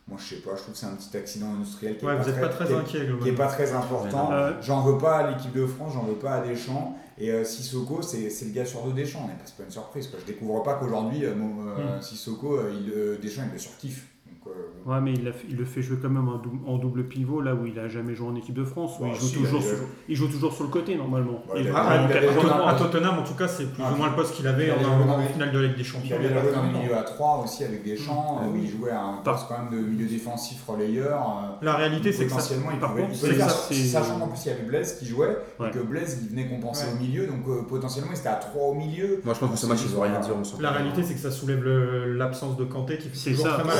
moi 0.08 0.18
je 0.20 0.34
sais 0.34 0.40
pas, 0.40 0.50
je 0.56 0.62
trouve 0.62 0.74
que 0.74 0.80
c'est 0.80 0.86
un 0.86 0.94
petit 0.96 1.16
accident 1.16 1.52
industriel 1.54 1.96
qui 1.96 2.04
Ouais, 2.06 2.14
est, 2.14 2.16
vous 2.16 2.24
pas 2.24 2.30
n'êtes 2.30 2.40
pas 2.40 2.48
très 2.48 2.66
qui 2.66 2.72
est- 2.72 2.76
inquiet, 2.76 2.90
qui 2.98 3.04
est 3.04 3.06
globalement. 3.06 3.36
pas 3.36 3.46
très 3.46 3.72
important. 3.72 4.30
Ouais. 4.30 4.50
J'en 4.62 4.82
veux 4.82 4.98
pas 4.98 5.16
à 5.18 5.30
l'équipe 5.30 5.52
de 5.52 5.66
France, 5.66 5.92
j'en 5.94 6.02
veux 6.04 6.14
pas 6.14 6.32
à 6.36 6.40
Deschamps. 6.46 6.96
Et 7.20 7.30
euh, 7.32 7.44
Sissoko, 7.44 8.00
c'est 8.02 8.30
c'est 8.30 8.44
le 8.46 8.52
gars 8.52 8.64
sur 8.64 8.80
deux 8.82 8.92
Deschamps, 8.92 9.24
mais 9.26 9.34
c'est 9.44 9.56
pas 9.56 9.64
une 9.64 9.70
surprise. 9.70 10.06
Quoi. 10.08 10.18
Je 10.20 10.26
découvre 10.26 10.62
pas 10.62 10.74
qu'aujourd'hui, 10.74 11.24
euh, 11.24 11.30
euh, 11.30 11.98
Hmm. 11.98 12.02
Sissoko, 12.02 12.56
euh, 12.56 12.72
il, 12.80 12.90
euh, 12.92 13.18
Deschamps, 13.20 13.42
il 13.48 13.52
le 13.52 13.58
surkiffe. 13.58 14.06
Donc, 14.44 14.54
euh, 14.54 14.90
Ouais, 14.90 15.00
mais 15.02 15.12
il, 15.12 15.24
l'a 15.24 15.32
le 15.56 15.64
fait 15.66 15.82
jouer 15.82 15.98
quand 16.00 16.08
même 16.08 16.28
en 16.28 16.38
double, 16.38 16.58
en 16.66 16.78
double 16.78 17.04
pivot, 17.08 17.40
là 17.42 17.54
où 17.54 17.66
il 17.66 17.78
a 17.78 17.88
jamais 17.88 18.14
joué 18.14 18.28
en 18.28 18.36
équipe 18.36 18.54
de 18.54 18.64
France, 18.64 18.92
où 18.98 19.02
bah, 19.02 19.08
il, 19.12 19.20
joue 19.20 19.26
si, 19.26 19.34
toujours 19.34 19.60
il 19.60 19.66
a- 19.66 19.68
sur, 19.68 19.78
il 20.08 20.16
joue 20.16 20.28
toujours 20.28 20.52
sur 20.54 20.64
le 20.64 20.70
côté 20.70 20.94
normalement. 20.96 21.42
Il 21.56 21.68
Ah, 21.74 21.96
il 22.08 22.12
à, 22.12 22.18
avait 22.18 22.78
Tottenham, 22.78 23.18
en 23.18 23.22
tout 23.22 23.34
cas, 23.34 23.48
c'est 23.48 23.64
plus 23.72 23.82
Ah, 23.84 23.92
ou 23.92 23.96
moins 23.96 24.08
le 24.08 24.14
poste 24.14 24.34
qu'il 24.34 24.46
avait 24.46 24.70
en, 24.70 24.76
avait 24.76 25.10
en 25.12 25.20
finale 25.28 25.52
de 25.52 25.58
Ligue 25.58 25.76
des 25.76 25.84
Champions. 25.84 26.16
avait 26.16 26.26
il 26.26 26.30
y 26.30 26.34
a 26.38 26.40
joué 26.42 26.50
pas 26.52 26.56
dans 26.56 26.62
milieux 26.80 26.96
à 26.96 27.02
3 27.02 27.42
aussi 27.44 27.64
avec 27.64 27.84
Deschamps, 27.84 28.38
Ah 28.40 28.46
où 28.48 28.52
oui. 28.54 28.60
il 28.64 28.70
jouait 28.70 28.90
à 28.92 29.02
un 29.02 29.16
poste 29.18 29.46
quand 29.48 29.58
même 29.58 29.70
de 29.78 29.86
milieu 29.86 30.06
défensif 30.06 30.64
relayeur. 30.66 31.20
euh, 31.20 31.64
La 31.66 31.74
réalité, 31.74 32.12
c'est 32.12 32.24
que 32.24 32.30
ça. 32.30 32.36
potentiellement, 32.36 32.70
il 32.72 32.78
pouvait, 32.78 33.34
sachant 33.74 34.18
qu'en 34.20 34.28
plus 34.28 34.38
il 34.46 34.48
y 34.48 34.52
avait 34.52 34.62
Blaise 34.62 34.98
qui 34.98 35.06
jouait, 35.06 35.36
et 35.66 35.70
que 35.70 35.80
Blaise 35.80 36.20
il 36.22 36.30
venait 36.30 36.48
compenser 36.48 36.86
au 36.94 36.98
milieu, 36.98 37.26
donc 37.26 37.46
euh, 37.48 37.62
potentiellement 37.68 38.10
il 38.14 38.18
était 38.18 38.28
à 38.28 38.36
3 38.36 38.62
au 38.68 38.74
milieu. 38.74 39.20
Moi, 39.24 39.34
je 39.34 39.40
pense 39.40 39.50
que 39.50 39.56
ce 39.56 39.66
match, 39.66 39.80
ils 39.84 39.96
ont 39.96 40.00
rien 40.00 40.20
dire. 40.20 40.32
La 40.60 40.70
réalité, 40.70 41.02
c'est 41.02 41.14
que 41.14 41.20
ça 41.20 41.30
soulève 41.30 41.62
le- 41.62 42.14
l'absence 42.14 42.56
de 42.56 42.64
Kanté 42.64 42.96
qui 42.96 43.08
fait 43.10 43.32
toujours 43.32 43.48
très 43.48 43.64
mal. 43.64 43.76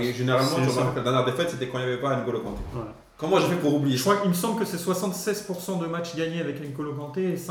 Et 0.00 0.12
généralement, 0.12 0.56
tu 0.56 0.68
remarques 0.70 0.92
que 0.92 0.98
la 0.98 1.04
dernière 1.04 1.24
défaite, 1.24 1.50
c'était 1.50 1.68
quand 1.68 1.78
il 1.78 1.86
n'y 1.86 1.92
avait 1.92 2.00
pas 2.00 2.16
N'Golo 2.16 2.40
Kanté. 2.40 2.60
Comment 3.16 3.38
j'ai 3.38 3.46
fait 3.48 3.56
pour 3.56 3.74
oublier 3.74 3.96
Je 3.96 4.02
crois 4.02 4.16
qu'il 4.16 4.28
me 4.28 4.34
semble 4.34 4.58
que 4.58 4.64
c'est 4.66 4.76
76% 4.76 5.80
de 5.80 5.86
matchs 5.86 6.16
gagnés 6.16 6.40
avec 6.40 6.60
N'Golo 6.60 6.94
Kanté 6.94 7.30
et 7.30 7.36
50% 7.36 7.46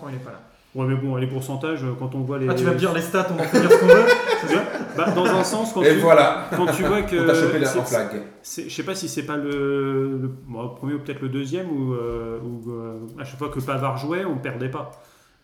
quand 0.00 0.08
il 0.08 0.12
n'est 0.12 0.18
pas 0.18 0.32
là. 0.32 0.40
Ouais, 0.74 0.84
mais 0.86 0.96
bon, 0.96 1.16
les 1.16 1.26
pourcentages, 1.26 1.82
euh, 1.82 1.94
quand 1.98 2.14
on 2.14 2.20
voit 2.20 2.38
les. 2.38 2.46
Ah, 2.48 2.54
tu 2.54 2.62
vas 2.64 2.72
me 2.72 2.78
dire 2.78 2.92
les 2.92 3.00
stats, 3.10 3.26
on 3.30 3.34
en 3.42 3.46
peut 3.48 3.58
dire 3.58 3.72
ce 3.72 3.78
qu'on 3.78 3.86
veut 3.86 4.04
c'est 4.42 4.54
ça 4.54 4.62
Bah, 4.96 5.10
dans 5.12 5.24
un 5.24 5.42
sens, 5.42 5.72
quand 5.72 5.82
Et 5.82 5.94
tu, 5.94 6.00
voilà, 6.00 6.46
quand 6.54 6.66
tu 6.66 6.82
vois 6.84 7.02
que. 7.02 7.16
on 7.22 7.26
t'a 7.26 7.34
chopé 7.34 7.58
la 7.58 7.68
flag. 7.68 8.22
Je 8.44 8.68
sais 8.68 8.82
pas 8.82 8.94
si 8.94 9.08
c'est 9.08 9.22
pas 9.24 9.36
le, 9.38 10.18
le- 10.18 10.30
bon, 10.46 10.68
premier 10.68 10.94
ou 10.94 10.98
peut-être 10.98 11.22
le 11.22 11.30
deuxième 11.30 11.70
où, 11.70 11.94
euh, 11.94 12.38
où, 12.40 12.70
euh, 12.70 12.98
à 13.18 13.24
chaque 13.24 13.38
fois 13.38 13.48
que 13.48 13.60
Pavard 13.60 13.96
jouait, 13.96 14.26
on 14.26 14.36
perdait 14.36 14.68
pas. 14.70 14.90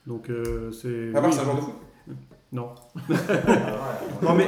Donc 0.07 0.29
euh, 0.29 0.71
c'est. 0.73 1.11
Pavard, 1.13 1.31
oui. 1.31 1.35
c'est 1.37 1.43
un 1.43 1.45
genre 1.47 1.57
de 1.57 1.61
foot? 1.63 1.75
Non. 2.55 2.69
Non, 4.23 4.33
mais- 4.35 4.47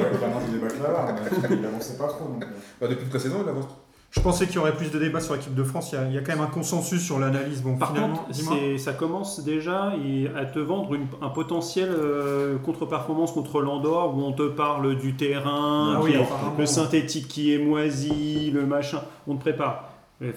il 1.51 1.65
avançait 1.65 1.97
pas 1.97 2.07
trop. 2.07 2.25
Donc, 2.29 2.43
euh. 2.43 2.47
Bah, 2.81 2.87
Depuis 2.87 3.03
toute 3.05 3.13
la 3.13 3.19
saison, 3.19 3.37
il 3.43 3.49
avance. 3.49 3.65
Je 4.09 4.21
pensais 4.21 4.45
qu'il 4.47 4.55
y 4.55 4.59
aurait 4.59 4.73
plus 4.73 4.89
de 4.89 4.97
débats 4.97 5.19
sur 5.19 5.33
l'équipe 5.35 5.53
de 5.53 5.63
France. 5.63 5.91
Il 5.91 5.95
y, 5.95 5.97
a, 6.01 6.05
il 6.07 6.13
y 6.13 6.17
a 6.17 6.21
quand 6.21 6.31
même 6.31 6.41
un 6.41 6.47
consensus 6.47 7.01
sur 7.03 7.19
l'analyse. 7.19 7.61
Bon, 7.61 7.77
Par 7.77 7.89
finalement, 7.93 8.15
contre, 8.15 8.79
ça 8.79 8.93
commence 8.93 9.43
déjà 9.43 9.91
et- 9.97 10.29
à 10.35 10.45
te 10.45 10.59
vendre 10.59 10.93
une- 10.93 11.07
un 11.21 11.27
potentiel 11.29 11.89
euh, 11.91 12.57
contre-performance 12.59 13.33
contre 13.33 13.59
l'Andorre 13.61 14.15
où 14.17 14.21
on 14.21 14.31
te 14.31 14.47
parle 14.47 14.95
du 14.97 15.17
terrain, 15.17 15.95
Ah 15.97 15.99
oui, 16.01 16.13
qui- 16.13 16.17
apparemment. 16.19 16.55
le 16.57 16.65
synthétique 16.65 17.27
qui 17.27 17.53
est 17.53 17.57
moisi, 17.57 18.49
le 18.51 18.65
machin. 18.65 19.01
On 19.27 19.35
te 19.35 19.41
prépare. 19.41 19.89
Mais, 20.19 20.33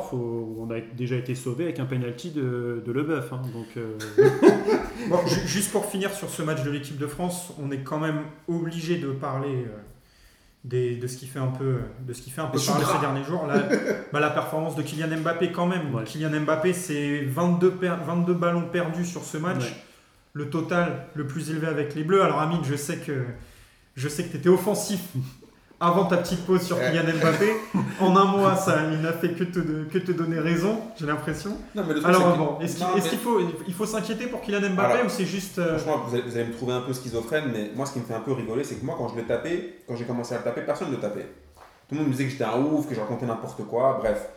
faut- 0.00 0.56
on 0.58 0.70
a 0.72 0.80
déjà 0.80 1.14
été 1.16 1.34
sauvé 1.36 1.64
avec 1.64 1.78
un 1.78 1.84
penalty 1.86 2.30
de, 2.30 2.82
de 2.84 2.92
Leboeuf. 2.92 3.32
hein, 3.32 3.40
donc, 3.52 3.66
euh, 3.76 3.96
Bon, 5.08 5.18
juste 5.46 5.70
pour 5.70 5.86
finir 5.86 6.12
sur 6.12 6.28
ce 6.28 6.42
match 6.42 6.62
de 6.64 6.70
l'équipe 6.70 6.98
de 6.98 7.06
France, 7.06 7.52
on 7.62 7.70
est 7.70 7.78
quand 7.84 8.00
même 8.00 8.22
obligé 8.48 8.98
de 8.98 9.12
parler 9.12 9.54
euh, 9.66 9.76
des- 10.64 10.96
de 10.96 11.06
ce 11.06 11.16
qui 11.16 11.26
fait 11.28 11.38
un 11.38 11.46
peu, 11.46 11.76
de 12.00 12.12
ce 12.12 12.20
qui 12.22 12.30
fait 12.30 12.40
un 12.40 12.46
peu 12.46 12.58
Les 12.58 12.66
parler 12.66 12.84
ces 12.92 12.98
derniers 13.00 13.22
jours. 13.24 13.46
La, 13.46 13.58
bah, 14.12 14.18
la 14.18 14.30
performance 14.30 14.74
de 14.74 14.82
Kylian 14.82 15.16
Mbappé 15.20 15.52
quand 15.52 15.66
même. 15.66 15.94
Ouais. 15.94 16.02
Kylian 16.04 16.40
Mbappé, 16.40 16.72
c'est 16.72 17.22
22, 17.24 17.70
per- 17.72 17.94
22 18.04 18.34
ballons 18.34 18.68
perdus 18.72 19.04
sur 19.04 19.22
ce 19.22 19.38
match. 19.38 19.60
Ouais. 19.62 19.76
Le 20.32 20.50
total 20.50 21.06
le 21.14 21.26
plus 21.26 21.50
élevé 21.50 21.68
avec 21.68 21.94
les 21.94 22.02
Bleus. 22.02 22.20
Alors 22.22 22.40
Amine, 22.40 22.64
je 22.64 22.74
sais 22.74 22.96
que 22.98 23.24
je 23.94 24.08
sais 24.08 24.24
que 24.24 24.32
tu 24.32 24.36
étais 24.38 24.48
offensif 24.48 25.00
avant 25.80 26.04
ta 26.06 26.16
petite 26.18 26.44
pause 26.46 26.62
sur. 26.62 26.78
Kylian 26.78 27.02
Mbappé. 27.20 27.52
En 28.00 28.14
un 28.14 28.24
mois, 28.26 28.56
ça, 28.56 28.76
il 28.92 29.00
n'a 29.00 29.12
fait 29.14 29.30
que 29.30 29.44
te, 29.44 29.58
que 29.84 29.96
te 29.98 30.12
donner 30.12 30.38
raison, 30.38 30.80
j'ai 31.00 31.06
l'impression. 31.06 31.56
Le 31.74 31.80
Alors 32.06 32.36
bon, 32.36 32.58
est-ce 32.60 32.76
qu'il 32.76 32.86
est-ce 32.98 33.10
mais- 33.12 33.16
faut, 33.16 33.40
il 33.66 33.72
faut 33.72 33.86
s'inquiéter 33.86 34.26
pour 34.26 34.42
Kylian 34.42 34.70
Mbappé 34.74 34.92
Alors, 34.92 35.06
ou 35.06 35.08
c'est 35.08 35.24
juste... 35.24 35.58
euh, 35.58 35.78
Franchement, 35.78 36.04
vous 36.06 36.14
allez, 36.14 36.24
vous 36.28 36.36
allez 36.36 36.46
me 36.48 36.52
trouver 36.52 36.74
un 36.74 36.82
peu 36.82 36.92
schizophrène, 36.92 37.44
mais 37.52 37.70
moi, 37.74 37.86
ce 37.86 37.94
qui 37.94 38.00
me 38.00 38.04
fait 38.04 38.12
un 38.14 38.20
peu 38.20 38.32
rigoler, 38.32 38.64
c'est 38.64 38.74
que 38.74 38.84
moi, 38.84 38.96
quand 38.98 39.08
je 39.08 39.16
l'ai 39.16 39.22
tapé, 39.24 39.78
quand 39.88 39.96
j'ai 39.96 40.04
commencé 40.04 40.34
à 40.34 40.38
le 40.38 40.44
taper, 40.44 40.60
personne 40.60 40.88
ne 40.88 40.94
le 40.96 41.00
tapait. 41.00 41.26
Tout 41.88 41.94
le 41.94 41.98
monde 41.98 42.08
me 42.08 42.12
disait 42.12 42.24
que 42.24 42.30
j'étais 42.32 42.44
un 42.44 42.60
ouf, 42.60 42.86
que 42.86 42.94
je 42.94 43.00
racontais 43.00 43.24
n'importe 43.24 43.64
quoi, 43.64 43.96
bref. 43.98 44.28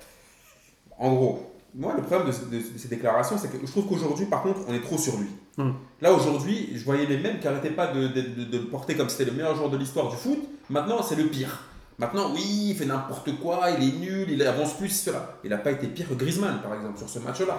En 0.98 1.14
gros, 1.14 1.54
moi, 1.76 1.94
le 1.98 2.02
problème 2.04 2.28
de, 2.30 2.56
de- 2.58 2.62
de 2.74 2.78
ces 2.78 2.88
déclarations, 2.88 3.38
c'est 3.38 3.50
que 3.52 3.58
je 3.66 3.70
trouve 3.72 3.88
qu'aujourd'hui, 3.88 4.26
par 4.26 4.42
contre, 4.44 4.60
on 4.70 4.74
est 4.74 4.82
trop 4.82 4.98
sur 4.98 5.18
lui. 5.18 5.28
Hmm. 5.58 5.72
Là, 6.02 6.14
aujourd'hui, 6.14 6.70
je 6.76 6.84
voyais 6.86 7.06
les 7.06 7.18
mêmes 7.18 7.40
qui 7.40 7.46
n'arrêtaient 7.46 7.70
pas 7.72 7.88
de, 7.88 8.08
de- 8.08 8.58
le 8.58 8.64
porter 8.66 8.96
comme 8.96 9.10
c'était 9.10 9.26
le 9.26 9.34
meilleur 9.36 9.56
joueur 9.56 9.70
de 9.70 9.78
l'histoire 9.78 10.10
du 10.10 10.16
foot. 10.16 10.40
Maintenant, 10.70 11.02
c'est 11.02 11.16
le 11.16 11.26
pire. 11.26 11.60
Maintenant, 11.98 12.32
oui, 12.34 12.68
il 12.70 12.76
fait 12.76 12.86
n'importe 12.86 13.30
quoi, 13.40 13.70
il 13.78 13.84
est 13.88 13.98
nul, 14.00 14.26
il 14.30 14.42
avance 14.44 14.74
plus, 14.78 14.90
cela. 14.90 15.36
Il 15.44 15.50
n'a 15.50 15.58
pas 15.58 15.72
été 15.72 15.88
pire 15.88 16.08
que 16.08 16.14
Griezmann, 16.14 16.62
par 16.62 16.74
exemple, 16.76 16.98
sur 16.98 17.10
ce 17.10 17.20
match-là. 17.20 17.58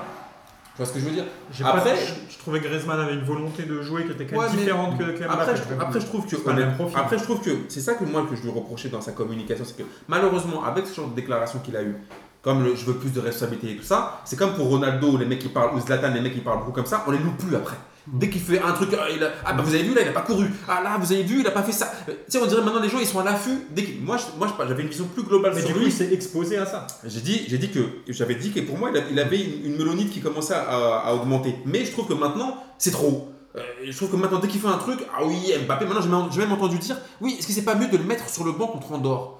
Tu 0.77 0.77
vois 0.77 0.87
ce 0.87 0.93
que 0.93 1.01
je 1.01 1.05
veux 1.05 1.11
dire? 1.11 1.25
Après- 1.63 1.91
pas, 1.93 1.97
je, 1.97 2.33
je 2.33 2.39
trouvais 2.39 2.61
que 2.61 2.69
Griezmann 2.69 2.99
avait 3.01 3.15
une 3.15 3.25
volonté 3.25 3.65
de 3.65 3.83
jouer 3.83 4.07
qui 4.07 4.13
était 4.13 4.25
quand 4.25 4.41
même 4.41 4.51
Ouais, 4.51 4.57
différente 4.57 4.97
que. 4.99 5.25
Après, 5.25 5.57
je, 5.57 5.63
après, 5.79 6.01
je 6.01 6.07
trouve 6.07 6.25
que 6.25 6.31
C'est 6.37 6.45
pas 6.45 6.53
le 6.55 6.65
même 6.65 6.75
profil. 6.75 6.97
après, 6.99 7.19
je 7.19 7.25
trouve 7.25 7.41
que 7.43 7.51
c'est 7.69 7.81
ça 7.81 7.95
que 7.95 8.05
moi 8.05 8.25
que 8.31 8.35
je 8.37 8.43
lui 8.43 8.51
reprochais 8.51 8.89
dans 8.89 9.01
sa 9.03 9.13
communication, 9.13 9.65
c'est 9.67 9.77
que 9.77 9.83
malheureusement, 10.09 10.65
avec 10.65 10.87
ce 10.87 10.95
genre 10.95 11.09
de 11.09 11.15
déclaration 11.15 11.59
qu'il 11.59 11.77
a 11.77 11.83
eu, 11.83 11.97
comme 12.41 12.65
le, 12.65 12.75
je 12.77 12.87
veux 12.87 12.95
plus 12.95 13.11
de 13.11 13.21
responsabilité 13.21 13.73
et 13.73 13.77
tout 13.77 13.83
ça, 13.83 14.23
c'est 14.25 14.37
comme 14.37 14.55
pour 14.55 14.69
Ronaldo, 14.69 15.19
les 15.19 15.27
mecs 15.27 15.41
qui 15.41 15.49
parlent, 15.49 15.75
ou 15.77 15.81
Zlatan, 15.81 16.15
les 16.15 16.21
mecs 16.23 16.33
qui 16.33 16.41
parlent 16.41 16.61
beaucoup 16.61 16.73
comme 16.73 16.87
ça, 16.87 17.05
on 17.07 17.11
les 17.11 17.19
loue 17.19 17.33
plus 17.33 17.55
après. 17.55 17.77
Dès 18.07 18.29
qu'il 18.31 18.41
fait 18.41 18.61
un 18.61 18.73
truc, 18.73 18.91
ah, 18.99 19.07
il 19.15 19.23
a- 19.23 19.31
ah, 19.45 19.53
bah 19.53 19.63
vous 19.63 19.75
avez 19.75 19.83
vu 19.85 19.95
là, 19.95 20.01
il 20.03 20.09
a 20.09 20.13
pas 20.13 20.23
couru. 20.23 20.47
Ah 20.69 20.81
là, 20.83 20.97
vous 20.99 21.13
avez 21.13 21.23
vu, 21.23 21.41
il 21.41 21.47
a 21.47 21.51
pas 21.51 21.63
fait 21.63 21.73
ça. 21.73 21.93
Euh, 22.09 22.13
Tu 22.27 22.33
sais, 22.33 22.39
on 22.39 22.47
dirait 22.47 22.63
maintenant 22.63 22.81
les 22.81 22.89
gens 22.89 22.99
ils 22.99 23.07
sont 23.07 23.21
à 23.21 23.25
l'affût. 23.25 23.59
Dès 23.71 23.85
que- 23.85 24.01
moi, 24.03 24.17
je- 24.17 24.39
moi, 24.39 24.49
je- 24.49 24.69
j'avais 24.69 24.83
une 24.83 24.89
vision 24.89 25.05
plus 25.07 25.23
globale 25.23 25.53
Mais 25.55 25.61
sur 25.61 25.69
du 25.69 25.75
coup, 25.75 25.81
lui. 25.81 25.87
il 25.89 25.93
s'est 25.93 26.13
exposé 26.13 26.57
à 26.57 26.67
ça. 26.67 26.87
J'ai 27.07 27.21
dit, 27.21 27.43
j'ai 27.49 27.59
dit 27.59 27.71
que 27.71 27.81
j'avais 28.09 28.35
dit 28.37 28.51
que 28.53 28.61
pour 28.61 28.79
moi, 28.79 28.91
il 29.11 29.19
avait 29.19 29.41
une, 29.41 29.67
une 29.67 29.77
mélonite 29.77 30.11
qui 30.11 30.21
commençait 30.21 30.55
à, 30.55 31.01
à 31.05 31.15
augmenter. 31.15 31.55
Mais 31.67 31.85
je 31.85 31.93
trouve 31.93 32.07
que 32.09 32.15
maintenant, 32.15 32.57
c'est 32.79 32.91
trop. 32.91 33.29
Euh, 33.57 33.61
je 33.85 33.97
trouve 33.97 34.11
que 34.11 34.17
maintenant, 34.17 34.39
dès 34.39 34.49
qu'il 34.49 34.61
fait 34.61 34.69
un 34.69 34.79
truc, 34.79 35.01
ah 35.13 35.25
oui, 35.25 35.53
Mbappé, 35.67 35.85
maintenant, 35.85 36.29
j'ai 36.31 36.39
même 36.41 36.53
entendu 36.53 36.79
dire, 36.79 36.97
oui, 37.21 37.37
est-ce 37.39 37.47
que 37.49 37.53
c'est 37.53 37.63
pas 37.65 37.75
mieux 37.75 37.89
de 37.89 37.97
le 37.97 38.05
mettre 38.05 38.29
sur 38.31 38.45
le 38.45 38.53
banc 38.53 38.69
contre 38.69 38.93
Andorre? 38.93 39.40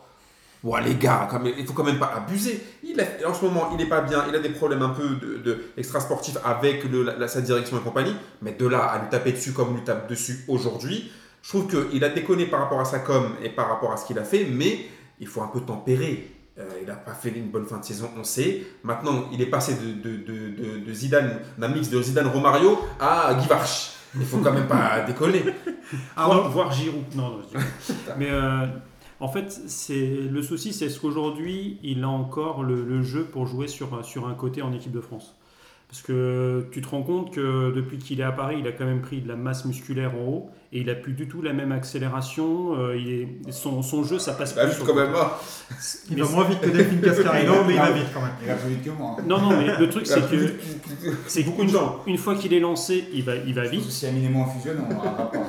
Ouais, 0.63 0.83
les 0.83 0.95
gars, 0.97 1.27
quand 1.31 1.41
même, 1.41 1.55
il 1.59 1.67
faut 1.67 1.73
quand 1.73 1.85
même 1.85 1.99
pas 1.99 2.13
abuser. 2.17 2.63
Il 2.83 3.01
a- 3.01 3.29
en 3.29 3.33
ce 3.33 3.45
moment, 3.45 3.69
il 3.73 3.79
n'est 3.79 3.89
pas 3.89 4.03
bien, 4.03 4.25
il 4.29 4.35
a 4.35 4.41
des 4.41 4.51
problèmes 4.51 4.83
un 4.83 4.91
peu 4.91 5.09
de, 5.17 5.39
de 5.39 5.59
extra-sportifs 5.79 6.37
avec 6.45 6.85
le- 6.85 7.03
la- 7.19 7.29
sa 7.29 7.41
direction 7.41 7.79
et 7.79 7.81
compagnie. 7.81 8.15
Mais 8.43 8.53
de 8.53 8.67
là 8.67 8.81
à 8.85 8.99
lui 8.99 9.09
taper 9.09 9.33
dessus 9.33 9.53
comme 9.53 9.71
on 9.71 9.75
lui 9.75 9.85
tape 9.85 10.09
dessus 10.09 10.45
aujourd'hui, 10.49 11.11
je 11.43 11.49
trouve 11.49 11.67
qu'il 11.67 12.05
a 12.05 12.11
déconné 12.11 12.45
par 12.47 12.61
rapport 12.61 12.79
à 12.81 12.85
sa 12.85 12.99
com 12.99 13.31
et 13.43 13.49
par 13.49 13.69
rapport 13.71 13.91
à 13.93 13.97
ce 13.97 14.05
qu'il 14.07 14.19
a 14.19 14.25
fait, 14.25 14.45
mais 14.45 14.85
il 15.19 15.27
faut 15.27 15.41
un 15.41 15.47
peu 15.49 15.61
tempérer. 15.61 16.31
Euh, 16.59 16.65
il 16.83 16.87
n'a 16.89 16.95
pas 16.97 17.15
fait 17.15 17.31
une 17.31 17.49
bonne 17.49 17.65
fin 17.65 17.79
de 17.79 17.85
saison, 17.87 18.11
on 18.19 18.25
sait. 18.25 18.63
Maintenant, 18.83 19.31
il 19.33 19.41
est 19.41 19.47
passé 19.47 19.77
de, 19.77 19.93
de, 20.11 20.17
de, 20.17 20.51
de- 20.51 20.79
de 20.85 20.93
Zidane, 20.93 21.39
d'un 21.57 21.69
mix 21.69 21.89
de 21.89 22.03
Zidane 22.03 22.27
Romario 22.27 22.79
à 23.01 23.33
Guy 23.41 23.47
Varch. 23.47 23.93
Il 24.15 24.27
faut 24.27 24.39
quand 24.39 24.53
même 24.53 24.67
pas 24.67 25.01
déconner. 25.07 25.43
Ah, 26.17 26.27
voir, 26.27 26.43
non. 26.43 26.49
voir 26.51 26.71
Giroud. 26.73 27.05
Non, 27.15 27.31
non, 27.31 27.43
je 27.51 27.57
dis- 27.59 27.95
mais 28.19 28.29
euh, 28.31 28.67
en 29.21 29.29
fait, 29.29 29.51
c'est 29.67 30.07
le 30.31 30.43
souci, 30.43 30.73
c'est 30.73 30.87
est-ce 30.87 30.99
qu'aujourd'hui, 31.01 31.79
il 31.83 32.03
a 32.05 32.09
encore 32.09 32.63
le, 32.63 32.85
le 32.85 33.03
jeu 33.03 33.25
pour 33.25 33.47
jouer 33.47 33.69
sur, 33.69 34.05
sur 34.05 34.27
un 34.29 34.35
côté 34.35 34.63
en 34.63 34.73
équipe 34.73 34.93
de 34.93 35.01
France? 35.01 35.37
Parce 35.89 36.03
que 36.03 36.67
tu 36.71 36.83
te 36.83 36.89
rends 36.89 37.03
compte 37.03 37.33
que 37.35 37.73
depuis 37.75 37.99
qu'il 37.99 38.21
est 38.21 38.23
à 38.23 38.31
Paris, 38.31 38.59
il 38.61 38.67
a 38.69 38.71
quand 38.71 38.85
même 38.85 39.01
pris 39.03 39.21
de 39.21 39.27
la 39.27 39.35
masse 39.35 39.65
musculaire 39.65 40.13
en 40.15 40.21
haut 40.25 40.51
et 40.73 40.83
il 40.83 40.89
a 40.89 40.95
plus 40.95 41.15
du 41.15 41.27
tout 41.27 41.43
la 41.43 41.53
même 41.53 41.73
accélération. 41.73 42.77
euh, 42.79 42.97
il 42.97 43.11
est, 43.13 43.29
son, 43.51 43.83
son 43.83 44.05
jeu, 44.05 44.21
ça 44.21 44.35
passe 44.35 44.55
Bah, 44.55 44.69
plus 44.69 44.85
quand 44.85 44.95
même 44.95 45.11
pas. 45.11 45.43
Il 46.09 46.15
Mais 46.15 46.23
va 46.23 46.29
moins 46.31 46.45
vite 46.45 46.61
que 46.61 46.71
Delphine 46.71 47.01
Cascarino, 47.01 47.65
mais 47.67 47.73
il 47.75 47.79
va 47.81 47.91
vite 47.91 48.07
quand 48.15 48.21
même. 48.23 48.31
Il 48.45 48.49
a 48.49 48.55
plus 48.55 48.69
vite 48.71 48.85
que 48.85 48.91
moi. 48.91 49.17
hein. 49.19 49.25
Non, 49.27 49.41
non, 49.41 49.51
mais 49.59 49.77
le 49.81 49.89
truc, 49.89 50.07
c'est 50.07 50.21
que 50.31 50.53
c'est 51.27 51.43
beaucoup 51.43 51.65
de 51.65 51.71
gens. 51.71 51.99
une 52.07 52.19
fois 52.19 52.37
qu'il 52.37 52.55
est 52.55 52.61
lancé, 52.61 53.09
il 53.13 53.25
va, 53.25 53.35
il 53.35 53.53
va 53.53 53.67
vite. 53.67 53.91
Si 53.91 54.07
Amine 54.07 54.27
et 54.27 54.29
moi 54.29 54.47
on 54.49 54.59
fusionne, 54.61 54.79
on 54.89 54.95
va 54.95 55.11
pas. 55.11 55.33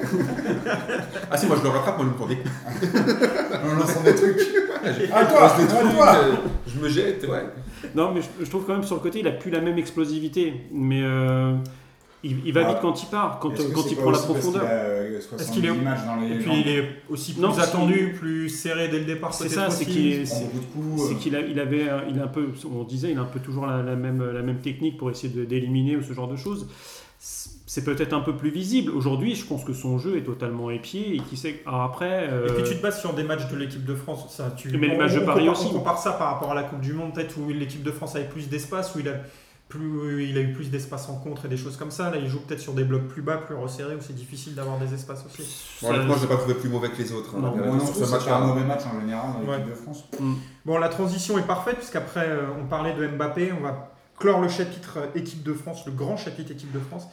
Ah 1.30 1.38
si, 1.38 1.46
moi 1.46 1.56
je 1.60 1.64
le 1.64 1.70
rattrape, 1.70 1.98
moi 1.98 2.06
je 2.08 2.12
me 2.12 2.16
prends 2.16 2.28
des 2.28 2.38
coups. 2.38 2.52
On 3.64 3.76
lance 3.76 4.04
des 4.04 4.16
trucs. 4.16 4.38
Ah, 4.84 5.26
toi, 5.26 5.54
des 5.60 5.64
ah, 5.70 5.76
trucs, 5.76 5.96
toi. 5.96 6.16
euh, 6.16 6.34
je 6.66 6.80
me 6.80 6.90
jette, 6.90 7.28
ouais. 7.30 7.44
Non, 7.94 8.12
mais 8.14 8.22
je, 8.22 8.44
je 8.46 8.50
trouve 8.50 8.66
quand 8.66 8.74
même 8.74 8.84
sur 8.84 8.96
le 8.96 9.02
côté, 9.02 9.20
il 9.20 9.28
a 9.28 9.32
plus 9.32 9.52
la 9.52 9.62
même 9.62 9.78
explosivité. 9.78 10.54
Mais 10.72 11.02
euh, 11.04 11.54
il, 12.24 12.52
va 12.52 12.62
vite 12.64 12.78
Ah. 12.78 12.80
quand 12.82 13.04
il 13.04 13.06
part, 13.08 13.38
quand, 13.40 13.50
il 13.60 13.96
prend 13.96 14.06
la 14.10 14.18
parce 14.18 14.26
profondeur. 14.26 14.62
qu'il 14.62 14.70
euh, 14.72 15.18
Est-ce 15.20 15.28
70 15.30 15.52
qu'il 15.52 15.66
est- 15.66 15.70
Et 15.70 16.40
puis 16.40 16.52
il 16.62 16.68
est 16.68 16.86
aussi 17.12 17.34
plus 17.34 17.42
Non, 17.42 17.56
attendu, 17.60 18.16
plus 18.18 18.50
serré 18.50 18.88
dès 18.88 19.00
le 19.00 19.06
départ. 19.06 19.34
C'est 19.36 19.50
ça, 19.50 19.70
c'est 19.70 19.86
qu'il 19.86 20.26
c'est- 20.28 20.46
euh, 20.46 21.44
il 21.48 21.60
avait, 21.60 21.90
un- 21.90 22.04
il 22.10 22.20
a 22.20 22.24
un 22.24 22.28
peu, 22.28 22.48
on 22.76 22.84
disait, 22.84 23.12
il 23.12 23.18
a 23.20 23.22
un 23.22 23.26
peu 23.26 23.40
toujours 23.40 23.68
la, 23.68 23.84
la 23.84 23.96
même, 23.96 24.32
la 24.32 24.42
même 24.42 24.62
technique 24.62 24.98
pour 24.98 25.12
essayer 25.12 25.46
d'éliminer 25.46 25.96
ou 25.98 26.02
ce 26.02 26.14
genre 26.14 26.28
de 26.28 26.38
choses. 26.38 26.68
C'est 27.74 27.86
peut-être 27.86 28.12
un 28.12 28.20
peu 28.20 28.36
plus 28.36 28.50
visible. 28.50 28.92
Aujourd'hui, 28.92 29.34
je 29.34 29.46
pense 29.46 29.64
que 29.64 29.72
son 29.72 29.98
jeu 29.98 30.18
est 30.18 30.24
totalement 30.26 30.70
épié 30.72 31.16
et 31.16 31.20
qui 31.22 31.38
sait. 31.38 31.62
alors 31.66 31.84
après. 31.84 32.28
euh, 32.30 32.50
Et 32.50 32.52
puis 32.62 32.64
tu 32.70 32.76
te 32.76 32.82
bases 32.82 33.00
sur 33.00 33.14
des 33.14 33.24
matchs 33.24 33.48
de 33.50 33.56
l'équipe 33.56 33.86
de 33.86 33.96
France. 33.96 34.26
Ça, 34.36 34.52
tu, 34.58 34.78
Mais 34.78 34.90
les 34.90 34.98
matchs 34.98 35.14
de 35.14 35.20
on 35.22 35.26
Paris 35.26 35.46
compare- 35.46 35.62
aussi. 35.62 35.68
On 35.74 35.78
compare 35.78 35.98
ça 35.98 36.12
par 36.12 36.34
rapport 36.34 36.52
à 36.52 36.54
la 36.54 36.64
Coupe 36.64 36.82
du 36.82 36.92
Monde, 36.92 37.14
peut-être 37.14 37.38
où 37.40 37.48
l'équipe 37.48 37.82
de 37.82 37.92
France 37.92 38.18
avait 38.18 38.28
plus 38.28 38.50
d'espace, 38.50 38.94
où 38.94 39.00
il 39.00 39.08
a, 39.08 39.14
plus, 39.70 40.28
il 40.30 40.38
a 40.38 40.42
eu 40.42 40.52
plus 40.52 40.70
d'espace 40.70 41.08
en 41.08 41.16
contre 41.16 41.46
et 41.46 41.48
des 41.48 41.56
choses 41.56 41.78
comme 41.78 41.92
ça. 41.92 42.10
Là, 42.10 42.18
il 42.18 42.28
joue 42.28 42.42
peut-être 42.42 42.60
sur 42.60 42.74
des 42.74 42.84
blocs 42.84 43.08
plus 43.08 43.22
bas, 43.22 43.38
plus 43.38 43.56
resserrés, 43.56 43.96
où 43.96 44.02
c'est 44.02 44.16
difficile 44.16 44.54
d'avoir 44.54 44.78
des 44.78 44.94
espaces 44.94 45.24
aussi. 45.26 45.44
ça- 45.80 45.88
Honnêtement, 45.88 46.16
je 46.18 46.24
l'ai 46.24 46.28
pas 46.28 46.36
trouvé 46.36 46.56
plus 46.56 46.68
mauvais 46.68 46.90
que 46.90 46.98
les 47.02 47.14
autres. 47.14 47.36
hein. 47.38 47.40
Non, 47.42 47.56
non 47.56 47.80
c'était 47.80 48.32
un 48.32 48.48
mauvais 48.48 48.66
match 48.66 48.82
en 48.86 49.00
général 49.00 49.28
dans 49.32 49.40
l'équipe 49.50 49.66
Ouais. 49.66 49.72
de 49.72 49.76
France. 49.76 50.04
Bon, 50.66 50.78
la 50.78 50.90
transition 50.90 51.38
est 51.38 51.48
parfaite, 51.48 51.78
puisqu'après, 51.78 52.26
euh, 52.28 52.42
on 52.62 52.66
parlait 52.68 52.94
de 52.96 53.08
Mbappé. 53.08 53.54
On 53.58 53.64
va 53.64 53.94
clore 54.20 54.42
le 54.42 54.50
chapitre 54.50 54.98
euh, 54.98 55.06
équipe 55.18 55.42
de 55.42 55.54
France, 55.54 55.86
le 55.86 55.94
grand 55.94 56.18
chapitre 56.18 56.52
équipe 56.52 56.74
de 56.74 56.80
France. 56.80 57.08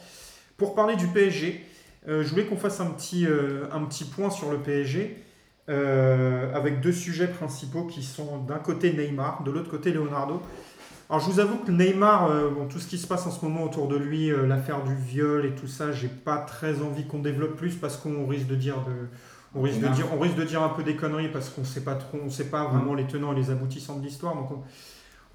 Pour 0.59 0.75
parler 0.75 0.97
du 0.97 1.07
PSG, 1.07 1.65
euh, 2.09 2.21
je 2.21 2.29
voulais 2.29 2.45
qu'on 2.45 2.57
fasse 2.57 2.81
un 2.81 2.87
petit, 2.87 3.25
euh, 3.25 3.63
un 3.71 3.81
petit 3.85 4.03
point 4.03 4.29
sur 4.29 4.51
le 4.51 4.57
PSG, 4.57 5.17
euh, 5.69 6.53
avec 6.53 6.81
deux 6.81 6.91
sujets 6.91 7.27
principaux 7.27 7.85
qui 7.85 8.03
sont 8.03 8.39
d'un 8.39 8.57
côté 8.57 8.91
Neymar, 8.91 9.43
de 9.43 9.51
l'autre 9.51 9.69
côté 9.69 9.93
Leonardo. 9.93 10.41
Alors, 11.09 11.21
je 11.21 11.31
vous 11.31 11.39
avoue 11.39 11.57
que 11.57 11.71
Neymar, 11.71 12.29
bon, 12.51 12.67
tout 12.67 12.77
ce 12.77 12.87
qui 12.87 12.97
se 12.97 13.07
passe 13.07 13.25
en 13.25 13.31
ce 13.31 13.43
moment 13.43 13.63
autour 13.63 13.87
de 13.87 13.95
lui, 13.95 14.31
l'affaire 14.47 14.83
du 14.83 14.93
viol 14.93 15.43
et 15.45 15.55
tout 15.55 15.65
ça, 15.65 15.91
j'ai 15.91 16.07
pas 16.07 16.37
très 16.37 16.81
envie 16.81 17.07
qu'on 17.07 17.19
développe 17.19 17.55
plus 17.55 17.75
parce 17.75 17.97
qu'on 17.97 18.27
risque 18.27 18.45
de 18.45 18.55
dire 18.55 18.75
de, 18.85 19.07
on 19.55 19.63
risque 19.63 19.79
de 19.79 19.87
dire, 19.87 20.05
on 20.13 20.19
risque 20.19 20.35
de 20.35 20.43
dire 20.43 20.61
un 20.61 20.69
peu 20.69 20.83
des 20.83 20.95
conneries 20.95 21.29
parce 21.29 21.49
qu'on 21.49 21.63
sait 21.63 21.81
pas 21.81 21.95
trop, 21.95 22.19
on 22.23 22.29
sait 22.29 22.49
pas 22.49 22.65
vraiment 22.65 22.93
les 22.93 23.05
tenants 23.05 23.33
et 23.33 23.35
les 23.35 23.49
aboutissants 23.49 23.97
de 23.97 24.03
l'histoire. 24.05 24.35
Donc, 24.35 24.51
on, 24.51 24.61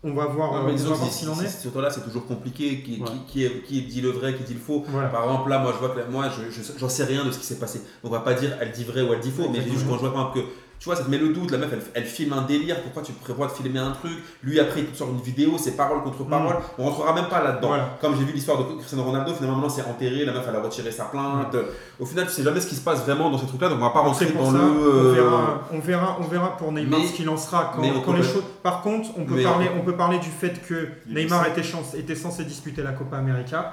on 0.05 0.13
va 0.15 0.27
voir, 0.27 0.53
Non, 0.53 0.59
euh, 0.59 0.63
mais 0.67 0.75
disons 0.75 0.93
que 0.95 1.29
en 1.31 1.41
est. 1.41 1.49
Surtout 1.49 1.81
là, 1.81 1.91
c'est 1.91 2.03
toujours 2.05 2.27
compliqué. 2.27 2.83
Qui, 2.83 3.01
Ouais. 3.01 3.07
qui, 3.07 3.33
qui, 3.33 3.45
est- 3.45 3.63
qui 3.63 3.83
dit 3.83 4.01
le 4.01 4.11
vrai, 4.11 4.35
qui 4.35 4.45
dit 4.45 4.55
le 4.55 4.61
faux. 4.61 4.85
Voilà. 4.89 5.09
Par 5.09 5.25
exemple, 5.25 5.49
là, 5.51 5.59
moi, 5.59 5.73
je 5.75 5.79
vois 5.85 5.95
que 5.95 6.11
moi, 6.11 6.27
je, 6.29 6.51
je- 6.51 6.79
j'en 6.79 6.89
sais 6.89 7.05
rien 7.05 7.25
de 7.25 7.31
ce 7.31 7.39
qui 7.39 7.47
s'est 7.47 7.59
passé. 7.59 7.81
On 8.03 8.11
va 8.11 8.21
pas 8.21 8.35
dire 8.35 8.57
elle 8.61 8.71
dit 8.73 8.85
vrai 8.85 9.03
ou 9.03 9.13
elle 9.13 9.21
dit 9.21 9.31
faux, 9.31 9.49
mais 9.51 9.63
juste 9.63 9.87
quand 9.89 9.95
je 9.95 10.01
vois 10.01 10.13
par 10.13 10.29
exemple 10.29 10.41
que. 10.49 10.55
Tu 10.85 10.91
vois, 10.91 10.97
ça 10.97 11.05
te 11.05 11.11
met 11.11 11.17
le 11.17 11.31
doute, 11.31 11.51
la 11.51 11.57
meuf 11.57 11.71
elle, 11.73 11.81
elle 11.95 12.05
filme 12.05 12.35
un 12.35 12.43
délire, 12.43 12.83
pourquoi 12.83 13.01
tu 13.01 13.13
prévois 13.15 13.47
de 13.47 13.53
filmer 13.53 13.79
un 13.79 13.93
truc? 13.93 14.13
Lui 14.43 14.61
après 14.61 14.81
il 14.81 14.87
te 14.89 14.95
sort 14.99 15.09
une 15.09 15.19
vidéo, 15.23 15.53
c'est 15.57 15.79
parole 15.79 16.03
contre 16.03 16.25
parole, 16.25 16.57
on 16.77 16.85
rentrera 16.85 17.15
même 17.15 17.29
pas 17.29 17.43
là-dedans. 17.43 17.69
Mm. 17.69 17.71
Voilà. 17.71 17.99
Comme 18.03 18.15
j'ai 18.19 18.25
vu 18.25 18.35
l'histoire 18.35 18.59
de 18.59 18.75
Cristiano 18.75 19.03
Ronaldo, 19.03 19.33
finalement 19.33 19.57
maintenant 19.57 19.75
c'est 19.75 19.81
enterré, 19.89 20.27
la 20.27 20.33
meuf 20.35 20.45
elle 20.47 20.57
a 20.57 20.61
retiré 20.61 20.91
sa 20.93 21.05
plainte. 21.05 21.57
Au 21.99 22.05
final 22.05 22.27
tu 22.27 22.33
sais 22.33 22.43
jamais 22.43 22.61
ce 22.61 22.67
qui 22.67 22.75
se 22.75 22.83
passe 22.83 23.03
vraiment 23.03 23.31
dans 23.31 23.39
ces 23.39 23.47
trucs-là, 23.47 23.71
donc 23.71 23.79
on 23.79 23.85
va 23.85 23.89
pas 23.93 24.01
rentrer 24.01 24.27
dans 24.27 24.45
ça, 24.45 24.59
le... 24.59 24.59
on, 24.59 24.75
euh, 24.85 25.13
verra, 25.15 25.61
on, 25.73 25.79
verra, 25.79 26.19
on 26.21 26.25
verra 26.25 26.55
pour 26.59 26.71
Neymar 26.71 27.01
Mais- 27.01 27.07
ce 27.07 27.15
qu'il 27.15 27.31
en 27.31 27.39
sera 27.39 27.73
quand, 27.75 27.81
peut 27.81 28.17
les 28.19 28.23
choses. 28.23 28.45
Par 28.63 28.83
contre, 28.83 29.09
on 29.17 29.25
peut, 29.25 29.37
Mais- 29.37 29.43
parler, 29.43 29.71
on 29.81 29.83
peut 29.87 29.97
parler 29.97 30.19
du 30.19 30.29
fait 30.29 30.61
que 30.69 30.89
Neymar 31.07 31.45
blessé. 31.45 31.61
était, 31.61 31.63
chance- 31.67 31.95
était 31.95 32.15
censé 32.15 32.45
disputer 32.45 32.83
la 32.83 32.93
Copa 32.93 33.17
América 33.17 33.73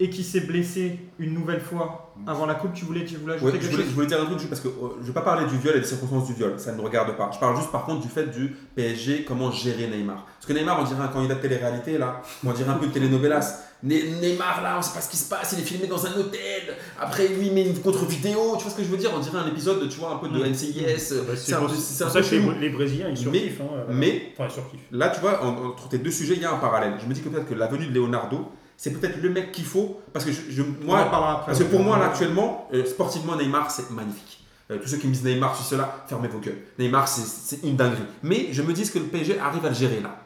et 0.00 0.10
qui 0.10 0.22
s'est 0.22 0.42
blessé 0.42 0.98
une 1.18 1.34
nouvelle 1.34 1.60
fois 1.60 2.12
avant 2.26 2.46
la 2.46 2.54
Coupe. 2.54 2.72
Tu 2.72 2.84
voulais, 2.84 3.04
tu 3.04 3.16
voulais 3.16 3.34
ajouter 3.34 3.52
Ouais, 3.52 3.58
je, 3.58 3.60
quelque 3.60 3.70
voulais, 3.72 3.82
chose 3.82 3.90
je 3.90 3.94
voulais 3.96 4.06
dire 4.06 4.20
un 4.22 4.26
truc 4.26 4.38
juste 4.38 4.48
parce 4.50 4.60
que 4.60 4.68
euh, 4.68 4.96
je 5.00 5.06
vais 5.08 5.12
pas 5.12 5.22
parler 5.22 5.46
du 5.46 5.56
viol 5.58 5.74
et 5.76 5.80
des 5.80 5.86
circonstances 5.86 6.26
du 6.28 6.34
viol, 6.34 6.54
ça 6.58 6.72
ne 6.72 6.76
me 6.76 6.82
regarde 6.82 7.16
pas. 7.16 7.30
Je 7.34 7.38
parle 7.38 7.56
juste 7.56 7.72
par 7.72 7.84
contre 7.84 8.02
du 8.02 8.08
fait 8.08 8.26
du 8.26 8.56
PSG, 8.76 9.24
comment 9.24 9.50
gérer 9.50 9.88
Neymar. 9.88 10.24
Parce 10.38 10.46
que 10.46 10.52
Neymar, 10.52 10.80
on 10.80 10.84
dirait 10.84 11.02
un 11.02 11.08
candidat 11.08 11.34
de 11.34 11.40
télé-réalité 11.40 11.98
là, 11.98 12.22
on 12.44 12.52
dirait 12.52 12.70
un 12.70 12.74
peu 12.74 12.86
de 12.86 12.92
telenovelas. 12.92 13.64
Ne- 13.82 14.20
Neymar 14.20 14.60
là, 14.62 14.76
on 14.78 14.82
sait 14.82 14.92
pas 14.94 15.00
ce 15.00 15.08
qui 15.10 15.16
se 15.16 15.28
passe, 15.28 15.52
il 15.56 15.60
est 15.60 15.66
filmé 15.66 15.86
dans 15.86 16.04
un 16.04 16.12
hôtel, 16.18 16.74
après 17.00 17.28
lui 17.28 17.46
il 17.46 17.52
met 17.52 17.64
une 17.64 17.78
contre-vidéo, 17.80 18.54
tu 18.56 18.62
vois 18.64 18.72
ce 18.72 18.76
que 18.76 18.82
je 18.82 18.88
veux 18.88 18.96
dire? 18.96 19.10
On 19.14 19.20
dirait 19.20 19.38
un 19.38 19.46
épisode, 19.48 19.88
tu 19.88 19.98
vois, 20.00 20.12
un 20.14 20.16
peu 20.18 20.28
de. 20.28 20.44
NCIS. 20.44 21.14
Bah, 21.26 21.32
c'est 21.36 21.54
un 21.54 21.58
pour- 21.60 21.70
ça 21.70 22.20
que 22.22 22.60
les, 22.60 22.68
Brésiliens, 22.70 23.08
ils 23.08 23.16
surkiffent. 23.16 23.60
hein, 23.60 23.74
euh, 23.76 23.84
mais- 23.90 24.32
enfin, 24.36 24.48
ils 24.50 24.52
surkiffent. 24.54 24.86
Là, 24.90 25.08
tu 25.10 25.20
vois, 25.20 25.44
en- 25.44 25.66
entre 25.70 25.88
tes 25.88 25.98
deux 25.98 26.10
sujets, 26.10 26.34
il 26.34 26.42
y 26.42 26.44
a 26.44 26.52
un 26.52 26.58
parallèle. 26.58 26.94
Je 27.00 27.06
me 27.06 27.14
dis 27.14 27.20
que 27.20 27.28
peut-être 27.28 27.48
que 27.48 27.54
la 27.54 27.68
venue 27.68 27.86
de 27.86 27.94
Leonardo, 27.94 28.50
c'est 28.78 28.92
peut-être 28.98 29.20
le 29.20 29.28
mec 29.28 29.52
qu'il 29.52 29.64
faut, 29.66 30.00
parce 30.14 30.24
que 30.24 30.30
je, 30.32 30.62
moi. 30.84 30.98
Parce 31.44 31.58
que 31.58 31.64
pour 31.64 31.80
moi, 31.82 31.98
là, 31.98 32.06
actuellement, 32.06 32.68
euh, 32.72 32.86
sportivement, 32.86 33.36
Neymar, 33.36 33.70
c'est 33.70 33.90
magnifique. 33.90 34.44
Euh, 34.70 34.78
tous 34.80 34.88
ceux 34.88 34.96
qui 34.98 35.06
me 35.08 35.12
disent 35.12 35.24
Neymar, 35.24 35.54
ceci, 35.56 35.68
cela, 35.70 36.04
fermez 36.08 36.28
vos 36.28 36.38
gueules. 36.38 36.58
Neymar, 36.78 37.08
c'est- 37.08 37.62
une 37.66 37.76
dinguerie. 37.76 38.02
Mais 38.22 38.48
je 38.52 38.62
me 38.62 38.72
dis 38.72 38.88
que 38.90 38.98
le 38.98 39.06
PSG 39.06 39.38
arrive 39.38 39.66
à 39.66 39.70
le 39.70 39.74
gérer 39.74 40.00
là. 40.00 40.16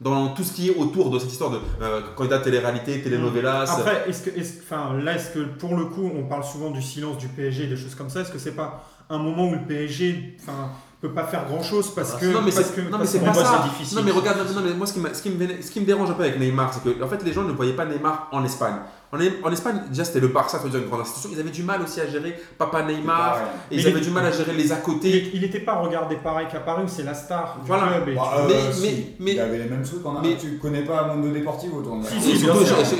Dans 0.00 0.28
tout 0.28 0.44
ce 0.44 0.52
qui 0.52 0.68
est 0.70 0.76
autour 0.76 1.10
de 1.10 1.18
cette 1.18 1.32
histoire 1.32 1.50
de 1.50 1.58
euh, 1.82 2.00
candidat 2.16 2.38
télé-réalité, 2.38 3.02
telenovelas. 3.02 3.66
Après, 3.80 4.04
est-ce 4.08 4.22
que, 4.22 4.30
est-ce- 4.38 4.60
enfin, 4.62 4.94
là, 5.02 5.14
est-ce 5.16 5.30
que 5.30 5.40
pour 5.40 5.76
le 5.76 5.86
coup, 5.86 6.08
on 6.14 6.22
parle 6.28 6.44
souvent 6.44 6.70
du 6.70 6.80
silence 6.80 7.18
du 7.18 7.26
PSG 7.28 7.66
des 7.66 7.76
choses 7.76 7.94
comme 7.96 8.08
ça? 8.08 8.20
Est-ce 8.20 8.30
que 8.30 8.38
c'est 8.38 8.52
pas 8.54 8.84
un 9.10 9.18
moment 9.18 9.48
où 9.48 9.52
le 9.54 9.62
PSG, 9.66 10.36
enfin, 10.40 10.70
peut 11.00 11.10
pas 11.12 11.24
faire 11.24 11.46
grand 11.46 11.62
chose 11.62 11.94
parce 11.94 12.14
que, 12.14 12.26
non 12.26 12.40
mais 12.44 12.50
c'est 12.50 12.76
non, 12.90 12.98
mais 12.98 13.06
c'est 13.06 13.20
pas 13.20 13.32
ça. 13.32 13.62
c'est 13.62 13.70
difficile. 13.70 13.98
Non 13.98 14.04
mais 14.04 14.10
regarde, 14.10 14.38
non, 14.52 14.60
mais 14.64 14.74
moi 14.74 14.86
ce 14.86 14.92
qui, 14.94 14.98
m'a- 15.00 15.14
ce, 15.14 15.22
qui 15.22 15.30
me, 15.30 15.46
ce 15.62 15.70
qui 15.70 15.80
me 15.80 15.86
dérange 15.86 16.10
un 16.10 16.14
peu 16.14 16.22
avec 16.24 16.40
Neymar, 16.40 16.74
c'est 16.74 16.82
que 16.82 17.02
en 17.02 17.06
fait 17.08 17.22
les 17.22 17.32
gens 17.32 17.42
ne 17.44 17.52
voyaient 17.52 17.74
pas 17.76 17.84
Neymar 17.84 18.28
en 18.32 18.44
Espagne. 18.44 18.74
En, 19.10 19.16
en 19.18 19.52
Espagne, 19.52 19.80
déjà 19.88 20.04
c'était 20.04 20.20
le 20.20 20.28
Barça, 20.28 20.60
une 20.62 20.86
grande 20.86 21.00
institution. 21.00 21.30
Ils 21.32 21.40
avaient 21.40 21.50
du 21.50 21.62
mal 21.62 21.80
aussi 21.82 22.00
à 22.00 22.06
gérer 22.08 22.34
Papa 22.58 22.82
Neymar. 22.82 23.38
Et 23.70 23.76
ils 23.76 23.80
il 23.80 23.86
avaient 23.86 24.00
du 24.00 24.10
mal 24.10 24.26
à 24.26 24.32
gérer 24.32 24.52
les 24.52 24.72
à 24.72 24.76
côté. 24.76 25.30
Il 25.32 25.40
n'était 25.40 25.60
pas 25.60 25.76
regardé 25.76 26.16
pareil 26.16 26.46
qu'à 26.50 26.60
Paris 26.60 26.82
où 26.84 26.88
c'est 26.88 27.04
la 27.04 27.14
star 27.14 27.58
du 27.62 27.68
Voilà. 27.68 28.00
Bah, 28.04 28.32
euh, 28.40 28.46
Mais- 28.48 28.54
mais- 28.82 29.06
mais- 29.20 29.32
il 29.34 29.40
avait 29.40 29.58
les 29.58 29.64
mêmes 29.66 29.82
trucs 29.84 30.04
en 30.04 30.20
mais- 30.20 30.36
Tu 30.36 30.58
connais 30.58 30.82
pas 30.82 31.04
Mondo 31.14 31.28
Deportivo, 31.32 31.80
toi 31.80 31.96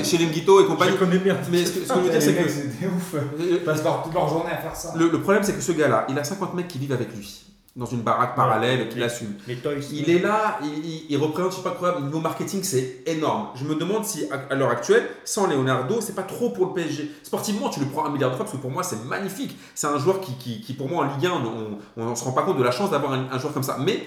chez, 0.03 0.17
Lenguito 0.17 0.59
et 0.61 0.63
je 0.63 0.67
compagnie. 0.69 0.97
connais 0.97 1.17
bien. 1.19 1.35
Mais 1.51 1.65
ce 1.65 1.73
que, 1.73 1.79
je 1.85 1.93
veux 1.93 2.09
dire, 2.09 2.21
c'est 2.21 2.31
mecs, 2.31 2.45
que 2.45 2.49
c'était 2.51 2.87
ouf. 2.87 3.15
Ils 3.37 3.51
le, 3.51 3.57
passent 3.59 3.83
toute 4.03 4.13
leur 4.13 4.29
journée 4.29 4.51
à 4.51 4.57
faire 4.57 4.75
ça. 4.75 4.93
le 4.97 5.11
problème, 5.19 5.43
c'est 5.43 5.53
que 5.53 5.61
ce 5.61 5.73
gars-là, 5.73 6.05
il 6.09 6.17
a 6.17 6.23
50 6.23 6.53
mecs 6.55 6.67
qui 6.69 6.77
vivent 6.79 6.93
avec 6.93 7.13
lui 7.15 7.43
dans 7.75 7.85
une 7.85 8.01
baraque 8.01 8.35
parallèle 8.35 8.89
qu'il 8.89 8.99
Ouais. 8.99 9.05
assume. 9.05 9.35
Les 9.47 9.55
toys. 9.57 9.73
Il 9.91 10.09
est 10.09 10.19
là, 10.19 10.59
il, 10.63 10.85
il- 10.85 11.05
il 11.09 11.17
représente, 11.17 11.51
je 11.51 11.57
sais 11.57 11.63
pas 11.63 11.71
quoi, 11.71 11.99
niveau 12.01 12.19
marketing, 12.19 12.63
c'est 12.63 13.03
énorme. 13.05 13.49
Je 13.55 13.63
me 13.63 13.75
demande 13.75 14.03
si, 14.05 14.25
à, 14.31 14.51
à 14.51 14.55
l'heure 14.55 14.71
actuelle, 14.71 15.07
sans 15.23 15.47
Leonardo, 15.47 16.01
c'est 16.01 16.15
pas 16.15 16.23
trop 16.23 16.49
pour 16.49 16.65
le 16.67 16.73
PSG. 16.73 17.11
Sportivement, 17.23 17.69
tu 17.69 17.79
le 17.79 17.85
prends 17.85 18.05
un 18.05 18.09
milliard 18.11 18.31
de 18.31 18.35
fois 18.35 18.45
parce 18.45 18.57
que 18.57 18.61
pour 18.61 18.71
moi, 18.71 18.83
c'est 18.83 19.01
magnifique. 19.05 19.57
C'est 19.75 19.87
un 19.87 19.97
joueur 19.99 20.19
qui, 20.19 20.33
qui, 20.37 20.61
qui, 20.61 20.73
pour 20.73 20.89
moi, 20.89 21.05
en 21.05 21.15
Ligue 21.15 21.27
1, 21.27 21.31
on, 21.31 21.77
on 22.03 22.15
se 22.15 22.23
rend 22.23 22.31
pas 22.33 22.41
compte 22.41 22.57
de 22.57 22.63
la 22.63 22.71
chance 22.71 22.91
d'avoir 22.91 23.13
un, 23.13 23.27
un 23.31 23.39
joueur 23.39 23.53
comme 23.53 23.63
ça. 23.63 23.77
Mais, 23.79 24.03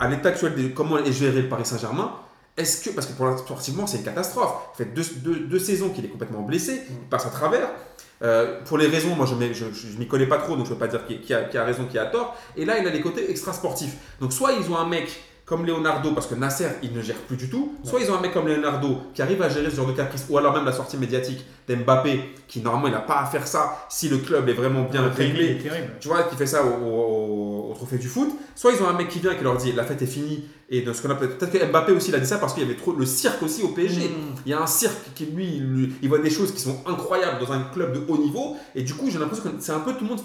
à 0.00 0.08
l'état 0.08 0.30
actuel 0.30 0.54
de 0.54 0.68
comment 0.68 0.98
est 0.98 1.12
géré 1.12 1.42
le 1.42 1.48
Paris 1.48 1.64
Saint-Germain, 1.66 2.12
est-ce 2.56 2.82
que, 2.82 2.90
parce 2.94 3.06
que 3.06 3.12
pour 3.12 3.38
sportivement, 3.38 3.86
c'est 3.86 3.98
une 3.98 4.04
catastrophe. 4.04 4.52
Il 4.74 4.84
fait 4.84 4.94
deux, 4.94 5.04
deux, 5.16 5.40
deux 5.40 5.58
saisons 5.58 5.90
qu'il 5.90 6.04
est 6.06 6.08
complètement 6.08 6.40
blessé, 6.42 6.82
il 6.88 6.96
passe 7.08 7.26
à 7.26 7.30
travers. 7.30 7.68
Euh, 8.22 8.60
pour 8.64 8.78
les 8.78 8.86
raisons, 8.86 9.14
moi 9.14 9.26
je 9.26 9.34
ne 9.34 9.98
m'y 9.98 10.08
connais 10.08 10.26
pas 10.26 10.38
trop, 10.38 10.56
donc 10.56 10.66
je 10.66 10.70
ne 10.70 10.74
peux 10.74 10.80
pas 10.80 10.88
dire 10.88 11.06
qui, 11.06 11.20
qui, 11.20 11.34
a, 11.34 11.44
qui 11.44 11.58
a 11.58 11.64
raison, 11.64 11.84
qui 11.84 11.98
a 11.98 12.06
tort. 12.06 12.36
Et 12.56 12.64
là, 12.64 12.78
il 12.78 12.86
a 12.86 12.90
les 12.90 13.00
côtés 13.00 13.30
extra-sportifs. 13.30 13.94
Donc 14.20 14.32
soit 14.32 14.52
ils 14.52 14.70
ont 14.70 14.76
un 14.76 14.86
mec 14.86 15.22
comme 15.46 15.64
Leonardo, 15.64 16.10
parce 16.12 16.26
que 16.26 16.34
Nasser, 16.34 16.66
il 16.82 16.92
ne 16.92 17.00
gère 17.00 17.16
plus 17.16 17.36
du 17.36 17.48
tout. 17.48 17.72
Soit 17.84 18.00
ils 18.00 18.10
ont 18.10 18.16
un 18.16 18.20
mec 18.20 18.32
comme 18.34 18.48
Leonardo 18.48 18.98
qui 19.14 19.22
arrive 19.22 19.40
à 19.42 19.48
gérer 19.48 19.70
ce 19.70 19.76
genre 19.76 19.86
de 19.86 19.92
caprice, 19.92 20.26
ou 20.28 20.36
alors 20.36 20.52
même 20.52 20.64
la 20.64 20.72
sortie 20.72 20.96
médiatique 20.98 21.44
d'Mbappé, 21.68 22.20
qui 22.48 22.60
normalement 22.60 22.88
il 22.88 22.92
n'a 22.92 22.98
pas 23.00 23.20
à 23.20 23.26
faire 23.26 23.46
ça 23.46 23.86
si 23.88 24.08
le 24.08 24.18
club 24.18 24.48
est 24.48 24.52
vraiment 24.54 24.82
bien 24.82 25.02
Le 25.02 25.08
réglé 25.10 25.58
tu 26.00 26.08
vois, 26.08 26.24
qui 26.24 26.34
fait 26.36 26.46
ça 26.46 26.64
au, 26.64 26.68
au- 26.84 27.70
au 27.70 27.74
trophée 27.74 27.98
du 27.98 28.08
foot. 28.08 28.28
Soit 28.56 28.72
ils 28.72 28.82
ont 28.82 28.88
un 28.88 28.92
mec 28.94 29.08
qui 29.08 29.20
vient 29.20 29.32
et 29.32 29.36
qui 29.36 29.44
leur 29.44 29.56
dit 29.56 29.70
la 29.72 29.84
fête 29.84 30.02
est 30.02 30.06
finie. 30.06 30.44
Et 30.68 30.82
de 30.82 30.92
ce 30.92 31.00
qu'on 31.00 31.10
appelle 31.10 31.28
peut-être 31.36 31.52
que 31.52 31.64
Mbappé 31.64 31.92
aussi 31.92 32.08
il 32.08 32.14
a 32.16 32.18
dit 32.18 32.26
ça 32.26 32.38
parce 32.38 32.52
qu'il 32.52 32.64
y 32.64 32.66
avait 32.66 32.74
trop 32.76 32.92
le 32.92 33.06
cirque 33.06 33.40
aussi 33.44 33.62
au 33.62 33.68
PSG. 33.68 34.00
Mm. 34.08 34.12
Il 34.46 34.50
y 34.50 34.52
a 34.54 34.60
un 34.60 34.66
cirque 34.66 34.96
qui 35.14 35.26
lui, 35.26 35.58
lui, 35.60 35.92
il 36.02 36.08
voit 36.08 36.18
des 36.18 36.30
choses 36.30 36.52
qui 36.52 36.60
sont 36.60 36.80
incroyables 36.86 37.38
dans 37.44 37.52
un 37.52 37.60
club 37.72 37.92
de 37.94 38.02
haut 38.12 38.18
niveau. 38.18 38.56
Et 38.74 38.82
du 38.82 38.94
coup 38.94 39.08
j'ai 39.10 39.18
l'impression 39.20 39.44
que 39.44 39.50
c'est 39.60 39.70
un 39.72 39.78
peu 39.80 39.92
tout 39.94 40.02
le 40.02 40.10
monde. 40.10 40.20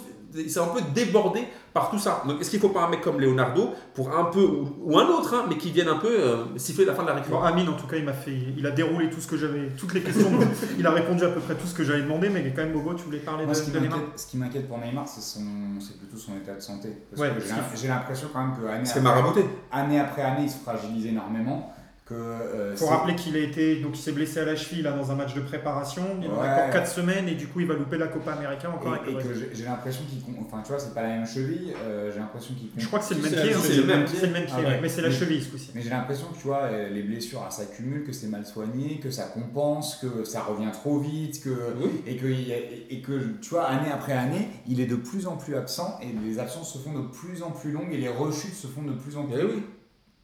C'est 0.48 0.60
un 0.60 0.68
peu 0.68 0.80
débordé 0.94 1.42
par 1.74 1.90
tout 1.90 2.00
ça. 2.00 2.24
Donc, 2.28 2.40
est-ce 2.42 2.50
qu'il 2.50 2.60
ne 2.60 2.62
faut 2.62 2.70
pas 2.74 2.84
un 2.86 2.90
mec 2.90 3.02
comme 3.02 3.20
Leonardo 3.20 3.72
pour 3.94 4.16
un 4.16 4.26
peu, 4.26 4.44
ou, 4.44 4.68
ou 4.84 4.98
un 5.00 5.06
autre, 5.08 5.34
hein, 5.34 5.46
mais 5.50 5.58
qui 5.58 5.72
vienne 5.72 5.88
un 5.90 5.98
peu 5.98 6.08
euh, 6.10 6.58
siffler 6.58 6.86
la 6.86 6.94
fin 6.94 7.04
de 7.04 7.08
la 7.08 7.14
Bon, 7.14 7.20
récréation 7.22 7.46
Amine, 7.46 7.70
en 7.70 7.74
tout 7.74 7.88
cas, 7.88 7.98
il 7.98 8.06
m'a 8.06 8.14
fait, 8.14 8.34
il 8.58 8.66
a 8.66 8.72
déroulé 8.72 9.10
tout 9.10 9.20
ce 9.20 9.28
que 9.28 9.38
j'avais, 9.38 9.68
toutes 9.78 9.94
les 9.94 10.02
questions. 10.02 10.30
il 10.80 10.86
a 10.88 10.92
répondu 10.92 11.24
à 11.24 11.30
peu 11.30 11.40
près 11.42 11.56
tout 11.56 11.68
ce 11.68 11.74
que 11.74 11.84
j'avais 11.84 12.02
demandé, 12.02 12.30
mais 12.30 12.44
quand 12.56 12.64
même, 12.64 12.72
Bobo, 12.74 12.94
tu 12.94 13.04
voulais 13.04 13.20
parler 13.20 13.46
Moi, 13.46 13.54
de, 13.54 13.60
ce 13.60 13.64
qui 13.66 13.72
de 13.72 13.80
Neymar 13.80 14.00
ce 14.16 14.28
qui 14.28 14.38
m'inquiète 14.38 14.68
pour 14.68 14.78
Neymar, 14.78 15.08
c'est 15.08 15.22
son- 15.22 15.80
c'est 15.80 15.98
plutôt 15.98 16.18
son 16.18 16.34
état 16.38 16.54
de 16.56 16.62
santé. 16.62 16.90
Parce 17.10 17.22
Ouais, 17.22 17.30
que 17.36 17.42
parce 17.42 17.82
j'ai- 17.82 17.88
l'impression 17.88 18.28
quand 18.34 18.40
même 18.40 18.56
que 18.56 18.66
année 18.68 18.86
après, 19.32 19.46
année 19.72 20.00
après 20.00 20.22
année, 20.22 20.44
il 20.44 20.50
se 20.50 20.58
fragilise 20.60 21.06
énormément. 21.08 21.74
Que, 22.12 22.16
euh, 22.18 22.72
Il 22.74 22.78
faut 22.78 22.88
rappeler 22.88 23.16
qu'il 23.16 23.38
a 23.38 23.40
été, 23.40 23.78
donc 23.78 23.92
il 23.98 24.02
s'est 24.02 24.12
blessé 24.12 24.42
à 24.42 24.44
la 24.46 24.58
cheville 24.58 24.82
là 24.82 24.92
dans 24.92 25.12
un 25.12 25.16
match 25.16 25.34
de 25.34 25.40
préparation. 25.40 26.04
Il 26.22 26.28
en 26.30 26.34
a 26.34 26.42
Ouais. 26.42 26.50
encore 26.64 26.70
4 26.72 26.88
semaines 26.92 27.30
et 27.30 27.36
du 27.36 27.48
coup 27.48 27.62
il 27.62 27.68
va 27.68 27.74
louper 27.74 27.98
la 27.98 28.08
Copa 28.08 28.34
América 28.34 28.70
encore 28.70 28.96
avec 28.96 29.08
et, 29.08 29.14
le 29.14 29.20
et 29.20 29.24
que 29.24 29.56
j'ai 29.56 29.64
l'impression 29.64 30.04
qu'il. 30.10 30.22
con- 30.22 30.34
Enfin, 30.46 30.62
tu 30.62 30.72
vois, 30.74 30.80
c'est 30.80 30.94
pas 30.94 31.04
la 31.04 31.08
même 31.10 31.26
cheville. 31.26 31.74
euh, 31.86 32.12
j'ai 32.12 32.20
l'impression 32.20 32.54
qu'il. 32.54 32.70
Je 32.76 32.86
crois 32.86 33.00
que 33.00 33.06
c'est 33.06 33.16
le 33.16 33.22
même 33.22 33.32
pied. 33.32 33.54
hein. 33.54 33.58
c'est 33.64 33.76
le 33.78 33.84
même 33.86 34.06
C'est 34.08 34.26
le 34.28 34.34
même 34.34 34.44
pied, 34.46 34.56
Ah 34.58 34.62
ouais. 34.62 34.80
mais 34.82 34.90
c'est 34.90 35.02
la 35.02 35.08
Mais- 35.08 35.14
cheville 35.16 35.42
ce 35.42 35.52
coup-ci. 35.52 35.72
Mais 35.74 35.82
j'ai 35.82 35.90
l'impression 35.90 36.28
que 36.28 36.38
tu 36.38 36.48
vois, 36.48 36.64
euh, 36.64 36.90
les 36.90 37.04
blessures 37.04 37.46
s'accumulent, 37.50 38.04
que 38.04 38.12
c'est 38.12 38.28
mal 38.28 38.46
soigné, 38.46 39.00
que 39.00 39.10
ça 39.10 39.24
compense, 39.34 39.96
que 39.96 40.26
ça 40.26 40.42
revient 40.42 40.72
trop 40.74 41.00
vite, 41.00 41.42
que, 41.42 41.50
Oui. 41.82 42.02
et, 42.06 42.18
que, 42.18 42.26
et 42.28 43.02
que 43.02 43.20
tu 43.42 43.52
vois, 43.52 43.68
année 43.68 43.90
après 43.90 44.12
année, 44.14 44.50
il 44.68 44.82
est 44.82 44.86
de 44.86 44.98
plus 44.98 45.28
en 45.28 45.38
plus 45.38 45.56
absent 45.56 45.98
et 46.02 46.08
les 46.28 46.40
absences 46.40 46.74
se 46.74 46.78
font 46.78 46.92
de 46.92 47.08
plus 47.08 47.42
en 47.42 47.52
plus 47.52 47.72
longues 47.72 47.94
et 47.94 47.98
les 47.98 48.10
rechutes 48.10 48.54
se 48.56 48.68
font 48.68 48.82
de 48.82 48.92
plus 48.92 49.16
en 49.16 49.24
plus 49.24 49.36
Eh 49.40 49.46
oui. 49.46 49.64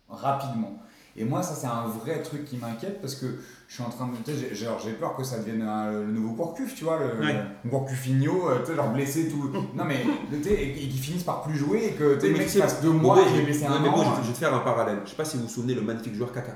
rapidement. 0.09 0.81
Et 1.19 1.25
moi, 1.25 1.41
ça, 1.41 1.55
c'est 1.55 1.65
un 1.67 1.85
vrai 1.87 2.21
truc 2.21 2.45
qui 2.45 2.57
m'inquiète 2.57 3.01
parce 3.01 3.15
que 3.15 3.25
je 3.67 3.73
suis 3.73 3.83
en 3.83 3.89
train 3.89 4.05
de. 4.07 4.11
J'ai, 4.31 4.53
genre, 4.53 4.79
j'ai 4.83 4.91
peur 4.93 5.15
que 5.15 5.23
ça 5.23 5.39
devienne 5.39 5.63
un- 5.63 5.91
le 5.91 6.05
nouveau 6.11 6.33
Gourcuff, 6.35 6.75
tu 6.75 6.83
vois, 6.83 6.99
le, 6.99 7.25
Ouais. 7.25 7.33
le 7.63 7.69
Gourcuffinho, 7.69 8.49
euh, 8.49 8.59
tu 8.59 8.67
sais, 8.67 8.75
genre 8.75 8.89
blessé 8.91 9.27
tout. 9.29 9.51
non, 9.75 9.83
mais 9.85 10.05
tu 10.31 10.49
et 10.49 10.73
qu'ils 10.73 10.91
finissent 10.91 11.23
par 11.23 11.41
plus 11.41 11.55
jouer 11.57 11.87
et 11.87 11.91
que 11.93 12.15
tu 12.15 12.21
sais, 12.27 12.33
mais 12.33 12.47
sais, 12.47 12.59
passe 12.59 12.81
deux 12.81 12.91
Bon, 12.91 12.99
mois 12.99 13.19
et 13.19 13.23
il 13.33 13.37
je- 13.39 13.41
blessé 13.45 13.65
un 13.65 13.79
mais 13.79 13.89
an. 13.89 13.93
bon, 13.93 14.03
je, 14.03 14.09
vais- 14.09 14.15
je 14.23 14.27
vais 14.27 14.33
te 14.33 14.37
faire 14.37 14.53
un 14.53 14.59
parallèle. 14.59 14.99
Je 15.05 15.09
sais 15.09 15.15
pas 15.15 15.25
si 15.25 15.37
vous 15.37 15.43
vous 15.43 15.49
souvenez 15.49 15.73
le 15.73 15.81
magnifique 15.81 16.13
joueur 16.15 16.31
Kaka. 16.31 16.53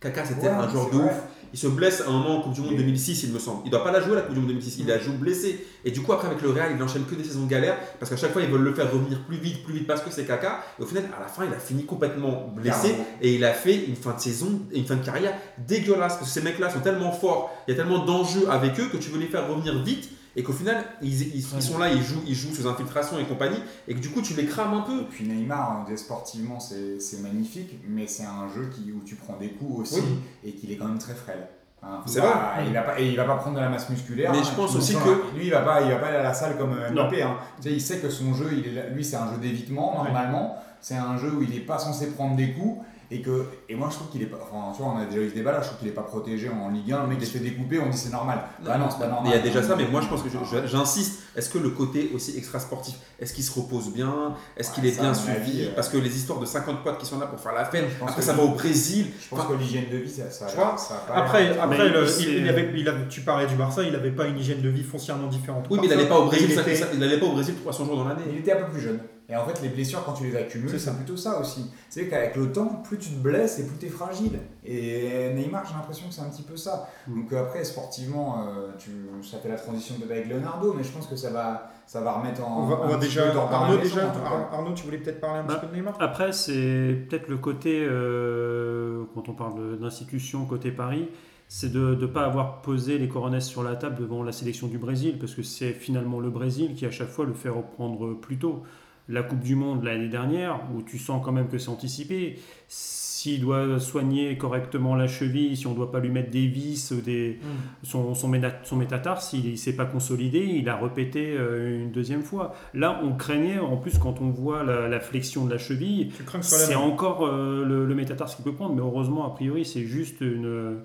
Kaka, 0.00 0.24
c'était 0.24 0.40
Ouais, 0.48 0.54
un 0.54 0.68
joueur 0.68 0.86
de 0.90 0.96
vrai. 0.96 1.04
ouf. 1.04 1.22
Il 1.54 1.58
se 1.58 1.68
blesse 1.68 2.00
à 2.00 2.08
un 2.08 2.12
moment 2.12 2.38
en 2.38 2.40
Coupe 2.42 2.52
du 2.54 2.62
Monde 2.62 2.70
Oui. 2.72 2.78
2006, 2.78 3.22
il 3.22 3.32
me 3.32 3.38
semble. 3.38 3.60
Il 3.64 3.70
doit 3.70 3.84
pas 3.84 3.92
la 3.92 4.00
jouer 4.00 4.16
la 4.16 4.22
Coupe 4.22 4.34
du 4.34 4.40
Monde 4.40 4.48
2006. 4.48 4.78
Il 4.80 4.86
la 4.88 4.98
joue 4.98 5.12
blessé. 5.12 5.64
Et 5.84 5.92
du 5.92 6.00
coup, 6.02 6.12
après, 6.12 6.26
avec 6.26 6.42
le 6.42 6.50
Real, 6.50 6.72
il 6.76 6.82
enchaîne 6.82 7.04
que 7.04 7.14
des 7.14 7.22
saisons 7.22 7.46
galères 7.46 7.78
parce 8.00 8.10
qu'à 8.10 8.16
chaque 8.16 8.32
fois, 8.32 8.42
ils 8.42 8.48
veulent 8.50 8.64
le 8.64 8.74
faire 8.74 8.90
revenir 8.92 9.22
plus 9.22 9.36
vite, 9.36 9.62
plus 9.62 9.72
vite 9.72 9.86
parce 9.86 10.00
que 10.00 10.10
c'est 10.10 10.24
Kaka. 10.24 10.64
Et 10.80 10.82
au 10.82 10.86
final, 10.86 11.04
à 11.16 11.20
la 11.20 11.28
fin, 11.28 11.44
il 11.46 11.54
a 11.54 11.58
fini 11.60 11.84
complètement 11.86 12.52
blessé 12.56 12.88
Carrément. 12.88 13.04
et 13.22 13.34
il 13.36 13.44
a 13.44 13.52
fait 13.52 13.84
une 13.86 13.94
fin 13.94 14.14
de 14.14 14.20
saison 14.20 14.62
une 14.72 14.84
fin 14.84 14.96
de 14.96 15.04
carrière 15.04 15.32
dégueulasse 15.58 16.14
parce 16.16 16.28
que 16.28 16.34
ces 16.34 16.40
mecs-là 16.40 16.70
sont 16.70 16.80
tellement 16.80 17.12
forts, 17.12 17.52
il 17.68 17.70
y 17.70 17.74
a 17.74 17.76
tellement 17.76 18.04
d'enjeux 18.04 18.48
avec 18.50 18.80
eux 18.80 18.88
que 18.90 18.96
tu 18.96 19.10
veux 19.10 19.20
les 19.20 19.28
faire 19.28 19.48
revenir 19.48 19.80
vite 19.84 20.10
et 20.36 20.42
qu'au 20.42 20.52
final, 20.52 20.84
ils, 21.02 21.22
ils- 21.22 21.36
ils 21.56 21.62
sont 21.62 21.78
là, 21.78 21.90
ils 21.90 22.02
jouent, 22.02 22.22
ils 22.26 22.34
jouent 22.34 22.54
sous 22.54 22.66
infiltration 22.66 23.18
et 23.18 23.24
compagnie 23.24 23.58
et 23.88 23.94
que 23.94 24.00
du 24.00 24.10
coup, 24.10 24.20
tu 24.22 24.34
les 24.34 24.46
crames 24.46 24.74
un 24.74 24.80
peu. 24.82 25.00
Et 25.02 25.04
puis 25.04 25.24
Neymar, 25.26 25.86
hein, 25.88 25.96
sportivement, 25.96 26.60
c'est 26.60 27.00
c'est 27.00 27.20
magnifique, 27.20 27.78
mais 27.88 28.06
c'est 28.06 28.24
un 28.24 28.48
jeu 28.54 28.68
qui, 28.74 28.92
où 28.92 29.00
tu 29.04 29.14
prends 29.16 29.36
des 29.36 29.50
coups 29.50 29.80
aussi 29.80 30.00
Oui. 30.00 30.18
et 30.44 30.52
qu'il 30.52 30.70
est 30.72 30.76
quand 30.76 30.86
même 30.88 30.98
très 30.98 31.14
frêle. 31.14 31.46
Hein, 31.82 32.00
C'est 32.06 32.20
pas- 32.22 32.54
Il 32.66 32.72
va 32.72 32.80
pas, 32.82 32.98
et 32.98 33.08
il 33.10 33.16
va 33.16 33.24
pas 33.24 33.36
prendre 33.36 33.56
de 33.56 33.60
la 33.60 33.68
masse 33.68 33.90
musculaire. 33.90 34.32
Mais 34.32 34.38
hein. 34.38 34.42
je 34.42 34.56
pense 34.56 34.74
aussi 34.74 34.94
que- 34.94 35.36
Lui, 35.36 35.44
il 35.46 35.50
va 35.50 35.60
pas, 35.60 35.82
il 35.82 35.90
va 35.90 35.96
pas 35.96 36.06
aller 36.06 36.16
à 36.16 36.22
la 36.22 36.32
salle 36.32 36.56
comme 36.56 36.72
euh, 36.72 36.90
Mbappé. 36.90 37.22
hein. 37.22 37.36
Tu 37.60 37.68
sais, 37.68 37.74
il 37.74 37.80
sait 37.80 37.98
que 37.98 38.08
son 38.08 38.32
jeu, 38.32 38.48
il 38.52 38.66
est 38.66 38.72
là- 38.72 38.88
lui, 38.88 39.04
c'est 39.04 39.16
un 39.16 39.30
jeu 39.30 39.38
d'évitement, 39.38 39.94
normalement. 40.02 40.56
C'est 40.80 40.96
un 40.96 41.16
jeu 41.18 41.30
où 41.34 41.42
il 41.42 41.54
est 41.54 41.60
pas 41.60 41.78
censé 41.78 42.10
prendre 42.12 42.36
des 42.36 42.52
coups. 42.52 42.82
Et, 43.10 43.20
que, 43.20 43.46
et 43.68 43.74
moi, 43.74 43.88
je 43.90 43.96
trouve 43.96 44.08
qu'il 44.10 44.22
est 44.22 44.26
pas. 44.26 44.38
Enfin, 44.42 44.72
tu 44.76 44.82
vois, 44.82 44.92
on 44.94 44.98
a 44.98 45.04
déjà 45.06 45.20
eu 45.20 45.30
ce 45.30 45.34
débat 45.34 45.52
là, 45.52 45.60
je 45.60 45.66
trouve 45.66 45.78
qu'il 45.78 45.88
est 45.88 45.92
pas 45.92 46.02
protégé 46.02 46.48
en 46.48 46.70
Ligue 46.70 46.92
1. 46.92 47.02
Le 47.02 47.06
mec, 47.08 47.18
il 47.20 47.26
se 47.26 47.32
fait 47.32 47.38
découper, 47.44 47.78
on 47.78 47.88
dit 47.90 47.96
c'est 47.98 48.10
normal. 48.12 48.40
Bah 48.64 48.78
non, 48.78 48.86
c'est 48.90 48.98
pas 48.98 49.08
normal. 49.08 49.30
Il 49.32 49.36
y 49.36 49.38
a 49.38 49.42
déjà 49.42 49.62
ça, 49.62 49.76
mais 49.76 49.86
moi 49.86 50.00
je 50.00 50.08
pense 50.08 50.22
que 50.22 50.28
j'insiste. 50.66 51.20
Est-ce 51.36 51.48
que 51.50 51.58
le 51.58 51.70
côté 51.70 52.10
aussi 52.14 52.36
extra 52.38 52.60
sportif, 52.60 52.94
est-ce 53.18 53.32
qu'il 53.34 53.42
se 53.42 53.52
repose 53.58 53.92
bien? 53.92 54.34
Est-ce 54.56 54.70
qu'il 54.72 54.86
est 54.86 54.92
ça, 54.92 55.02
bien 55.02 55.14
suivi? 55.14 55.64
euh, 55.64 55.70
Parce 55.74 55.88
que 55.88 55.96
les 55.96 56.16
histoires 56.16 56.38
de 56.38 56.46
50 56.46 56.84
potes 56.84 56.98
qui 56.98 57.06
sont 57.06 57.18
là 57.18 57.26
pour 57.26 57.40
faire 57.40 57.52
la 57.52 57.64
fête, 57.64 57.86
après 58.00 58.14
que 58.14 58.22
ça 58.22 58.34
va 58.34 58.42
au 58.44 58.50
Brésil. 58.50 59.06
Je 59.20 59.28
pense 59.28 59.40
Enfin, 59.40 59.48
que 59.54 59.58
l'hygiène 59.58 59.86
de 59.90 59.96
vie, 59.96 60.08
ça, 60.10 60.30
ça, 60.30 60.46
Tu 60.46 60.54
vois? 60.56 60.76
ça 60.78 60.94
a 60.94 61.12
pas 61.12 61.18
Après, 61.20 61.58
après 61.58 61.88
le- 61.88 62.06
il, 62.20 62.28
il 62.38 62.48
avait, 62.48 62.70
il 62.76 62.88
avait- 62.88 63.08
tu 63.08 63.22
parlais 63.22 63.46
du 63.48 63.56
Barça, 63.56 63.82
il 63.82 63.92
n'avait 63.92 64.12
pas 64.12 64.26
une 64.26 64.38
hygiène 64.38 64.60
de 64.62 64.68
vie 64.68 64.84
foncièrement 64.84 65.26
différente. 65.26 65.66
oui, 65.70 65.78
mais 65.80 65.86
il 65.88 65.90
n'allait 65.90 66.08
pas 66.08 66.20
au 66.20 66.26
Brésil. 66.26 66.48
il 66.52 66.58
était- 66.58 66.74
ça- 66.76 66.86
Il 66.94 67.18
pas 67.20 67.26
au 67.26 67.32
Brésil 67.32 67.54
300 67.60 67.84
jours 67.84 67.96
dans 67.96 68.04
Il 68.04 68.08
l'année. 68.10 68.38
était 68.38 68.52
un 68.52 68.62
peu 68.62 68.70
plus 68.72 68.80
jeune. 68.80 69.00
Et 69.28 69.34
en 69.34 69.46
fait, 69.46 69.62
les 69.62 69.70
blessures, 69.70 70.04
quand 70.04 70.12
tu 70.12 70.24
les 70.24 70.36
accumules, 70.36 70.78
C'est 70.78 70.94
plutôt 70.96 71.16
ça 71.16 71.40
aussi. 71.40 71.70
C'est 71.88 72.08
qu'avec 72.08 72.36
le 72.36 72.52
temps, 72.52 72.82
plus 72.84 72.98
tu 72.98 73.08
te 73.08 73.18
blesses 73.18 73.58
et 73.58 73.66
plus 73.66 73.78
tu 73.78 73.86
es 73.86 73.88
fragile. 73.88 74.38
Et 74.64 75.32
Neymar, 75.34 75.64
j'ai 75.66 75.74
l'impression 75.74 76.08
que 76.08 76.14
c'est 76.14 76.20
un 76.20 76.28
petit 76.28 76.42
peu 76.42 76.56
ça. 76.56 76.90
Mm. 77.08 77.14
Donc 77.14 77.32
après, 77.32 77.64
sportivement, 77.64 78.40
euh, 78.46 78.68
tu, 78.78 78.90
ça 79.22 79.38
fait 79.38 79.48
la 79.48 79.56
transition 79.56 79.94
peut-être 79.94 80.10
avec 80.10 80.28
Leonardo, 80.28 80.74
mais 80.76 80.84
je 80.84 80.92
pense 80.92 81.06
que 81.06 81.16
ça 81.16 81.30
va, 81.30 81.70
ça 81.86 82.02
va 82.02 82.12
remettre 82.12 82.46
en. 82.46 82.64
On 82.64 82.66
va, 82.66 82.80
on 82.82 82.88
va 82.88 82.96
déjà. 82.98 83.32
Arnaud, 83.34 83.78
déjà 83.78 84.12
Arnaud, 84.52 84.74
tu 84.74 84.84
voulais 84.84 84.98
peut-être 84.98 85.20
parler 85.20 85.40
un 85.40 85.44
Bah, 85.44 85.54
petit 85.54 85.66
peu 85.66 85.72
de 85.72 85.76
Neymar? 85.76 85.96
Après, 86.00 86.32
c'est 86.32 87.06
peut-être 87.08 87.28
le 87.28 87.38
côté, 87.38 87.82
euh, 87.88 89.04
quand 89.14 89.30
on 89.30 89.32
parle 89.34 89.78
d'institution 89.78 90.44
côté 90.44 90.70
Paris, 90.70 91.08
c'est 91.48 91.72
de 91.72 91.94
ne 91.94 92.06
pas 92.06 92.26
avoir 92.26 92.60
posé 92.60 92.98
les 92.98 93.08
coronesses 93.08 93.46
sur 93.46 93.62
la 93.62 93.76
table 93.76 93.96
devant 93.96 94.22
la 94.22 94.32
sélection 94.32 94.66
du 94.66 94.76
Brésil, 94.76 95.16
parce 95.18 95.34
que 95.34 95.42
c'est 95.42 95.72
finalement 95.72 96.20
le 96.20 96.28
Brésil 96.28 96.74
qui 96.74 96.84
à 96.84 96.90
chaque 96.90 97.08
fois 97.08 97.24
le 97.24 97.32
fait 97.32 97.48
reprendre 97.48 98.12
plus 98.12 98.38
tôt. 98.38 98.62
La 99.08 99.22
Coupe 99.22 99.40
du 99.40 99.54
Monde 99.54 99.84
l'année 99.84 100.08
dernière, 100.08 100.60
où 100.74 100.82
tu 100.82 100.98
sens 100.98 101.22
quand 101.24 101.32
même 101.32 101.48
que 101.48 101.58
c'est 101.58 101.68
anticipé, 101.68 102.38
s'il 102.68 103.40
doit 103.40 103.78
soigner 103.80 104.36
correctement 104.36 104.94
la 104.96 105.06
cheville, 105.06 105.56
si 105.56 105.66
on 105.66 105.70
ne 105.70 105.76
doit 105.76 105.90
pas 105.92 106.00
lui 106.00 106.10
mettre 106.10 106.30
des 106.30 106.46
vis, 106.46 106.92
des, 107.04 107.38
son, 107.82 108.14
son, 108.14 108.28
ména- 108.30 108.60
son 108.64 108.76
métatarse, 108.76 109.30
s'il 109.30 109.50
ne 109.52 109.56
s'est 109.56 109.76
pas 109.76 109.86
consolidé, 109.86 110.40
il 110.40 110.68
a 110.68 110.76
répété 110.76 111.34
euh, 111.38 111.82
une 111.84 111.90
deuxième 111.90 112.22
fois. 112.22 112.54
Là, 112.74 113.00
on 113.02 113.12
craignait, 113.14 113.58
en 113.58 113.76
plus, 113.76 113.98
quand 113.98 114.20
on 114.20 114.28
voit 114.30 114.62
la, 114.62 114.88
la 114.88 115.00
flexion 115.00 115.44
de 115.46 115.50
la 115.50 115.58
cheville, 115.58 116.10
c'est 116.42 116.74
encore 116.74 117.26
euh, 117.26 117.64
le, 117.64 117.86
le 117.86 117.94
métatarse 117.94 118.36
qu'il 118.36 118.44
peut 118.44 118.52
prendre, 118.54 118.74
mais 118.74 118.82
heureusement, 118.82 119.26
a 119.26 119.30
priori, 119.34 119.64
c'est 119.64 119.84
juste 119.84 120.20
une, 120.20 120.78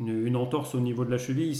une, 0.00 0.26
une 0.26 0.36
entorse 0.36 0.74
au 0.74 0.80
niveau 0.80 1.04
de 1.04 1.10
la 1.10 1.18
cheville 1.18 1.54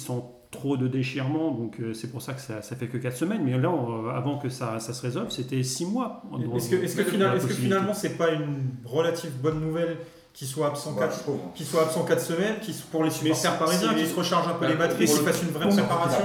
trop 0.54 0.76
de 0.76 0.88
déchirement, 0.88 1.50
donc 1.52 1.78
euh, 1.80 1.92
c'est 1.92 2.10
pour 2.10 2.22
ça 2.22 2.32
que 2.32 2.40
ça, 2.40 2.62
ça 2.62 2.74
fait 2.76 2.86
que 2.88 2.96
4 2.98 3.16
semaines. 3.16 3.42
Mais 3.44 3.58
là, 3.58 3.70
on- 3.70 4.08
avant 4.08 4.38
que 4.38 4.48
ça, 4.48 4.78
ça 4.80 4.92
se 4.94 5.02
résolve, 5.02 5.30
c'était 5.30 5.62
6 5.62 5.86
mois. 5.86 6.22
Est-ce 6.56 6.70
que, 6.70 6.76
est-ce 6.76 6.96
que 6.96 7.02
final- 7.04 7.36
est-ce 7.36 7.46
que 7.46 7.52
finalement, 7.64 7.94
c'est 7.94 8.16
pas 8.16 8.30
une 8.32 8.56
relative 8.84 9.32
bonne 9.42 9.60
nouvelle 9.60 9.96
qu'il 10.34 10.46
soit 10.48 10.66
absent 10.66 10.92
Ouais, 10.94 10.98
4 11.00 11.14
je 11.16 11.20
trouve. 11.22 11.38
qu'il 11.54 11.64
soit 11.64 11.82
absent 11.82 12.04
4 12.04 12.20
semaines, 12.20 12.58
qu'il 12.60 12.74
pour 12.90 13.04
les 13.04 13.10
supporters 13.10 13.52
si- 13.52 13.58
parisiens, 13.58 13.90
si- 13.90 13.94
qu'il 13.96 14.06
se 14.08 14.16
recharge 14.16 14.48
un 14.48 14.54
peu 14.54 14.62
Bah, 14.66 14.68
les 14.68 14.74
batteries, 14.76 15.06
pour 15.06 15.14
qu'il 15.14 15.24
le- 15.24 15.30
fasse 15.32 15.42
une 15.42 15.48
vraie 15.50 15.68
préparation, 15.68 16.24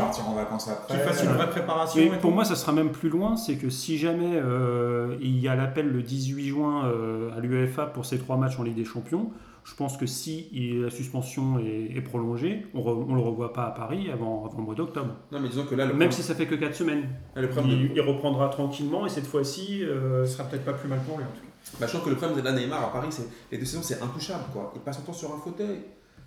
une 1.23 1.35
vraie 1.35 1.49
préparation. 1.49 2.01
Et 2.01 2.07
pour 2.09 2.21
tout. 2.21 2.29
moi, 2.31 2.43
ça 2.43 2.55
sera 2.55 2.71
même 2.71 2.89
plus 2.91 3.09
loin, 3.09 3.37
c'est 3.37 3.55
que 3.55 3.69
si 3.69 3.97
jamais 3.97 4.31
euh, 4.35 5.15
il 5.21 5.39
y 5.39 5.47
a 5.47 5.55
l'appel 5.55 5.87
le 5.87 6.01
18 6.01 6.47
juin 6.47 6.85
euh, 6.85 7.29
à 7.35 7.39
l'UEFA 7.39 7.85
pour 7.85 8.05
ces 8.05 8.17
trois 8.17 8.37
matchs 8.37 8.59
en 8.59 8.63
Ligue 8.63 8.75
des 8.75 8.85
Champions, 8.85 9.29
je 9.63 9.75
pense 9.75 9.97
que 9.97 10.07
si 10.07 10.49
la 10.81 10.89
suspension 10.89 11.59
est, 11.59 11.95
est 11.95 12.01
prolongée, 12.01 12.65
on 12.73 12.79
ne 12.79 13.13
le 13.15 13.21
revoit 13.21 13.53
pas 13.53 13.65
à 13.65 13.71
Paris 13.71 14.09
avant, 14.11 14.45
avant 14.45 14.57
le 14.57 14.63
mois 14.63 14.73
d'octobre. 14.75 15.13
Non, 15.31 15.39
mais 15.39 15.49
disons 15.49 15.65
que 15.65 15.75
là, 15.75 15.83
le 15.83 15.89
Même 15.89 16.09
problème- 16.09 16.11
si 16.11 16.23
ça 16.23 16.33
fait 16.33 16.47
que 16.47 16.55
4 16.55 16.73
semaines. 16.75 17.07
là, 17.35 17.41
le 17.43 17.49
problème 17.49 17.77
de- 17.77 17.85
Il, 17.85 17.91
il 17.93 18.01
reprendra 18.01 18.49
tranquillement 18.49 19.05
et 19.05 19.09
cette 19.09 19.27
fois-ci, 19.27 19.83
euh, 19.83 20.25
Ce 20.25 20.33
sera 20.37 20.45
peut-être 20.45 20.65
pas 20.65 20.73
plus 20.73 20.89
mal 20.89 20.99
pour 21.07 21.17
lui 21.19 21.23
en 21.25 21.27
tout 21.27 21.41
cas. 21.41 21.48
Bah, 21.79 21.85
je 21.87 21.91
trouve 21.93 22.05
que 22.05 22.09
le 22.09 22.15
problème 22.15 22.37
de 22.37 22.43
la 22.43 22.51
Neymar 22.51 22.83
à 22.83 22.91
Paris, 22.91 23.09
c'est 23.11 23.27
les 23.51 23.57
deux 23.57 23.65
saisons, 23.65 23.83
c'est 23.83 24.01
intouchable. 24.01 24.43
Quoi. 24.53 24.71
Il 24.75 24.81
passe 24.81 24.97
son 24.97 25.03
temps 25.03 25.13
sur 25.13 25.33
un 25.33 25.37
fauteuil. 25.37 25.81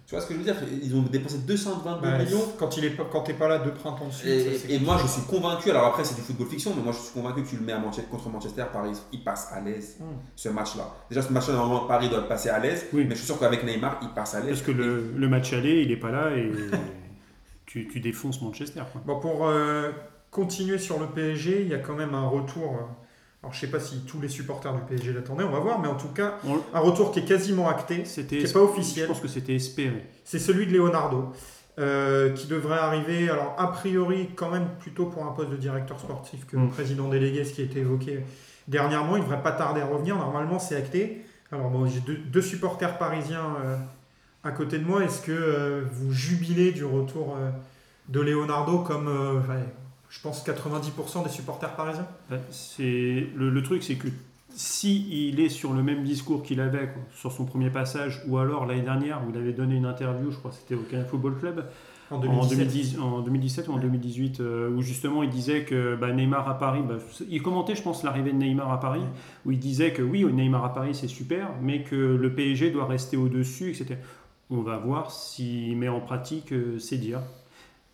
Tu 0.05 0.15
vois 0.17 0.21
ce 0.21 0.27
que 0.27 0.35
je 0.35 0.39
veux 0.39 0.45
dire? 0.45 0.57
Ils 0.83 0.95
ont 0.97 1.03
dépensé 1.03 1.39
222 1.39 2.01
Bah, 2.03 2.19
millions. 2.19 2.41
quand 2.59 2.77
il 2.77 2.85
est 2.87 2.91
pas- 2.91 3.07
quand 3.11 3.21
t'es 3.23 3.35
pas 3.35 3.47
là 3.49 3.59
deux 3.59 3.71
printemps 3.73 4.09
de 4.09 4.13
suite. 4.13 4.67
Et, 4.69 4.81
moi, 4.81 4.99
je 5.01 5.07
suis 5.07 5.23
convaincu, 5.23 5.71
alors 5.71 5.87
après, 5.87 6.03
c'est 6.05 6.17
du 6.17 6.21
football 6.21 6.49
fiction, 6.49 6.73
mais 6.77 6.83
moi, 6.83 6.93
je 6.93 6.99
suis 6.99 7.13
convaincu 7.13 7.43
que 7.45 7.49
tu 7.49 7.57
le 7.57 7.63
mets 7.63 7.73
à 7.73 7.79
Manchester, 7.79 8.11
contre 8.11 8.29
Manchester, 8.29 8.65
Paris, 8.73 8.91
il 9.13 9.23
passe 9.23 9.53
à 9.53 9.61
l'aise, 9.61 9.97
Hmm. 10.01 10.05
ce 10.35 10.49
match-là. 10.49 10.93
Déjà, 11.09 11.23
ce 11.23 11.33
match-là, 11.33 11.55
normalement, 11.55 11.87
Paris 11.87 12.09
doit 12.09 12.27
passer 12.29 12.49
à 12.49 12.59
l'aise, 12.59 12.87
Oui. 12.93 13.05
mais 13.05 13.11
je 13.15 13.19
suis 13.21 13.27
sûr 13.27 13.39
qu'avec 13.39 13.63
Neymar, 13.65 14.01
il 14.03 14.09
passe 14.09 14.35
à 14.35 14.41
l'aise. 14.41 14.49
parce 14.51 14.63
que 14.63 14.73
le, 14.73 15.13
le 15.17 15.29
match 15.29 15.53
aller, 15.53 15.83
il 15.83 15.89
n'est 15.89 15.97
pas 15.97 16.11
là 16.11 16.31
et 16.37 16.51
tu, 17.67 17.87
tu 17.89 18.01
défonces 18.01 18.43
Manchester. 18.43 18.83
Quoi. 18.93 19.03
Bon, 19.07 19.21
pour 19.21 19.47
euh, 19.47 19.91
continuer 20.33 20.79
sur 20.79 20.99
le 20.99 21.07
PSG, 21.07 21.63
il 21.63 21.69
y 21.69 21.75
a 21.75 21.79
quand 21.79 21.95
même 21.95 22.15
un 22.15 22.27
retour. 22.27 22.89
Alors, 23.43 23.53
je 23.53 23.59
sais 23.61 23.67
pas 23.67 23.81
si 23.81 24.01
tous 24.07 24.21
les 24.21 24.29
supporters 24.29 24.73
du 24.73 24.81
PSG 24.83 25.13
l'attendaient, 25.13 25.43
on 25.45 25.51
va 25.51 25.59
voir, 25.59 25.81
mais 25.81 25.89
en 25.89 25.97
tout 25.97 26.09
cas, 26.09 26.35
On- 26.47 26.61
un 26.73 26.79
retour 26.81 27.11
qui 27.11 27.19
est 27.21 27.25
quasiment 27.25 27.69
acté, 27.69 28.05
C'était 28.05 28.39
qui 28.39 28.45
n'est 28.45 28.53
pas 28.53 28.61
officiel. 28.63 29.07
Je 29.07 29.13
pense 29.13 29.21
que 29.21 29.27
c'était 29.29 29.57
espéré. 29.57 30.07
C'est 30.25 30.39
celui 30.39 30.67
de 30.69 30.73
Leonardo, 30.73 31.33
euh, 31.81 32.31
qui 32.35 32.47
devrait 32.47 32.79
arriver, 32.79 33.29
alors 33.31 33.55
a 33.59 33.67
priori, 33.73 34.29
quand 34.37 34.49
même 34.51 34.67
plutôt 34.79 35.07
pour 35.07 35.25
un 35.27 35.33
poste 35.33 35.51
de 35.51 35.57
directeur 35.57 35.99
sportif 35.99 36.47
que 36.47 36.57
Mm. 36.57 36.69
président 36.71 37.09
délégué, 37.09 37.45
ce 37.45 37.53
qui 37.55 37.63
a 37.63 37.65
été 37.65 37.81
évoqué 37.81 38.21
dernièrement. 38.69 39.17
Il 39.17 39.21
ne 39.21 39.25
devrait 39.25 39.43
pas 39.43 39.53
tarder 39.53 39.81
à 39.81 39.87
revenir. 39.87 40.17
Normalement, 40.17 40.61
c'est 40.61 40.77
acté. 40.77 41.25
Alors, 41.51 41.69
bon, 41.69 41.85
j'ai 41.87 41.99
deux, 42.01 42.17
deux 42.19 42.43
supporters 42.43 42.97
parisiens 42.97 43.57
euh, 43.65 43.77
à 44.45 44.53
côté 44.53 44.79
de 44.79 44.85
moi. 44.85 45.03
Est-ce 45.03 45.21
que 45.21 45.33
euh, 45.33 45.83
vous 45.91 46.13
jubilez 46.13 46.71
du 46.71 46.85
retour 46.85 47.37
de 48.09 48.21
Leonardo 48.21 48.79
comme, 48.79 49.09
je 50.13 50.21
pense, 50.21 50.47
90% 50.47 51.25
des 51.25 51.31
supporters 51.31 51.75
parisiens 51.75 52.07
C'est 52.51 53.27
le, 53.35 53.49
le 53.49 53.63
truc, 53.63 53.83
c'est 53.83 53.95
que 53.95 54.09
si 54.51 55.29
il 55.29 55.41
est 55.41 55.49
sur 55.49 55.73
le 55.73 55.83
même 55.83 56.05
discours 56.05 56.43
qu'il 56.43 56.61
avait 56.61 56.89
quoi, 56.89 57.03
sur 57.17 57.33
son 57.33 57.47
premier 57.47 57.71
passage, 57.71 58.23
ou 58.29 58.37
alors 58.37 58.67
l'année 58.67 58.83
dernière 58.83 59.23
où 59.27 59.31
il 59.31 59.39
avait 59.39 59.55
donné 59.55 59.75
une 59.75 59.87
interview, 59.87 60.31
je 60.31 60.37
crois 60.37 60.51
que 60.51 60.59
c'était 60.59 60.75
au 60.75 60.83
Canal 60.83 61.07
Football 61.07 61.39
Club, 61.39 61.65
en 62.11 62.17
en 62.17 62.21
2017 62.21 62.59
2010 62.59 62.99
en 63.01 63.21
2017 63.23 63.69
ou 63.69 63.73
en 63.73 63.79
2018, 63.79 64.41
euh, 64.41 64.69
où 64.69 64.83
justement 64.83 65.23
il 65.23 65.31
disait 65.31 65.65
que 65.65 65.97
bah, 65.97 66.13
Neymar 66.13 66.47
à 66.47 66.59
Paris, 66.59 66.83
bah, 66.87 66.97
il 67.31 67.41
commentait, 67.41 67.75
je 67.75 67.83
pense, 67.83 68.03
l'arrivée 68.03 68.33
de 68.33 68.37
Neymar 68.37 68.71
à 68.71 68.81
Paris, 68.81 69.05
où 69.47 69.53
il 69.53 69.59
disait 69.59 69.95
que 69.95 70.03
oui, 70.03 70.27
Neymar 70.27 70.63
à 70.63 70.75
Paris 70.75 70.95
c'est 70.95 71.09
super, 71.09 71.53
mais 71.63 71.85
que 71.85 71.97
le 71.97 72.35
PSG 72.35 72.71
doit 72.71 72.85
rester 72.85 73.17
au-dessus, 73.17 73.71
etc. 73.71 73.97
On 74.51 74.61
va 74.61 74.77
voir 74.77 75.11
s'il 75.11 75.75
met 75.79 75.89
en 75.89 76.01
pratique 76.01 76.53
euh, 76.53 76.79
ses 76.79 76.99
dires. 76.99 77.23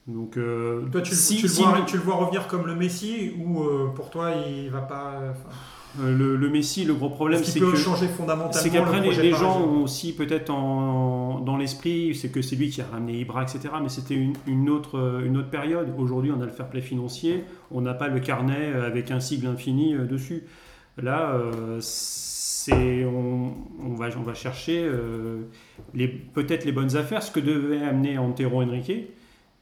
Donc, 0.08 0.36
euh, 0.38 0.82
Toi, 0.90 1.02
tu, 1.02 1.10
le- 1.10 1.16
si- 1.16 1.36
tu 1.36 1.42
le 1.42 1.48
si- 1.48 1.62
vois, 1.62 1.80
tu 1.86 1.96
le 1.96 2.02
vois 2.02 2.14
revenir 2.16 2.46
comme 2.48 2.66
le 2.66 2.74
Messi 2.74 3.32
ou 3.38 3.62
euh, 3.62 3.88
pour 3.94 4.08
toi, 4.10 4.30
il 4.32 4.70
va 4.70 4.80
pas. 4.80 5.20
euh, 6.00 6.16
le, 6.16 6.36
le 6.36 6.48
Messi, 6.48 6.84
le 6.84 6.94
gros 6.94 7.10
problème, 7.10 7.42
c'est 7.44 7.60
que 7.60 7.74
changer 7.76 8.08
fondamentalement 8.08 8.52
C'est 8.62 8.70
qu'après, 8.70 9.00
le 9.00 9.22
les, 9.22 9.32
gens 9.32 9.60
ont 9.60 9.82
aussi 9.82 10.14
peut-être 10.14 10.48
en- 10.50 11.40
dans 11.40 11.56
l'esprit, 11.58 12.14
c'est 12.14 12.30
que 12.30 12.40
c'est 12.40 12.56
lui 12.56 12.70
qui 12.70 12.80
a 12.80 12.86
ramené 12.90 13.18
Ibra, 13.20 13.42
etc. 13.42 13.68
Mais 13.82 13.88
c'était 13.90 14.14
une, 14.14 14.32
une 14.46 14.70
autre, 14.70 15.22
une 15.24 15.36
autre 15.36 15.50
période. 15.50 15.92
Aujourd'hui, 15.98 16.32
on 16.34 16.40
a 16.40 16.46
le 16.46 16.52
fair 16.52 16.68
play 16.70 16.80
financier, 16.80 17.44
on 17.70 17.80
n'a 17.82 17.94
pas 17.94 18.08
le 18.08 18.20
carnet 18.20 18.72
avec 18.72 19.10
un 19.10 19.20
sigle 19.20 19.46
infini 19.46 19.94
dessus. 19.94 20.44
Là, 20.96 21.32
euh, 21.34 21.78
c'est, 21.80 23.04
on, 23.04 23.54
on 23.84 23.94
va, 23.94 24.08
on 24.18 24.22
va 24.22 24.34
chercher 24.34 24.82
euh, 24.84 25.42
les, 25.94 26.08
peut-être 26.08 26.64
les 26.64 26.72
bonnes 26.72 26.96
affaires, 26.96 27.22
ce 27.22 27.30
que 27.30 27.40
devait 27.40 27.82
amener 27.82 28.16
Antero 28.18 28.62
Henrique. 28.62 28.92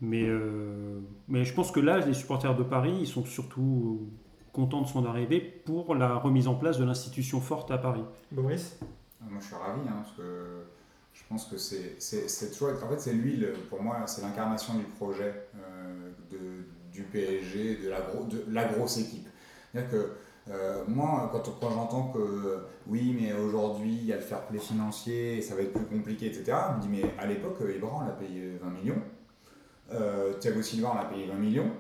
Mais, 0.01 0.25
euh, 0.27 1.01
mais 1.29 1.45
je 1.45 1.55
pense 1.55 1.71
que 1.71 1.81
là, 1.81 1.99
les 1.99 2.15
supporters 2.15 2.55
de 2.55 2.63
Paris, 2.63 2.95
ils 3.01 3.07
sont 3.07 3.25
surtout 3.25 4.11
contents 4.53 4.83
de 4.83 4.87
son 4.87 5.05
arrivée 5.07 5.41
pour 5.41 5.95
la 5.95 6.17
remise 6.17 6.49
en 6.49 6.55
place 6.55 6.79
de 6.79 6.85
l'institution 6.85 7.41
forte 7.41 7.71
à 7.71 7.79
Paris. 7.79 8.05
Boris? 8.31 8.79
Moi, 9.21 9.39
je 9.41 9.47
suis 9.47 9.55
ravi, 9.55 9.81
hein, 9.89 10.03
parce 10.03 10.17
que 10.17 10.65
je 11.13 11.23
pense 11.29 11.47
que 11.47 11.57
c'est 11.57 12.51
toujours. 12.51 12.71
En 12.83 12.89
fait, 12.89 13.01
c'est 13.01 13.13
lui, 13.13 13.45
pour 13.71 13.83
moi, 13.83 14.03
c'est 14.07 14.23
l'incarnation 14.23 14.75
du 14.75 14.85
projet 14.85 15.49
euh, 15.57 16.11
de, 16.31 16.39
du 16.93 17.03
PSG, 17.05 17.79
de 17.85 17.89
la, 17.89 18.01
de 18.01 18.45
la 18.53 18.65
grosse 18.65 18.99
équipe. 18.99 19.29
C'est-à-dire 19.73 19.91
que 19.91 20.13
euh, 20.49 20.85
moi, 20.87 21.31
quand, 21.33 21.59
quand 21.59 21.71
j'entends 21.71 22.09
que 22.09 22.61
oui, 22.87 23.17
mais 23.19 23.33
aujourd'hui, 23.33 23.95
il 23.95 24.07
y 24.07 24.13
a 24.13 24.17
le 24.17 24.23
fair 24.23 24.43
play 24.43 24.59
financier, 24.59 25.39
et 25.39 25.43
ça 25.43 25.55
va 25.55 25.63
être 25.63 25.73
plus 25.73 25.87
compliqué, 25.87 26.27
etc., 26.27 26.57
je 26.71 26.77
me 26.77 26.81
dis, 26.83 26.89
mais 26.89 27.11
à 27.19 27.27
l'époque, 27.27 27.59
Ibra, 27.75 27.91
on 27.95 28.01
l'a 28.07 28.13
payé 28.13 28.57
20 28.63 28.71
millions. 28.71 29.03
Euh, 29.93 30.33
Thiago 30.35 30.63
Silva, 30.63 30.93
on 30.93 30.97
l'a 30.97 31.05
payé 31.05 31.27
20 31.27 31.35
millions. 31.35 31.71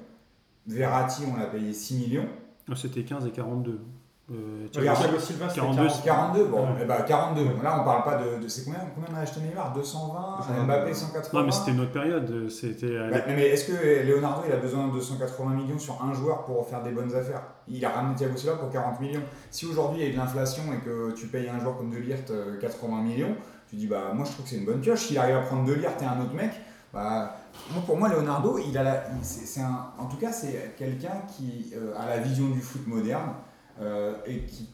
Verratti, 0.66 1.22
on 1.32 1.38
l'a 1.38 1.46
payé 1.46 1.72
6 1.72 1.94
millions. 1.96 2.28
Ah, 2.70 2.74
c'était 2.76 3.02
15 3.02 3.26
et 3.26 3.30
42. 3.30 3.80
Euh, 4.28 4.66
Thiago 4.72 5.20
Silva, 5.20 5.46
42, 5.46 5.86
42, 6.04 6.44
bon, 6.46 6.62
ouais. 6.62 6.80
eh 6.82 6.84
ben 6.84 6.96
42. 7.06 7.44
Là, 7.62 7.80
on 7.80 7.84
parle 7.84 8.02
pas 8.02 8.16
de. 8.16 8.42
de 8.42 8.48
c'est 8.48 8.64
combien, 8.64 8.80
combien 8.92 9.08
on 9.12 9.16
a 9.16 9.20
acheté 9.20 9.38
Neymar? 9.40 9.72
220, 9.72 10.64
Mbappé 10.64 10.94
180. 10.94 11.38
Non, 11.38 11.46
mais 11.46 11.52
c'était 11.52 11.70
une 11.70 11.80
autre 11.80 11.92
période. 11.92 12.48
C'était. 12.48 12.98
Bah, 13.08 13.18
mais 13.28 13.50
est-ce 13.50 13.66
que 13.70 14.04
Leonardo, 14.04 14.42
il 14.48 14.52
a 14.52 14.56
besoin 14.56 14.88
de 14.88 14.92
280 14.94 15.54
millions 15.54 15.78
sur 15.78 16.02
un 16.02 16.12
joueur 16.12 16.44
pour 16.44 16.66
faire 16.68 16.82
des 16.82 16.90
bonnes 16.90 17.14
affaires? 17.14 17.42
Il 17.68 17.84
a 17.84 17.90
ramené 17.90 18.16
Thiago 18.16 18.36
Silva 18.36 18.56
pour 18.56 18.68
40 18.68 19.00
millions. 19.00 19.22
Si 19.52 19.64
aujourd'hui 19.64 20.02
il 20.02 20.08
y 20.08 20.10
a 20.10 20.12
de 20.12 20.18
l'inflation 20.18 20.62
et 20.72 20.84
que 20.84 21.12
tu 21.12 21.28
payes 21.28 21.48
un 21.48 21.60
joueur 21.60 21.76
comme 21.76 21.90
De 21.90 21.98
Ligt 21.98 22.32
80 22.60 23.02
millions, 23.02 23.36
tu 23.70 23.76
dis 23.76 23.86
bah 23.86 24.10
moi 24.12 24.24
je 24.24 24.32
trouve 24.32 24.44
que 24.44 24.50
c'est 24.50 24.58
une 24.58 24.66
bonne 24.66 24.80
pioche. 24.80 25.06
S'il 25.06 25.18
arrive 25.18 25.36
à 25.36 25.42
prendre 25.42 25.64
De 25.64 25.74
Ligt 25.74 26.02
et 26.02 26.04
un 26.04 26.20
autre 26.20 26.34
mec, 26.34 26.50
bah 26.92 27.36
pour 27.86 27.96
moi, 27.96 28.08
Leonardo, 28.08 28.58
il 28.58 28.76
a 28.78 28.82
la, 28.82 29.04
c'est, 29.22 29.60
un, 29.60 29.90
en 29.98 30.06
tout 30.06 30.16
cas, 30.16 30.32
c'est 30.32 30.74
quelqu'un 30.76 31.22
qui 31.36 31.72
euh, 31.74 31.94
a 31.98 32.08
la 32.08 32.18
vision 32.18 32.48
du 32.48 32.60
foot 32.60 32.86
moderne 32.86 33.32
euh, 33.80 34.14
et 34.26 34.40
qui, 34.44 34.68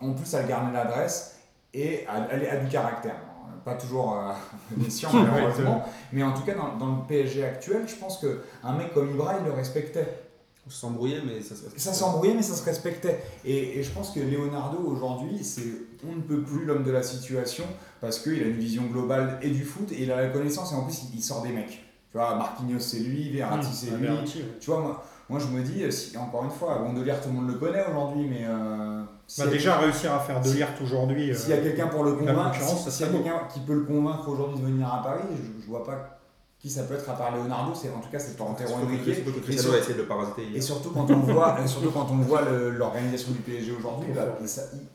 en 0.00 0.12
plus, 0.12 0.34
a 0.34 0.42
le 0.42 0.48
garné 0.48 0.72
l'adresse 0.72 1.36
et 1.72 2.06
a, 2.06 2.14
a, 2.14 2.56
du 2.56 2.68
caractère. 2.68 3.16
Pas 3.64 3.74
toujours 3.74 4.18
euh, 4.18 4.32
malheureusement, 5.12 5.84
mais 6.12 6.22
en 6.24 6.32
tout 6.32 6.42
cas, 6.42 6.54
dans, 6.54 6.76
dans, 6.76 6.96
le 6.96 7.06
PSG 7.06 7.44
actuel, 7.44 7.84
je 7.86 7.94
pense 7.94 8.18
qu'un 8.18 8.72
mec 8.72 8.92
comme 8.92 9.10
Ibra, 9.10 9.36
il 9.38 9.44
le 9.46 9.52
respectait. 9.52 10.24
On 10.66 10.70
s'embrouillait, 10.70 11.22
mais 11.24 11.40
ça 11.40 11.54
se 11.56 11.62
respectait. 11.64 11.80
Ça 11.80 11.92
s'embrouillait, 11.92 12.34
mais 12.34 12.42
ça 12.42 12.54
se 12.54 12.64
respectait. 12.64 13.22
Et, 13.44 13.78
et 13.78 13.82
je 13.82 13.90
pense 13.90 14.10
que 14.10 14.20
Leonardo, 14.20 14.78
aujourd'hui, 14.78 15.44
c'est 15.44 15.62
on 16.08 16.16
ne 16.16 16.20
peut 16.20 16.42
plus 16.42 16.64
l'homme 16.64 16.82
de 16.82 16.90
la 16.90 17.02
situation 17.02 17.64
parce 18.00 18.18
qu'il 18.18 18.42
a 18.42 18.46
une 18.46 18.58
vision 18.58 18.82
globale 18.84 19.38
et 19.42 19.50
du 19.50 19.64
foot 19.64 19.92
et 19.92 20.02
il 20.02 20.10
a 20.10 20.20
la 20.20 20.28
connaissance 20.28 20.72
et 20.72 20.74
en 20.74 20.84
plus, 20.84 21.04
il, 21.04 21.18
il 21.18 21.22
sort 21.22 21.42
des 21.42 21.50
mecs. 21.50 21.91
Tu 22.12 22.18
vois, 22.18 22.36
Marquinhos 22.36 22.78
c'est 22.78 22.98
lui, 22.98 23.30
Verratti 23.30 23.68
mmh, 23.68 23.72
c'est 23.72 23.90
lui. 23.96 24.06
Verratti, 24.06 24.44
Tu 24.60 24.70
vois, 24.70 24.80
moi, 24.80 25.02
moi 25.30 25.38
je 25.40 25.46
me 25.46 25.62
dis, 25.62 25.90
si, 25.90 26.16
encore 26.18 26.44
une 26.44 26.50
fois, 26.50 26.78
bon, 26.78 26.92
tout 26.92 27.00
le 27.00 27.32
monde 27.32 27.48
le 27.48 27.54
connaît 27.54 27.84
aujourd'hui, 27.90 28.26
mais. 28.28 28.44
Euh, 28.46 29.02
si 29.26 29.40
bah 29.40 29.46
déjà 29.46 29.78
réussir 29.78 30.12
à 30.12 30.20
faire 30.20 30.40
Delirte 30.42 30.80
aujourd'hui. 30.82 31.30
Euh, 31.30 31.34
s'il 31.34 31.50
y 31.50 31.52
a 31.54 31.62
quelqu'un 31.62 31.86
pour 31.86 32.04
le 32.04 32.12
convaincre, 32.12 32.60
s'il 32.60 33.06
y 33.06 33.08
a 33.08 33.12
quelqu'un 33.12 33.40
qui 33.50 33.60
peut 33.60 33.74
le 33.74 33.84
convaincre 33.84 34.28
aujourd'hui 34.28 34.60
de 34.60 34.66
venir 34.66 34.92
à 34.92 35.02
Paris, 35.02 35.22
je, 35.30 35.62
je 35.64 35.66
vois 35.70 35.84
pas 35.84 36.21
qui 36.62 36.70
ça 36.70 36.84
peut 36.84 36.94
être 36.94 37.10
à 37.10 37.14
part 37.14 37.36
Leonardo, 37.36 37.72
c'est 37.74 37.90
en 37.90 37.98
tout 37.98 38.08
cas 38.08 38.20
c'est 38.20 38.36
de 38.36 39.98
le 39.98 40.06
parasiter. 40.06 40.46
Et 40.54 40.60
surtout 40.60 40.90
quand 40.90 41.10
on 41.10 41.16
voit, 41.16 41.56
surtout 41.66 41.90
quand 41.90 42.06
on 42.08 42.18
voit 42.18 42.42
l'organisation 42.42 43.32
du 43.32 43.38
PSG 43.38 43.72
aujourd'hui, 43.76 44.10
bah, 44.14 44.38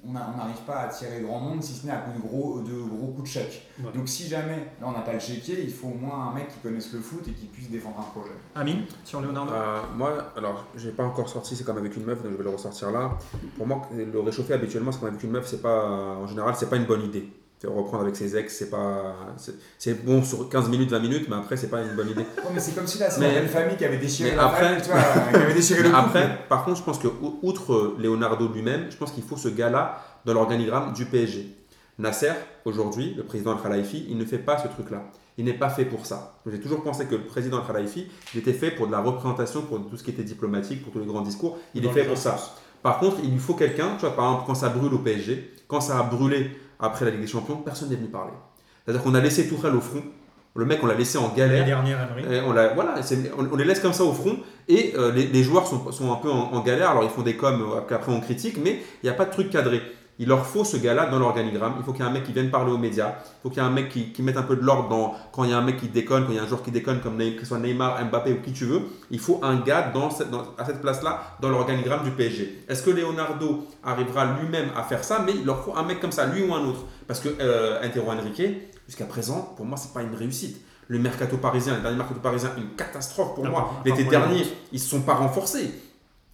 on 0.07 0.13
n'arrive 0.13 0.61
pas 0.65 0.77
à 0.77 0.87
tirer 0.87 1.19
grand 1.19 1.41
monde 1.41 1.61
si 1.61 1.73
ce 1.73 1.85
n'est 1.85 1.91
à 1.91 1.97
coup 1.97 2.17
de 2.17 2.25
gros, 2.25 2.61
de 2.61 2.71
gros 2.71 3.07
coups 3.07 3.23
de 3.23 3.27
chèque. 3.27 3.67
Donc 3.93 4.07
si 4.07 4.29
jamais 4.29 4.69
là 4.79 4.87
on 4.87 4.93
n'a 4.93 5.01
pas 5.01 5.11
le 5.11 5.19
chéquier, 5.19 5.61
il 5.61 5.73
faut 5.73 5.87
au 5.87 5.93
moins 5.93 6.29
un 6.29 6.35
mec 6.35 6.47
qui 6.47 6.59
connaisse 6.59 6.93
le 6.93 7.01
foot 7.01 7.27
et 7.27 7.31
qui 7.31 7.47
puisse 7.47 7.69
défendre 7.69 7.99
un 7.99 8.17
projet. 8.17 8.33
Amine, 8.55 8.85
sur 9.03 9.19
Leonardo 9.19 9.51
euh, 9.51 9.81
Moi, 9.97 10.13
alors 10.37 10.67
j'ai 10.77 10.91
pas 10.91 11.03
encore 11.03 11.27
sorti, 11.27 11.57
c'est 11.57 11.65
comme 11.65 11.77
avec 11.77 11.97
une 11.97 12.05
meuf, 12.05 12.23
donc 12.23 12.31
je 12.31 12.37
vais 12.37 12.43
le 12.45 12.49
ressortir 12.49 12.91
là. 12.91 13.17
Pour 13.57 13.67
moi, 13.67 13.81
le 13.93 14.19
réchauffer 14.21 14.53
habituellement, 14.53 14.93
c'est 14.93 14.99
comme 14.99 15.09
avec 15.09 15.21
une 15.21 15.31
meuf, 15.31 15.45
c'est 15.47 15.61
pas, 15.61 15.85
en 15.85 16.27
général, 16.27 16.55
c'est 16.57 16.69
pas 16.69 16.77
une 16.77 16.85
bonne 16.85 17.03
idée 17.03 17.29
reprendre 17.65 18.03
avec 18.03 18.15
ses 18.15 18.37
ex, 18.37 18.55
c'est 18.55 18.69
pas. 18.69 19.15
C'est 19.79 20.05
bon 20.05 20.23
sur 20.23 20.47
15 20.47 20.69
minutes, 20.69 20.91
20 20.91 20.99
minutes, 20.99 21.27
mais 21.29 21.35
après, 21.37 21.57
c'est 21.57 21.69
pas 21.69 21.81
une 21.81 21.95
bonne 21.95 22.09
idée. 22.09 22.25
mais 22.53 22.59
c'est 22.59 22.75
comme 22.75 22.85
si 22.85 22.99
là, 22.99 23.09
c'est 23.09 23.41
une 23.41 23.47
famille 23.47 23.77
qui 23.77 23.85
avait 23.85 23.97
déchiré 23.97 24.35
la 24.35 24.45
après, 24.45 24.79
tu 24.81 24.89
vois, 24.89 24.99
qui 25.31 25.35
avait 25.35 25.53
déchiré 25.53 25.81
le 25.81 25.95
Après, 25.95 26.45
par 26.47 26.65
contre, 26.65 26.77
je 26.77 26.83
pense 26.83 26.99
que, 26.99 27.07
outre 27.41 27.95
Leonardo 27.97 28.47
lui-même, 28.47 28.91
je 28.91 28.97
pense 28.97 29.11
qu'il 29.11 29.23
faut 29.23 29.37
ce 29.37 29.47
gars-là 29.47 30.01
dans 30.25 30.33
l'organigramme 30.33 30.93
du 30.93 31.05
PSG. 31.05 31.55
Nasser, 31.97 32.33
aujourd'hui, 32.65 33.15
le 33.15 33.23
président 33.23 33.53
Al-Khalifi, 33.53 34.05
il 34.07 34.17
ne 34.19 34.25
fait 34.25 34.37
pas 34.37 34.59
ce 34.59 34.67
truc-là. 34.67 35.03
Il 35.39 35.45
n'est 35.45 35.53
pas 35.53 35.69
fait 35.69 35.85
pour 35.85 36.05
ça. 36.05 36.39
J'ai 36.45 36.59
toujours 36.59 36.83
pensé 36.83 37.05
que 37.05 37.15
le 37.15 37.23
président 37.23 37.57
Al-Khalifi, 37.57 38.07
il 38.35 38.39
était 38.39 38.53
fait 38.53 38.69
pour 38.69 38.85
de 38.85 38.91
la 38.91 38.99
représentation, 38.99 39.63
pour 39.63 39.79
tout 39.89 39.97
ce 39.97 40.03
qui 40.03 40.11
était 40.11 40.23
diplomatique, 40.23 40.83
pour 40.83 40.93
tous 40.93 40.99
les 40.99 41.05
grands 41.05 41.21
discours. 41.21 41.57
Il 41.73 41.83
est 41.85 41.89
fait 41.89 42.03
pour 42.03 42.17
ça. 42.17 42.37
Par 42.83 42.99
contre, 42.99 43.17
il 43.23 43.31
lui 43.31 43.39
faut 43.39 43.55
quelqu'un, 43.55 43.95
tu 43.95 44.01
vois, 44.01 44.15
par 44.15 44.25
exemple, 44.25 44.43
quand 44.45 44.55
ça 44.55 44.69
brûle 44.69 44.93
au 44.93 44.99
PSG, 44.99 45.53
quand 45.67 45.81
ça 45.81 45.99
a 45.99 46.03
brûlé 46.03 46.51
après 46.79 47.05
la 47.05 47.11
Ligue 47.11 47.21
des 47.21 47.27
Champions, 47.27 47.57
personne 47.57 47.89
n'est 47.89 47.95
venu 47.95 48.09
parler. 48.09 48.33
C'est-à-dire 48.83 49.03
qu'on 49.03 49.15
a 49.15 49.19
laissé 49.19 49.47
Tourelle 49.47 49.75
au 49.75 49.81
front. 49.81 50.03
Le 50.55 50.65
mec, 50.65 50.79
on 50.81 50.87
l'a 50.87 50.95
laissé 50.95 51.19
en 51.19 51.29
galère. 51.29 51.65
dernière, 51.65 52.09
on, 52.45 52.51
voilà, 52.51 52.95
on, 53.37 53.55
les 53.55 53.63
laisse 53.63 53.79
comme 53.79 53.93
ça 53.93 54.03
au 54.03 54.13
front. 54.13 54.37
Et 54.67 54.93
euh, 54.97 55.11
les, 55.11 55.43
joueurs 55.43 55.67
sont, 55.67 55.91
sont 55.91 56.11
un 56.11 56.15
peu 56.15 56.31
en, 56.31 56.51
en, 56.53 56.61
galère. 56.61 56.91
Alors, 56.91 57.03
ils 57.03 57.09
font 57.09 57.21
des 57.21 57.35
coms 57.35 57.61
euh, 57.61 57.81
qu'après 57.87 58.11
on 58.11 58.19
critique, 58.19 58.57
mais 58.63 58.79
il 59.03 59.05
n'y 59.05 59.09
a 59.09 59.13
pas 59.13 59.25
de 59.25 59.31
truc 59.31 59.51
cadré. 59.51 59.81
Il 60.19 60.27
leur 60.27 60.45
faut 60.45 60.63
ce 60.63 60.77
gars-là 60.77 61.05
dans 61.05 61.19
l'organigramme. 61.19 61.75
Il 61.77 61.83
faut 61.83 61.91
qu'il 61.93 62.03
y 62.03 62.05
ait 62.05 62.09
un 62.09 62.13
mec 62.13 62.23
qui 62.23 62.33
vienne 62.33 62.49
parler 62.49 62.71
aux 62.71 62.77
médias. 62.77 63.15
Il 63.19 63.41
faut 63.43 63.49
qu'il 63.49 63.61
y 63.61 63.65
ait 63.65 63.69
un 63.69 63.71
mec 63.71 63.89
qui, 63.89 64.11
qui 64.11 64.23
mette 64.23 64.37
un 64.37 64.43
peu 64.43 64.55
de 64.55 64.63
l'ordre 64.63 64.89
dans 64.89 65.15
quand 65.31 65.43
il 65.43 65.51
y 65.51 65.53
a 65.53 65.57
un 65.57 65.61
mec 65.61 65.77
qui 65.77 65.89
déconne, 65.89 66.25
quand 66.25 66.31
il 66.31 66.37
y 66.37 66.39
a 66.39 66.43
un 66.43 66.47
joueur 66.47 66.63
qui 66.63 66.71
déconne, 66.71 67.01
comme 67.01 67.17
que 67.17 67.39
ce 67.41 67.45
soit 67.45 67.59
Neymar, 67.59 68.03
Mbappé 68.05 68.33
ou 68.33 68.41
qui 68.41 68.51
tu 68.51 68.65
veux. 68.65 68.81
Il 69.11 69.19
faut 69.19 69.39
un 69.43 69.57
gars 69.57 69.91
dans 69.93 70.09
à 70.57 70.65
cette 70.65 70.81
place-là 70.81 71.37
dans 71.39 71.49
l'organigramme 71.49 72.03
du 72.03 72.11
PSG. 72.11 72.65
Est-ce 72.67 72.81
que 72.83 72.89
Leonardo 72.89 73.67
arrivera 73.83 74.25
lui-même 74.41 74.69
à 74.75 74.83
faire 74.83 75.03
ça? 75.03 75.21
Mais 75.25 75.33
il 75.35 75.45
leur 75.45 75.63
faut 75.63 75.75
un 75.75 75.83
mec 75.83 75.99
comme 75.99 76.11
ça, 76.11 76.25
lui 76.25 76.43
ou 76.43 76.53
un 76.53 76.65
autre. 76.65 76.85
Parce 77.07 77.19
que 77.19 77.29
euh, 77.39 77.81
Intero 77.83 78.11
Henrique, 78.11 78.41
jusqu'à 78.87 79.05
présent, 79.05 79.53
pour 79.55 79.65
moi, 79.65 79.77
c'est 79.77 79.93
pas 79.93 80.01
une 80.01 80.15
réussite. 80.15 80.61
Le 80.87 80.99
mercato 80.99 81.37
parisien, 81.37 81.75
le 81.75 81.81
dernier 81.81 81.97
mercato 81.97 82.19
parisien, 82.21 82.51
une 82.57 82.75
catastrophe 82.75 83.35
pour 83.35 83.45
moi. 83.45 83.81
L'été 83.85 84.05
dernier, 84.05 84.43
ils 84.71 84.75
ne 84.75 84.79
se 84.79 84.89
sont 84.89 85.01
pas 85.01 85.15
renforcés. 85.15 85.69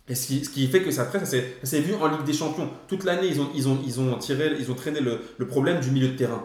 Et 0.09 0.15
ce 0.15 0.27
qui, 0.27 0.43
ce 0.43 0.49
qui, 0.49 0.67
fait 0.67 0.81
que 0.81 0.91
ça, 0.91 1.03
après, 1.03 1.23
ça 1.25 1.38
s'est 1.63 1.80
vu 1.80 1.93
en 1.95 2.07
Ligue 2.07 2.25
des 2.25 2.34
Champions. 2.34 2.69
Toute 2.88 3.05
l'année, 3.05 3.27
ils 3.27 3.39
ont, 3.39 3.49
ils, 3.55 3.69
ont, 3.69 3.80
ils, 3.85 3.99
ont 4.01 4.17
tiré, 4.17 4.53
ils 4.59 4.69
ont 4.69 4.75
traîné 4.75 4.99
le, 4.99 5.21
le, 5.38 5.47
problème 5.47 5.80
du 5.80 5.91
milieu 5.91 6.09
de 6.09 6.17
terrain. 6.17 6.43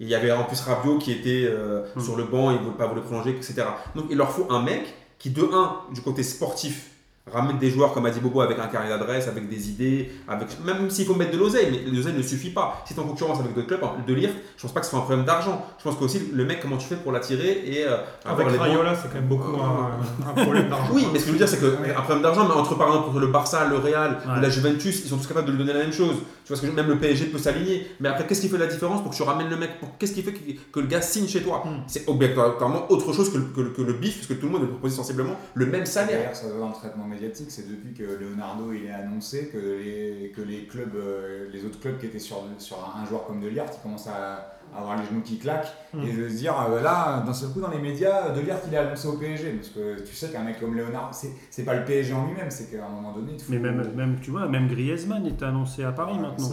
il 0.00 0.08
y 0.08 0.14
avait 0.14 0.30
en 0.30 0.44
plus 0.44 0.60
Rabiot 0.60 0.98
qui 0.98 1.12
était 1.12 1.46
euh, 1.46 1.82
hmm. 1.96 2.00
sur 2.00 2.16
le 2.16 2.24
banc, 2.24 2.50
il 2.50 2.58
ne 2.58 2.62
voulait 2.62 2.76
pas 2.76 2.86
voulait 2.86 3.00
prolonger, 3.00 3.30
etc. 3.30 3.62
Donc 3.94 4.06
il 4.10 4.18
leur 4.18 4.30
faut 4.30 4.46
un 4.50 4.62
mec 4.62 4.94
qui, 5.18 5.30
de 5.30 5.42
un, 5.42 5.80
du 5.94 6.02
côté 6.02 6.22
sportif, 6.22 6.90
ramène 7.26 7.58
des 7.58 7.70
joueurs 7.70 7.92
comme 7.92 8.06
a 8.06 8.10
dit 8.10 8.20
Bobo 8.20 8.40
avec 8.40 8.58
un 8.58 8.66
carnet 8.66 8.88
d'adresse, 8.88 9.28
avec 9.28 9.48
des 9.48 9.68
idées, 9.68 10.10
avec 10.28 10.48
même 10.64 10.90
s'il 10.90 11.06
faut 11.06 11.14
mettre 11.14 11.32
de 11.32 11.38
l'oseille, 11.38 11.68
mais 11.70 11.90
l'oseille 11.90 12.14
ne 12.16 12.22
suffit 12.22 12.50
pas. 12.50 12.82
Si 12.86 12.94
tu 12.94 13.00
en 13.00 13.04
concurrence 13.04 13.40
avec 13.40 13.54
d'autres 13.54 13.68
clubs, 13.68 13.80
de 14.06 14.14
lire, 14.14 14.30
je 14.56 14.62
pense 14.62 14.72
pas 14.72 14.80
que 14.80 14.86
ce 14.86 14.90
soit 14.90 15.00
un 15.00 15.02
problème 15.02 15.24
d'argent. 15.24 15.64
Je 15.78 15.84
pense 15.84 15.96
qu'aussi 15.96 16.30
le 16.32 16.44
mec, 16.44 16.60
comment 16.60 16.76
tu 16.76 16.86
fais 16.86 16.96
pour 16.96 17.12
l'attirer 17.12 17.62
et 17.66 17.86
euh, 17.86 17.98
avec 18.24 18.48
Rayola, 18.48 18.94
c'est 18.94 19.08
quand 19.08 19.14
même 19.14 19.28
beaucoup 19.28 19.60
un, 19.60 20.42
problème 20.42 20.68
d'argent. 20.68 20.90
oui, 20.92 21.06
mais 21.12 21.18
ce 21.18 21.24
que 21.24 21.28
je 21.28 21.32
veux 21.32 21.38
dire, 21.38 21.48
c'est 21.48 21.60
qu'un 21.60 22.00
problème 22.00 22.22
d'argent, 22.22 22.46
mais 22.48 22.54
entre 22.54 22.76
par 22.76 22.88
exemple 22.88 23.18
le 23.18 23.26
Barça, 23.26 23.66
le 23.66 23.76
Real 23.76 24.18
la 24.40 24.50
Juventus, 24.50 25.02
ils 25.04 25.08
sont 25.08 25.18
tous 25.18 25.26
capables 25.26 25.46
de 25.46 25.52
lui 25.52 25.58
donner 25.58 25.72
la 25.72 25.80
même 25.80 25.92
chose. 25.92 26.16
Tu 26.50 26.56
vois 26.56 26.62
ce 26.64 26.66
que 26.68 26.74
même 26.74 26.88
le 26.88 26.98
PSG 26.98 27.26
peut 27.26 27.38
s'aligner. 27.38 27.86
Mais 28.00 28.08
après, 28.08 28.26
qu'est-ce 28.26 28.40
qui 28.40 28.48
fait 28.48 28.58
la 28.58 28.66
différence 28.66 29.02
pour 29.02 29.12
que 29.12 29.16
tu 29.16 29.22
ramènes 29.22 29.48
le 29.48 29.56
mec? 29.56 29.70
Qu'est-ce 30.00 30.12
qui 30.12 30.22
fait 30.22 30.32
que, 30.32 30.80
le 30.80 30.86
gars 30.88 31.00
signe 31.00 31.28
chez 31.28 31.44
toi? 31.44 31.62
Hmm. 31.64 31.84
C'est 31.86 32.08
obligatoirement 32.08 32.90
autre 32.90 33.12
chose 33.12 33.32
que 33.32 33.38
le, 33.38 33.70
que, 33.70 33.82
le 33.82 33.92
bif, 33.92 34.16
parce 34.16 34.26
que 34.26 34.32
tout 34.34 34.46
le 34.46 34.52
monde 34.52 34.62
veut 34.62 34.70
proposer 34.70 34.96
sensiblement 34.96 35.36
le 35.54 35.66
même 35.66 35.86
salaire. 35.86 36.34
Ça 36.34 36.48
va 36.48 36.58
dans 36.58 36.70
le 36.70 36.74
traitement 36.74 37.06
médiatique, 37.06 37.52
c'est 37.52 37.70
depuis 37.70 37.94
que 37.94 38.02
Leonardo 38.02 38.72
il 38.72 38.86
est 38.86 38.90
annoncé 38.90 39.46
que 39.52 39.58
les, 39.58 40.32
que 40.34 40.40
les 40.40 40.66
clubs, 40.66 40.96
euh, 40.96 41.48
les 41.52 41.64
autres 41.64 41.78
clubs 41.78 42.00
qui 42.00 42.06
étaient 42.06 42.18
sur, 42.18 42.42
sur 42.58 42.78
un, 42.78 43.06
joueur 43.06 43.26
comme 43.26 43.40
Delirte, 43.40 43.78
ils 43.78 43.82
commencent 43.84 44.08
à, 44.08 44.58
avoir 44.76 44.96
les 44.96 45.06
genoux 45.06 45.22
qui 45.22 45.38
claquent 45.38 45.72
hmm. 45.92 46.02
et 46.02 46.12
de 46.12 46.28
se 46.28 46.36
dire 46.36 46.54
euh, 46.60 46.80
là, 46.82 47.22
d'un 47.24 47.32
seul 47.32 47.50
coup 47.50 47.60
dans 47.60 47.70
les 47.70 47.80
médias, 47.80 48.30
Delirte 48.30 48.64
il 48.68 48.74
est 48.74 48.78
annoncé 48.78 49.08
au 49.08 49.14
PSG 49.14 49.50
parce 49.52 49.68
que 49.68 50.00
tu 50.00 50.14
sais 50.14 50.30
qu'un 50.30 50.42
mec 50.42 50.60
comme 50.60 50.74
Leonardo, 50.76 51.16
c'est 51.50 51.64
pas 51.64 51.74
le 51.74 51.84
PSG 51.84 52.12
en 52.12 52.26
lui-même, 52.26 52.50
c'est 52.50 52.70
qu'à 52.70 52.86
un 52.86 52.88
moment 52.88 53.12
donné, 53.12 53.36
Mais 53.48 53.58
même, 53.58 53.92
même, 53.94 54.18
tu 54.20 54.30
vois, 54.30 54.48
même 54.48 54.68
Griezmann 54.68 55.26
est 55.26 55.42
annoncé 55.42 55.84
à 55.84 55.92
Paris 55.92 56.18
maintenant. 56.18 56.50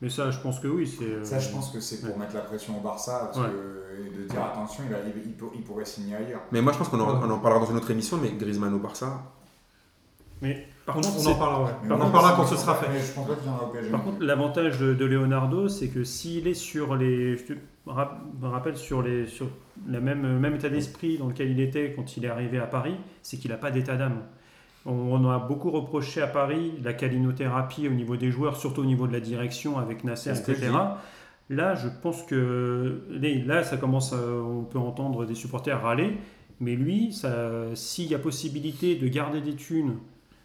Mais 0.00 0.10
ça, 0.10 0.30
je 0.30 0.38
pense 0.38 0.60
que 0.60 0.68
oui. 0.68 0.86
c'est 0.86 1.24
Ça, 1.24 1.38
je 1.38 1.48
pense 1.50 1.70
que 1.70 1.80
c'est 1.80 2.06
pour 2.06 2.18
mettre 2.18 2.34
la 2.34 2.42
pression 2.42 2.76
au 2.76 2.80
Barça 2.80 3.30
parce 3.32 3.46
que, 3.46 4.06
et 4.06 4.10
de 4.10 4.24
dire 4.24 4.44
attention, 4.44 4.84
il, 4.86 5.22
il, 5.54 5.62
pourrait 5.62 5.84
signer 5.84 6.16
ailleurs. 6.16 6.42
Mais 6.52 6.60
moi, 6.60 6.72
je 6.72 6.78
pense 6.78 6.88
qu'on 6.88 7.00
en, 7.00 7.30
en, 7.30 7.38
parlera 7.38 7.64
dans 7.64 7.70
une 7.70 7.76
autre 7.76 7.90
émission, 7.90 8.18
mais 8.20 8.32
Griezmann 8.32 8.74
au 8.74 8.80
Barça, 8.80 9.22
mais 10.42 10.66
par 10.86 10.96
contre, 10.96 11.08
on 11.18 11.26
en 11.26 11.34
parlera, 11.34 11.80
on 11.88 11.92
en 11.92 12.10
parlera 12.10 12.36
quand 12.36 12.46
ce 12.46 12.56
sera 12.56 12.74
fait. 12.74 13.14
Par 13.90 14.04
contre, 14.04 14.22
l'avantage 14.22 14.78
de, 14.78 15.04
Leonardo, 15.04 15.68
c'est 15.68 15.88
que 15.88 16.04
s'il 16.04 16.46
est 16.46 16.54
sur 16.54 16.94
les. 16.94 17.38
Je 17.38 17.54
me 17.86 18.48
rappelle 18.48 18.76
sur, 18.76 19.02
les, 19.02 19.26
sur 19.26 19.48
le 19.86 20.00
même, 20.00 20.38
même 20.38 20.54
état 20.54 20.68
d'esprit 20.68 21.16
dans 21.16 21.28
lequel 21.28 21.50
il 21.50 21.60
était 21.60 21.94
quand 21.96 22.16
il 22.18 22.26
est 22.26 22.28
arrivé 22.28 22.58
à 22.58 22.66
Paris, 22.66 22.96
c'est 23.22 23.38
qu'il 23.38 23.50
n'a 23.50 23.56
pas 23.56 23.70
d'état 23.70 23.96
d'âme. 23.96 24.22
On, 24.86 25.26
a 25.30 25.38
beaucoup 25.38 25.70
reproché 25.70 26.20
à 26.20 26.26
Paris 26.26 26.74
la 26.82 26.92
calinothérapie 26.92 27.88
au 27.88 27.92
niveau 27.92 28.16
des 28.16 28.30
joueurs, 28.30 28.56
surtout 28.56 28.82
au 28.82 28.86
niveau 28.86 29.06
de 29.06 29.14
la 29.14 29.20
direction 29.20 29.78
avec 29.78 30.04
Nasser, 30.04 30.30
etc. 30.38 30.70
Là, 31.48 31.74
je 31.74 31.88
pense 32.02 32.22
que 32.24 33.02
là, 33.46 33.64
ça 33.64 33.78
commence, 33.78 34.12
on 34.12 34.64
peut 34.64 34.78
entendre 34.78 35.24
des 35.24 35.34
supporters 35.34 35.80
râler, 35.80 36.18
mais 36.60 36.76
lui, 36.76 37.18
s'il 37.74 38.10
y 38.10 38.14
a 38.14 38.18
possibilité 38.18 38.96
de 38.96 39.08
garder 39.08 39.40
des 39.40 39.54
thunes 39.54 39.96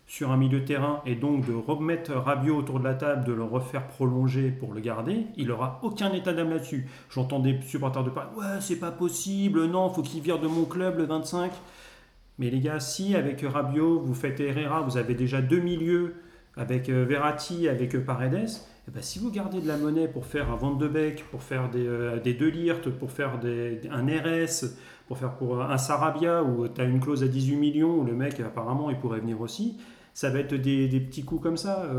sur 0.10 0.32
un 0.32 0.38
milieu 0.38 0.62
de 0.62 0.66
terrain 0.66 1.04
et 1.06 1.14
donc 1.14 1.46
de 1.46 1.54
remettre 1.54 2.12
Rabiot 2.12 2.58
autour 2.58 2.80
de 2.80 2.84
la 2.84 2.96
table, 2.96 3.26
de 3.26 3.32
le 3.32 3.44
refaire 3.44 3.88
prolonger 3.88 4.50
pour 4.50 4.74
le 4.74 4.82
garder, 4.82 5.28
il 5.38 5.48
n'aura 5.48 5.80
aucun 5.84 6.12
état 6.14 6.34
d'âme 6.34 6.50
là-dessus. 6.50 6.88
J'entends 7.12 7.40
des 7.40 7.62
supporters 7.62 8.04
de 8.04 8.10
Paris, 8.10 8.30
ouais, 8.36 8.60
c'est 8.60 8.80
pas 8.80 8.90
possible, 8.90 9.66
non, 9.68 9.88
faut 9.92 10.02
qu'il 10.02 10.22
vire 10.22 10.40
de 10.40 10.48
mon 10.48 10.66
club 10.66 10.98
le 10.98 11.04
25. 11.04 11.52
Mais 12.40 12.50
les 12.50 12.60
gars, 12.60 12.80
si 12.80 13.16
avec 13.16 13.42
Rabiot, 13.42 14.00
vous 14.00 14.16
faites 14.16 14.40
Herrera, 14.40 14.82
vous 14.82 14.98
avez 14.98 15.14
déjà 15.14 15.44
deux 15.44 15.60
milieux 15.60 16.16
avec 16.58 16.90
euh, 16.90 17.06
Verratti, 17.08 17.70
avec 17.70 17.94
euh, 17.94 18.04
Paredes, 18.04 18.50
eh 18.88 18.92
ben, 18.92 19.04
si 19.04 19.20
vous 19.20 19.30
gardez 19.30 19.62
de 19.62 19.68
la 19.68 19.78
monnaie 19.78 20.08
pour 20.08 20.26
faire 20.26 20.52
un 20.52 20.56
Van 20.56 20.74
de 20.74 20.88
Beek, 20.88 21.24
pour 21.30 21.44
faire 21.44 21.70
des, 21.70 21.86
euh, 21.86 22.20
des 22.20 22.34
Delirte, 22.34 22.90
pour 22.90 23.12
faire 23.12 23.38
des, 23.38 23.82
un 23.92 24.08
RS, 24.08 24.76
pour 25.08 25.20
faire 25.20 25.36
pour 25.36 25.62
un 25.62 25.78
Sarabia, 25.78 26.42
où 26.42 26.68
tu 26.68 26.82
as 26.82 26.86
une 26.86 27.00
clause 27.00 27.24
à 27.24 27.28
18 27.28 27.58
millions, 27.58 28.00
où 28.00 28.04
le 28.04 28.14
mec 28.14 28.40
apparemment 28.40 28.90
il 28.90 28.98
pourrait 28.98 29.20
venir 29.20 29.40
aussi, 29.40 29.78
ça 30.14 30.30
va 30.30 30.40
être 30.40 30.54
des, 30.56 30.88
des 30.88 31.00
petits 31.00 31.24
coups 31.24 31.42
comme 31.42 31.58
ça 31.58 31.90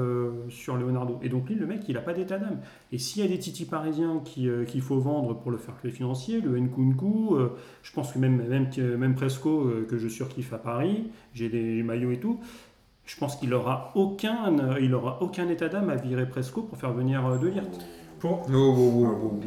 sur 0.49 0.77
Leonardo. 0.77 1.19
Et 1.23 1.29
donc 1.29 1.49
lui, 1.49 1.55
le 1.55 1.67
mec, 1.67 1.83
il 1.89 1.95
n'a 1.95 2.01
pas 2.01 2.13
d'état 2.13 2.39
d'âme. 2.39 2.59
Et 2.93 2.99
s'il 2.99 3.23
y 3.23 3.27
a 3.27 3.29
des 3.29 3.39
titis 3.39 3.65
parisiens 3.65 4.21
qu'il 4.25 4.83
faut 4.83 4.99
vendre 4.99 5.35
pour 5.35 5.51
le 5.51 5.59
faire 5.59 5.75
les 5.85 5.91
financier, 5.91 6.41
le 6.41 6.59
Nkunku, 6.59 7.37
je 7.83 7.93
pense 7.93 8.13
que 8.13 8.19
même, 8.19 8.47
même, 8.47 8.69
même 8.99 9.15
Presco, 9.15 9.71
que 9.89 9.99
je 9.99 10.09
surkiffe 10.09 10.53
à 10.53 10.59
Paris, 10.59 11.11
j'ai 11.33 11.49
des 11.49 11.83
maillots 11.83 12.11
et 12.11 12.21
tout, 12.21 12.41
je 13.11 13.17
pense 13.17 13.37
qu'il 13.37 13.51
n'aura 13.51 13.91
aucun, 13.97 14.79
il 14.81 14.95
aura 14.95 15.21
aucun 15.21 15.49
état 15.49 15.69
d'âme 15.69 15.91
à 15.91 15.97
virer 15.97 16.29
Presco 16.29 16.63
pour 16.63 16.79
faire 16.79 16.93
venir 16.93 17.27
euh, 17.27 17.39
De 17.39 17.49
Ligt. 17.49 17.81
Pour... 18.21 18.47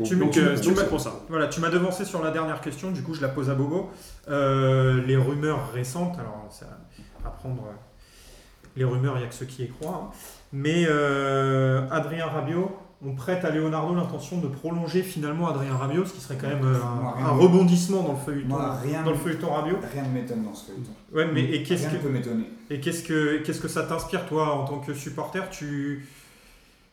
tu, 0.04 0.16
donc, 0.18 0.90
pour 0.90 1.00
ça. 1.00 1.22
Voilà, 1.30 1.48
tu 1.48 1.62
m'as 1.62 1.70
devancé 1.70 2.04
sur 2.06 2.24
la 2.24 2.32
dernière 2.32 2.60
question, 2.60 2.92
du 2.92 3.04
coup 3.04 3.14
je 3.14 3.22
la 3.22 3.30
pose 3.30 3.50
à 3.50 3.56
Bobo. 3.56 3.90
Euh, 4.28 5.02
les 5.06 5.16
rumeurs 5.16 5.72
récentes, 5.72 6.18
alors 6.20 6.48
ça, 6.50 6.66
à 7.24 7.30
prendre 7.30 7.64
euh, 7.68 7.76
les 8.76 8.84
rumeurs, 8.84 9.16
il 9.18 9.20
n'y 9.20 9.26
a 9.26 9.28
que 9.28 9.36
ceux 9.36 9.46
qui 9.46 9.64
y 9.64 9.70
croient, 9.70 10.10
hein. 10.10 10.16
mais 10.52 10.86
Adrien 11.92 12.28
Rabiot, 12.28 12.72
on 13.06 13.16
prête 13.16 13.44
à 13.44 13.50
Leonardo 13.50 13.94
l'intention 13.96 14.38
de 14.38 14.48
prolonger 14.48 15.04
finalement 15.04 15.50
Adrien 15.50 15.76
Rabiot, 15.76 16.06
ce 16.06 16.14
qui 16.14 16.22
serait 16.22 16.38
quand 16.40 16.48
même 16.48 16.64
un, 16.64 17.32
rebondissement 17.32 18.02
dans 18.02 18.14
le 18.14 18.18
feuilleton, 18.18 18.56
rien, 18.82 19.04
dans 19.04 19.12
le 19.12 19.18
feuilleton 19.18 19.52
Rabiot. 19.52 19.78
Rien 19.94 20.04
ne 20.04 20.14
m'étonne 20.14 20.44
dans 20.44 20.54
ce 20.54 20.72
feuilleton. 20.72 20.92
Ouais, 21.14 21.28
mais 21.32 21.44
et 21.44 21.64
qu'est-ce 21.64 21.88
que 21.88 21.98
peut 21.98 22.10
m'étonner 22.10 22.46
Et 22.70 22.80
qu'est-ce 22.80 23.04
que 23.04 23.38
qu'est-ce 23.40 23.60
que 23.60 23.68
ça 23.68 23.84
t'inspire 23.84 24.26
toi 24.26 24.54
en 24.54 24.66
tant 24.66 24.80
que 24.80 24.94
supporter? 24.94 25.50
Tu 25.50 26.08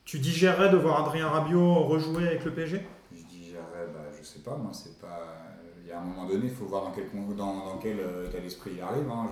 tu 0.05 0.19
digérerais 0.19 0.71
de 0.71 0.77
voir 0.77 1.07
Adrien 1.07 1.29
Rabiot 1.29 1.75
rejouer 1.85 2.27
avec 2.27 2.45
le 2.45 2.51
PSG 2.51 2.85
Je 3.13 3.23
digérerais, 3.27 3.87
bah, 3.95 4.11
je 4.19 4.27
sais 4.27 4.41
pas, 4.41 4.57
moi 4.57 4.73
c'est 4.73 4.99
pas. 5.01 5.21
Il 5.85 5.89
y 5.89 5.93
a 5.93 6.01
un 6.01 6.05
moment 6.05 6.27
donné, 6.27 6.47
il 6.47 6.51
faut 6.51 6.65
voir 6.65 6.83
dans 6.83 6.91
quel 6.91 7.05
dans, 7.37 7.55
dans 7.55 7.79
quel 7.81 8.01
euh, 8.01 8.29
état 8.29 8.41
d'esprit 8.41 8.73
il 8.77 8.83
arrive. 8.83 9.09
Hein. 9.09 9.31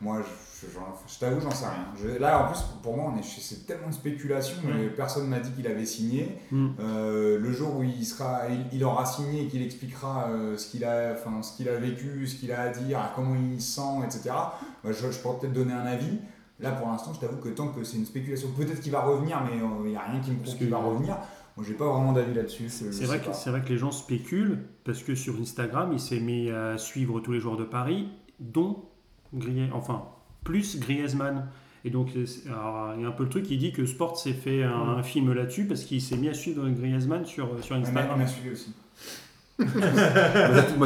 Moi, 0.00 0.20
je, 0.22 0.66
je, 0.66 1.18
t'avoue, 1.18 1.40
j'en 1.40 1.50
sais 1.50 1.66
rien. 1.66 2.18
là, 2.18 2.44
en 2.44 2.52
plus, 2.52 2.60
pour 2.82 2.96
moi, 2.96 3.12
c'est 3.22 3.66
tellement 3.66 3.88
de 3.88 3.94
spéculation. 3.94 4.56
mais 4.64 4.88
Personne 4.88 5.28
m'a 5.28 5.40
dit 5.40 5.50
qu'il 5.52 5.66
avait 5.66 5.86
signé. 5.86 6.38
Mm. 6.50 6.68
Euh, 6.80 7.38
le 7.38 7.52
jour 7.52 7.76
où 7.76 7.82
il, 7.82 8.04
sera, 8.04 8.42
il, 8.72 8.84
aura 8.84 9.04
signé 9.04 9.42
et 9.42 9.46
qu'il 9.48 9.62
expliquera 9.62 10.28
euh, 10.28 10.56
ce 10.56 10.70
qu'il 10.70 10.84
a, 10.84 11.14
enfin, 11.14 11.42
ce 11.42 11.56
qu'il 11.56 11.68
a 11.68 11.76
vécu, 11.76 12.26
ce 12.26 12.36
qu'il 12.36 12.52
a 12.52 12.62
à 12.62 12.68
dire, 12.70 12.98
comment 13.14 13.34
il 13.34 13.60
se 13.60 13.76
sent, 13.76 14.04
etc., 14.04 14.34
bah, 14.82 14.90
je, 14.92 15.18
pourrais 15.18 15.38
peut-être 15.40 15.52
donner 15.52 15.72
un 15.72 15.86
avis. 15.86 16.18
Là, 16.60 16.70
pour 16.72 16.88
l'instant, 16.88 17.12
je 17.12 17.20
t'avoue 17.20 17.38
que 17.38 17.48
tant 17.48 17.68
que 17.68 17.82
c'est 17.82 17.96
une 17.96 18.06
spéculation, 18.06 18.48
peut-être 18.56 18.80
qu'il 18.80 18.92
va 18.92 19.00
revenir, 19.00 19.42
mais 19.44 19.60
euh, 19.60 19.66
il 19.84 19.90
n'y 19.90 19.96
a 19.96 20.02
rien 20.02 20.20
qui 20.20 20.30
me 20.30 20.38
prouve 20.38 20.56
qu'il 20.56 20.70
va 20.70 20.78
revenir. 20.78 21.18
Moi, 21.56 21.64
j'ai 21.66 21.74
pas 21.74 21.88
vraiment 21.88 22.12
d'avis 22.12 22.34
là-dessus. 22.34 22.68
C'est 22.68 23.04
vrai, 23.04 23.20
que, 23.20 23.50
vrai 23.50 23.62
que 23.62 23.68
les 23.68 23.78
gens 23.78 23.92
spéculent 23.92 24.58
parce 24.84 25.02
que 25.02 25.14
sur 25.14 25.40
Instagram, 25.40 25.90
il 25.92 26.00
s'est 26.00 26.18
mis 26.18 26.50
à 26.50 26.78
suivre 26.78 27.20
tous 27.20 27.32
les 27.32 27.38
joueurs 27.38 27.56
de 27.56 27.64
Paris, 27.64 28.08
dont 28.40 28.84
enfin, 29.72 30.04
plus 30.42 30.78
Griezmann. 30.78 31.48
Et 31.86 31.90
donc, 31.90 32.14
il 32.14 32.22
y 32.22 33.04
a 33.04 33.08
un 33.08 33.10
peu 33.10 33.24
le 33.24 33.28
truc 33.28 33.44
qui 33.44 33.58
dit 33.58 33.72
que 33.72 33.84
Sport 33.84 34.18
s'est 34.18 34.32
fait 34.32 34.62
un, 34.62 35.02
film 35.02 35.32
là-dessus 35.32 35.66
parce 35.66 35.84
qu'il 35.84 36.00
s'est 36.00 36.16
mis 36.16 36.28
à 36.28 36.34
suivre 36.34 36.66
Griezmann 36.68 37.26
sur, 37.26 37.62
sur 37.62 37.76
Instagram. 37.76 38.12
On 38.14 38.18
m'a 38.18 38.26
suivi 38.26 38.50
aussi. 38.50 38.72
Bah, 39.58 39.66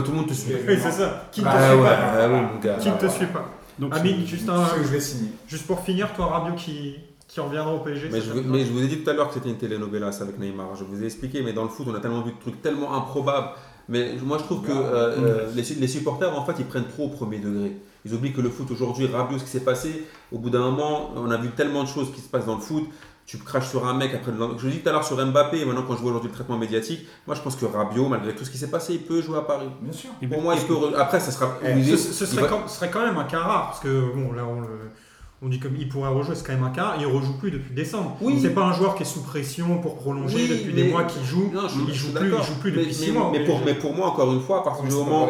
tout 0.02 0.10
le 0.10 0.16
monde 0.16 0.26
te 0.26 0.34
suit. 0.34 0.52
Oui, 0.66 0.74
c'est 0.80 0.90
ça. 0.90 1.28
Qui 1.32 1.40
ne 1.40 1.46
bah 1.46 1.52
te 1.52 1.58
suit 1.58 1.76
pas 1.78 2.28
bah 2.28 2.76
Qui 2.80 2.90
ne 2.90 2.96
te 2.96 3.08
suit 3.08 3.26
pas 3.26 3.50
Donc, 3.78 3.96
Amine, 3.96 4.26
juste, 4.26 4.48
un, 4.48 4.66
je 4.82 4.88
vais 4.88 5.00
signer. 5.00 5.30
juste 5.46 5.66
pour 5.66 5.80
finir, 5.80 6.12
toi, 6.14 6.26
Rabiot 6.26 6.56
qui, 6.56 6.96
qui 7.26 7.40
reviendra 7.40 7.74
au 7.74 7.78
PSG. 7.78 8.08
Mais 8.10 8.20
je, 8.20 8.32
mais 8.32 8.64
je, 8.64 8.72
vous 8.72 8.82
ai 8.82 8.88
dit 8.88 8.98
tout 8.98 9.08
à 9.10 9.14
l'heure 9.14 9.28
que 9.28 9.34
c'était 9.34 9.50
une 9.50 9.56
telenovela 9.56 10.08
avec 10.20 10.38
Neymar. 10.38 10.74
Je 10.76 10.84
vous 10.84 11.02
ai 11.02 11.06
expliqué, 11.06 11.42
mais 11.42 11.52
dans 11.52 11.62
le 11.62 11.68
foot, 11.68 11.86
on 11.88 11.94
a 11.94 12.00
tellement 12.00 12.22
vu 12.22 12.32
de 12.32 12.38
trucs 12.40 12.60
tellement 12.60 12.94
improbables. 12.94 13.50
Mais 13.88 14.16
moi, 14.22 14.36
je 14.38 14.44
trouve 14.44 14.62
que 14.62 14.70
euh, 14.70 15.16
euh, 15.18 15.50
les, 15.54 15.62
les, 15.62 15.88
supporters, 15.88 16.36
en 16.36 16.44
fait, 16.44 16.56
ils 16.58 16.66
prennent 16.66 16.88
trop 16.88 17.04
au 17.04 17.08
premier 17.08 17.38
degré. 17.38 17.74
Ils 18.08 18.14
oublient 18.14 18.32
que 18.32 18.40
le 18.40 18.48
foot 18.48 18.70
aujourd'hui, 18.70 19.06
Rabiot, 19.06 19.38
ce 19.38 19.44
qui 19.44 19.50
s'est 19.50 19.60
passé, 19.60 20.04
au 20.32 20.38
bout 20.38 20.50
d'un 20.50 20.60
moment, 20.60 21.10
on 21.14 21.30
a 21.30 21.36
vu 21.36 21.50
tellement 21.50 21.82
de 21.82 21.88
choses 21.88 22.10
qui 22.12 22.20
se 22.20 22.28
passent 22.28 22.46
dans 22.46 22.54
le 22.54 22.60
foot. 22.60 22.84
Tu 23.26 23.36
craches 23.36 23.68
sur 23.68 23.86
un 23.86 23.92
mec 23.92 24.14
après. 24.14 24.32
Je 24.56 24.68
dis 24.68 24.78
tout 24.78 24.88
à 24.88 24.92
l'heure 24.92 25.04
sur 25.04 25.22
Mbappé, 25.22 25.66
maintenant 25.66 25.84
quand 25.86 25.94
je 25.96 26.00
vois 26.00 26.12
aujourd'hui 26.12 26.30
le 26.30 26.34
traitement 26.34 26.56
médiatique, 26.56 27.06
moi 27.26 27.36
je 27.36 27.42
pense 27.42 27.56
que 27.56 27.66
Rabiot, 27.66 28.08
malgré 28.08 28.34
tout 28.34 28.42
ce 28.42 28.50
qui 28.50 28.56
s'est 28.56 28.70
passé, 28.70 28.94
il 28.94 29.02
peut 29.02 29.20
jouer 29.20 29.36
à 29.36 29.42
Paris. 29.42 29.68
Bien 29.82 29.92
sûr. 29.92 30.10
Pour 30.30 30.40
moi, 30.40 30.54
il 30.56 30.66
peut. 30.66 30.74
Après, 30.96 31.20
ça 31.20 31.30
sera. 31.30 31.58
Eh, 31.62 31.84
ce, 31.84 32.24
serait, 32.24 32.48
quand, 32.48 32.66
ce, 32.66 32.76
serait, 32.76 32.90
quand, 32.90 33.04
même 33.04 33.18
un 33.18 33.24
cas 33.24 33.40
rare, 33.40 33.66
parce 33.66 33.80
que 33.80 34.14
bon, 34.14 34.32
là 34.32 34.46
on 34.46 34.62
le 34.62 34.90
on 35.40 35.48
dit 35.48 35.60
comme 35.60 35.76
il 35.76 35.88
pourrait 35.88 36.10
rejouer, 36.10 36.34
c'est 36.34 36.44
quand 36.44 36.52
même 36.52 36.64
un 36.64 36.70
cas. 36.70 36.94
Il 36.98 37.06
rejoue 37.06 37.38
plus 37.38 37.52
depuis 37.52 37.72
décembre. 37.72 38.16
Oui. 38.20 38.40
C'est 38.42 38.50
pas 38.50 38.64
un 38.64 38.72
joueur 38.72 38.96
qui 38.96 39.04
est 39.04 39.06
sous 39.06 39.22
pression 39.22 39.78
pour 39.78 39.94
prolonger 39.94 40.48
depuis 40.48 40.72
des 40.72 40.90
mois 40.90 41.04
qu'il 41.04 41.24
joue. 41.24 41.50
Non, 41.52 41.62
il 41.64 41.94
joue 41.94 42.12
plus, 42.12 42.26
il 42.26 42.42
joue 42.42 42.54
plus 42.60 42.72
depuis 42.72 42.92
6 42.92 43.12
mois. 43.12 43.30
Mais 43.32 43.44
pour, 43.44 43.60
mais 43.64 43.74
pour 43.74 43.94
moi, 43.94 44.08
encore 44.08 44.32
une 44.32 44.40
fois, 44.40 44.60
à 44.60 44.62
partir 44.62 44.84
du 44.84 44.94
moment, 44.94 45.28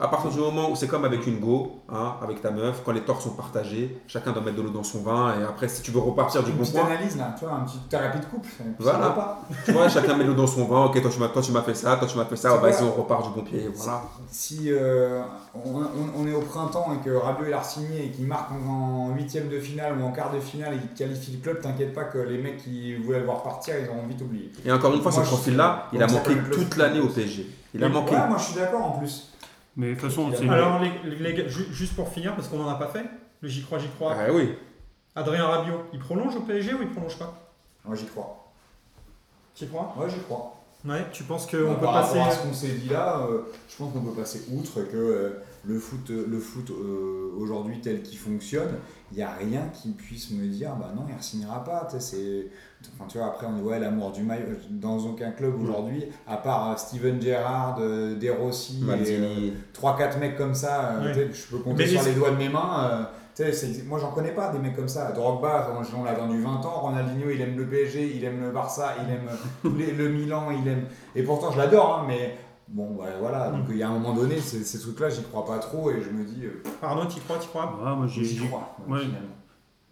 à 0.00 0.08
partir 0.08 0.30
du 0.30 0.38
moment 0.38 0.70
où 0.70 0.76
c'est 0.76 0.86
comme 0.86 1.04
avec 1.04 1.26
une 1.26 1.40
go, 1.40 1.80
hein, 1.88 2.14
avec 2.22 2.40
ta 2.40 2.52
meuf, 2.52 2.82
quand 2.84 2.92
les 2.92 3.00
torts 3.00 3.20
sont 3.20 3.30
partagés, 3.30 4.00
chacun 4.06 4.30
doit 4.30 4.42
mettre 4.42 4.58
de 4.58 4.62
l'eau 4.62 4.70
dans 4.70 4.84
son 4.84 5.02
vin 5.02 5.34
et 5.40 5.42
après 5.42 5.66
si 5.66 5.82
tu 5.82 5.90
veux 5.90 6.00
repartir 6.00 6.44
du 6.44 6.52
bon 6.52 6.64
point. 6.64 6.82
Une 6.82 6.92
analyse 6.92 7.16
là, 7.16 7.34
tu 7.36 7.44
vois, 7.44 7.58
une 7.58 7.64
petite 7.64 7.88
thérapie 7.88 8.20
de 8.20 8.24
couple. 8.26 8.48
Voilà. 8.78 9.40
tu 9.64 9.72
vois, 9.72 9.88
chacun 9.88 10.16
met 10.16 10.22
de 10.22 10.28
l'eau 10.28 10.34
dans 10.34 10.46
son 10.46 10.66
vin. 10.66 10.84
Ok, 10.84 11.00
toi 11.02 11.10
tu 11.10 11.18
m'as, 11.18 11.28
toi 11.28 11.42
tu 11.42 11.50
m'as 11.50 11.62
fait 11.62 11.74
ça, 11.74 11.96
toi 11.96 12.06
tu 12.06 12.16
m'as 12.16 12.26
fait 12.26 12.36
ça. 12.36 12.56
Vas-y, 12.56 12.84
on 12.84 12.92
repart 12.92 13.24
du 13.24 13.40
bon 13.40 13.44
pied. 13.44 13.68
Voilà. 13.74 14.02
Si 14.30 14.66
euh, 14.68 15.22
on, 15.64 16.26
est 16.26 16.34
au 16.34 16.40
printemps 16.40 16.92
et 16.94 17.04
que 17.04 17.10
Rabiot 17.10 17.46
est 17.46 17.64
signé 17.64 18.06
et 18.06 18.10
qu'il 18.10 18.26
marque 18.26 18.52
en 18.52 19.14
huitième 19.32 19.48
de 19.48 19.58
finale 19.58 19.98
ou 19.98 20.04
en 20.04 20.12
quart 20.12 20.32
de 20.32 20.40
finale 20.40 20.74
et 20.74 20.78
qu'il 20.78 20.90
qualifie 20.90 21.32
le 21.32 21.38
club, 21.38 21.60
t'inquiète 21.62 21.94
pas 21.94 22.04
que 22.04 22.18
les 22.18 22.38
mecs 22.38 22.58
qui 22.58 22.94
voulaient 22.96 23.20
le 23.20 23.24
voir 23.24 23.42
partir, 23.42 23.74
ils 23.78 23.88
ont 23.88 24.06
vite 24.06 24.20
oublié. 24.20 24.50
Et 24.64 24.72
encore 24.72 24.94
une 24.94 25.00
fois, 25.00 25.12
ce 25.12 25.20
profil-là, 25.20 25.88
il 25.92 26.02
a 26.02 26.06
manqué 26.06 26.34
toute 26.52 26.76
l'année 26.76 27.00
au 27.00 27.08
PSG. 27.08 27.46
Il 27.74 27.82
a 27.82 27.88
manqué. 27.88 28.14
moi 28.14 28.36
je 28.38 28.44
suis 28.44 28.54
d'accord 28.54 28.84
en 28.84 28.98
plus. 28.98 29.32
Mais 29.76 29.94
de 29.94 30.00
toute 30.00 30.10
façon, 30.10 30.30
Alors, 30.50 30.80
les, 31.04 31.48
juste 31.48 31.96
pour 31.96 32.08
finir, 32.08 32.34
parce 32.36 32.48
qu'on 32.48 32.58
n'en 32.58 32.68
a 32.68 32.74
pas 32.74 32.88
fait, 32.88 33.04
le 33.40 33.48
j'y 33.48 33.62
crois, 33.62 33.78
j'y 33.78 33.88
crois. 33.88 34.14
Ah 34.18 34.30
oui. 34.30 34.54
Adrien 35.14 35.46
Rabiot, 35.46 35.84
il 35.92 35.98
prolonge 35.98 36.36
au 36.36 36.40
PSG 36.40 36.74
ou 36.74 36.82
il 36.82 36.90
prolonge 36.90 37.18
pas? 37.18 37.34
Moi 37.84 37.96
j'y 37.96 38.06
crois. 38.06 38.52
Tu 39.54 39.66
crois? 39.66 39.94
Moi 39.96 40.08
j'y 40.08 40.20
crois. 40.20 40.58
Ouais, 40.84 41.06
tu 41.12 41.22
penses 41.24 41.46
qu'on 41.46 41.56
peut 41.56 41.66
passer. 41.66 41.80
Par 41.80 41.92
rapport 41.92 42.26
à 42.26 42.30
ce 42.30 42.42
qu'on 42.42 42.52
s'est 42.52 42.72
dit 42.72 42.88
là, 42.88 43.26
euh, 43.28 43.42
je 43.68 43.76
pense 43.76 43.92
qu'on 43.92 44.00
peut 44.00 44.20
passer 44.20 44.42
outre 44.52 44.82
que 44.82 44.96
euh, 44.96 45.42
le 45.64 45.78
foot, 45.78 46.10
le 46.10 46.38
foot 46.38 46.70
euh, 46.70 47.30
aujourd'hui 47.38 47.80
tel 47.80 48.02
qu'il 48.02 48.18
fonctionne, 48.18 48.74
il 49.12 49.18
n'y 49.18 49.22
a 49.22 49.32
rien 49.32 49.68
qui 49.72 49.90
puisse 49.90 50.30
me 50.30 50.46
dire 50.46 50.74
bah 50.76 50.92
non, 50.94 51.04
il 51.08 51.16
ne 51.16 51.22
signera 51.22 51.62
pas. 51.62 51.88
C'est, 51.98 52.48
enfin, 52.94 53.06
tu 53.08 53.18
vois, 53.18 53.28
après, 53.28 53.46
on 53.46 53.52
dit 53.52 53.62
ouais, 53.62 53.78
l'amour 53.78 54.12
du 54.12 54.22
maillot. 54.22 54.46
Dans 54.70 54.98
aucun 54.98 55.30
club 55.30 55.56
mm. 55.56 55.62
aujourd'hui, 55.62 56.04
à 56.26 56.36
part 56.36 56.78
Steven 56.78 57.20
Gerrard, 57.20 57.78
De 57.78 58.30
Rossi, 58.30 58.84
et 59.06 59.52
3-4 59.78 60.18
mecs 60.18 60.36
comme 60.36 60.54
ça, 60.54 61.00
je 61.12 61.46
peux 61.50 61.62
compter 61.62 61.86
sur 61.86 62.02
les 62.02 62.14
doigts 62.14 62.30
de 62.30 62.36
mes 62.36 62.48
mains 62.48 63.08
moi 63.86 63.98
j'en 63.98 64.12
connais 64.12 64.32
pas 64.32 64.48
des 64.48 64.58
mecs 64.58 64.76
comme 64.76 64.88
ça. 64.88 65.12
Drogba, 65.12 65.72
on 65.96 66.04
l'a 66.04 66.12
vendu 66.12 66.40
20 66.40 66.50
ans. 66.64 66.80
Ronaldinho, 66.80 67.30
il 67.30 67.40
aime 67.40 67.56
le 67.56 67.66
PSG, 67.66 68.16
il 68.16 68.24
aime 68.24 68.40
le 68.42 68.50
Barça, 68.50 68.94
il 69.02 69.12
aime 69.12 69.28
le 69.96 70.08
Milan, 70.08 70.48
il 70.50 70.68
aime. 70.68 70.84
Et 71.14 71.22
pourtant, 71.22 71.50
je 71.50 71.58
l'adore, 71.58 72.00
hein, 72.00 72.04
mais 72.06 72.36
bon, 72.72 72.94
bah, 72.94 73.04
voilà. 73.20 73.50
Donc 73.50 73.66
il 73.70 73.76
y 73.76 73.82
a 73.82 73.88
un 73.88 73.92
moment 73.98 74.14
donné, 74.14 74.40
ces, 74.40 74.64
ces 74.64 74.80
trucs-là, 74.80 75.10
j'y 75.10 75.22
crois 75.22 75.44
pas 75.44 75.58
trop 75.58 75.90
et 75.90 76.02
je 76.02 76.10
me 76.10 76.24
dis. 76.24 76.44
Euh, 76.44 76.62
Pardon, 76.80 77.06
tu 77.06 77.20
crois, 77.20 77.38
tu 77.38 77.48
crois 77.48 77.78
Moi 77.96 78.06
j'y 78.08 78.36
crois. 78.36 78.76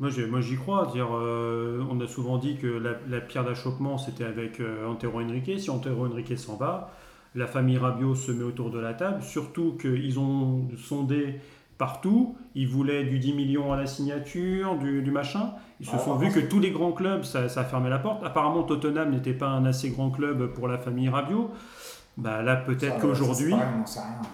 Moi, 0.01 0.41
j'y 0.41 0.57
crois. 0.57 0.87
Dire, 0.87 1.09
euh, 1.13 1.85
on 1.91 2.01
a 2.01 2.09
souvent 2.09 2.39
dit 2.39 2.57
que 2.57 2.67
la, 2.67 3.21
pierre 3.21 3.45
d'achoppement, 3.45 3.99
c'était 3.99 4.25
avec 4.25 4.59
euh, 4.59 4.87
Antero 4.89 5.21
Henrique. 5.21 5.61
Si 5.61 5.71
Antero 5.71 6.07
Henrique 6.07 6.37
s'en 6.39 6.57
va, 6.57 6.91
la 7.35 7.47
famille 7.47 7.77
Rabiot 7.77 8.15
se 8.15 8.33
met 8.33 8.43
autour 8.43 8.71
de 8.71 8.79
la 8.79 8.95
table. 8.95 9.23
Surtout 9.23 9.77
qu'ils 9.79 10.19
ont 10.19 10.69
sondé 10.79 11.41
partout. 11.77 12.35
Ils 12.55 12.67
voulaient 12.67 13.05
du 13.05 13.19
10 13.19 13.35
millions 13.35 13.73
à 13.75 13.77
la 13.77 13.87
signature, 13.87 14.77
du, 14.79 15.11
machin. 15.11 15.53
Ils 15.81 15.87
se 15.87 15.93
ah, 15.95 15.99
sont 15.99 16.17
vus 16.17 16.31
que 16.31 16.41
tous 16.41 16.61
les 16.61 16.71
grands 16.71 16.93
clubs, 16.93 17.25
ça, 17.25 17.51
ça, 17.51 17.61
a 17.61 17.65
fermé 17.65 17.91
la 17.91 17.99
porte. 17.99 18.25
Apparemment, 18.25 18.63
Tottenham 18.63 19.11
n'était 19.11 19.35
pas 19.35 19.49
un 19.49 19.67
assez 19.67 19.91
grand 19.91 20.11
club 20.11 20.53
pour 20.55 20.67
la 20.67 20.79
famille 20.79 21.11
Rabiot. 21.11 21.51
Bah 22.17 22.43
là, 22.43 22.57
peut-être 22.57 22.99
qu'aujourd'hui. 23.01 23.55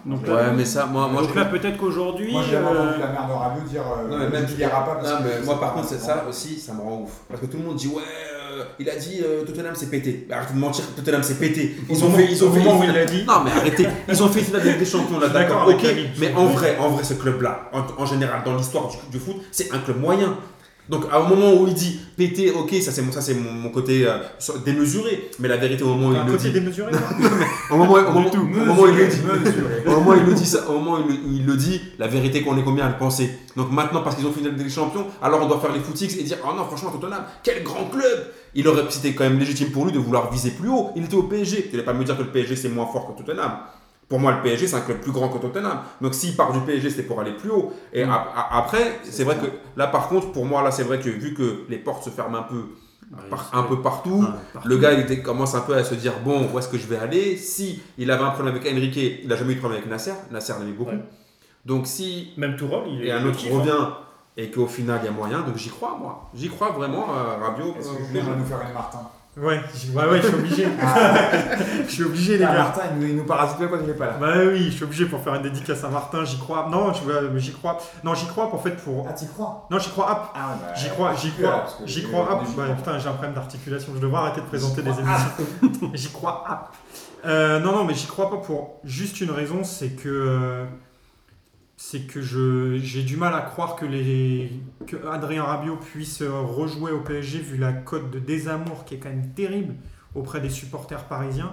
Donc, 0.07 0.27
ouais, 0.27 0.53
mais 0.57 0.65
ça, 0.65 0.87
moi, 0.87 1.09
moi 1.09 1.23
donc 1.23 1.35
là, 1.37 1.45
peut-être 1.45 1.77
qu'aujourd'hui. 1.77 2.33
Moi, 2.33 2.43
j'ai 2.49 2.57
entendu 2.57 2.79
euh, 2.79 2.99
la 2.99 3.07
mère 3.09 3.29
de 3.29 3.33
Rabiot 3.33 3.63
dire. 3.69 3.83
Euh, 3.83 4.09
non, 4.11 4.19
mais 4.19 4.29
même 4.31 4.47
il 4.51 4.69
pas. 4.69 4.99
Parce 5.01 5.09
non, 5.09 5.17
mais 5.23 5.45
moi, 5.45 5.61
par 5.61 5.75
contre, 5.75 5.89
c'est 5.89 5.99
ça 6.01 6.25
aussi, 6.29 6.59
ça 6.59 6.73
me 6.75 6.81
rend 6.81 7.03
ouf. 7.03 7.21
Parce 7.29 7.41
que 7.41 7.47
tout 7.47 7.59
le 7.59 7.63
monde 7.65 7.77
dit, 7.77 7.87
ouais, 7.89 8.03
euh, 8.03 8.65
il 8.81 8.89
a 8.91 8.97
dit 8.97 9.21
euh, 9.23 9.45
Tottenham 9.45 9.75
c'est 9.77 9.91
pété. 9.91 10.27
Arrêtez 10.33 10.55
de 10.55 10.59
mentir, 10.59 10.85
Tottenham 10.97 11.23
c'est 11.23 11.39
pété. 11.39 11.77
Ils 11.89 12.05
ont 12.05 12.11
fait, 12.11 12.25
ils 12.29 12.45
ont 12.45 12.51
fait. 12.51 12.59
moment 12.61 12.81
où 12.81 12.83
ils- 12.83 12.89
il 12.89 12.95
l'a 12.95 13.05
dit. 13.05 13.25
Non 13.25 13.43
mais 13.45 13.51
arrêtez, 13.53 13.87
ils 14.09 14.23
ont 14.23 14.29
fait 14.29 14.41
Ligue 14.41 14.79
des 14.79 14.85
Champions 14.85 15.21
là, 15.21 15.29
Je 15.29 15.33
d'accord 15.35 15.69
ok. 15.69 15.87
Mais 16.19 16.35
en 16.35 16.47
vrai, 16.47 16.79
en 16.81 16.89
vrai, 16.89 17.05
ce 17.05 17.15
club-là, 17.15 17.69
en, 17.73 17.83
en 18.03 18.07
général, 18.07 18.43
dans 18.45 18.57
l'histoire 18.57 18.89
du, 18.89 18.97
du 19.11 19.19
foot, 19.23 19.37
c'est 19.53 19.73
un 19.73 19.79
club 19.79 20.01
moyen. 20.01 20.37
Donc, 20.89 21.05
à 21.11 21.17
un 21.17 21.29
moment 21.29 21.53
où 21.55 21.67
il 21.67 21.75
dit 21.75 21.99
pété, 22.17 22.53
ok, 22.53 22.73
ça 22.81 22.93
c'est 22.93 23.03
mon, 23.03 23.11
ça, 23.11 23.21
c'est 23.21 23.35
mon, 23.35 23.51
mon 23.51 23.71
côté 23.71 24.07
euh, 24.07 24.19
démesuré. 24.65 25.31
Mais 25.41 25.49
la 25.49 25.57
vérité, 25.57 25.83
au 25.83 25.89
moment 25.95 26.09
où 26.09 26.15
il 26.15 26.33
le 26.33 26.39
dit. 26.39 26.51
démesuré 26.53 26.93
Au 27.71 27.77
moment, 27.77 27.95
où 27.95 27.99
il 27.99 28.25
le 28.25 28.31
dit. 28.31 28.37
Au 28.37 29.91
moment 29.91 30.11
où 30.13 30.15
il 30.17 30.25
le 30.25 30.35
dit 30.35 30.47
ça, 30.47 30.71
au 30.71 30.79
moment 30.79 30.99
où 30.99 31.11
il, 31.11 31.45
le 31.45 31.57
dit, 31.57 31.81
la 31.99 32.07
vérité 32.07 32.43
qu'on 32.43 32.57
est 32.57 32.63
combien 32.63 32.87
à 32.87 32.91
le 32.91 32.99
penser. 32.99 33.31
Donc 33.57 33.73
maintenant, 33.73 34.03
parce 34.03 34.15
qu'ils 34.17 34.27
ont 34.27 34.33
fini 34.33 34.51
des 34.51 34.69
Champions, 34.69 35.07
alors 35.21 35.43
on 35.43 35.49
doit 35.49 35.61
faire 35.61 35.73
les 35.73 35.81
footix 35.81 36.17
et 36.19 36.23
dire 36.23 36.39
Oh 36.45 36.53
non, 36.57 36.65
franchement, 36.67 36.91
Tottenham, 36.91 37.25
quel 37.43 37.65
grand 37.65 37.87
club 37.87 38.33
Il 38.55 38.69
aurait, 38.69 38.85
c'était 38.91 39.13
quand 39.13 39.25
même 39.25 39.39
légitime 39.39 39.71
pour 39.71 39.87
lui 39.87 39.93
de 39.93 39.99
vouloir 39.99 40.31
viser 40.31 40.51
plus 40.51 40.69
haut. 40.69 40.91
Il 40.95 41.05
était 41.05 41.17
au 41.17 41.25
PSG. 41.25 41.69
Tu 41.71 41.77
ne 41.77 41.83
pas 41.83 41.95
me 41.95 42.05
dire 42.05 42.17
que 42.17 42.23
le 42.23 42.31
PSG 42.31 42.55
c'est 42.55 42.69
moins 42.69 42.87
fort 42.87 43.13
que 43.13 43.23
Tottenham. 43.23 43.53
Pour 44.09 44.21
moi, 44.21 44.33
le 44.37 44.43
PSG 44.43 44.67
c'est 44.69 44.77
un 44.77 44.81
club 44.81 45.01
plus 45.01 45.11
grand 45.13 45.29
que 45.29 45.39
Tottenham. 45.39 45.79
Donc 46.01 46.15
s'il 46.15 46.37
part 46.37 46.53
du 46.53 46.61
PSG, 46.61 46.91
c'était 46.91 47.03
pour 47.03 47.21
aller 47.21 47.33
plus 47.33 47.51
haut. 47.51 47.73
Et 47.93 48.05
Mm. 48.05 48.11
a- 48.11 48.27
a- 48.37 48.59
après, 48.59 49.01
c'est 49.03 49.25
vrai 49.25 49.37
que 49.37 49.47
là, 49.77 49.89
par 49.89 50.09
contre, 50.09 50.31
pour 50.33 50.45
moi, 50.47 50.63
là, 50.63 50.71
c'est 50.71 50.85
vrai 50.85 51.01
que 51.01 51.09
vu 51.11 51.35
que 51.35 51.65
les 51.69 51.79
portes 51.79 52.05
se 52.05 52.11
ferment 52.11 52.39
un 52.39 52.43
peu, 52.43 52.67
par- 53.31 53.51
un 53.53 53.63
peu 53.65 53.83
partout. 53.83 54.25
Ah, 54.27 54.37
partout. 54.53 54.69
Le 54.69 54.77
gars, 54.79 54.93
il 54.93 55.01
était- 55.01 55.23
commence 55.23 55.55
un 55.57 55.61
peu 55.61 55.75
à 55.75 55.83
se 55.85 55.95
dire 55.97 56.13
bon, 56.25 56.49
où 56.53 56.59
est-ce 56.59 56.69
que 56.69 56.79
je 56.79 56.87
vais 56.87 56.99
aller? 56.99 57.37
Si 57.37 57.81
il 57.99 58.11
avait 58.11 58.23
un 58.25 58.31
problème 58.31 58.55
avec 58.55 58.73
Enrique, 58.73 58.97
il 58.97 59.27
n'a 59.29 59.35
jamais 59.37 59.53
eu 59.53 59.55
de 59.57 59.61
problème 59.61 59.81
avec 59.81 59.91
Nasser. 59.91 60.13
Nasser 60.31 60.53
en 60.53 60.61
avait 60.61 60.71
beaucoup. 60.73 60.91
Ouais. 60.91 61.05
Donc 61.65 61.87
si 61.89 62.33
Même 62.37 62.57
Tourol, 62.57 62.85
il 62.89 63.03
est. 63.03 63.07
et 63.09 63.13
un 63.13 63.25
autre 63.27 63.39
kiffe, 63.39 63.53
hein. 63.53 63.59
revient 63.59 63.87
et 64.37 64.51
qu'au 64.53 64.67
final 64.69 65.01
il 65.03 65.07
y 65.07 65.09
a 65.09 65.13
moyen, 65.13 65.41
donc 65.41 65.57
j'y 65.57 65.69
crois 65.71 65.97
moi. 66.01 66.31
J'y 66.35 66.49
crois 66.49 66.71
vraiment, 66.71 67.07
euh, 67.13 67.45
Rabiot. 67.45 67.75
Est-ce 67.79 67.89
euh, 67.89 67.93
que 67.95 67.99
je 68.03 68.07
Julien 68.09 68.23
l'ai- 68.23 68.31
va 68.31 68.37
nous 68.37 68.45
faire 68.45 68.61
une 68.69 68.73
Martin? 68.75 69.01
Ouais, 69.39 69.61
je- 69.75 69.93
ouais, 69.93 70.09
ouais, 70.09 70.23
je 70.23 70.27
suis 70.29 70.35
obligé. 70.35 70.67
je 71.87 71.93
suis 71.93 72.05
obligé, 72.05 72.39
les 72.39 72.45
Ah, 72.45 72.53
gars. 72.55 72.59
Martin, 72.63 72.83
il 72.95 72.99
nous, 73.01 73.07
il 73.09 73.17
nous 73.17 73.25
parasite 73.25 73.59
pas 73.59 73.67
quand 73.67 73.77
il 73.85 73.91
est 73.91 73.95
pas 73.95 74.07
là. 74.07 74.17
Bah 74.19 74.33
oui, 74.47 74.65
je 74.65 74.71
suis 74.71 74.85
obligé 74.85 75.05
pour 75.05 75.21
faire 75.21 75.35
une 75.35 75.43
dédicace 75.43 75.85
à 75.85 75.89
Martin, 75.91 76.25
j'y 76.25 76.39
crois. 76.39 76.69
Non, 76.71 76.93
je- 76.95 77.05
ouais, 77.05 77.39
j'y 77.41 77.53
crois. 77.53 77.77
Non, 78.03 78.15
j'y 78.15 78.27
crois 78.27 78.47
en 78.55 78.57
fait 78.57 78.71
pour. 78.83 79.07
Ah, 79.07 79.13
t'y 79.13 79.27
crois? 79.27 79.67
Non, 79.71 79.79
j'y 79.79 79.91
crois 79.91 80.11
app. 80.11 80.33
Ah, 80.35 80.57
bah, 80.59 80.73
J'y 80.75 80.89
crois, 80.89 81.13
j'y 81.15 81.31
crois, 81.33 81.67
j'y 81.85 82.03
crois 82.05 82.43
j'y 82.49 82.55
Bah, 82.57 82.63
putain, 82.75 82.99
j'ai 82.99 83.09
un 83.09 83.13
problème 83.13 83.35
d'articulation, 83.35 83.93
je 83.95 84.01
devrais 84.01 84.21
arrêter 84.21 84.41
de 84.41 84.47
présenter 84.47 84.81
des 84.81 84.91
émissions. 84.91 85.91
J'y 85.95 86.09
crois 86.13 86.43
app. 86.49 86.75
Euh, 87.27 87.59
non, 87.61 87.73
non, 87.73 87.85
mais 87.85 87.93
j'y 87.95 88.07
crois 88.07 88.31
pas 88.31 88.37
pour 88.39 88.81
juste 88.85 89.21
une 89.21 89.31
raison, 89.33 89.65
c'est 89.65 89.91
que. 89.91 90.65
C'est 91.89 92.01
que 92.01 92.21
j'ai 92.21 93.05
du 93.05 93.17
mal 93.17 93.33
à 93.33 93.43
croire 93.43 93.77
que, 93.77 93.87
les, 93.87 94.51
que 94.89 94.97
Adrien 95.07 95.45
Rabiot 95.45 95.77
puisse 95.77 96.21
rejouer 96.21 96.91
au 96.91 97.01
PSG 97.03 97.39
vu 97.39 97.59
la 97.59 97.73
cote 97.73 98.11
de 98.11 98.19
désamour 98.19 98.85
qui 98.85 98.97
est 98.97 98.99
quand 98.99 99.09
même 99.09 99.33
terrible 99.35 99.77
auprès 100.17 100.41
des 100.41 100.51
supporters 100.51 101.05
parisiens. 101.05 101.53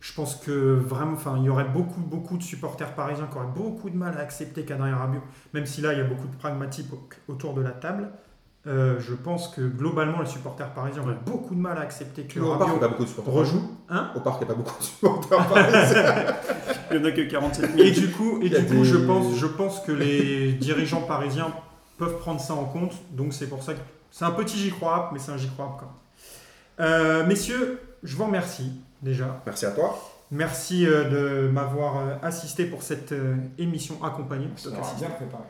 Je 0.00 0.12
pense 0.14 0.34
que 0.34 0.50
vraiment, 0.74 1.16
il 1.36 1.44
y 1.44 1.48
aurait 1.48 1.68
beaucoup, 1.68 2.00
beaucoup 2.00 2.36
de 2.38 2.42
supporters 2.42 2.92
parisiens 2.96 3.28
qui 3.28 3.36
auraient 3.36 3.54
beaucoup 3.54 3.88
de 3.88 3.96
mal 3.96 4.16
à 4.18 4.20
accepter 4.20 4.64
qu'Adrien 4.64 4.96
Rabiot, 4.96 5.22
même 5.54 5.64
si 5.64 5.80
là 5.80 5.92
il 5.92 6.00
y 6.00 6.02
a 6.02 6.04
beaucoup 6.08 6.26
de 6.26 6.34
pragmatisme 6.34 6.96
au- 6.96 7.32
autour 7.32 7.54
de 7.54 7.62
la 7.62 7.70
table, 7.70 8.10
euh, 8.68 9.00
je 9.00 9.14
pense 9.14 9.48
que 9.48 9.62
globalement 9.62 10.20
les 10.20 10.26
supporters 10.28 10.70
parisiens 10.74 11.02
auraient 11.02 11.16
beaucoup 11.26 11.54
de 11.54 11.60
mal 11.60 11.78
à 11.78 11.80
accepter 11.80 12.22
que 12.24 12.38
Au 12.38 12.56
parc, 12.56 12.60
il 12.60 12.64
n'y 12.64 12.64
a 12.64 12.66
Rabiot 12.66 12.78
pas 12.80 12.88
beaucoup 12.88 13.04
de 13.04 13.08
supporters. 13.08 13.34
rejoue. 13.34 13.62
Hein 13.88 14.10
Au 14.14 14.20
parc, 14.20 14.40
il 14.42 14.44
n'y 14.46 14.50
a 14.50 14.54
pas 14.54 14.60
beaucoup 14.60 14.78
de 14.78 14.84
supporters 14.84 15.46
parisiens. 15.48 16.04
Il 16.90 16.96
n'y 17.00 17.02
en 17.04 17.08
a 17.08 17.12
que 17.12 17.20
47 17.20 17.76
000. 17.76 17.78
et 17.86 17.90
du 17.90 18.10
coup, 18.10 18.38
et 18.40 18.46
Il 18.46 18.52
y 18.52 18.56
a 18.56 18.60
du 18.60 18.66
coup 18.66 18.72
des- 18.82 18.84
je, 18.84 18.96
pense, 18.96 19.34
je 19.36 19.46
pense 19.46 19.80
que 19.80 19.92
les 19.92 20.52
dirigeants 20.60 21.02
parisiens 21.02 21.52
peuvent 21.98 22.16
prendre 22.18 22.40
ça 22.40 22.54
en 22.54 22.64
compte. 22.64 22.92
Donc 23.10 23.34
c'est 23.34 23.46
pour 23.46 23.62
ça 23.62 23.74
que 23.74 23.80
c'est 24.10 24.24
un 24.24 24.30
petit 24.30 24.56
j'y 24.58 24.70
crois, 24.70 25.10
mais 25.12 25.18
c'est 25.18 25.30
un 25.32 25.36
j'y 25.36 25.48
crois 25.48 25.76
quand 25.78 25.86
même. 25.86 25.94
Euh, 26.88 27.26
messieurs, 27.26 27.80
je 28.02 28.16
vous 28.16 28.24
remercie 28.24 28.72
déjà. 29.02 29.42
Merci 29.44 29.66
à 29.66 29.72
toi. 29.72 29.98
Merci 30.30 30.86
euh, 30.86 31.44
de 31.44 31.48
m'avoir 31.48 31.96
assisté 32.22 32.64
pour 32.64 32.82
cette 32.82 33.14
émission 33.58 34.02
accompagnée. 34.04 34.48
Ça 34.56 34.70
bien 34.98 35.10
préparé. 35.10 35.42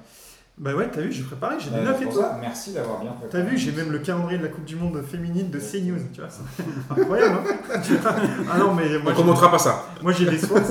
Bah 0.60 0.74
ouais, 0.74 0.88
t'as 0.90 1.02
vu, 1.02 1.12
j'ai 1.12 1.22
préparé, 1.22 1.54
j'ai 1.60 1.70
des 1.70 1.80
9 1.82 2.02
pour 2.02 2.10
étoiles. 2.12 2.24
ça, 2.30 2.38
Merci 2.40 2.72
d'avoir 2.72 3.00
bien 3.00 3.12
préparé. 3.12 3.30
T'as 3.44 3.48
vu, 3.48 3.56
j'ai 3.56 3.70
même 3.72 3.92
le 3.92 4.00
calendrier 4.00 4.38
de 4.38 4.42
la 4.42 4.48
Coupe 4.48 4.64
du 4.64 4.74
Monde 4.76 5.00
féminine 5.08 5.50
de 5.50 5.58
CNews, 5.60 5.98
tu 6.12 6.20
vois, 6.20 6.28
c'est 6.30 7.00
incroyable. 7.00 7.38
Hein 7.48 7.80
ah 8.50 8.58
non, 8.58 8.74
mais 8.74 8.84
On 8.84 9.02
moi, 9.02 9.02
ne 9.02 9.08
j'ai- 9.10 9.14
commentera 9.14 9.50
pas 9.52 9.58
ça. 9.58 9.84
moi 10.02 10.10
j'ai 10.12 10.26
des 10.26 10.38
sources. 10.38 10.70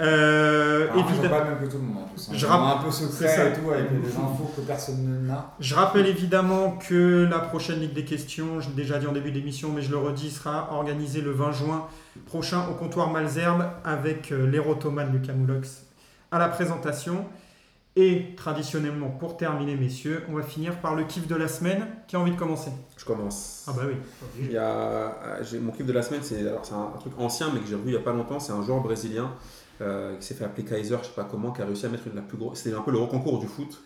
Euh, 0.00 0.88
Alors, 0.90 1.08
évidemment. 1.08 1.22
je 1.22 1.28
pas 1.28 1.44
même 1.44 1.58
que 1.60 1.66
tout 1.70 1.76
le 1.76 1.84
monde 1.84 1.98
en 2.02 2.08
plus. 2.08 2.22
hein. 2.28 2.32
Je 2.32 2.38
Je 2.38 2.46
rapp- 2.46 2.80
un 2.80 2.82
peu 2.84 2.90
secret 2.90 3.28
ça. 3.28 3.48
et 3.48 3.52
tout, 3.52 3.70
avec 3.70 4.02
des 4.02 4.08
infos 4.08 4.50
que 4.56 4.60
personne 4.62 5.24
n'a. 5.26 5.52
Je 5.60 5.74
rappelle 5.76 6.06
évidemment 6.08 6.72
que 6.88 7.28
la 7.30 7.38
prochaine 7.38 7.78
Ligue 7.78 7.92
des 7.92 8.04
questions, 8.04 8.58
je 8.58 8.68
l'ai 8.70 8.74
déjà 8.74 8.98
dit 8.98 9.06
en 9.06 9.12
début 9.12 9.30
d'émission, 9.30 9.70
mais 9.72 9.82
je 9.82 9.92
le 9.92 9.98
redis, 9.98 10.30
sera 10.32 10.70
organisée 10.72 11.20
le 11.20 11.30
20 11.30 11.52
juin 11.52 11.86
prochain 12.26 12.66
au 12.68 12.74
comptoir 12.74 13.10
Malzerbe 13.10 13.66
avec 13.84 14.32
euh, 14.32 14.50
l'érotomane 14.50 15.12
Lucas 15.12 15.32
Moulox 15.32 15.84
à 16.32 16.40
la 16.40 16.48
présentation. 16.48 17.24
Et 17.96 18.34
traditionnellement, 18.34 19.08
pour 19.08 19.36
terminer, 19.36 19.76
messieurs, 19.76 20.24
on 20.28 20.34
va 20.34 20.42
finir 20.42 20.80
par 20.80 20.96
le 20.96 21.04
kiff 21.04 21.28
de 21.28 21.36
la 21.36 21.46
semaine. 21.46 21.86
Qui 22.08 22.16
a 22.16 22.20
envie 22.20 22.32
de 22.32 22.36
commencer? 22.36 22.70
Je 22.96 23.04
commence. 23.04 23.64
Ah 23.68 23.72
bah 23.76 23.82
oui. 23.86 23.94
Il 24.40 24.50
y 24.50 24.56
a, 24.56 25.16
euh, 25.26 25.60
mon 25.62 25.70
kiff 25.70 25.86
de 25.86 25.92
la 25.92 26.02
semaine, 26.02 26.22
c'est 26.24 26.40
un, 26.40 26.56
un 26.56 26.98
truc 26.98 27.12
ancien, 27.18 27.50
mais 27.54 27.60
que 27.60 27.68
j'ai 27.68 27.76
revu 27.76 27.90
il 27.90 27.92
n'y 27.92 27.96
a 27.96 28.00
pas 28.00 28.12
longtemps. 28.12 28.40
C'est 28.40 28.52
un 28.52 28.62
joueur 28.64 28.80
brésilien 28.80 29.30
euh, 29.80 30.16
qui 30.16 30.26
s'est 30.26 30.34
fait 30.34 30.44
appeler 30.44 30.64
Kaiser, 30.64 30.96
je 31.02 31.06
sais 31.06 31.14
pas 31.14 31.22
comment, 31.24 31.52
qui 31.52 31.62
a 31.62 31.66
réussi 31.66 31.86
à 31.86 31.88
mettre 31.88 32.08
une, 32.08 32.16
la 32.16 32.22
plus 32.22 32.36
grosse. 32.36 32.58
C'était 32.58 32.74
un 32.74 32.80
peu 32.80 32.90
le 32.90 32.98
reconcours 32.98 33.38
du 33.38 33.46
foot. 33.46 33.80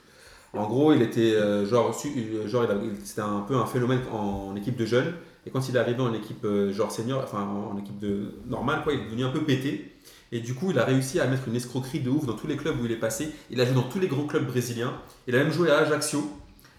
En 0.55 0.67
gros, 0.67 0.95
il 0.95 1.03
était 1.03 1.35
euh, 1.35 1.67
genre, 1.67 1.95
genre 2.47 2.67
c'était 3.05 3.21
un 3.21 3.41
peu 3.41 3.57
un 3.57 3.67
phénomène 3.67 4.01
en, 4.11 4.49
en 4.53 4.57
équipe 4.57 4.77
de 4.77 4.87
jeunes. 4.87 5.13
Et 5.45 5.51
quand 5.51 5.69
il 5.69 5.77
est 5.77 5.79
arrivé 5.79 6.01
en 6.01 6.15
équipe 6.15 6.45
euh, 6.47 6.73
genre 6.73 6.91
senior, 6.91 7.21
enfin 7.23 7.43
en, 7.43 7.75
en 7.75 7.79
équipe 7.79 7.99
de 7.99 8.33
normale, 8.47 8.83
quoi, 8.83 8.95
il 8.95 9.01
est 9.01 9.05
devenu 9.05 9.25
un 9.25 9.31
peu 9.31 9.43
pété. 9.43 9.98
Et 10.31 10.41
du 10.41 10.55
coup, 10.55 10.71
il 10.71 10.79
a 10.79 10.85
réussi 10.85 11.21
à 11.21 11.27
mettre 11.27 11.49
une 11.49 11.57
escroquerie 11.57 12.01
de 12.01 12.11
ouf 12.11 12.27
dans 12.27 12.35
tous 12.35 12.47
les 12.47 12.57
clubs 12.57 12.79
où 12.81 12.85
il 12.85 12.93
est 12.93 12.97
passé. 12.97 13.31
Il 13.51 13.61
a 13.61 13.65
joué 13.65 13.75
dans 13.75 13.83
tous 13.83 13.99
les 13.99 14.09
grands 14.09 14.27
clubs 14.27 14.47
brésiliens. 14.47 14.93
Il 15.27 15.35
a 15.35 15.39
même 15.39 15.53
joué 15.53 15.71
à 15.71 15.79
Ajaccio. 15.79 16.31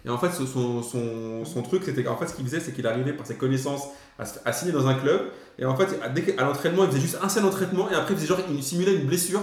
Et 0.05 0.09
en 0.09 0.17
fait, 0.17 0.29
son, 0.31 1.61
truc, 1.63 1.83
c'était 1.83 2.03
qu'en 2.03 2.15
fait, 2.15 2.27
ce 2.27 2.33
qu'il 2.33 2.45
faisait, 2.45 2.59
c'est 2.59 2.71
qu'il 2.71 2.87
arrivait 2.87 3.13
par 3.13 3.25
ses 3.25 3.35
connaissances 3.35 3.87
à, 4.17 4.53
signer 4.53 4.71
dans 4.71 4.87
un 4.87 4.93
club. 4.93 5.21
Et 5.57 5.65
en 5.65 5.75
fait, 5.75 5.99
dès 6.13 6.21
qu'à 6.21 6.43
l'entraînement, 6.43 6.83
il 6.83 6.89
faisait 6.89 7.01
juste 7.01 7.17
un 7.21 7.27
seul 7.27 7.43
entraînement. 7.43 7.89
Et 7.89 7.95
après, 7.95 8.13
il 8.13 8.17
faisait 8.17 8.27
genre, 8.27 8.39
il 8.49 8.63
simulait 8.63 8.95
une 8.95 9.07
blessure. 9.07 9.41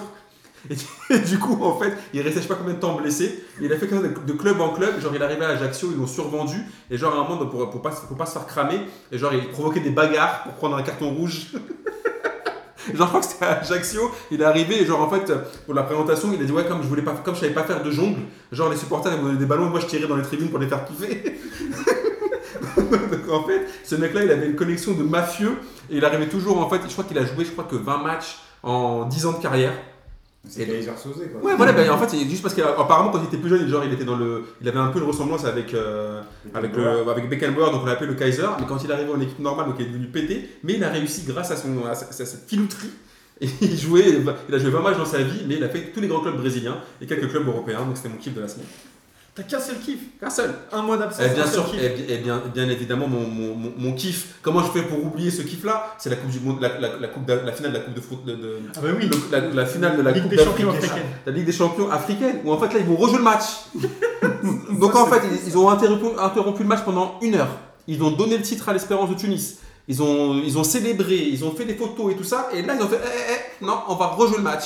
Et, 0.70 1.19
du 1.19 1.39
coup, 1.41 1.62
en 1.62 1.78
fait, 1.78 1.93
il 2.15 2.20
restait 2.23 2.41
je 2.41 2.43
sais 2.43 2.49
pas 2.49 2.55
combien 2.55 2.74
de 2.74 2.81
temps 2.81 2.95
blessé. 2.95 3.45
Il 3.61 3.73
a 3.73 3.77
fait 3.77 3.87
comme 3.87 4.03
ça 4.03 4.09
de, 4.09 4.33
club 4.33 4.61
en 4.61 4.70
club. 4.70 5.01
Genre, 5.01 5.15
il 5.15 5.23
arrivait 5.23 5.45
à 5.45 5.51
Ajaccio, 5.51 5.91
ils 5.93 5.99
l'ont 5.99 6.07
survendu. 6.07 6.57
Et 6.91 6.97
genre, 6.97 7.15
à 7.15 7.19
un 7.19 7.28
moment, 7.28 7.45
pour, 7.47 7.70
pour, 7.70 7.83
pas, 7.83 8.27
se 8.27 8.33
faire 8.33 8.47
cramer, 8.47 8.81
genre, 9.12 9.35
il 9.35 9.49
provoquait 9.49 9.81
des 9.81 9.91
bagarres 9.91 10.45
pour 10.45 10.55
prendre 10.55 10.77
un 10.77 10.83
carton 10.83 11.12
rouge. 11.12 11.49
Genre, 12.95 13.07
je 13.07 13.09
crois 13.09 13.21
que 13.21 13.27
c'était 13.27 13.45
à 13.45 13.61
Ajaccio, 13.61 14.11
il 14.31 14.41
est 14.41 14.45
arrivé, 14.45 14.83
et 14.83 14.87
genre, 14.87 15.01
en 15.01 15.11
fait, 15.11 15.33
pour 15.65 15.75
la 15.75 15.83
présentation, 15.83 16.31
il 16.33 16.41
a 16.41 16.45
dit, 16.45 16.53
ouais, 16.53 16.65
comme 16.67 16.83
je 16.83 16.89
voulais 16.89 17.03
pas, 17.03 17.13
comme 17.25 17.35
je 17.35 17.41
savais 17.41 17.53
pas 17.53 17.65
faire 17.65 17.83
de 17.83 17.91
jongle, 17.91 18.21
genre, 18.53 18.71
les 18.71 18.77
supporters, 18.77 19.13
ils 19.13 19.39
des 19.39 19.47
ballons, 19.47 19.67
et 19.67 19.71
moi, 19.71 19.81
je 19.81 19.87
tirais 19.87 20.07
dans 20.07 20.17
les 20.17 20.23
tribunes 20.23 20.51
pour 20.51 20.59
les 20.59 20.69
faire 20.69 20.85
kiffer. 20.85 21.41
Donc, 22.77 23.29
en 23.31 23.43
fait, 23.45 23.67
ce 23.83 23.97
mec-là, 23.97 24.25
il 24.25 24.31
avait 24.31 24.47
une 24.47 24.55
connexion 24.55 24.93
de 24.93 25.03
mafieux, 25.03 25.57
et 25.91 25.97
il 25.97 26.05
arrivait 26.05 26.29
toujours, 26.29 26.59
en 26.59 26.69
fait, 26.69 26.81
je 26.87 26.93
crois 26.93 27.05
qu'il 27.05 27.19
a 27.19 27.25
joué, 27.25 27.45
je 27.45 27.51
crois 27.51 27.65
que 27.65 27.77
20 27.77 27.99
matchs 27.99 28.39
en 28.63 29.07
10 29.07 29.27
ans 29.27 29.33
de 29.33 29.43
carrière. 29.43 29.73
C'est 30.48 30.64
Kaiser 30.66 30.90
Sosé 30.97 31.27
quoi. 31.28 31.43
Ouais, 31.43 31.56
voilà, 31.56 31.73
ben, 31.73 31.90
en 31.90 31.98
fait, 31.98 32.09
c'est 32.16 32.28
juste 32.28 32.43
parce 32.43 32.55
qu'apparemment, 32.55 33.10
quand 33.10 33.18
il 33.20 33.27
était 33.27 33.36
plus 33.36 33.48
jeune, 33.51 33.62
il- 33.62 33.68
genre, 33.68 33.85
il 33.85 33.93
était 33.93 34.05
dans 34.05 34.16
le, 34.16 34.44
il 34.60 34.68
avait 34.68 34.78
un 34.78 34.89
peu 34.89 34.98
une 35.01 35.05
ressemblance 35.06 35.44
avec, 35.44 35.74
euh, 35.74 36.20
avec, 36.55 36.73
le, 36.77 37.09
avec 37.10 37.28
Beckenbauer, 37.28 37.70
donc 37.73 37.82
on 37.82 37.86
l'appelait 37.86 38.06
le 38.06 38.14
Kaiser, 38.14 38.47
mais 38.60 38.66
quand 38.66 38.82
il 38.85 38.90
est 38.90 38.94
arrivé 38.94 39.10
en 39.10 39.20
équipe 39.20 39.39
normale, 39.40 39.66
donc 39.66 39.77
il 39.78 39.86
est 39.86 39.89
devenu 39.89 40.06
pété, 40.06 40.48
mais 40.62 40.74
il 40.74 40.85
a 40.85 40.89
réussi 40.90 41.23
grâce 41.27 41.51
à, 41.51 41.56
son, 41.56 41.85
à, 41.86 41.94
sa- 41.94 42.06
à 42.06 42.27
cette 42.27 42.48
filouterie. 42.48 42.90
Et 43.40 43.48
il, 43.60 43.77
jouait, 43.77 44.23
il 44.48 44.55
a 44.55 44.59
joué 44.59 44.70
20 44.70 44.81
matchs 44.81 44.97
dans 44.97 45.05
sa 45.05 45.18
vie, 45.18 45.43
mais 45.47 45.56
il 45.56 45.64
a 45.64 45.68
fait 45.68 45.93
tous 45.93 46.01
les 46.01 46.09
grands 46.09 46.20
clubs 46.20 46.39
brésiliens 46.39 46.78
et 47.02 47.06
quelques 47.06 47.28
clubs 47.28 47.47
européens, 47.47 47.85
donc 47.85 47.94
c'était 47.98 48.09
mon 48.09 48.16
kiff 48.16 48.32
de 48.35 48.40
la 48.40 48.48
semaine. 48.48 48.66
T'as 49.37 49.43
qu'un 49.43 49.61
seul 49.61 49.77
kiff 49.85 49.99
Un 50.23 50.31
seul. 50.31 50.55
Un 50.73 50.81
mois 50.81 50.97
d'absence. 50.97 51.27
Et 51.27 51.35
bien 51.35 51.47
sûr, 51.47 51.67
et, 51.79 51.89
bien- 51.91 52.05
et 52.09 52.19
bien, 52.19 52.43
bien 52.55 52.69
évidemment, 52.71 53.07
mon, 53.07 53.21
mon, 53.29 53.55
mon, 53.55 53.73
mon 53.77 53.93
kiff. 53.93 54.37
Comment 54.41 54.63
je 54.65 54.71
fais 54.71 54.81
pour 54.83 55.05
oublier 55.05 55.31
ce 55.31 55.43
kiff-là? 55.43 55.95
C'est 55.99 56.09
la 56.09 56.17
coupe 56.17 56.31
du 56.31 56.41
monde, 56.41 56.59
la, 56.63 56.79
la, 56.79 56.97
la 56.99 57.09
coupe 57.09 57.27
d'a- 57.27 57.43
la 57.43 57.53
finale 57.53 57.73
de 57.73 57.77
la 57.77 57.83
coupe 57.85 57.93
de 57.95 58.01
foot, 58.01 58.25
de, 58.25 58.33
de- 58.35 58.59
Ah 58.75 58.81
bah 58.83 58.89
oui. 58.99 59.07
le- 59.09 59.31
la, 59.31 59.41
la 59.55 59.67
finale 59.67 59.99
de 59.99 60.03
la 60.03 60.13
Ligue 60.13 60.23
coupe 60.23 60.31
des 60.33 60.43
champions 60.43 60.71
africaine. 60.71 61.03
la 61.27 61.33
Ligue 61.33 61.45
des 61.45 61.53
champions 61.53 61.91
africaine, 61.91 62.41
où 62.47 62.51
en 62.53 62.59
fait 62.59 62.73
là 62.73 62.81
ils 62.81 62.87
vont 62.87 62.97
rejouer 62.97 63.19
le 63.19 63.25
match. 63.25 63.45
Donc 64.81 64.95
en 64.97 65.07
fait 65.07 65.21
ils, 65.31 65.49
ils 65.49 65.59
ont 65.59 65.69
interrompu, 65.69 66.07
interrompu 66.19 66.63
le 66.63 66.69
match 66.69 66.85
pendant 66.85 67.19
une 67.21 67.35
heure. 67.35 67.49
Ils 67.87 68.03
ont 68.03 68.11
donné 68.11 68.37
le 68.39 68.43
titre 68.43 68.69
à 68.69 68.73
l'Espérance 68.73 69.11
de 69.11 69.15
Tunis. 69.15 69.59
Ils 69.89 70.03
ont, 70.03 70.41
ils 70.45 70.59
ont 70.59 70.65
célébré, 70.65 71.15
ils 71.15 71.45
ont 71.45 71.53
fait 71.55 71.65
des 71.65 71.75
photos 71.75 72.13
et 72.13 72.17
tout 72.17 72.25
ça. 72.25 72.49
Et 72.55 72.63
là 72.63 72.75
ils 72.75 72.83
ont 72.83 72.89
fait, 72.89 73.01
eh, 73.05 73.33
eh, 73.33 73.35
eh, 73.61 73.65
non, 73.65 73.81
on 73.89 73.95
va 73.97 74.07
rejouer 74.07 74.39
le 74.39 74.43
match. 74.43 74.65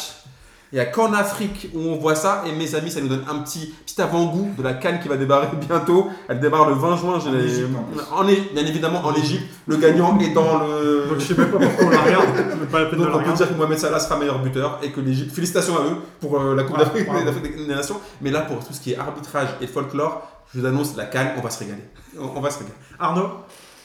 Il 0.73 0.77
n'y 0.77 0.81
a 0.81 0.87
qu'en 0.87 1.13
Afrique 1.13 1.69
où 1.75 1.81
on 1.81 1.97
voit 1.97 2.15
ça. 2.15 2.45
Et 2.47 2.53
mes 2.53 2.75
amis, 2.75 2.91
ça 2.91 3.01
nous 3.01 3.09
donne 3.09 3.25
un 3.29 3.41
petit, 3.41 3.75
petit 3.85 4.01
avant-goût 4.01 4.51
de 4.57 4.63
la 4.63 4.75
canne 4.75 5.01
qui 5.01 5.09
va 5.09 5.17
débarrer 5.17 5.49
bientôt. 5.69 6.09
Elle 6.29 6.39
démarre 6.39 6.69
le 6.69 6.75
20 6.75 6.97
juin. 6.97 7.19
En 8.13 8.29
Égypte, 8.29 8.55
bien 8.55 8.67
évidemment 8.67 9.05
en 9.05 9.15
Égypte. 9.15 9.45
Le 9.67 9.77
gagnant 9.77 10.19
est 10.21 10.31
dans 10.31 10.59
le... 10.65 11.07
Donc 11.09 11.19
je 11.19 11.25
sais 11.25 11.35
même 11.35 11.51
pas 11.51 11.59
pourquoi 11.59 11.87
on 11.87 11.91
la 11.91 12.01
regarde. 12.03 12.27
C'est 12.61 12.71
pas 12.71 12.81
la 12.81 12.87
peine 12.87 12.99
de 13.01 13.05
Donc 13.05 13.15
la 13.15 13.19
on 13.21 13.23
peut 13.25 13.37
dire 13.37 13.49
que 13.49 13.55
Mohamed 13.55 13.79
Salah 13.79 14.01
sera 14.01 14.17
meilleur 14.17 14.39
buteur 14.41 14.79
et 14.83 14.91
que 14.91 15.01
l'Égypte, 15.01 15.35
félicitations 15.35 15.77
à 15.77 15.83
eux 15.83 15.97
pour 16.21 16.41
euh, 16.41 16.55
la 16.55 16.63
Coupe 16.63 16.79
d'Afrique 16.79 17.07
des 17.57 17.75
Nations. 17.75 18.01
Mais 18.21 18.31
là, 18.31 18.43
pour 18.43 18.65
tout 18.65 18.73
ce 18.73 18.81
qui 18.81 18.93
est 18.93 18.99
arbitrage 18.99 19.49
et 19.61 19.67
folklore, 19.67 20.29
je 20.55 20.61
vous 20.61 20.67
annonce 20.67 20.97
la 20.97 21.07
canne, 21.07 21.31
on 21.37 21.41
va 21.41 21.51
se 21.51 21.59
régaler. 21.61 21.83
On, 22.19 22.31
on 22.37 22.41
va 22.41 22.51
se 22.51 22.59
régaler. 22.59 22.77
Arnaud? 22.99 23.29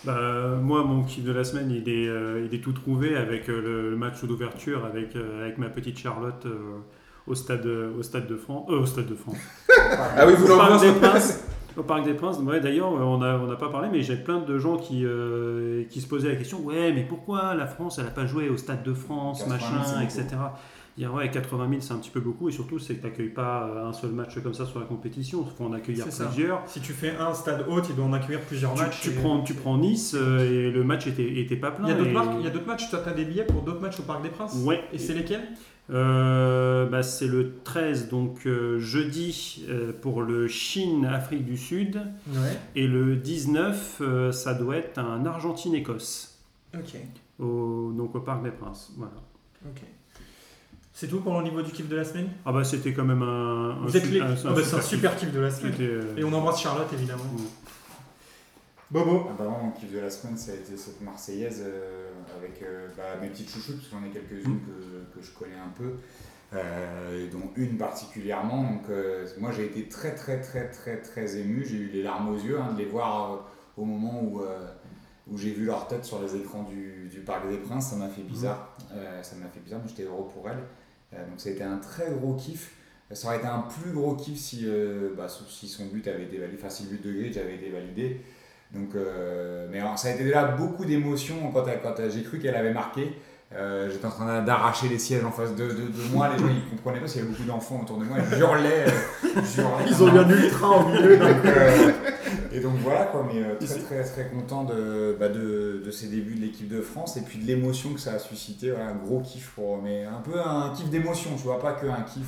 Bah, 0.06 0.56
moi, 0.62 0.84
mon 0.84 1.04
kiff 1.04 1.24
de 1.24 1.32
la 1.32 1.44
semaine, 1.44 1.72
il 1.72 1.90
est, 1.90 2.08
euh, 2.08 2.46
il 2.50 2.56
est 2.56 2.62
tout 2.62 2.74
trouvé 2.74 3.16
avec 3.16 3.50
euh, 3.50 3.62
le, 3.62 3.90
le 3.92 3.96
match 3.98 4.24
d'ouverture 4.24 4.86
avec, 4.86 5.16
euh, 5.16 5.42
avec 5.44 5.58
ma 5.58 5.70
petite 5.70 5.98
Charlotte 5.98 6.46
euh, 6.46 6.78
au, 7.28 7.34
stade, 7.36 7.66
au 7.66 8.04
Stade 8.04 8.28
de 8.28 8.36
France. 8.36 8.68
euh, 8.70 8.82
au 8.82 8.86
Stade 8.86 9.08
de 9.08 9.16
France. 9.16 9.38
Ah 9.90 10.26
oui, 10.28 10.34
vous 10.38 10.46
Au 10.52 10.58
Parc 10.58 10.70
l'ambiance 10.70 10.82
des 10.84 10.92
Princes. 11.00 11.44
Au 11.78 11.84
Parc 11.84 12.04
des 12.06 12.14
Princes. 12.14 12.38
Ouais, 12.40 12.60
D'ailleurs, 12.60 12.92
on 12.92 13.18
n'a 13.18 13.38
on 13.38 13.48
n'a 13.48 13.56
pas 13.56 13.70
parlé, 13.70 13.90
mais 13.92 14.02
j'ai 14.02 14.16
plein 14.16 14.40
de 14.40 14.58
gens 14.60 14.78
qui, 14.78 15.02
euh, 15.06 15.84
qui 15.90 16.02
se 16.02 16.08
posaient 16.08 16.30
la 16.30 16.36
question 16.36 16.60
Ouais, 16.64 16.94
mais 16.94 17.04
pourquoi 17.04 17.56
la 17.56 17.66
France, 17.68 17.98
elle 17.98 18.06
n'a 18.06 18.12
pas 18.12 18.28
joué 18.28 18.48
au 18.50 18.58
Stade 18.58 18.84
de 18.84 18.94
France, 18.94 19.44
80 19.44 19.58
000, 19.60 19.72
machin, 19.80 20.02
etc. 20.02 20.26
Dire 20.98 21.14
ouais, 21.14 21.30
80 21.30 21.68
000, 21.70 21.82
c'est 21.82 21.92
un 21.94 21.98
petit 21.98 22.10
peu 22.10 22.22
beaucoup, 22.22 22.48
et 22.48 22.54
surtout, 22.54 22.80
c'est 22.80 22.96
que 22.96 23.02
tu 23.02 23.06
n'accueilles 23.08 23.28
pas 23.30 23.68
euh, 23.68 23.86
un 23.90 23.92
seul 23.92 24.12
match 24.12 24.40
comme 24.42 24.54
ça 24.54 24.66
sur 24.66 24.80
la 24.80 24.86
compétition. 24.86 25.46
Il 25.46 25.54
faut 25.58 25.66
en 25.66 25.74
accueillir 25.74 26.06
ça. 26.10 26.26
plusieurs. 26.28 26.64
Si 26.68 26.80
tu 26.80 26.94
fais 26.94 27.16
un 27.18 27.34
stade 27.34 27.66
haute, 27.68 27.88
il 27.90 27.96
doit 27.98 28.06
en 28.06 28.14
accueillir 28.14 28.40
plusieurs 28.42 28.74
Tu, 28.76 28.82
matchs. 28.82 29.02
tu 29.02 29.10
et- 29.10 29.14
prends, 29.14 29.42
tu 29.42 29.54
prends 29.56 29.78
Nice 29.78 30.16
euh, 30.18 30.40
et 30.70 30.72
le 30.72 30.84
match 30.86 31.06
était, 31.08 31.40
était 31.42 31.58
pas 31.58 31.72
plein. 31.72 31.88
Il 31.88 31.90
y 31.90 31.94
a 31.94 31.98
d'autres 31.98 32.10
et- 32.10 32.14
marques- 32.14 32.36
il 32.40 32.46
y 32.46 32.48
a 32.48 32.50
d'autres 32.50 32.68
matchs, 32.68 32.90
tu 32.90 32.96
as 32.96 33.14
des 33.14 33.26
billets 33.26 33.44
pour 33.46 33.62
d'autres 33.64 33.82
matchs 33.82 34.00
au 34.00 34.04
Parc 34.04 34.24
des 34.24 34.30
Princes 34.30 34.56
Ouais. 34.64 34.82
Et 34.94 34.98
c'est 34.98 35.14
lesquels 35.14 35.46
Euh, 35.92 36.88
bah, 36.88 37.04
c'est 37.04 37.28
le 37.28 37.58
13, 37.64 38.10
donc 38.10 38.48
euh, 38.48 38.80
jeudi 38.80 39.66
euh, 39.70 39.92
pour 40.02 40.24
le 40.24 40.48
Chine 40.48 41.06
Afrique 41.06 41.46
du 41.46 41.58
Sud. 41.58 42.02
Ouais. 42.30 42.58
Et 42.76 42.88
le 42.88 43.16
19, 43.18 43.98
euh, 44.02 44.32
ça 44.32 44.54
doit 44.56 44.78
être 44.78 44.98
un 44.98 45.26
Argentine-Écosse, 45.28 46.40
Ok. 46.74 46.96
au, 47.40 47.92
donc 47.96 48.16
au 48.16 48.20
Parc 48.22 48.44
des 48.44 48.50
Princes. 48.50 48.94
Voilà. 48.98 49.14
Ok. 49.68 49.82
C'est 50.98 51.10
tout 51.10 51.20
pour 51.20 51.38
le 51.38 51.44
niveau 51.44 51.62
du 51.62 51.72
kiff 51.74 51.90
de 51.90 51.96
la 51.98 52.06
semaine? 52.06 52.30
Ah 52.46 52.54
bah 52.54 52.64
c'était 52.64 52.94
quand 52.94 53.04
même 53.04 53.22
un, 53.22 53.72
un, 53.72 53.86
Vous 53.86 53.98
êtes 53.98 54.06
su- 54.06 54.12
les- 54.12 54.22
un- 54.22 54.28
un 54.28 54.36
Ah 54.46 54.54
bah, 54.54 54.62
C'est 54.64 54.76
un 54.76 54.80
kiff. 54.80 54.86
super 54.88 55.16
kiff 55.18 55.30
de 55.34 55.40
la 55.42 55.52
semaine. 55.52 55.74
Euh, 55.82 56.16
Et 56.16 56.24
on 56.24 56.32
embrasse 56.32 56.62
Charlotte 56.62 56.88
évidemment. 56.94 57.26
Mm. 57.26 57.42
Bobo 58.92 59.28
Ah 59.30 59.36
bah, 59.38 59.44
moi, 59.50 59.60
mon 59.62 59.72
kiff 59.72 59.92
de 59.92 60.00
la 60.00 60.10
semaine, 60.10 60.38
ça 60.38 60.54
a 60.54 60.56
été 60.56 60.78
cette 60.78 61.02
Marseillaise 61.02 61.64
euh, 61.66 62.12
avec 62.40 62.62
euh, 62.64 62.88
bah, 62.96 63.04
mes 63.22 63.28
petites 63.28 63.50
chouchoutes, 63.50 63.76
parce 63.78 63.90
que 63.90 63.96
j'en 64.00 64.06
ai 64.06 64.10
quelques-unes 64.10 64.60
que, 64.62 65.20
que 65.20 65.26
je 65.26 65.32
connais 65.34 65.56
un 65.56 65.68
peu, 65.76 65.96
euh, 66.54 67.28
dont 67.30 67.52
une 67.58 67.78
particulièrement. 67.78 68.64
Donc, 68.64 68.84
euh, 68.90 69.28
moi, 69.40 69.52
j'ai 69.52 69.66
été 69.66 69.90
très, 69.90 70.16
très, 70.16 70.40
très, 70.40 70.70
très, 70.70 71.02
très 71.02 71.36
ému. 71.38 71.66
J'ai 71.68 71.76
eu 71.78 71.88
les 71.90 72.04
larmes 72.04 72.30
aux 72.30 72.38
yeux 72.40 72.58
hein, 72.58 72.72
de 72.72 72.78
les 72.78 72.86
voir 72.86 73.34
euh, 73.34 73.38
au 73.76 73.84
moment 73.84 74.22
où, 74.24 74.42
euh, 74.44 74.66
où 75.28 75.38
j'ai 75.38 75.52
vu 75.52 75.66
leur 75.66 75.88
tête 75.90 76.06
sur 76.06 76.22
les 76.22 76.36
écrans 76.38 76.64
du, 76.64 77.10
du 77.12 77.20
Parc 77.20 77.50
des 77.50 77.58
Princes. 77.58 77.90
Ça 77.90 77.98
m'a 77.98 78.08
fait 78.08 78.22
bizarre. 78.22 78.78
Euh, 78.94 79.22
ça 79.24 79.36
m'a 79.36 79.48
fait 79.50 79.60
bizarre, 79.60 79.82
mais 79.84 79.90
j'étais 79.90 80.04
heureux 80.04 80.30
pour 80.34 80.48
elles. 80.48 80.64
Euh, 81.16 81.30
donc, 81.30 81.40
ça 81.40 81.50
a 81.50 81.52
été 81.52 81.64
un 81.64 81.78
très 81.78 82.12
gros 82.12 82.34
kiff. 82.34 82.72
Ça 83.12 83.28
aurait 83.28 83.38
été 83.38 83.46
un 83.46 83.60
plus 83.60 83.92
gros 83.92 84.16
kiff 84.16 84.38
si, 84.38 84.64
euh, 84.66 85.14
bah, 85.16 85.28
si 85.30 85.68
son 85.68 85.86
but 85.86 86.08
avait 86.08 86.24
été 86.24 86.38
validé, 86.38 86.58
enfin 86.60 86.72
si 86.72 86.84
le 86.84 86.90
but 86.90 87.06
de 87.06 87.14
Gridge 87.14 87.38
avait 87.38 87.56
été 87.56 87.70
validé. 87.70 88.22
Donc, 88.74 88.96
euh, 88.96 89.68
mais 89.72 89.80
ça 89.96 90.08
a 90.08 90.12
été 90.12 90.24
déjà 90.24 90.46
beaucoup 90.46 90.86
d'émotions 90.86 91.52
quand, 91.52 91.66
quand 91.84 92.10
j'ai 92.10 92.24
cru 92.24 92.40
qu'elle 92.40 92.56
avait 92.56 92.74
marqué. 92.74 93.14
Euh, 93.54 93.90
J'étais 93.92 94.06
en 94.06 94.10
train 94.10 94.42
d'arracher 94.42 94.90
les 94.90 94.98
sièges 95.00 95.24
en 95.24 95.32
face 95.32 95.52
de, 95.56 95.66
de, 95.68 95.72
de 95.74 96.14
moi. 96.14 96.30
Les 96.34 96.40
gens 96.40 96.48
ils 96.50 96.70
comprenaient 96.76 97.00
pas 97.00 97.06
qu'il 97.06 97.22
y 97.22 97.24
avait 97.24 97.32
beaucoup 97.32 97.44
d'enfants 97.44 97.80
autour 97.84 97.98
de 98.00 98.06
moi. 98.06 98.18
Ils 98.32 98.40
hurlaient. 98.40 98.86
euh, 98.88 99.30
hurlais 99.58 99.86
Ils 99.88 100.04
ont 100.04 100.08
eu 100.14 100.18
un- 100.18 100.30
ultra 100.30 100.78
au 100.80 100.88
milieu. 100.90 101.18
donc, 101.18 101.46
euh, 101.46 101.92
et 102.52 102.60
donc 102.60 102.74
voilà 102.84 103.04
quoi, 103.06 103.26
mais 103.32 103.42
euh, 103.42 103.56
très 103.66 103.80
très 103.80 104.04
très 104.04 104.28
content 104.30 104.64
de, 104.64 105.16
bah, 105.20 105.30
de, 105.30 105.82
de 105.86 105.92
ces 105.92 106.08
débuts 106.08 106.36
de 106.36 106.42
l'équipe 106.42 106.68
de 106.68 106.82
France 106.82 107.18
et 107.18 107.22
puis 107.22 107.38
de 107.38 107.46
l'émotion 107.46 107.94
que 107.94 108.00
ça 108.00 108.14
a 108.14 108.20
suscité. 108.20 108.72
Voilà, 108.72 108.90
un 108.90 108.96
gros 108.96 109.20
kiff 109.22 109.52
pour, 109.56 109.82
mais 109.82 110.04
un 110.06 110.22
peu 110.22 110.40
un 110.40 110.72
kiff 110.76 110.90
d'émotion, 110.90 111.30
tu 111.38 111.44
vois, 111.44 111.60
pas 111.60 111.74
que 111.74 111.86
un 111.86 112.02
kiff. 112.02 112.26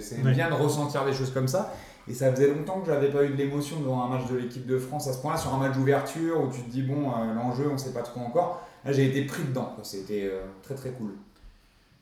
C'est 0.00 0.22
Ouais. 0.24 0.32
bien 0.32 0.48
de 0.48 0.54
ressentir 0.54 1.04
des 1.04 1.12
choses 1.12 1.30
comme 1.32 1.48
ça. 1.48 1.72
Et 2.08 2.14
ça 2.14 2.30
faisait 2.32 2.48
longtemps 2.52 2.80
que 2.80 2.86
j'avais 2.90 3.08
pas 3.10 3.22
eu 3.24 3.28
de 3.30 3.36
l'émotion 3.36 3.80
devant 3.80 4.02
un 4.04 4.08
match 4.08 4.26
de 4.30 4.36
l'équipe 4.36 4.66
de 4.66 4.78
France 4.78 5.08
à 5.08 5.12
ce 5.12 5.18
point-là, 5.22 5.38
sur 5.38 5.54
un 5.54 5.58
match 5.58 5.74
d'ouverture 5.74 6.42
où 6.42 6.48
tu 6.52 6.62
te 6.62 6.70
dis 6.70 6.82
bon, 6.82 7.10
euh, 7.10 7.34
l'enjeu 7.34 7.68
on 7.72 7.78
sait 7.78 7.92
pas 7.92 8.02
trop 8.02 8.20
encore. 8.20 8.66
Là 8.84 8.92
j'ai 8.92 9.06
été 9.06 9.24
pris 9.24 9.42
dedans, 9.44 9.76
c'était 9.82 10.24
euh, 10.24 10.42
très 10.62 10.74
très 10.74 10.90
cool. 10.90 11.10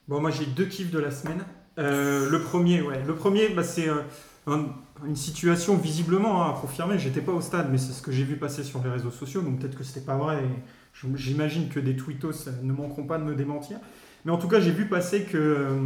Bon, 0.09 0.21
moi 0.21 0.31
j'ai 0.31 0.47
deux 0.47 0.67
kiffs 0.67 0.91
de 0.91 0.99
la 0.99 1.11
semaine. 1.11 1.45
Euh, 1.79 2.29
le 2.29 2.41
premier, 2.43 2.83
ouais. 2.83 3.03
Le 3.07 3.15
premier, 3.15 3.49
bah, 3.49 3.63
c'est 3.63 3.89
euh, 3.89 4.03
un- 4.47 4.67
une 5.07 5.17
situation 5.17 5.77
visiblement 5.77 6.43
hein, 6.45 6.51
à 6.55 6.61
confirmer. 6.61 6.99
J'étais 6.99 7.21
pas 7.21 7.33
au 7.33 7.41
stade, 7.41 7.69
mais 7.71 7.79
c'est 7.79 7.93
ce 7.93 8.03
que 8.03 8.13
j'ai 8.13 8.25
vu 8.25 8.37
passer 8.37 8.63
sur 8.65 8.83
les 8.83 8.91
réseaux 8.91 9.11
sociaux, 9.11 9.43
donc 9.43 9.61
peut-être 9.61 9.77
que 9.79 9.85
c'était 9.85 10.05
pas 10.05 10.17
vrai. 10.17 10.43
J'imagine 11.15 11.69
que 11.69 11.81
des 11.81 11.97
tweetos 11.97 12.51
ne 12.63 12.73
manqueront 12.73 13.05
pas 13.05 13.19
de 13.19 13.25
me 13.25 13.35
démentir. 13.35 13.79
Mais 14.25 14.33
en 14.33 14.39
tout 14.39 14.49
cas, 14.49 14.61
j'ai 14.61 14.71
vu 14.71 14.87
passer 14.89 15.23
que 15.25 15.79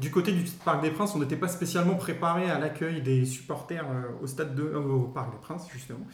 du 0.00 0.10
côté 0.10 0.32
du 0.32 0.42
Parc 0.64 0.82
des 0.82 0.90
Princes, 0.90 1.14
on 1.14 1.18
n'était 1.18 1.36
pas 1.36 1.48
spécialement 1.48 1.94
préparé 1.96 2.50
à 2.50 2.58
l'accueil 2.58 3.02
des 3.02 3.24
supporters 3.24 3.84
au 4.22 4.26
stade 4.26 4.54
de, 4.54 4.62
au 4.62 5.00
Parc 5.02 5.32
des 5.32 5.38
Princes 5.40 5.66
justement. 5.72 6.06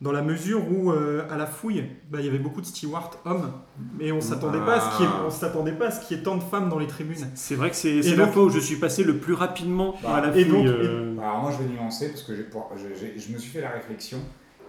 Dans 0.00 0.12
la 0.12 0.22
mesure 0.22 0.60
où, 0.70 0.90
euh, 0.90 1.22
à 1.30 1.36
la 1.36 1.46
fouille, 1.46 1.84
bah, 2.10 2.18
il 2.20 2.26
y 2.26 2.28
avait 2.28 2.38
beaucoup 2.40 2.60
de 2.60 2.66
stewards 2.66 3.12
hommes, 3.24 3.52
mais 3.98 4.10
on 4.12 4.20
s'attendait 4.20 4.58
pas 4.58 4.74
à 4.76 4.80
ce 4.80 4.96
qu'il 4.96 5.06
y 5.06 5.08
ait- 5.08 5.12
on 5.26 5.30
s'attendait 5.30 5.72
pas 5.72 5.86
à 5.86 5.90
ce 5.92 6.04
qu'il 6.06 6.16
y 6.16 6.20
ait 6.20 6.22
tant 6.22 6.36
de 6.36 6.42
femmes 6.42 6.68
dans 6.68 6.78
les 6.78 6.88
tribunes. 6.88 7.26
C'est 7.34 7.54
vrai 7.54 7.70
que 7.70 7.76
c'est 7.76 8.02
la 8.16 8.26
fois 8.26 8.42
où 8.44 8.50
je 8.50 8.58
suis 8.58 8.76
passé 8.76 9.04
le 9.04 9.16
plus 9.18 9.34
rapidement 9.34 9.94
Bah, 10.02 10.16
à 10.16 10.20
la 10.20 10.36
et 10.36 10.44
fouille. 10.44 10.64
donc- 10.64 10.66
euh, 10.66 11.16
Alors 11.20 11.38
moi 11.42 11.52
je 11.52 11.62
vais 11.64 11.72
nuancer 11.72 12.08
parce 12.08 12.22
que 12.22 12.34
j'ai 12.36 12.42
pour- 12.42 12.70
j'ai- 12.76 12.94
j'ai- 13.14 13.18
je 13.18 13.32
me 13.32 13.38
suis 13.38 13.50
fait 13.50 13.60
la 13.62 13.70
réflexion 13.70 14.18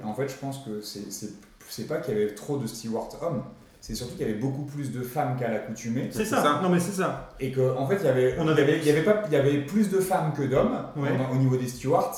et 0.02 0.06
en 0.06 0.14
fait 0.14 0.30
je 0.30 0.36
pense 0.36 0.60
que 0.60 0.80
c'est- 0.82 1.12
c'est 1.12 1.30
c'est 1.68 1.88
pas 1.88 1.98
qu'il 1.98 2.14
y 2.14 2.18
avait 2.22 2.34
trop 2.36 2.58
de 2.58 2.68
stewards 2.68 3.10
hommes, 3.24 3.42
c'est 3.82 3.96
surtout 3.96 4.16
qu'il 4.16 4.26
y 4.28 4.30
avait 4.30 4.40
beaucoup 4.40 4.64
plus 4.66 4.92
de 4.92 5.02
femmes 5.02 5.36
qu'à 5.38 5.50
l'accoutumée 5.50 6.10
C'est 6.12 6.24
ça. 6.24 6.42
ça. 6.44 6.60
Non 6.64 6.70
mais 6.70 6.80
c'est 6.80 6.92
ça. 6.94 7.32
et 7.40 7.52
qu'en 7.52 7.76
en 7.78 7.88
fait 7.88 7.98
il 8.00 8.06
y 8.06 8.08
avait, 8.08 8.36
On 8.40 8.44
il 8.44 8.48
y 8.48 8.52
avait- 8.52 8.62
avait, 8.62 8.78
il 8.80 8.86
y 8.86 8.90
avait 8.92 9.02
pas, 9.04 9.24
il 9.26 9.34
y 9.34 9.36
avait 9.36 9.58
plus 9.66 9.90
de 9.90 10.00
femmes 10.00 10.32
que 10.38 10.44
d'hommes 10.44 10.78
Ouais. 10.96 11.10
au 11.34 11.36
niveau 11.36 11.58
des 11.58 11.68
stewards, 11.68 12.14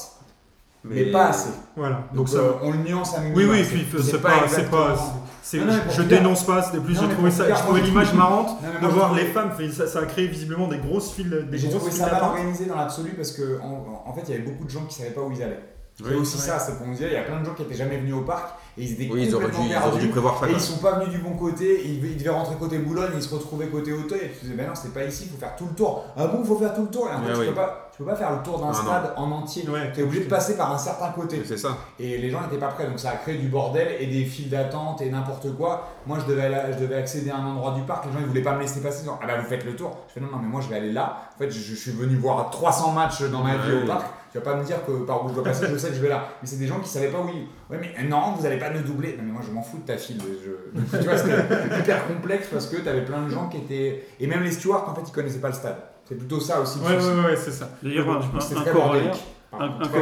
mais, 0.90 1.12
pas 1.12 1.28
assez. 1.28 1.50
Voilà. 1.76 1.96
Donc, 2.14 2.16
Donc, 2.16 2.30
ça. 2.30 2.38
euh, 2.38 2.52
on 2.64 2.72
le 2.72 2.78
nuance 2.78 3.16
à 3.16 3.20
minimum. 3.22 3.44
oui 3.44 3.50
oui. 3.52 3.64
c'est- 3.66 3.72
Puis 3.76 3.88
c'est 3.98 4.12
c'est 4.12 4.22
pas, 4.22 4.48
c'est 4.48 4.70
pas. 4.70 4.96
c'est- 5.44 5.58
Non, 5.60 5.66
non, 5.66 5.74
je- 5.74 5.80
pour 5.80 6.06
dire- 6.06 6.18
dénonce 6.20 6.44
pas. 6.46 6.62
C'était 6.64 6.80
plus. 6.80 6.96
J'ai 6.96 7.02
mais 7.08 7.14
trouvé 7.14 7.30
pour 7.30 7.38
ça. 7.38 7.64
moi, 7.70 7.78
je 7.80 7.84
l'image 7.84 8.14
marrante 8.14 8.48
Non, 8.62 8.68
mais 8.82 8.88
de 8.88 8.94
voir 8.94 9.14
les 9.14 9.26
femmes. 9.26 9.52
Fait- 9.58 9.70
Ça, 9.72 9.88
ça 9.88 10.00
a 10.00 10.06
créé 10.06 10.28
visiblement 10.28 10.68
des 10.68 10.78
grosses 10.80 11.12
files, 11.14 11.30
des 11.30 11.46
Mais 11.52 11.58
j'ai 11.58 11.70
trouvé 11.70 11.92
ça 11.92 12.12
mal 12.12 12.22
organisé 12.24 12.66
dans 12.66 12.76
l'absolu 12.76 13.12
parce 13.12 13.32
que 13.32 13.60
en, 13.62 14.04
en 14.10 14.14
fait 14.14 14.22
il 14.28 14.32
y 14.32 14.34
avait 14.36 14.44
beaucoup 14.44 14.66
de 14.66 14.70
gens 14.70 14.86
qui 14.86 14.96
savaient 14.96 15.12
pas 15.12 15.22
où 15.22 15.32
ils 15.32 15.42
allaient. 15.44 15.60
C'est 16.00 16.04
Oui, 16.10 16.14
aussi 16.14 16.36
ouais. 16.38 16.44
ça, 16.44 16.60
c'est 16.60 16.78
qu'on 16.78 16.92
disait 16.92 17.08
il 17.08 17.14
y 17.14 17.18
a 17.18 17.24
plein 17.24 17.40
de 17.40 17.46
gens 17.46 17.56
qui 17.56 17.64
étaient 17.64 17.74
jamais 17.74 17.98
venus 17.98 18.14
au 18.14 18.22
parc 18.22 18.50
et 18.78 18.84
ils 18.84 18.94
étaient 18.94 19.12
Oui, 19.12 19.24
ils 19.26 19.34
auraient 19.34 19.46
dû, 19.46 19.52
complètement 19.54 19.64
ils 19.66 19.70
dû 19.70 19.92
perdus. 19.98 20.08
prévoir 20.10 20.40
ça. 20.40 20.48
Et 20.48 20.52
ils 20.54 20.60
sont 20.62 20.78
pas 20.78 21.00
venus 21.00 21.10
du 21.10 21.18
bon 21.18 21.32
côté, 21.32 21.82
ils, 21.86 22.06
ils 22.06 22.18
devaient 22.20 22.30
rentrer 22.30 22.54
côté 22.56 22.78
Boulogne, 22.78 23.10
ils 23.16 23.22
se 23.24 23.34
retrouvaient 23.34 23.66
côté 23.66 23.94
Auteuil, 23.94 24.20
et 24.26 24.30
tu 24.30 24.44
disais, 24.46 24.54
ben 24.54 24.68
non, 24.68 24.74
c'est 24.76 24.94
pas 24.94 25.04
ici, 25.06 25.24
il 25.26 25.32
faut 25.32 25.40
faire 25.40 25.56
tout 25.56 25.66
le 25.68 25.74
tour. 25.76 26.06
Ah 26.16 26.28
bon, 26.28 26.42
il 26.44 26.48
faut 26.48 26.60
faire 26.60 26.76
tout 26.76 26.84
le 26.84 26.88
tour, 26.90 27.08
et 27.12 27.16
en 27.16 27.22
fait, 27.24 27.30
Ah 27.32 27.34
tu, 27.34 27.40
oui. 27.40 27.48
peux 27.48 27.54
pas, 27.56 27.87
tu 27.98 28.04
peux 28.04 28.10
pas 28.10 28.16
faire 28.16 28.32
le 28.32 28.44
tour 28.44 28.60
d'un 28.60 28.72
stade 28.74 29.14
en 29.18 29.32
entier. 29.32 29.68
Ouais. 29.68 29.92
Tu 29.92 30.02
es 30.02 30.04
obligé 30.04 30.24
de 30.26 30.30
passer 30.30 30.56
par 30.56 30.72
un 30.72 30.78
certain 30.78 31.10
côté. 31.10 31.42
C'est 31.44 31.58
ça. 31.58 31.76
Et 32.00 32.20
les 32.20 32.30
gens 32.30 32.42
n'étaient 32.42 32.60
pas 32.60 32.68
prêts, 32.68 32.86
donc 32.88 33.00
ça 33.00 33.10
a 33.10 33.16
créé 33.16 33.38
du 33.40 33.48
bordel 33.48 33.88
et 34.00 34.06
des 34.06 34.24
files 34.24 34.50
d'attente 34.50 35.02
et 35.02 35.10
n'importe 35.10 35.56
quoi. 35.56 35.88
Moi, 36.06 36.20
je 36.22 36.32
devais, 36.32 36.44
aller- 36.46 36.74
je 36.74 36.80
devais 36.84 36.96
accéder 36.96 37.32
à 37.32 37.38
un 37.38 37.46
endroit 37.48 37.72
du 37.72 37.82
parc, 37.82 38.06
les 38.06 38.12
gens 38.12 38.20
ils 38.22 38.28
voulaient 38.28 38.42
pas 38.44 38.54
me 38.56 38.62
laisser 38.62 38.82
passer. 38.82 39.00
Ils 39.00 39.04
disaient, 39.06 39.16
ah 39.22 39.26
bah 39.26 39.42
vous 39.42 39.48
faites 39.50 39.66
le 39.66 39.76
tour. 39.76 39.98
Je 40.10 40.14
fais 40.14 40.20
non, 40.20 40.28
non, 40.32 40.38
mais 40.40 40.48
moi 40.48 40.62
je 40.62 40.70
vais 40.70 40.76
aller 40.76 40.94
là. 40.94 41.24
En 41.36 41.40
fait, 41.40 41.50
je, 41.50 41.60
je 41.60 41.74
suis 41.76 41.92
venu 41.92 42.16
voir 42.18 42.50
300 42.52 42.92
matchs 42.92 43.24
dans 43.24 43.42
ma 43.44 43.58
vie 43.58 43.72
Ouais. 43.74 43.84
au 43.84 43.88
parc. 43.88 44.06
Tu 44.32 44.38
vas 44.38 44.44
pas 44.44 44.56
me 44.58 44.64
dire 44.64 44.86
que 44.86 44.92
par 44.92 45.24
où 45.26 45.30
je 45.30 45.34
dois 45.34 45.44
passer, 45.44 45.66
je 45.68 45.78
sais 45.78 45.88
que 45.88 45.96
je 45.96 46.02
vais 46.02 46.10
là. 46.10 46.28
Mais 46.42 46.48
c'est 46.48 46.58
des 46.58 46.68
gens 46.68 46.80
qui 46.80 46.90
savaient 46.90 47.08
pas 47.08 47.20
où 47.20 47.30
ils. 47.30 47.48
Ouais, 47.74 47.80
mais 47.82 48.04
non, 48.08 48.34
vous 48.38 48.46
allez 48.46 48.58
pas 48.60 48.70
me 48.70 48.82
doubler. 48.82 49.16
Non, 49.18 49.24
mais 49.26 49.32
moi 49.32 49.42
je 49.44 49.52
m'en 49.52 49.64
fous 49.64 49.78
de 49.78 49.86
ta 49.86 49.98
file. 49.98 50.22
Je... 50.22 50.98
Tu 51.00 51.04
vois, 51.06 51.18
c'était 51.18 51.80
hyper 51.80 52.06
complexe 52.08 52.48
parce 52.52 52.68
que 52.68 52.76
tu 52.78 52.88
avais 52.88 53.06
plein 53.06 53.24
de 53.24 53.30
gens 53.30 53.48
qui 53.50 53.58
étaient. 53.58 54.06
Et 54.20 54.28
même 54.28 54.44
les 54.44 54.52
stewards, 54.52 54.88
en 54.88 54.94
fait, 54.94 55.02
ils 55.08 55.12
connaissaient 55.12 55.40
pas 55.40 55.48
le 55.48 55.54
stade. 55.56 55.78
C'est 56.08 56.16
plutôt 56.16 56.40
ça 56.40 56.62
aussi. 56.62 56.80
le 56.80 56.86
Ouais 56.86 57.00
souci. 57.02 57.12
ouais 57.16 57.26
ouais, 57.26 57.36
c'est 57.36 57.52
ça. 57.52 57.70
D'ailleurs, 57.84 58.10
un, 58.10 58.22
je 58.22 58.56
un- 58.56 58.62
un 58.62 58.64
corollaire, 58.72 59.16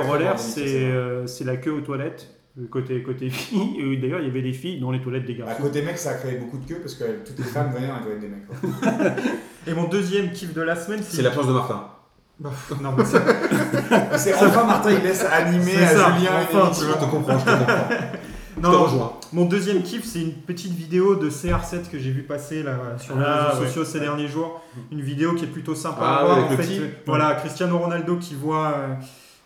corollaire, 0.02 0.40
c'est 0.40 0.84
euh, 0.86 1.26
c'est 1.28 1.44
la 1.44 1.58
queue 1.58 1.72
aux 1.72 1.82
toilettes, 1.82 2.28
euh, 2.60 2.68
côté, 2.70 3.02
côté 3.04 3.30
filles. 3.32 3.78
Et 3.80 3.98
D'ailleurs, 3.98 4.20
il 4.20 4.28
y 4.28 4.30
avait 4.30 4.42
des 4.42 4.54
filles 4.54 4.80
dans 4.80 4.92
les 4.92 5.02
toilettes 5.02 5.26
des 5.26 5.34
À 5.42 5.46
garçons. 5.48 5.64
côté 5.64 5.82
mec, 5.82 5.98
ça 5.98 6.12
a 6.12 6.14
créé 6.16 6.36
beaucoup 6.38 6.58
de 6.58 6.66
queues 6.68 6.80
parce 6.80 6.94
que 6.96 7.04
toutes 7.26 7.38
les 7.38 7.44
femmes 7.44 7.72
venaient 7.74 7.88
dans 7.88 7.96
les 7.96 8.02
toilettes 8.02 8.22
des 8.22 8.28
mecs. 8.28 8.48
quoi. 8.48 9.24
Et 9.68 9.74
mon 9.74 9.86
deuxième 9.88 10.32
kiff 10.32 10.54
de 10.54 10.62
la 10.62 10.76
semaine, 10.76 11.02
C'est 11.02 11.22
l'absence 11.22 11.48
de 11.48 11.54
Martin. 11.54 11.88
Bah, 12.40 12.50
non, 12.82 12.92
mais 12.98 13.06
ça- 13.06 13.22
C'est 14.18 14.34
enfin 14.36 14.66
Martin, 14.66 14.92
il 14.92 15.02
laisse 15.04 15.24
animer 15.26 15.78
à 15.78 15.88
ça, 15.88 16.12
Julien 16.18 16.32
enfin, 16.34 16.70
et 16.70 16.76
tu 16.76 16.84
vois. 16.86 16.96
Je 17.00 17.06
te 17.06 17.10
comprends, 17.10 17.40
je 17.40 17.46
te 17.46 17.50
comprends. 17.50 17.88
Je 18.58 18.62
non, 18.62 18.70
te 18.72 18.76
non, 18.76 18.84
rejoins. 18.84 19.14
Mon 19.34 19.46
deuxième 19.46 19.82
kiff, 19.84 20.06
c'est 20.06 20.22
une 20.22 20.34
petite 20.34 20.74
vidéo 20.74 21.16
de 21.16 21.30
CR7 21.30 21.90
que 21.92 21.98
j'ai 22.00 22.12
vu 22.12 22.24
passer 22.24 22.64
là, 22.64 22.78
sur 22.98 23.18
les 23.18 23.24
Ah, 23.26 23.50
réseaux 23.50 23.62
ouais. 23.62 23.68
sociaux 23.68 23.86
ces 23.86 24.00
derniers 24.00 24.28
jours. 24.28 24.62
Une 24.92 25.02
vidéo 25.02 25.34
qui 25.34 25.44
est 25.46 25.48
plutôt 25.48 25.76
sympa 25.76 25.98
Ah, 26.02 26.16
à 26.18 26.24
voir. 26.26 26.38
ouais, 26.38 26.44
avec 26.44 26.58
en 26.58 26.62
le 26.62 26.64
fait, 26.64 26.80
petit. 26.80 26.94
voilà, 27.06 27.34
Cristiano 27.36 27.78
Ronaldo 27.78 28.18
qui 28.18 28.36
voit, 28.36 28.74
euh, 28.78 28.94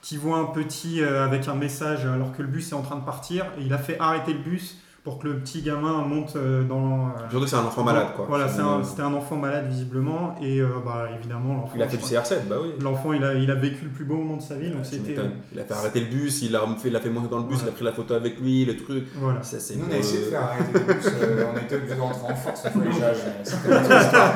qui 0.02 0.18
voit 0.18 0.38
un 0.38 0.46
petit 0.46 1.02
euh, 1.02 1.24
avec 1.26 1.48
un 1.48 1.56
message 1.56 2.06
alors 2.06 2.32
que 2.36 2.42
le 2.42 2.48
bus 2.48 2.72
est 2.72 2.76
en 2.76 2.82
train 2.82 2.98
de 2.98 3.06
partir. 3.06 3.46
Et 3.60 3.64
il 3.64 3.74
a 3.74 3.78
fait 3.78 3.98
arrêter 4.00 4.34
le 4.34 4.40
bus 4.40 4.78
pour 5.10 5.18
que 5.20 5.28
le 5.28 5.40
petit 5.40 5.62
gamin 5.64 6.04
monte 6.04 6.36
euh, 6.36 6.64
dans. 6.64 7.08
euh, 7.08 7.30
Surtout 7.30 7.46
que 7.46 7.50
c'est 7.50 7.56
un 7.56 7.66
enfant 7.66 7.84
malade, 7.84 8.08
quoi. 8.16 8.26
Voilà, 8.30 8.46
un- 8.46 8.84
c'était 8.84 9.02
un 9.02 9.14
enfant 9.14 9.36
malade 9.38 9.66
visiblement. 9.70 10.36
Et 10.42 10.60
euh, 10.60 10.68
bah, 10.86 11.08
évidemment, 11.20 11.56
l'enfant. 11.56 11.74
Il 11.76 11.82
a 11.82 11.88
fait 11.88 11.98
crois- 11.98 12.10
CR7, 12.22 12.48
bah 12.48 12.58
oui. 12.62 12.70
L'enfant, 12.82 13.14
il 13.14 13.24
a, 13.24 13.34
il 13.34 13.50
a 13.50 13.56
vécu 13.56 13.86
le 13.86 13.90
plus 13.90 14.06
beau 14.06 14.16
moment 14.18 14.38
de 14.38 14.42
sa 14.42 14.56
vie. 14.56 14.70
Donc 14.70 14.86
c'était. 14.86 15.16
Il 15.52 15.60
a 15.60 15.64
fait 15.64 15.74
arrêter 15.74 16.02
le 16.02 16.06
bus, 16.08 16.42
il 16.44 16.52
l'a 16.52 16.60
fait, 17.00 17.10
monter 17.10 17.30
dans 17.30 17.40
le 17.40 17.44
bus, 17.46 17.60
il 17.64 17.70
a 17.70 17.72
pris 17.72 17.84
la 17.86 17.92
photo 17.92 18.14
avec 18.14 18.40
lui, 18.40 18.66
le 18.66 18.78
truc. 18.78 19.06
Voilà. 19.16 19.42
Ça, 19.42 19.60
c'est 19.60 19.76
Nous, 19.76 19.86
on 19.90 19.94
a 19.94 19.98
essayé 19.98 20.26
de 20.26 20.30
faire 20.30 20.44
arrêter 20.44 20.72
les 20.74 20.94
bus, 20.94 21.06
euh, 21.22 21.46
on 21.54 21.58
était 21.60 21.76
obligé 21.76 21.96
de 21.96 22.02
rentrer 22.02 22.32
en 22.32 22.36
force, 22.36 22.64
les 22.66 22.92
charges. 23.00 23.18
C'était 23.44 23.70
notre 23.70 24.02
histoire. 24.02 24.34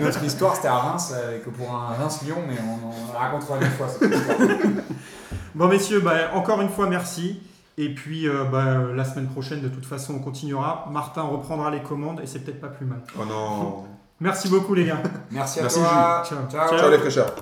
Une 0.00 0.06
autre 0.08 0.24
histoire, 0.24 0.56
c'était 0.56 0.68
à 0.68 0.74
Reims, 0.76 1.14
que 1.44 1.50
pour 1.50 1.72
un 1.74 1.94
Reims-Lyon, 2.00 2.36
mais 2.48 2.56
on, 2.66 2.88
on 2.88 3.12
la 3.12 3.18
racontera 3.20 3.56
une 3.60 3.70
fois 3.70 3.86
cette 3.88 4.10
histoire. 4.12 4.38
Bon, 5.54 5.68
messieurs, 5.68 6.00
bah, 6.00 6.12
encore 6.34 6.60
une 6.60 6.68
fois, 6.68 6.88
merci. 6.88 7.40
Et 7.80 7.94
puis 7.94 8.28
euh, 8.28 8.44
bah, 8.44 8.92
la 8.94 9.04
semaine 9.04 9.28
prochaine, 9.28 9.62
de 9.62 9.68
toute 9.68 9.86
façon, 9.86 10.16
on 10.16 10.18
continuera. 10.18 10.86
Martin 10.92 11.22
reprendra 11.22 11.70
les 11.70 11.80
commandes 11.80 12.20
et 12.22 12.26
c'est 12.26 12.40
peut-être 12.40 12.60
pas 12.60 12.68
plus 12.68 12.84
mal. 12.84 13.00
Oh 13.18 13.24
non. 13.24 13.84
Merci 14.20 14.50
beaucoup 14.50 14.74
les 14.74 14.84
gars. 14.84 15.02
Merci 15.30 15.60
à 15.60 15.62
Merci, 15.62 15.78
toi. 15.78 16.22
Ciao. 16.26 16.38
Ciao. 16.50 16.78
Ciao 16.78 16.90
les 16.90 16.98
fraîcheurs. 16.98 17.34